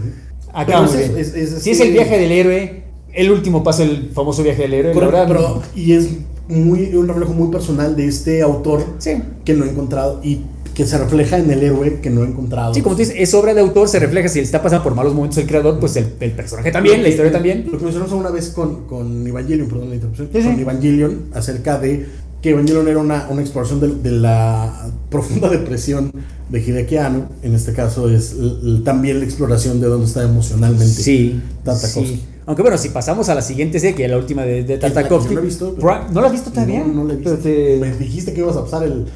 acaba 0.52 0.86
Pero 0.86 0.92
muy 0.92 1.02
es- 1.20 1.32
bien. 1.34 1.44
es- 1.44 1.52
es 1.54 1.62
sí 1.62 1.70
es 1.70 1.80
el 1.80 1.92
viaje 1.92 2.18
del 2.18 2.32
héroe, 2.32 2.82
el 3.12 3.30
último 3.30 3.62
paso 3.62 3.82
del 3.82 4.10
famoso 4.14 4.42
viaje 4.42 4.62
del 4.62 4.74
héroe. 4.74 4.94
la 4.94 5.00
verdad, 5.06 5.24
pero- 5.28 5.62
y 5.74 5.92
es 5.92 6.08
muy, 6.48 6.94
un 6.94 7.06
reflejo 7.08 7.32
muy 7.34 7.50
personal 7.50 7.94
de 7.96 8.06
este 8.06 8.40
autor 8.42 8.84
Sí. 8.98 9.20
que 9.44 9.52
no 9.54 9.64
he 9.66 9.70
encontrado 9.70 10.20
y 10.24 10.40
que 10.78 10.86
se 10.86 10.96
refleja 10.96 11.38
en 11.38 11.50
el 11.50 11.60
héroe 11.60 11.98
que 12.00 12.08
no 12.08 12.22
he 12.22 12.26
encontrado. 12.28 12.72
Sí, 12.72 12.82
como 12.82 12.94
tú 12.94 13.00
dices, 13.00 13.16
es 13.18 13.34
obra 13.34 13.52
de 13.52 13.60
autor, 13.60 13.88
se 13.88 13.98
refleja 13.98 14.28
si 14.28 14.38
le 14.38 14.44
está 14.44 14.62
pasando 14.62 14.84
por 14.84 14.94
malos 14.94 15.12
momentos 15.12 15.36
el 15.38 15.46
creador, 15.48 15.80
pues 15.80 15.96
el, 15.96 16.06
el 16.20 16.30
personaje 16.30 16.70
también, 16.70 17.02
la 17.02 17.08
historia 17.08 17.32
también. 17.32 17.64
Lo 17.70 17.78
que 17.78 17.84
mencionamos 17.84 18.14
una 18.14 18.30
vez 18.30 18.50
con, 18.50 18.86
con 18.86 19.26
Evangelion, 19.26 19.66
perdón 19.68 19.88
la 19.88 19.96
interrupción, 19.96 20.28
Sí, 20.32 20.40
sí. 20.40 20.46
con 20.48 20.60
Evangelion, 20.60 21.22
acerca 21.34 21.80
de 21.80 22.06
que 22.40 22.50
Evangelion 22.50 22.86
era 22.86 22.98
una, 23.00 23.26
una 23.28 23.40
exploración 23.42 23.80
de, 23.80 23.88
de 24.08 24.12
la 24.12 24.88
profunda 25.10 25.48
depresión 25.50 26.12
de 26.48 26.60
Hideaki 26.60 26.96
Anno. 26.96 27.28
En 27.42 27.56
este 27.56 27.72
caso 27.72 28.08
es 28.08 28.36
también 28.84 29.18
la 29.18 29.24
exploración 29.24 29.80
de 29.80 29.88
dónde 29.88 30.06
está 30.06 30.22
emocionalmente 30.22 30.86
Sí, 30.86 31.40
Tartakovsky. 31.64 32.06
sí. 32.06 32.24
Aunque 32.46 32.62
bueno, 32.62 32.78
si 32.78 32.90
pasamos 32.90 33.28
a 33.28 33.34
la 33.34 33.42
siguiente 33.42 33.80
serie, 33.80 33.96
que 33.96 34.04
es 34.04 34.10
la 34.12 34.16
última 34.16 34.42
de, 34.44 34.62
de 34.62 34.78
Tartakovsky. 34.78 35.34
No 35.34 35.40
la 35.40 35.44
he 35.44 35.48
visto, 35.48 35.74
pero- 35.74 35.88
Prime- 35.88 36.14
¿No 36.14 36.20
la 36.20 36.26
has 36.28 36.32
visto 36.32 36.50
todavía? 36.50 36.84
No, 36.86 36.94
no 36.94 37.04
la 37.04 37.14
he 37.14 37.16
visto. 37.16 37.30
Pero, 37.42 37.42
te- 37.42 37.76
Me 37.80 37.90
dijiste 37.96 38.32
que 38.32 38.40
ibas 38.40 38.56
a 38.56 38.62
pasar 38.62 38.84
el 38.84 39.06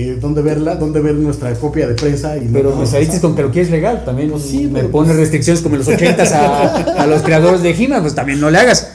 eh, 0.00 0.16
dónde 0.20 0.42
verla, 0.42 0.76
dónde 0.76 1.00
ver 1.00 1.14
nuestra 1.16 1.52
copia 1.54 1.88
de 1.88 1.94
prensa 1.94 2.36
y 2.36 2.48
pero 2.52 2.70
no, 2.70 2.76
me 2.76 2.86
saliste 2.86 3.20
con 3.20 3.34
que 3.34 3.42
lo 3.42 3.50
quieres 3.50 3.70
legal. 3.70 4.04
También 4.04 4.30
Pues 4.30 4.44
sí, 4.44 4.66
me 4.66 4.80
pero 4.80 4.90
pone 4.92 5.08
pues- 5.08 5.18
restricciones 5.18 5.60
como 5.62 5.74
en 5.74 5.80
los 5.80 5.88
80s 5.88 6.32
a, 6.32 7.02
a 7.02 7.06
los 7.06 7.22
creadores 7.22 7.62
de 7.62 7.70
He-Man, 7.70 8.02
pues 8.02 8.14
también 8.14 8.40
no 8.40 8.50
le 8.50 8.58
hagas. 8.58 8.92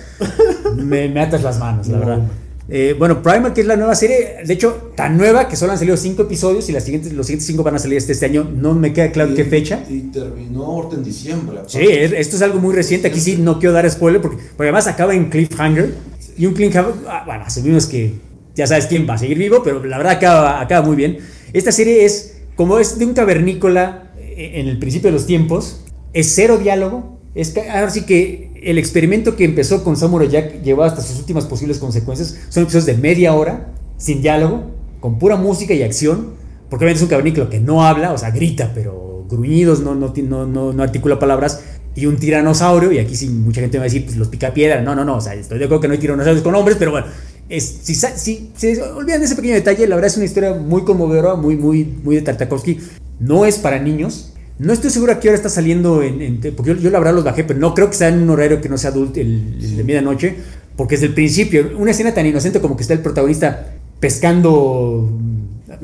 Me, 0.78 1.10
me 1.10 1.22
atas 1.22 1.43
las 1.43 1.60
manos, 1.60 1.88
la 1.88 1.97
No. 1.97 2.06
verdad. 2.06 2.24
Eh, 2.70 2.95
bueno, 2.97 3.22
Primer, 3.22 3.51
que 3.51 3.60
es 3.60 3.68
la 3.68 3.76
nueva 3.76 3.93
serie, 3.93 4.38
de 4.45 4.54
hecho, 4.54 4.91
tan 4.95 5.18
nueva 5.18 5.49
que 5.49 5.58
solo 5.58 5.74
han 5.74 5.78
salido 5.78 5.97
cinco 5.97 6.22
episodios 6.24 6.70
y 6.70 6.72
las 6.72 6.86
siguientes, 6.86 7.12
los 7.12 7.26
siguientes 7.28 7.45
cinco 7.45 7.62
van 7.62 7.76
a 7.76 7.80
salir 7.80 7.97
este, 7.97 8.14
este 8.14 8.26
año. 8.26 8.49
No 8.56 8.74
me 8.74 8.93
queda 8.93 9.12
claro 9.12 9.36
qué 9.36 9.43
fecha. 9.43 9.84
Y 9.89 9.99
terminó 10.04 10.64
ahorita 10.64 10.95
en 10.95 11.04
diciembre. 11.04 11.58
Sí, 11.68 11.80
es- 11.82 12.14
esto 12.14 12.38
es 12.38 12.41
algo 12.41 12.60
muy 12.60 12.74
reciente. 12.74 13.10
Aquí 13.10 13.20
sí 13.20 13.36
no 13.38 13.60
quiero 13.60 13.74
dar 13.74 13.89
spoiler 13.91 14.22
porque, 14.22 14.38
porque 14.38 14.64
además 14.70 14.88
acaba 14.88 15.14
en 15.14 15.30
cliffhanger. 15.30 15.93
Y 16.38 16.45
un 16.45 16.54
cliffhanger, 16.54 16.93
ah, 17.10 17.24
bueno, 17.26 17.43
asumimos 17.45 17.86
que 17.86 18.14
ya 18.56 18.68
sabes 18.68 18.88
quién 18.88 19.08
va 19.10 19.16
a 19.16 19.18
seguir 19.18 19.38
vivo, 19.38 19.62
pero 19.64 19.84
la 19.84 19.97
verdad 19.97 20.14
acaba, 20.14 20.62
acaba 20.62 20.86
muy 20.86 20.95
bien. 20.95 21.20
Esta 21.54 21.72
serie 21.72 22.06
es, 22.06 22.41
como 22.56 22.80
es 22.80 22.99
de 22.99 23.06
un 23.06 23.14
cavernícola 23.14 24.12
eh, 24.18 24.54
en 24.56 24.68
el 24.68 24.80
principio 24.80 25.10
de 25.10 25.14
los 25.14 25.26
tiempos, 25.26 25.84
es 26.14 26.34
cero 26.34 26.58
diálogo. 26.58 27.20
Es 27.36 27.56
ahora 27.58 27.89
sí 27.89 28.06
que 28.06 28.51
el 28.64 28.78
experimento 28.78 29.36
que 29.36 29.43
empezó 29.43 29.84
con 29.84 29.97
Samurai 29.97 30.30
Jack 30.30 30.62
llevó 30.62 30.84
hasta 30.84 31.01
sus 31.01 31.18
últimas 31.20 31.45
posibles 31.45 31.80
consecuencias. 31.80 32.39
Son 32.49 32.64
episodios 32.64 32.86
de 32.86 32.95
media 32.95 33.34
hora, 33.34 33.74
sin 33.97 34.22
diálogo, 34.22 34.72
con 34.99 35.18
pura 35.18 35.36
música 35.36 35.74
y 35.74 35.82
acción. 35.82 36.34
Porque 36.70 36.86
obviamente 36.86 36.99
es 36.99 37.04
un 37.04 37.10
cavernícola 37.10 37.49
que 37.49 37.60
no 37.60 37.84
habla, 37.84 38.14
o 38.14 38.18
sea, 38.18 38.32
grita, 38.32 38.72
pero 38.74 39.26
gruñidos, 39.30 39.82
no, 39.82 39.95
no, 39.95 40.14
no, 40.45 40.74
no, 40.74 40.84
articula 40.84 41.20
palabras. 41.20 41.64
Y 41.95 42.08
un 42.08 42.18
tiranosaurio, 42.18 42.91
y 42.91 42.97
aquí 42.97 43.16
sí 43.16 43.30
mucha 43.30 43.62
gente 43.62 43.78
va 43.78 43.84
a 43.84 43.86
decir, 43.86 44.06
pues 44.06 44.18
los 44.18 44.28
pica 44.28 44.54
piedra. 44.54 44.82
No, 44.82 44.95
no, 44.95 45.06
no, 45.06 45.18
o 45.18 45.22
sea, 45.22 45.36
estoy 45.36 45.60
de 45.60 45.66
acuerdo 45.66 45.82
que 45.82 45.88
no 45.88 45.93
hay 45.93 45.99
tiranosaurios 45.99 46.43
con 46.43 46.56
hombres, 46.56 46.78
pero 46.80 46.91
bueno, 46.91 47.08
es, 47.50 47.64
si, 47.84 47.96
si, 47.96 48.52
si 48.56 48.78
olvidan 48.80 49.22
ese 49.22 49.36
pequeño 49.36 49.54
detalle, 49.56 49.88
la 49.88 49.96
verdad 49.96 50.10
es 50.12 50.18
una 50.18 50.26
historia 50.26 50.54
muy 50.54 50.84
conmovedora, 50.84 51.36
muy, 51.36 51.56
muy, 51.56 51.84
muy 52.04 52.16
de 52.16 52.22
Tartakovsky. 52.22 52.80
No 53.20 53.46
es 53.46 53.58
para 53.58 53.80
niños. 53.80 54.34
No 54.60 54.72
estoy 54.74 54.89
seguro 54.91 55.12
a 55.14 55.20
qué 55.20 55.30
hora 55.30 55.36
está 55.36 55.50
saliendo, 55.50 56.04
en, 56.04 56.22
en- 56.22 56.39
porque 56.56 56.72
yo, 56.76 56.78
yo 56.78 56.89
la 56.89 57.00
verdad 57.00 57.16
los 57.16 57.24
bajé, 57.24 57.44
pero 57.44 57.60
no 57.60 57.74
creo 57.74 57.89
que 57.89 57.96
sea 57.96 58.10
en 58.10 58.22
un 58.22 58.30
horario 58.30 58.62
que 58.62 58.70
no 58.70 58.78
sea 58.78 58.91
adulto, 58.91 59.20
el, 59.20 59.58
el 59.62 59.78
de 59.78 59.84
medianoche, 59.84 60.36
porque 60.76 60.96
desde 60.96 61.08
el 61.08 61.14
principio, 61.14 61.72
una 61.78 61.91
escena 61.91 62.14
tan 62.14 62.26
inocente 62.26 62.60
como 62.62 62.76
que 62.76 62.84
está 62.84 62.94
el 62.94 63.00
protagonista 63.02 63.74
pescando, 64.00 65.10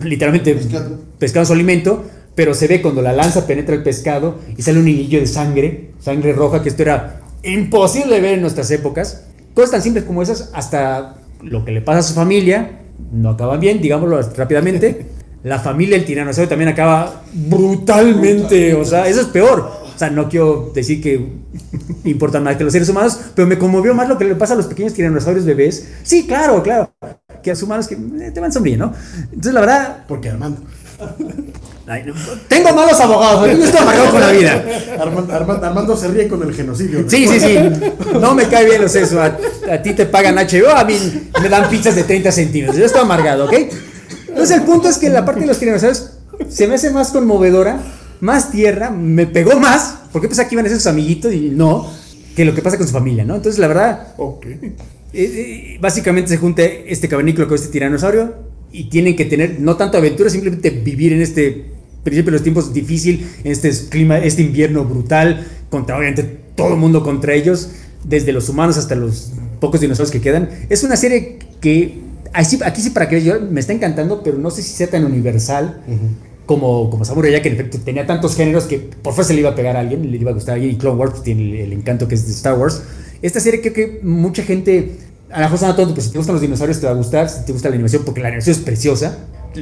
literalmente 0.04 0.54
Pescando. 0.56 1.00
pescando 1.18 1.46
su 1.48 1.54
alimento, 1.54 2.04
pero 2.36 2.54
se 2.54 2.68
ve 2.68 2.82
cuando 2.82 3.02
la 3.02 3.12
lanza 3.14 3.46
penetra 3.48 3.76
el 3.76 3.84
pescado 3.84 4.40
y 4.56 4.62
sale 4.62 4.80
un 4.80 4.88
hilillo 4.88 5.20
de 5.20 5.28
sangre, 5.28 5.92
sangre 6.00 6.34
roja, 6.34 6.62
que 6.62 6.70
esto 6.70 6.84
era 6.84 7.22
imposible 7.44 8.20
ver 8.22 8.36
en 8.36 8.42
nuestras 8.42 8.70
épocas. 8.72 9.24
Cosas 9.54 9.72
tan 9.72 9.82
simples 9.82 10.06
como 10.06 10.22
esas, 10.22 10.50
hasta 10.54 11.16
lo 11.42 11.66
que 11.66 11.72
le 11.72 11.82
pasa 11.82 12.00
a 12.00 12.04
su 12.04 12.14
familia, 12.14 12.82
no 13.12 13.30
acaban 13.30 13.60
bien, 13.60 13.82
digámoslo 13.82 14.22
rápidamente. 14.36 15.06
La 15.44 15.58
familia 15.58 15.96
del 15.96 16.06
tiranosaurio 16.06 16.50
también 16.50 16.68
acaba 16.68 17.24
brutalmente, 17.32 18.76
o 18.76 18.84
sea, 18.84 19.08
eso 19.08 19.22
es 19.22 19.28
peor. 19.28 19.72
O 19.96 19.98
sea, 19.98 20.10
no 20.10 20.28
quiero 20.28 20.72
decir 20.76 21.02
que 21.02 21.28
importan 22.04 22.44
más 22.44 22.58
que 22.58 22.64
los 22.66 22.74
seres 22.74 22.90
humanos, 22.90 23.20
pero 23.36 23.48
me 23.48 23.58
conmovió 23.58 23.94
más 23.94 24.10
lo 24.10 24.18
que 24.18 24.26
le 24.26 24.36
pasa 24.36 24.54
a 24.54 24.58
los 24.58 24.66
pequeños 24.66 24.94
tiranosaurios 24.94 25.46
bebés. 25.46 25.90
Sí, 26.04 26.28
claro, 26.28 26.62
claro. 26.62 26.92
Que 27.42 27.52
a 27.52 27.54
los 27.54 27.64
humanos 27.64 27.88
que 27.88 27.96
eh, 27.96 28.32
te 28.34 28.40
van 28.42 28.52
sonriendo, 28.52 28.88
¿no? 28.88 28.94
Entonces, 29.24 29.54
la 29.54 29.62
verdad, 29.62 30.06
Porque 30.08 30.30
Armando. 30.30 30.62
Ay, 31.88 32.04
no, 32.06 32.14
tengo 32.48 32.72
malos 32.74 33.00
abogados, 33.00 33.48
yo 33.58 33.64
estoy 33.64 33.82
amargado 33.82 34.12
con 34.12 34.22
la 34.22 34.32
vida. 34.32 34.64
Armando, 35.00 35.34
Armando, 35.34 35.66
Armando 35.66 35.98
se 35.98 36.08
ríe 36.10 36.28
con 36.28 36.44
el 36.44 36.54
genocidio. 36.54 37.04
Sí, 37.10 37.28
sí, 37.28 37.40
sí. 37.40 37.58
No 38.14 38.36
me 38.36 38.48
cae 38.48 38.66
bien 38.66 38.82
los 38.82 38.94
eso. 38.96 39.20
A, 39.20 39.38
a 39.72 39.82
ti 39.82 39.94
te 39.94 40.06
pagan 40.06 40.36
HBO, 40.36 40.70
a 40.70 40.84
mí 40.84 40.96
me 41.42 41.50
dan 41.50 41.68
pizzas 41.70 41.96
de 41.96 42.04
30 42.04 42.32
centímetros. 42.32 42.78
Yo 42.78 42.86
estoy 42.86 43.02
amargado, 43.02 43.46
¿ok? 43.46 43.54
Entonces 44.28 44.58
el 44.58 44.64
punto 44.64 44.88
es 44.88 44.98
que 45.00 45.10
la 45.10 45.26
parte 45.26 45.42
de 45.42 45.48
los 45.48 45.58
tiranosaurios 45.58 46.12
se 46.48 46.68
me 46.68 46.76
hace 46.76 46.92
más 46.92 47.10
conmovedora 47.10 47.80
más 48.22 48.52
tierna, 48.52 48.90
me 48.90 49.26
pegó 49.28 49.60
más, 49.60 49.96
porque 50.12 50.28
pensaba 50.28 50.48
que 50.50 50.56
iban 50.56 50.66
a 50.66 50.70
ser 50.70 50.78
sus 50.78 50.88
amiguitos 50.88 51.34
y 51.34 51.50
no, 51.50 51.90
que 52.36 52.44
lo 52.46 52.54
que 52.54 52.62
pasa 52.62 52.78
con 52.78 52.86
su 52.86 52.94
familia, 52.94 53.24
¿no? 53.24 53.36
Entonces, 53.36 53.60
la 53.60 53.68
verdad, 53.68 54.08
Ok. 54.18 54.46
eh, 54.46 54.60
eh, 55.14 55.78
básicamente 55.80 56.30
se 56.30 56.38
junta 56.38 56.64
este 56.64 57.08
cavernícola 57.08 57.48
con 57.48 57.56
este 57.56 57.70
tiranosaurio 57.70 58.34
y 58.72 58.86
tienen 58.90 59.16
que 59.16 59.26
tener 59.26 59.60
no 59.60 59.76
tanto 59.78 59.98
aventura, 59.98 60.30
simplemente 60.30 60.70
vivir 60.70 61.14
en 61.14 61.22
este 61.22 61.66
principio 62.04 62.32
de 62.32 62.38
los 62.38 62.44
tiempos 62.44 62.74
difícil, 62.74 63.28
en 63.44 63.52
este 63.52 63.72
clima, 63.90 64.18
este 64.20 64.42
invierno 64.42 64.86
brutal, 64.86 65.46
contra 65.70 65.98
obviamente 65.98 66.24
todo 66.56 66.74
el 66.74 66.78
mundo 66.80 67.04
contra 67.04 67.34
ellos, 67.34 67.70
desde 68.04 68.32
los 68.32 68.48
humanos 68.50 68.78
hasta 68.78 68.96
los 68.96 69.32
pocos 69.60 69.82
dinosaurios 69.82 70.12
que 70.12 70.22
quedan. 70.22 70.50
Es 70.70 70.84
una 70.84 70.96
serie 70.96 71.40
que 71.60 72.00
así- 72.34 72.60
aquí 72.64 72.82
sí 72.82 72.92
para 72.92 73.10
que 73.10 73.22
yo 73.24 73.40
me 73.42 73.60
está 73.60 73.74
encantando, 73.74 74.24
pero 74.24 74.38
no 74.38 74.50
sé 74.52 74.62
si 74.64 74.74
sea 74.74 74.88
tan 74.88 75.06
universal. 75.06 75.82
Como, 76.46 76.90
como 76.90 77.06
Samurai 77.06 77.32
Jack, 77.32 77.44
que 77.44 77.50
en 77.50 77.54
efecto 77.56 77.78
tenía 77.86 78.08
tantos 78.08 78.36
géneros 78.36 78.64
que 78.64 78.80
por 78.80 79.14
fuerza 79.14 79.34
le 79.34 79.42
iba 79.42 79.52
a 79.52 79.56
pegar 79.56 79.76
a 79.76 79.82
alguien, 79.82 80.10
le 80.10 80.18
iba 80.18 80.32
a 80.32 80.34
gustar 80.34 80.54
a 80.54 80.56
alguien, 80.56 80.72
y 80.74 80.78
Clone 80.80 80.98
Wars 80.98 81.22
tiene 81.22 81.44
el, 81.44 81.60
el 81.68 81.74
encanto 81.74 82.08
que 82.08 82.16
es 82.16 82.26
de 82.26 82.34
Star 82.34 82.58
Wars. 82.58 82.82
Esta 83.22 83.40
serie 83.40 83.62
creo 83.62 83.74
que 83.74 84.00
mucha 84.02 84.42
gente, 84.42 84.94
a 85.32 85.38
lo 85.38 85.46
mejor 85.46 85.60
suena 85.60 85.76
tonto, 85.76 85.94
pero 85.94 86.06
si 86.06 86.12
te 86.12 86.18
gustan 86.18 86.34
los 86.36 86.42
dinosaurios 86.42 86.80
te 86.80 86.86
va 86.86 86.94
a 86.94 86.96
gustar, 86.96 87.30
si 87.30 87.46
te 87.46 87.52
gusta 87.52 87.70
la 87.70 87.76
animación, 87.76 88.04
porque 88.04 88.22
la 88.22 88.30
animación 88.30 88.56
es 88.56 88.62
preciosa, 88.62 89.18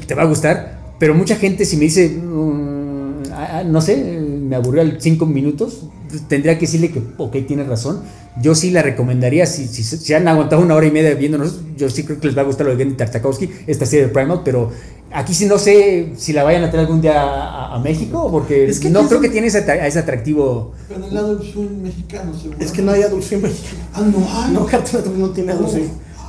te 0.06 0.16
va 0.16 0.24
a 0.24 0.26
gustar, 0.26 0.80
pero 1.00 1.14
mucha 1.14 1.36
gente 1.36 1.66
si 1.66 1.78
me 1.78 1.84
dice, 1.84 2.10
mm, 2.10 3.32
ah, 3.34 3.50
ah, 3.52 3.64
no 3.64 3.82
sé, 3.82 3.98
me 3.98 4.56
aburrió 4.56 4.82
al 4.82 5.02
5 5.02 5.26
minutos, 5.26 5.84
tendría 6.28 6.56
que 6.56 6.62
decirle 6.62 6.92
que, 6.92 7.02
ok, 7.18 7.36
tiene 7.48 7.64
razón. 7.64 8.02
Yo 8.42 8.54
sí 8.54 8.70
la 8.70 8.82
recomendaría, 8.82 9.46
si, 9.46 9.68
si, 9.68 10.14
han 10.14 10.28
aguantado 10.28 10.62
una 10.62 10.76
hora 10.76 10.86
y 10.86 10.92
media 10.92 11.14
viéndonos, 11.16 11.60
yo 11.76 11.90
sí 11.90 12.04
creo 12.04 12.20
que 12.20 12.28
les 12.28 12.38
va 12.38 12.42
a 12.42 12.46
gustar 12.46 12.68
lo 12.68 12.72
de 12.72 12.78
Gendy 12.78 12.96
Tartakovsky, 12.96 13.50
esta 13.66 13.86
serie 13.86 14.08
de 14.08 14.14
Primal, 14.14 14.42
pero 14.46 14.72
aquí 15.14 15.34
sí 15.34 15.46
no 15.46 15.58
sé 15.58 16.14
si 16.18 16.34
la 16.34 16.44
vayan 16.44 16.64
a 16.64 16.70
traer 16.72 16.86
algún 16.86 17.02
día 17.02 17.22
a, 17.22 17.76
a 17.76 17.80
México, 17.80 18.30
porque 18.32 18.66
Es 18.68 18.80
que 18.80 18.90
no 18.90 19.08
creo 19.08 19.20
es- 19.20 19.28
que 19.28 19.30
tiene 19.32 19.48
ese, 19.48 19.66
atra- 19.66 19.86
ese 19.86 20.00
atractivo. 20.00 20.74
Pero 20.88 21.02
en 21.02 21.08
el 21.10 21.14
lado 21.16 21.36
del 21.36 21.52
swing 21.52 21.82
mexicano, 21.84 22.34
seguro. 22.34 22.58
Es 22.60 22.72
que 22.72 22.82
no 22.82 22.92
hay 22.92 23.02
Adult 23.04 23.24
Swim 23.24 23.42
mexicano. 23.42 23.80
Ah, 23.94 24.02
no 24.02 24.28
hay. 24.44 24.54
No, 24.54 24.66
Cartoon 24.66 25.02
Network 25.02 25.18
no 25.18 25.30
tiene 25.30 25.52
Adult. 25.54 25.70
Swim 25.72 25.84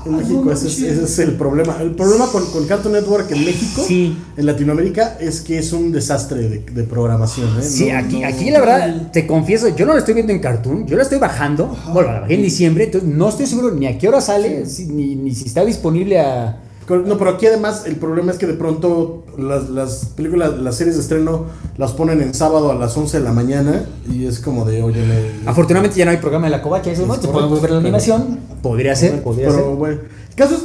en 0.06 0.14
Ah, 0.14 0.16
México. 0.18 0.42
no 0.44 0.52
ese, 0.52 0.68
es, 0.68 0.78
manches. 0.78 0.96
ese 0.98 1.04
es 1.04 1.18
el 1.28 1.34
problema. 1.36 1.76
El 1.80 1.90
problema 1.94 2.26
con, 2.28 2.46
con 2.52 2.66
Cartoon 2.66 2.94
Network 2.94 3.30
en 3.32 3.44
México, 3.44 3.82
Sí. 3.86 4.16
en 4.36 4.46
Latinoamérica, 4.46 5.16
es 5.20 5.40
que 5.40 5.58
es 5.58 5.72
un 5.72 5.90
desastre 5.92 6.48
de, 6.48 6.58
de 6.60 6.82
programación. 6.84 7.48
¿eh? 7.58 7.62
Sí, 7.62 7.90
No- 7.90 7.98
aquí, 7.98 8.20
no- 8.20 8.28
aquí 8.28 8.50
la 8.50 8.60
verdad, 8.60 9.10
te 9.12 9.26
confieso, 9.26 9.68
yo 9.74 9.86
no 9.86 9.92
la 9.94 9.98
estoy 9.98 10.14
viendo 10.14 10.32
en 10.32 10.38
Cartoon, 10.38 10.86
yo 10.86 10.96
la 10.96 11.02
estoy 11.02 11.18
bajando, 11.18 11.76
bueno, 11.92 12.12
la 12.12 12.20
bajé 12.20 12.34
en 12.34 12.42
diciembre, 12.42 12.84
entonces 12.84 13.08
no 13.10 13.28
estoy 13.28 13.46
seguro 13.46 13.72
ni 13.74 13.86
a 13.86 13.98
qué 13.98 14.08
hora 14.08 14.20
sale, 14.20 14.66
si- 14.66 14.86
ni, 14.86 15.16
ni 15.16 15.34
si 15.34 15.46
está 15.46 15.64
disponible 15.64 16.20
a... 16.20 16.62
No, 16.88 17.18
pero 17.18 17.30
aquí 17.30 17.46
además 17.46 17.84
el 17.86 17.96
problema 17.96 18.32
es 18.32 18.38
que 18.38 18.46
de 18.46 18.54
pronto 18.54 19.24
las, 19.36 19.68
las 19.70 20.06
películas, 20.16 20.56
las 20.58 20.76
series 20.76 20.96
de 20.96 21.02
estreno 21.02 21.44
las 21.76 21.92
ponen 21.92 22.22
en 22.22 22.32
sábado 22.34 22.70
a 22.70 22.74
las 22.74 22.96
11 22.96 23.18
de 23.18 23.24
la 23.24 23.32
mañana 23.32 23.84
y 24.10 24.26
es 24.26 24.40
como 24.40 24.64
de, 24.64 24.82
oye, 24.82 25.02
me- 25.04 25.48
Afortunadamente 25.50 25.98
ya 25.98 26.04
no 26.06 26.10
hay 26.12 26.16
programa 26.16 26.46
de 26.46 26.50
la 26.52 26.62
covacha, 26.62 26.90
eso 26.90 27.06
no, 27.06 27.14
Es 27.14 27.20
te 27.20 27.28
podemos 27.28 27.60
ver 27.60 27.72
la 27.72 27.78
animación, 27.78 28.38
podría 28.62 28.96
ser, 28.96 29.22
podría 29.22 29.48
pero 29.48 29.58
ser. 29.66 29.74
bueno, 29.76 30.00
el 30.30 30.34
caso 30.34 30.54
es, 30.54 30.62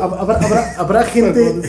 habrá, 0.00 0.34
habrá, 0.36 0.74
habrá 0.78 1.02
gente, 1.04 1.62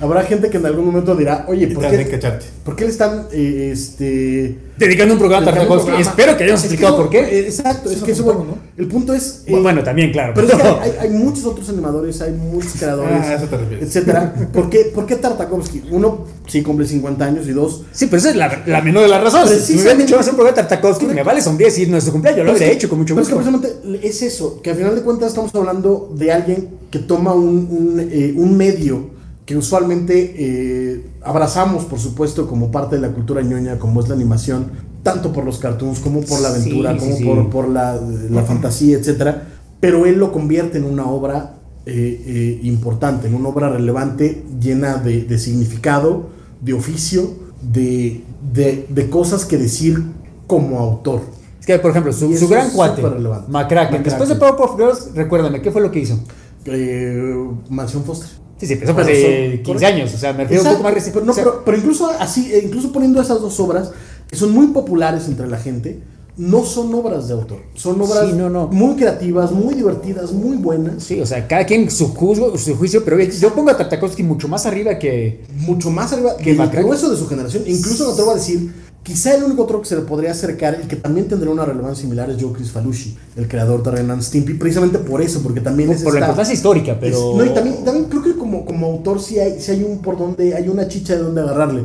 habrá 0.00 0.22
gente 0.22 0.50
que 0.50 0.56
en 0.58 0.66
algún 0.66 0.86
momento 0.86 1.14
dirá, 1.16 1.44
oye, 1.48 1.66
¿por 1.68 1.82
qué. 1.88 2.20
¿por 2.64 2.76
qué 2.76 2.84
le 2.84 2.90
están, 2.90 3.26
eh, 3.32 3.70
este... 3.72 4.58
Dedicando 4.76 5.14
un 5.14 5.20
programa 5.20 5.50
a 5.50 5.54
programa? 5.54 6.00
espero 6.00 6.36
que 6.36 6.44
hayamos 6.44 6.62
Es 6.62 6.68
que 6.68 6.74
explicado 6.74 6.96
por 6.96 7.10
qué. 7.10 7.18
eh, 7.20 7.46
Exacto, 7.46 7.90
es 7.90 7.96
Eso 7.96 8.06
que 8.06 8.12
eso, 8.12 8.24
bueno, 8.24 8.56
el 8.78 8.86
punto 8.86 9.12
es... 9.12 9.42
eh, 9.46 9.50
Bueno, 9.50 9.62
bueno, 9.64 9.82
también, 9.82 10.10
claro. 10.12 10.32
Pero 10.34 10.46
es 10.48 10.54
que 10.54 10.62
hay, 10.62 10.92
hay 11.00 11.10
muchos 11.10 11.44
otros 11.44 11.68
animadores, 11.68 12.20
hay 12.22 12.32
muchos 12.32 12.72
creadores, 12.78 13.12
Ah, 13.20 13.30
a 13.30 13.34
eso 13.34 13.46
te 13.46 13.56
refieres. 13.56 13.86
etcétera. 13.88 14.34
¿Por 14.52 14.70
qué, 14.70 14.90
¿Por 14.94 15.06
qué 15.06 15.16
Tartakovsky? 15.16 15.82
Uno, 15.90 16.26
sí 16.50 16.62
cumple 16.62 16.86
50 16.86 17.24
años 17.24 17.48
y 17.48 17.52
dos, 17.52 17.84
Sí, 17.92 18.06
pero 18.06 18.18
esa 18.18 18.30
es 18.30 18.36
la, 18.36 18.62
la 18.66 18.80
menor 18.82 19.04
de 19.04 19.08
las 19.08 19.22
razones. 19.22 19.62
Si 19.62 19.74
me 19.74 19.80
hubieran 19.80 19.98
dicho, 19.98 20.12
vamos 20.12 20.26
a 20.26 20.30
un 20.30 20.36
programa 20.36 20.56
de 20.56 20.62
Tartakovsky, 20.68 21.06
me 21.06 21.22
vale 21.22 21.40
sombría 21.40 21.68
decir 21.68 21.88
nuestro 21.88 22.12
cumpleaños, 22.12 22.38
yo 22.38 22.44
lo 22.44 22.52
hubiera 22.52 22.72
hecho 22.72 22.88
con 22.88 22.98
mucho 22.98 23.14
pero 23.14 23.22
es 23.22 23.28
que 23.28 23.34
gusto. 23.34 23.58
precisamente 23.60 24.06
es 24.06 24.22
eso, 24.22 24.60
que 24.62 24.70
al 24.70 24.76
final 24.76 24.94
de 24.94 25.02
cuentas 25.02 25.28
estamos 25.28 25.54
hablando 25.54 26.12
de 26.16 26.32
alguien 26.32 26.68
que 26.90 26.98
toma 26.98 27.32
un, 27.32 27.68
un, 27.70 28.08
eh, 28.10 28.34
un 28.36 28.56
medio 28.56 29.10
que 29.46 29.56
usualmente 29.56 30.34
eh, 30.38 31.06
abrazamos, 31.22 31.84
por 31.84 31.98
supuesto, 31.98 32.46
como 32.46 32.70
parte 32.70 32.96
de 32.96 33.02
la 33.02 33.08
cultura 33.12 33.42
ñoña, 33.42 33.78
como 33.78 34.00
es 34.00 34.08
la 34.08 34.14
animación, 34.14 34.70
tanto 35.02 35.32
por 35.32 35.44
los 35.44 35.58
cartoons 35.58 35.98
como 35.98 36.20
por 36.20 36.40
la 36.40 36.50
aventura, 36.50 36.92
sí, 36.92 36.98
como 36.98 37.16
sí. 37.16 37.24
por, 37.24 37.50
por 37.50 37.68
la, 37.68 38.00
la 38.30 38.42
fantasía, 38.44 38.98
etcétera. 38.98 39.48
Pero 39.80 40.06
él 40.06 40.18
lo 40.18 40.30
convierte 40.30 40.78
en 40.78 40.84
una 40.84 41.06
obra 41.06 41.54
eh, 41.86 42.22
eh, 42.26 42.60
importante, 42.62 43.26
en 43.26 43.34
una 43.34 43.48
obra 43.48 43.70
relevante, 43.70 44.44
llena 44.60 44.98
de, 44.98 45.24
de 45.24 45.38
significado, 45.38 46.28
de 46.60 46.72
oficio, 46.74 47.30
de, 47.62 48.22
de, 48.52 48.86
de 48.88 49.10
cosas 49.10 49.44
que 49.44 49.56
decir 49.56 50.02
como 50.46 50.78
autor. 50.78 51.22
Es 51.60 51.66
que, 51.66 51.78
por 51.78 51.90
ejemplo, 51.90 52.12
su, 52.12 52.34
su 52.36 52.48
gran 52.48 52.70
cuate, 52.70 53.02
relevante. 53.02 53.50
McCracken, 53.50 54.02
después 54.02 54.28
de 54.28 54.34
Powerpuff 54.36 54.76
Girls, 54.76 55.10
recuérdame, 55.14 55.60
¿qué 55.62 55.70
fue 55.70 55.80
lo 55.82 55.90
que 55.90 56.00
hizo? 56.00 56.18
Eh, 56.64 57.48
Mansión 57.68 58.04
Foster. 58.04 58.28
Sí, 58.58 58.66
sí, 58.66 58.72
empezó 58.74 58.92
hace 58.98 59.22
son- 59.22 59.62
15 59.62 59.62
correcto. 59.64 59.86
años, 59.86 60.14
o 60.14 60.18
sea, 60.18 60.32
me 60.34 60.42
refiero 60.42 60.62
un 60.64 60.70
poco 60.72 60.82
más 60.82 60.94
reciente. 60.94 61.14
Pero, 61.20 61.26
no, 61.26 61.32
O 61.32 61.34
sea, 61.34 61.44
pero, 61.44 61.62
pero 61.64 61.76
incluso 61.78 62.10
así, 62.18 62.52
eh, 62.52 62.62
incluso 62.64 62.92
poniendo 62.92 63.20
esas 63.22 63.40
dos 63.40 63.58
obras, 63.60 63.90
que 64.28 64.36
son 64.36 64.52
muy 64.52 64.66
populares 64.68 65.26
entre 65.28 65.48
la 65.48 65.56
gente, 65.58 66.00
no 66.40 66.64
son 66.64 66.92
obras 66.94 67.28
de 67.28 67.34
autor. 67.34 67.58
Son 67.74 68.00
obras 68.00 68.28
Sí, 68.30 68.34
no, 68.34 68.48
no. 68.48 68.66
muy 68.68 68.96
creativas, 68.96 69.52
muy 69.52 69.74
divertidas, 69.74 70.32
muy 70.32 70.56
buenas. 70.56 71.02
Sí, 71.04 71.20
o 71.20 71.26
sea, 71.26 71.46
cada 71.46 71.66
quien 71.66 71.90
su, 71.90 72.08
juzgo, 72.08 72.56
su 72.56 72.74
juicio, 72.76 73.04
pero 73.04 73.20
yo 73.20 73.54
pongo 73.54 73.70
a 73.70 73.76
Tartakovsky 73.76 74.22
mucho 74.22 74.48
más 74.48 74.64
arriba 74.64 74.98
que... 74.98 75.44
Mucho 75.54 75.90
más 75.90 76.12
arriba 76.14 76.36
Que 76.36 76.56
que 76.56 76.62
el 76.62 76.68
grueso 76.70 77.10
de 77.10 77.16
su 77.16 77.28
generación. 77.28 77.64
Incluso 77.66 78.06
me 78.06 78.12
atrevo 78.12 78.30
a 78.30 78.34
decir, 78.36 78.72
quizá 79.02 79.34
el 79.34 79.44
único 79.44 79.64
otro 79.64 79.82
que 79.82 79.88
se 79.88 79.96
le 79.96 80.02
podría 80.02 80.30
acercar 80.30 80.80
y 80.82 80.86
que 80.86 80.96
también 80.96 81.28
tendría 81.28 81.52
una 81.52 81.64
relevancia 81.66 82.02
similar 82.02 82.30
es 82.30 82.42
Joe 82.42 82.52
Chris 82.54 82.70
Falushi, 82.70 83.16
el 83.36 83.46
creador 83.46 83.82
de 83.82 83.90
Ren 83.90 84.10
and 84.10 84.22
Stimpy, 84.22 84.54
precisamente 84.54 84.98
por 84.98 85.20
eso, 85.20 85.42
porque 85.42 85.60
también 85.60 85.90
es 85.90 86.02
por 86.02 86.14
la 86.14 86.20
importancia 86.20 86.54
histórica, 86.54 86.96
pero... 86.98 87.16
Es- 87.32 87.36
no, 87.36 87.44
y 87.44 87.50
también, 87.54 87.84
también 87.84 88.06
creo 88.06 88.22
que 88.22 88.34
como, 88.36 88.64
como 88.64 88.86
autor 88.86 89.20
sí 89.20 89.38
hay, 89.38 89.60
sí 89.60 89.72
hay 89.72 89.82
un 89.84 89.98
por 89.98 90.16
donde, 90.18 90.54
hay 90.54 90.68
una 90.68 90.88
chicha 90.88 91.16
de 91.16 91.22
donde 91.22 91.42
agarrarle. 91.42 91.84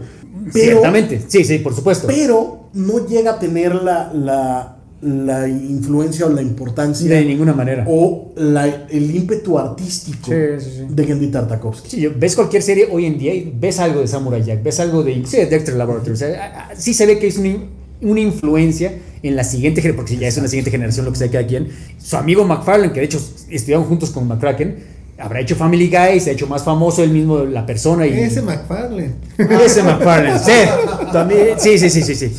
Pero, 0.54 0.66
Ciertamente, 0.80 1.22
sí, 1.28 1.44
sí, 1.44 1.60
por 1.60 1.74
supuesto. 1.76 2.08
pero 2.08 2.70
no 2.74 3.08
llega 3.08 3.32
a 3.32 3.40
tener 3.40 3.74
la, 3.76 4.12
la, 4.14 4.78
la 5.02 5.48
influencia 5.48 6.26
o 6.26 6.30
la 6.30 6.42
importancia 6.42 7.10
de 7.10 7.26
ninguna 7.26 7.54
manera. 7.54 7.86
o 7.88 8.32
la- 8.36 8.86
el 8.90 9.16
ímpetu 9.16 9.58
artístico 9.58 10.32
Sí, 10.32 10.36
sí, 10.60 10.70
sí. 10.78 10.86
de 10.90 11.04
Gendy 11.06 11.28
Tartakovsky. 11.28 11.90
Sí, 11.90 12.08
ves 12.08 12.36
cualquier 12.36 12.62
serie 12.62 12.88
hoy 12.92 13.06
en 13.06 13.18
día 13.18 13.34
y 13.34 13.54
ves 13.60 13.80
algo 13.80 14.02
de 14.02 14.08
Samurai 14.08 14.44
Jack, 14.44 14.62
ves 14.64 14.80
algo 14.80 15.04
de, 15.04 15.12
inclusive 15.14 15.46
de 15.46 15.50
Dexter 15.52 15.76
Laboratory, 15.76 16.12
o 16.14 16.16
sea, 16.18 16.70
sí 16.78 16.94
se 16.94 17.06
ve 17.06 17.18
que 17.20 17.28
es 17.28 17.38
una, 17.38 17.48
in- 17.50 17.66
una 18.02 18.20
influencia 18.20 18.94
en 19.24 19.36
la 19.36 19.44
siguiente 19.44 19.82
generación, 19.82 20.06
porque 20.06 20.18
ya 20.22 20.28
es 20.28 20.38
una 20.38 20.48
siguiente 20.48 20.70
generación 20.70 21.06
lo 21.06 21.12
que 21.12 21.18
sea 21.18 21.32
cada 21.32 21.48
quien. 21.48 21.70
Su 21.98 22.18
amigo 22.18 22.44
McFarlane, 22.46 22.92
que 22.94 23.00
de 23.00 23.06
hecho 23.08 23.20
estudiaron 23.50 23.86
juntos 23.86 24.12
con 24.12 24.28
McCracken, 24.28 24.76
habrá 25.18 25.40
hecho 25.40 25.56
Family 25.56 25.88
Guy, 25.88 26.20
se 26.20 26.32
ha 26.32 26.34
hecho 26.34 26.48
más 26.48 26.64
famoso 26.64 27.04
él 27.04 27.12
mismo, 27.12 27.40
la 27.40 27.66
persona. 27.66 28.06
Y, 28.06 28.20
Ese 28.20 28.42
McFarlane. 28.42 29.16
Ese 29.38 29.84
McFarlane, 29.84 30.40
Seth, 30.44 30.70
también, 31.12 31.60
sí, 31.60 31.78
sí, 31.78 31.90
sí, 31.90 32.02
sí, 32.02 32.16
sí. 32.16 32.32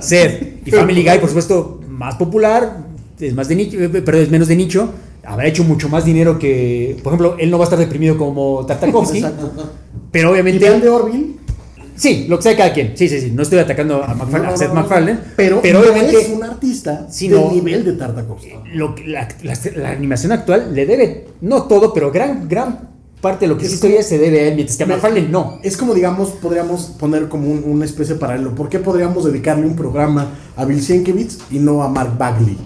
Seth. 0.00 0.66
Y 0.66 0.70
Family 0.70 1.02
Guy, 1.02 1.18
por 1.18 1.28
supuesto, 1.28 1.80
más 1.88 2.16
popular, 2.16 2.84
es 3.18 3.34
más 3.34 3.48
de 3.48 3.56
nicho, 3.56 3.78
eh, 3.78 3.88
pero 3.88 4.18
es 4.18 4.30
menos 4.30 4.48
de 4.48 4.56
nicho. 4.56 4.90
Habrá 5.26 5.46
hecho 5.46 5.64
mucho 5.64 5.88
más 5.88 6.04
dinero 6.04 6.38
que, 6.38 6.98
por 7.02 7.12
ejemplo, 7.12 7.36
él 7.38 7.50
no 7.50 7.58
va 7.58 7.64
a 7.64 7.66
estar 7.66 7.78
deprimido 7.78 8.18
como 8.18 8.66
Tartakovsky, 8.66 9.18
Exacto. 9.18 9.52
pero 10.10 10.28
Y 10.28 10.32
obviamente, 10.32 10.68
vean 10.68 10.82
de 10.82 10.88
Orville, 10.90 11.36
sí, 11.96 12.26
lo 12.28 12.36
que 12.38 12.42
sea 12.42 12.56
cada 12.56 12.72
quien. 12.72 12.92
Sí, 12.96 13.08
sí, 13.08 13.20
sí. 13.20 13.30
No 13.30 13.42
estoy 13.42 13.58
atacando 13.58 14.02
a, 14.02 14.14
McFarlane- 14.14 14.42
no, 14.42 14.48
a 14.48 14.50
no, 14.52 14.56
Seth 14.56 14.68
no, 14.68 14.74
MacFarlane, 14.74 15.18
pero, 15.36 15.60
pero 15.62 15.78
no 15.80 15.84
obviamente 15.84 16.20
es 16.20 16.28
un 16.30 16.42
artista 16.44 17.06
Sí, 17.10 17.28
del 17.28 17.40
no. 17.40 17.50
nivel 17.50 17.84
de 17.84 17.92
Tartakovsky. 17.94 18.52
lo 18.74 18.94
que- 18.94 19.06
la, 19.06 19.28
la- 19.42 19.54
la 19.76 19.90
animación 19.90 20.32
actual 20.32 20.74
le 20.74 20.86
debe, 20.86 21.26
no 21.40 21.64
todo, 21.64 21.92
pero 21.92 22.10
gran, 22.10 22.48
gran 22.48 22.92
parte 23.20 23.46
de 23.46 23.48
lo 23.48 23.56
que 23.58 23.64
Es 23.66 23.72
historia 23.72 24.02
se 24.02 24.18
debe 24.18 24.40
a 24.40 24.48
él, 24.48 24.54
mientras 24.54 24.76
que 24.76 24.84
a 24.84 24.86
McFarlane 24.86 25.28
no. 25.28 25.58
Es 25.62 25.76
como, 25.78 25.94
digamos, 25.94 26.30
podríamos 26.30 26.82
poner 26.98 27.28
como 27.28 27.48
un- 27.50 27.64
una 27.66 27.84
especie 27.86 28.14
de 28.14 28.20
paralelo. 28.20 28.54
¿Por 28.54 28.68
qué 28.68 28.78
podríamos 28.80 29.24
dedicarle 29.24 29.66
un 29.66 29.76
programa 29.76 30.26
a 30.56 30.64
Bill 30.66 30.82
Sienkiewicz 30.82 31.38
y 31.50 31.58
no 31.58 31.82
a 31.82 31.88
Mark 31.88 32.18
Bagley? 32.18 32.58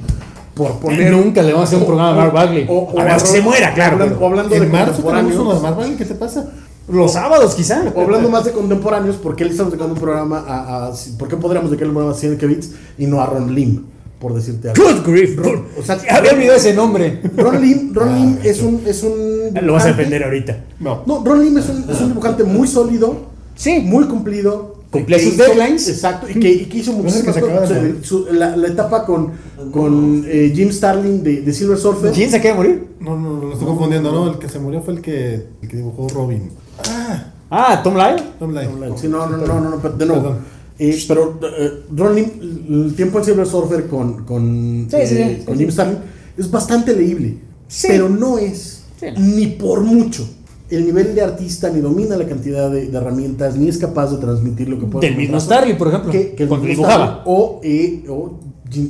Por 0.55 0.73
poner 0.81 1.13
Nunca 1.13 1.41
le 1.43 1.53
vamos 1.53 1.67
a 1.67 1.69
hacer 1.69 1.79
un 1.79 1.87
programa 1.87 2.11
a 2.11 2.17
Mark 2.17 2.33
Bagley. 2.33 2.65
A 2.65 3.05
menos 3.05 3.23
que 3.23 3.29
se 3.29 3.41
muera, 3.41 3.73
claro, 3.73 3.93
Hablando, 3.93 4.15
pero- 4.17 4.27
hablando 4.27 4.55
de 4.57 4.67
marzo 4.67 5.03
tenemos 5.05 5.35
uno 5.37 5.55
de 5.55 5.61
Marvel, 5.61 5.97
¿qué 5.97 6.05
te 6.05 6.15
pasa? 6.17 6.51
Los 6.89 7.13
sábados, 7.13 7.55
quizá. 7.55 7.85
O 7.95 8.01
hablando 8.01 8.29
más 8.31 8.45
de 8.45 8.53
contemporáneos, 8.53 9.17
¿por 9.17 9.37
qué 9.37 9.45
le 9.45 9.51
estamos 9.51 9.73
dedicando 9.73 9.95
un 9.95 10.01
programa 10.01 10.39
a, 10.47 10.87
a- 10.89 10.93
¿Por 11.19 11.29
qué 11.29 11.37
podríamos 11.37 11.71
dedicarle 11.71 11.91
un 11.91 11.95
programa 11.97 12.17
a 12.17 12.19
Sienkiewicz 12.19 12.71
y 12.99 13.07
no 13.07 13.21
a 13.21 13.27
Ron 13.27 13.55
Lim? 13.55 13.85
Por 14.19 14.35
decirte 14.35 14.71
algo. 14.71 14.83
Good 14.85 15.07
grief. 15.07 15.39
Ron- 15.39 15.65
o 15.79 15.83
sea, 15.83 15.99
había 16.11 16.33
olvidado 16.33 16.57
ese 16.57 16.75
nombre. 16.75 17.21
Ron 17.37 17.61
Lim, 17.61 17.95
Ron 17.95 18.09
Ah, 18.09 18.17
Lim 18.19 18.39
es 18.43 18.61
un, 18.63 18.83
es 18.87 19.03
un 19.05 19.51
Lo 19.63 19.75
vas 19.75 19.85
a 19.85 19.89
defender 19.89 20.25
ahorita. 20.25 20.65
No. 20.81 21.03
No, 21.07 21.23
Ron 21.25 21.45
Lim 21.45 21.59
es 21.59 21.69
un, 21.69 21.85
es 21.89 22.01
un 22.01 22.09
dibujante 22.09 22.43
muy 22.45 22.67
sólido, 22.67 23.15
Sí. 23.55 23.81
muy 23.81 24.05
cumplido. 24.07 24.77
Cumplía 24.91 25.19
sus 25.19 25.37
deadlines. 25.37 25.87
Exacto, 25.89 26.27
y 26.31 26.41
que, 26.41 26.51
y 26.51 26.65
que 26.65 26.79
hizo 26.79 26.93
muchísimas 26.95 27.35
de 27.35 27.41
cosas. 27.43 27.71
morir. 27.71 27.99
Su- 28.03 28.27
la, 28.33 28.57
la 28.57 28.69
etapa 28.69 29.05
con, 29.05 29.33
con 29.71 30.25
eh, 30.27 30.51
Jim 30.55 30.71
Starlin 30.73 31.23
de, 31.23 31.43
de 31.43 31.53
Silver 31.53 31.77
Surfer. 31.77 32.11
¿Quién 32.13 32.31
se 32.31 32.39
acaba 32.39 32.53
de 32.55 32.57
morir? 32.57 32.89
No, 32.99 33.15
no, 33.17 33.41
lo 33.43 33.53
estoy 33.53 33.69
confundiendo, 33.69 34.11
¿no? 34.11 34.31
El 34.33 34.39
que 34.39 34.49
se 34.49 34.59
murió 34.59 34.81
fue 34.81 34.95
el 34.95 35.03
que, 35.03 35.35
el 35.63 35.69
que 35.69 35.77
dibujó 35.77 36.09
Robin. 36.09 36.51
Ah, 36.89 37.33
Ah, 37.51 37.81
Tom 37.83 37.95
Lyle. 37.97 38.23
Tom 38.39 38.53
Lyle. 38.53 38.69
Sí, 38.97 39.09
no, 39.09 39.27
no, 39.27 39.37
no, 39.39 39.47
no, 39.47 39.71
no, 39.71 39.77
pero 39.81 39.95
de 39.95 40.07
nuevo. 40.07 40.37
Eh, 40.79 40.97
pero 41.09 41.41
eh, 41.43 41.83
Ron 41.97 42.15
Lim, 42.15 42.31
el 42.87 42.95
tiempo 42.95 43.19
en 43.19 43.25
Silver 43.25 43.47
Surfer 43.47 43.87
con, 43.89 44.25
con, 44.25 44.87
Sí, 44.91 44.97
sí, 45.07 45.15
eh, 45.17 45.37
sí, 45.41 45.45
con 45.45 45.55
sí, 45.55 45.61
Jim 45.61 45.69
sí. 45.71 45.73
Starlin 45.73 45.99
es 46.37 46.51
bastante 46.51 46.95
leíble. 46.95 47.39
Sí. 47.67 47.89
Pero 47.91 48.09
no 48.09 48.39
es, 48.39 48.85
no. 49.03 49.21
ni 49.21 49.47
por 49.47 49.81
mucho, 49.81 50.29
el 50.71 50.85
nivel 50.85 51.15
de 51.15 51.23
artista, 51.23 51.71
ni 51.71 51.81
domina 51.81 52.17
la 52.17 52.27
cantidad 52.27 52.71
de, 52.71 52.87
de 52.89 52.97
herramientas, 52.97 53.57
ni 53.57 53.69
es 53.69 53.79
capaz 53.79 54.13
de 54.13 54.19
transmitir 54.19 54.69
lo 54.69 54.79
que 54.79 54.87
puede. 54.87 55.09
Del 55.09 55.17
mismo 55.17 55.41
Starlin, 55.41 55.77
por 55.77 55.89
ejemplo. 55.89 56.13
que, 56.13 56.35
que 56.35 56.47
cuando 56.47 56.67
dibujaba. 56.67 57.23
O, 57.27 57.61
eh, 57.65 58.05
o, 58.09 58.39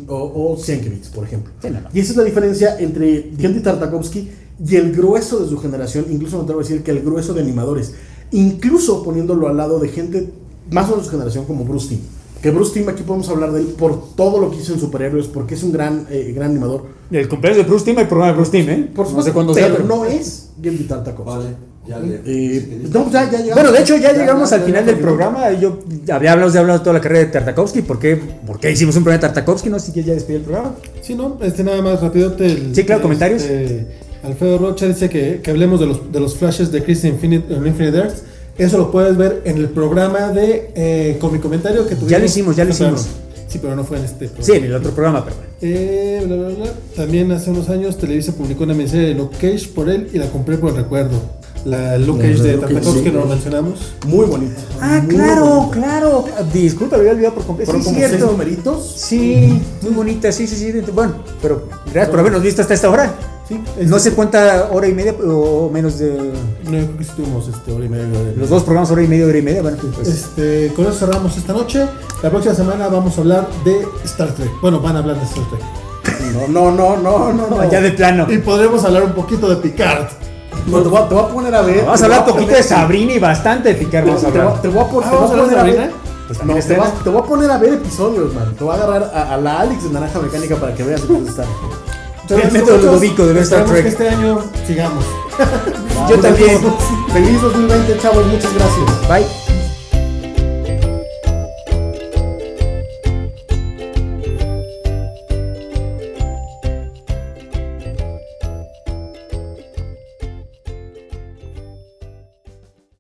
o, 0.09 0.53
o 0.53 0.57
Sienkiewicz, 0.59 1.09
por 1.09 1.25
ejemplo. 1.25 1.53
Sí, 1.63 1.69
no, 1.71 1.81
no. 1.81 1.89
Y 1.95 2.01
esa 2.01 2.11
es 2.11 2.17
la 2.19 2.25
diferencia 2.25 2.77
entre 2.79 3.31
Genndy 3.39 3.61
Tartakovsky 3.61 4.29
y 4.65 4.77
el 4.77 4.93
grueso 4.93 5.39
de 5.41 5.49
su 5.49 5.59
generación, 5.59 6.07
incluso 6.11 6.37
me 6.39 6.43
atrevo 6.45 6.61
a 6.61 6.63
decir 6.65 6.83
que 6.83 6.91
el 6.91 7.01
grueso 7.01 7.35
de 7.35 7.41
animadores, 7.43 7.95
incluso 8.33 9.03
poniéndolo 9.03 9.49
al 9.49 9.57
lado 9.57 9.79
de 9.79 9.89
gente 9.89 10.29
más 10.71 10.87
o 10.87 10.91
menos 10.91 11.05
de 11.05 11.05
su 11.07 11.11
generación 11.13 11.45
como 11.45 11.65
Bruce 11.65 11.89
Timm. 11.89 12.01
Que 12.43 12.51
Bruce 12.53 12.73
Timm 12.73 12.89
aquí 12.89 13.03
podemos 13.03 13.29
hablar 13.31 13.51
de 13.53 13.61
él 13.61 13.67
por 13.79 14.15
todo 14.15 14.41
lo 14.41 14.51
que 14.51 14.59
hizo 14.59 14.73
en 14.73 14.79
superhéroes, 14.81 15.27
porque 15.27 15.55
es 15.55 15.63
un 15.65 15.73
gran, 15.73 16.07
eh, 16.11 16.33
gran 16.35 16.51
animador. 16.51 16.85
El 17.11 17.29
cumpleaños 17.29 17.65
de 17.65 17.69
Bruce 17.69 17.85
Timm, 17.85 17.99
hay 17.99 18.05
programa 18.05 18.33
de 18.33 18.37
Bruce 18.37 18.51
Timm, 18.53 18.69
¿eh? 18.71 18.89
Por 18.95 19.07
no 19.07 19.09
supuesto, 19.11 19.31
sé 19.31 19.33
cuándo 19.35 19.55
pero 19.55 19.67
sea, 19.67 19.77
pero- 19.77 19.89
no 19.89 20.05
es 20.05 20.51
Genndy 20.63 20.85
Tartakovsky. 20.85 21.31
Vale, 21.33 21.57
ya 21.89 21.99
le. 21.99 22.21
Eh, 22.27 22.83
no, 22.93 23.11
ya, 23.11 23.25
ya 23.25 23.39
llegamos. 23.39 23.55
Bueno, 23.55 23.73
de 23.73 23.81
hecho 23.81 23.97
ya, 23.97 24.13
llegamos 24.13 24.51
ya, 24.51 24.57
al 24.57 24.61
ya, 24.63 24.67
final 24.67 24.83
ya, 24.83 24.87
del 24.87 24.97
ya. 24.97 25.03
programa. 25.03 25.53
Yo 25.53 25.79
había 26.13 26.33
hablado 26.33 26.51
de, 26.53 26.59
hablado 26.59 26.79
de 26.79 26.85
toda 26.85 26.95
la 26.95 27.01
carrera 27.01 27.21
de 27.25 27.33
Tartakovsky. 27.33 27.83
¿Por 27.83 27.99
qué, 27.99 28.17
¿Por 28.47 28.61
qué 28.61 28.71
hicimos 28.71 28.95
un 28.97 29.03
programa 29.05 29.23
de 29.23 29.33
Tartakovsky? 29.33 29.71
No 29.71 29.79
sé 29.81 29.87
si 29.87 29.93
quieres 29.93 30.07
ya 30.09 30.15
despedir 30.15 30.41
el 30.41 30.45
programa. 30.45 30.75
Sí, 31.03 31.15
no, 31.17 31.39
este 31.43 31.65
nada 31.65 31.81
más 31.83 32.01
rápido. 32.01 32.37
El, 32.39 32.73
Sí, 32.75 32.85
claro, 32.85 33.03
comentarios. 33.03 33.43
Alfredo 34.23 34.59
Rocha 34.59 34.87
dice 34.87 35.09
que, 35.09 35.41
que 35.43 35.51
hablemos 35.51 35.79
de 35.81 35.87
los, 35.87 36.13
de 36.13 36.21
los 36.21 36.37
flashes 36.37 36.71
de 36.73 36.83
Chris 36.83 37.05
Infinite, 37.05 37.55
en 37.55 37.67
Infinite 37.67 37.97
Earths. 37.99 38.23
Eso 38.57 38.77
lo 38.77 38.91
puedes 38.91 39.17
ver 39.17 39.43
en 39.45 39.59
el 39.59 39.69
programa 39.69 40.29
de 40.29 40.73
eh, 40.75 41.17
con 41.21 41.33
mi 41.33 41.39
comentario 41.39 41.83
que 41.87 41.95
tuvimos. 41.95 42.11
Ya 42.11 42.19
lo 42.19 42.25
hicimos, 42.25 42.57
ya 42.57 42.65
lo 42.65 42.71
hicimos. 42.71 43.07
Sí, 43.47 43.59
pero 43.63 43.75
no 43.77 43.85
fue 43.85 43.99
en 43.99 44.05
este 44.05 44.27
programa. 44.27 44.45
Sí, 44.45 44.53
en 44.53 44.65
el 44.65 44.75
otro 44.75 44.91
programa, 44.91 45.25
pero 45.25 45.37
bueno. 45.37 45.51
Eh, 45.63 46.23
bla, 46.27 46.37
bla, 46.37 46.49
bla. 46.49 46.73
También 46.97 47.31
hace 47.33 47.51
unos 47.51 47.69
años 47.71 47.97
Televisa 47.97 48.33
publicó 48.33 48.65
una 48.65 48.75
miniserie 48.75 49.09
de 49.09 49.15
Luke 49.15 49.37
Cage 49.41 49.69
por 49.75 49.89
él 49.89 50.09
y 50.13 50.19
la 50.19 50.27
compré 50.27 50.59
por 50.59 50.71
el 50.71 50.77
recuerdo. 50.77 51.19
La 51.65 51.99
Luke 51.99 52.23
La 52.23 52.31
Cage 52.31 52.43
de 52.43 52.59
Tartakovsky 52.59 52.99
sí. 52.99 53.05
que 53.05 53.13
no 53.13 53.21
lo 53.21 53.27
mencionamos. 53.27 53.79
Muy 54.07 54.27
bonito. 54.27 54.55
Ah, 54.81 55.01
Muy 55.05 55.15
claro, 55.15 55.45
bonito. 55.47 55.71
claro. 55.71 56.25
Disculpa, 56.53 56.97
lo 56.97 57.01
había 57.03 57.13
olvidado 57.13 57.35
por 57.37 57.47
completo. 57.47 57.73
Sí, 57.73 57.79
como 57.79 57.91
seis 57.97 58.07
cierto. 58.09 58.27
numeritos. 58.27 58.95
Sí, 58.97 59.61
muy 59.83 59.93
bonita, 59.93 60.31
sí, 60.33 60.47
sí, 60.47 60.57
sí. 60.57 60.73
Bueno, 60.93 61.15
pero 61.41 61.69
gracias 61.87 62.09
por 62.09 62.21
habernos 62.21 62.43
visto 62.43 62.61
hasta 62.63 62.75
esta 62.75 62.91
hora. 62.91 63.15
Sí, 63.49 63.55
No 63.87 63.97
este- 63.97 64.11
sé 64.11 64.17
cuánta 64.17 64.69
hora 64.71 64.87
y 64.89 64.93
media 64.93 65.15
o 65.27 65.71
menos 65.73 65.99
de. 65.99 66.11
No, 66.65 66.71
yo 66.79 66.85
creo 66.85 66.97
que 66.99 67.05
sí 67.05 67.11
tuvimos 67.17 67.49
este, 67.49 67.73
hora 67.73 67.85
y 67.85 67.89
media. 67.89 68.05
hora 68.07 68.19
y 68.19 68.25
media. 68.25 68.35
Los 68.37 68.51
dos 68.51 68.63
programas, 68.63 68.91
hora 68.91 69.03
y 69.03 69.09
media, 69.09 69.27
hora 69.27 69.39
y 69.39 69.43
media. 69.43 69.63
Bueno, 69.63 69.79
pues. 69.95 70.07
Este, 70.09 70.73
con 70.77 70.85
eso 70.87 70.95
cerramos 71.07 71.35
esta 71.37 71.53
noche. 71.55 71.87
La 72.23 72.29
próxima 72.31 72.55
semana 72.55 72.89
vamos 72.89 73.17
a 73.17 73.21
hablar 73.23 73.49
de 73.65 73.87
Star 74.05 74.33
Trek. 74.35 74.51
Bueno, 74.61 74.81
van 74.81 74.97
a 74.97 74.99
hablar 74.99 75.17
de 75.17 75.25
Star 75.25 75.45
Trek. 75.49 75.63
No, 76.35 76.47
no, 76.49 76.71
no, 76.73 76.97
no, 76.99 77.33
no. 77.33 77.49
no. 77.49 77.71
ya 77.71 77.81
de 77.81 77.93
plano. 77.93 78.27
Y 78.31 78.39
podremos 78.39 78.85
hablar 78.85 79.05
un 79.05 79.13
poquito 79.13 79.49
de 79.49 79.57
Picard. 79.57 80.09
No, 80.67 80.83
te, 80.83 80.89
voy 80.89 81.01
a, 81.01 81.09
te 81.09 81.15
voy 81.15 81.25
a 81.25 81.29
poner 81.29 81.55
a 81.55 81.63
ver. 81.63 81.85
Vamos 81.87 81.95
a 81.95 81.99
te 81.99 82.05
hablar 82.05 82.29
un 82.29 82.35
poquito 82.35 82.53
de 82.55 82.63
Sabrina 82.63 83.13
y 83.15 83.19
bastante 83.19 83.71
de 83.71 83.75
Picar. 83.77 84.05
Te, 84.05 84.11
a 84.11 84.15
voy, 84.15 84.25
hablar. 84.27 84.61
te 84.61 84.69
voy 84.69 84.79
a 84.79 84.83
Ah, 84.83 84.89
voy 84.93 85.05
a 85.05 85.11
¿vamos 85.11 85.31
a 85.31 85.35
poner 85.35 85.59
a 85.59 85.63
ver. 85.63 85.75
Sabrina? 85.77 85.91
Pues 86.27 86.29
No, 86.31 86.39
también 86.41 86.55
te, 86.55 86.61
estrena. 86.61 86.83
vas- 86.83 87.05
te 87.05 87.09
voy 87.11 87.23
a 87.23 87.25
poner 87.25 87.51
a 87.51 87.57
ver 87.59 87.73
episodios, 87.73 88.35
man. 88.35 88.55
Te 88.59 88.65
voy 88.65 88.75
a 88.75 88.83
agarrar 88.83 89.11
a, 89.15 89.33
a 89.35 89.37
la 89.39 89.61
Alex 89.61 89.85
de 89.85 89.91
Naranja 89.91 90.19
Mecánica 90.19 90.57
para 90.57 90.75
que 90.75 90.83
veas 90.83 91.09
dónde 91.09 91.31
está. 91.31 91.45
El 92.31 92.53
método 92.53 92.79
Ludovico 92.79 93.27
de 93.27 93.41
Star 93.41 93.65
Trek. 93.65 93.83
que 93.83 93.89
este 93.89 94.09
año 94.09 94.43
sigamos. 94.67 95.05
Yo 96.09 96.19
también. 96.21 96.61
Feliz 97.13 97.41
2020, 97.41 97.99
chavos. 97.99 98.27
Muchas 98.27 98.53
gracias. 98.55 99.09
Bye. 99.09 99.48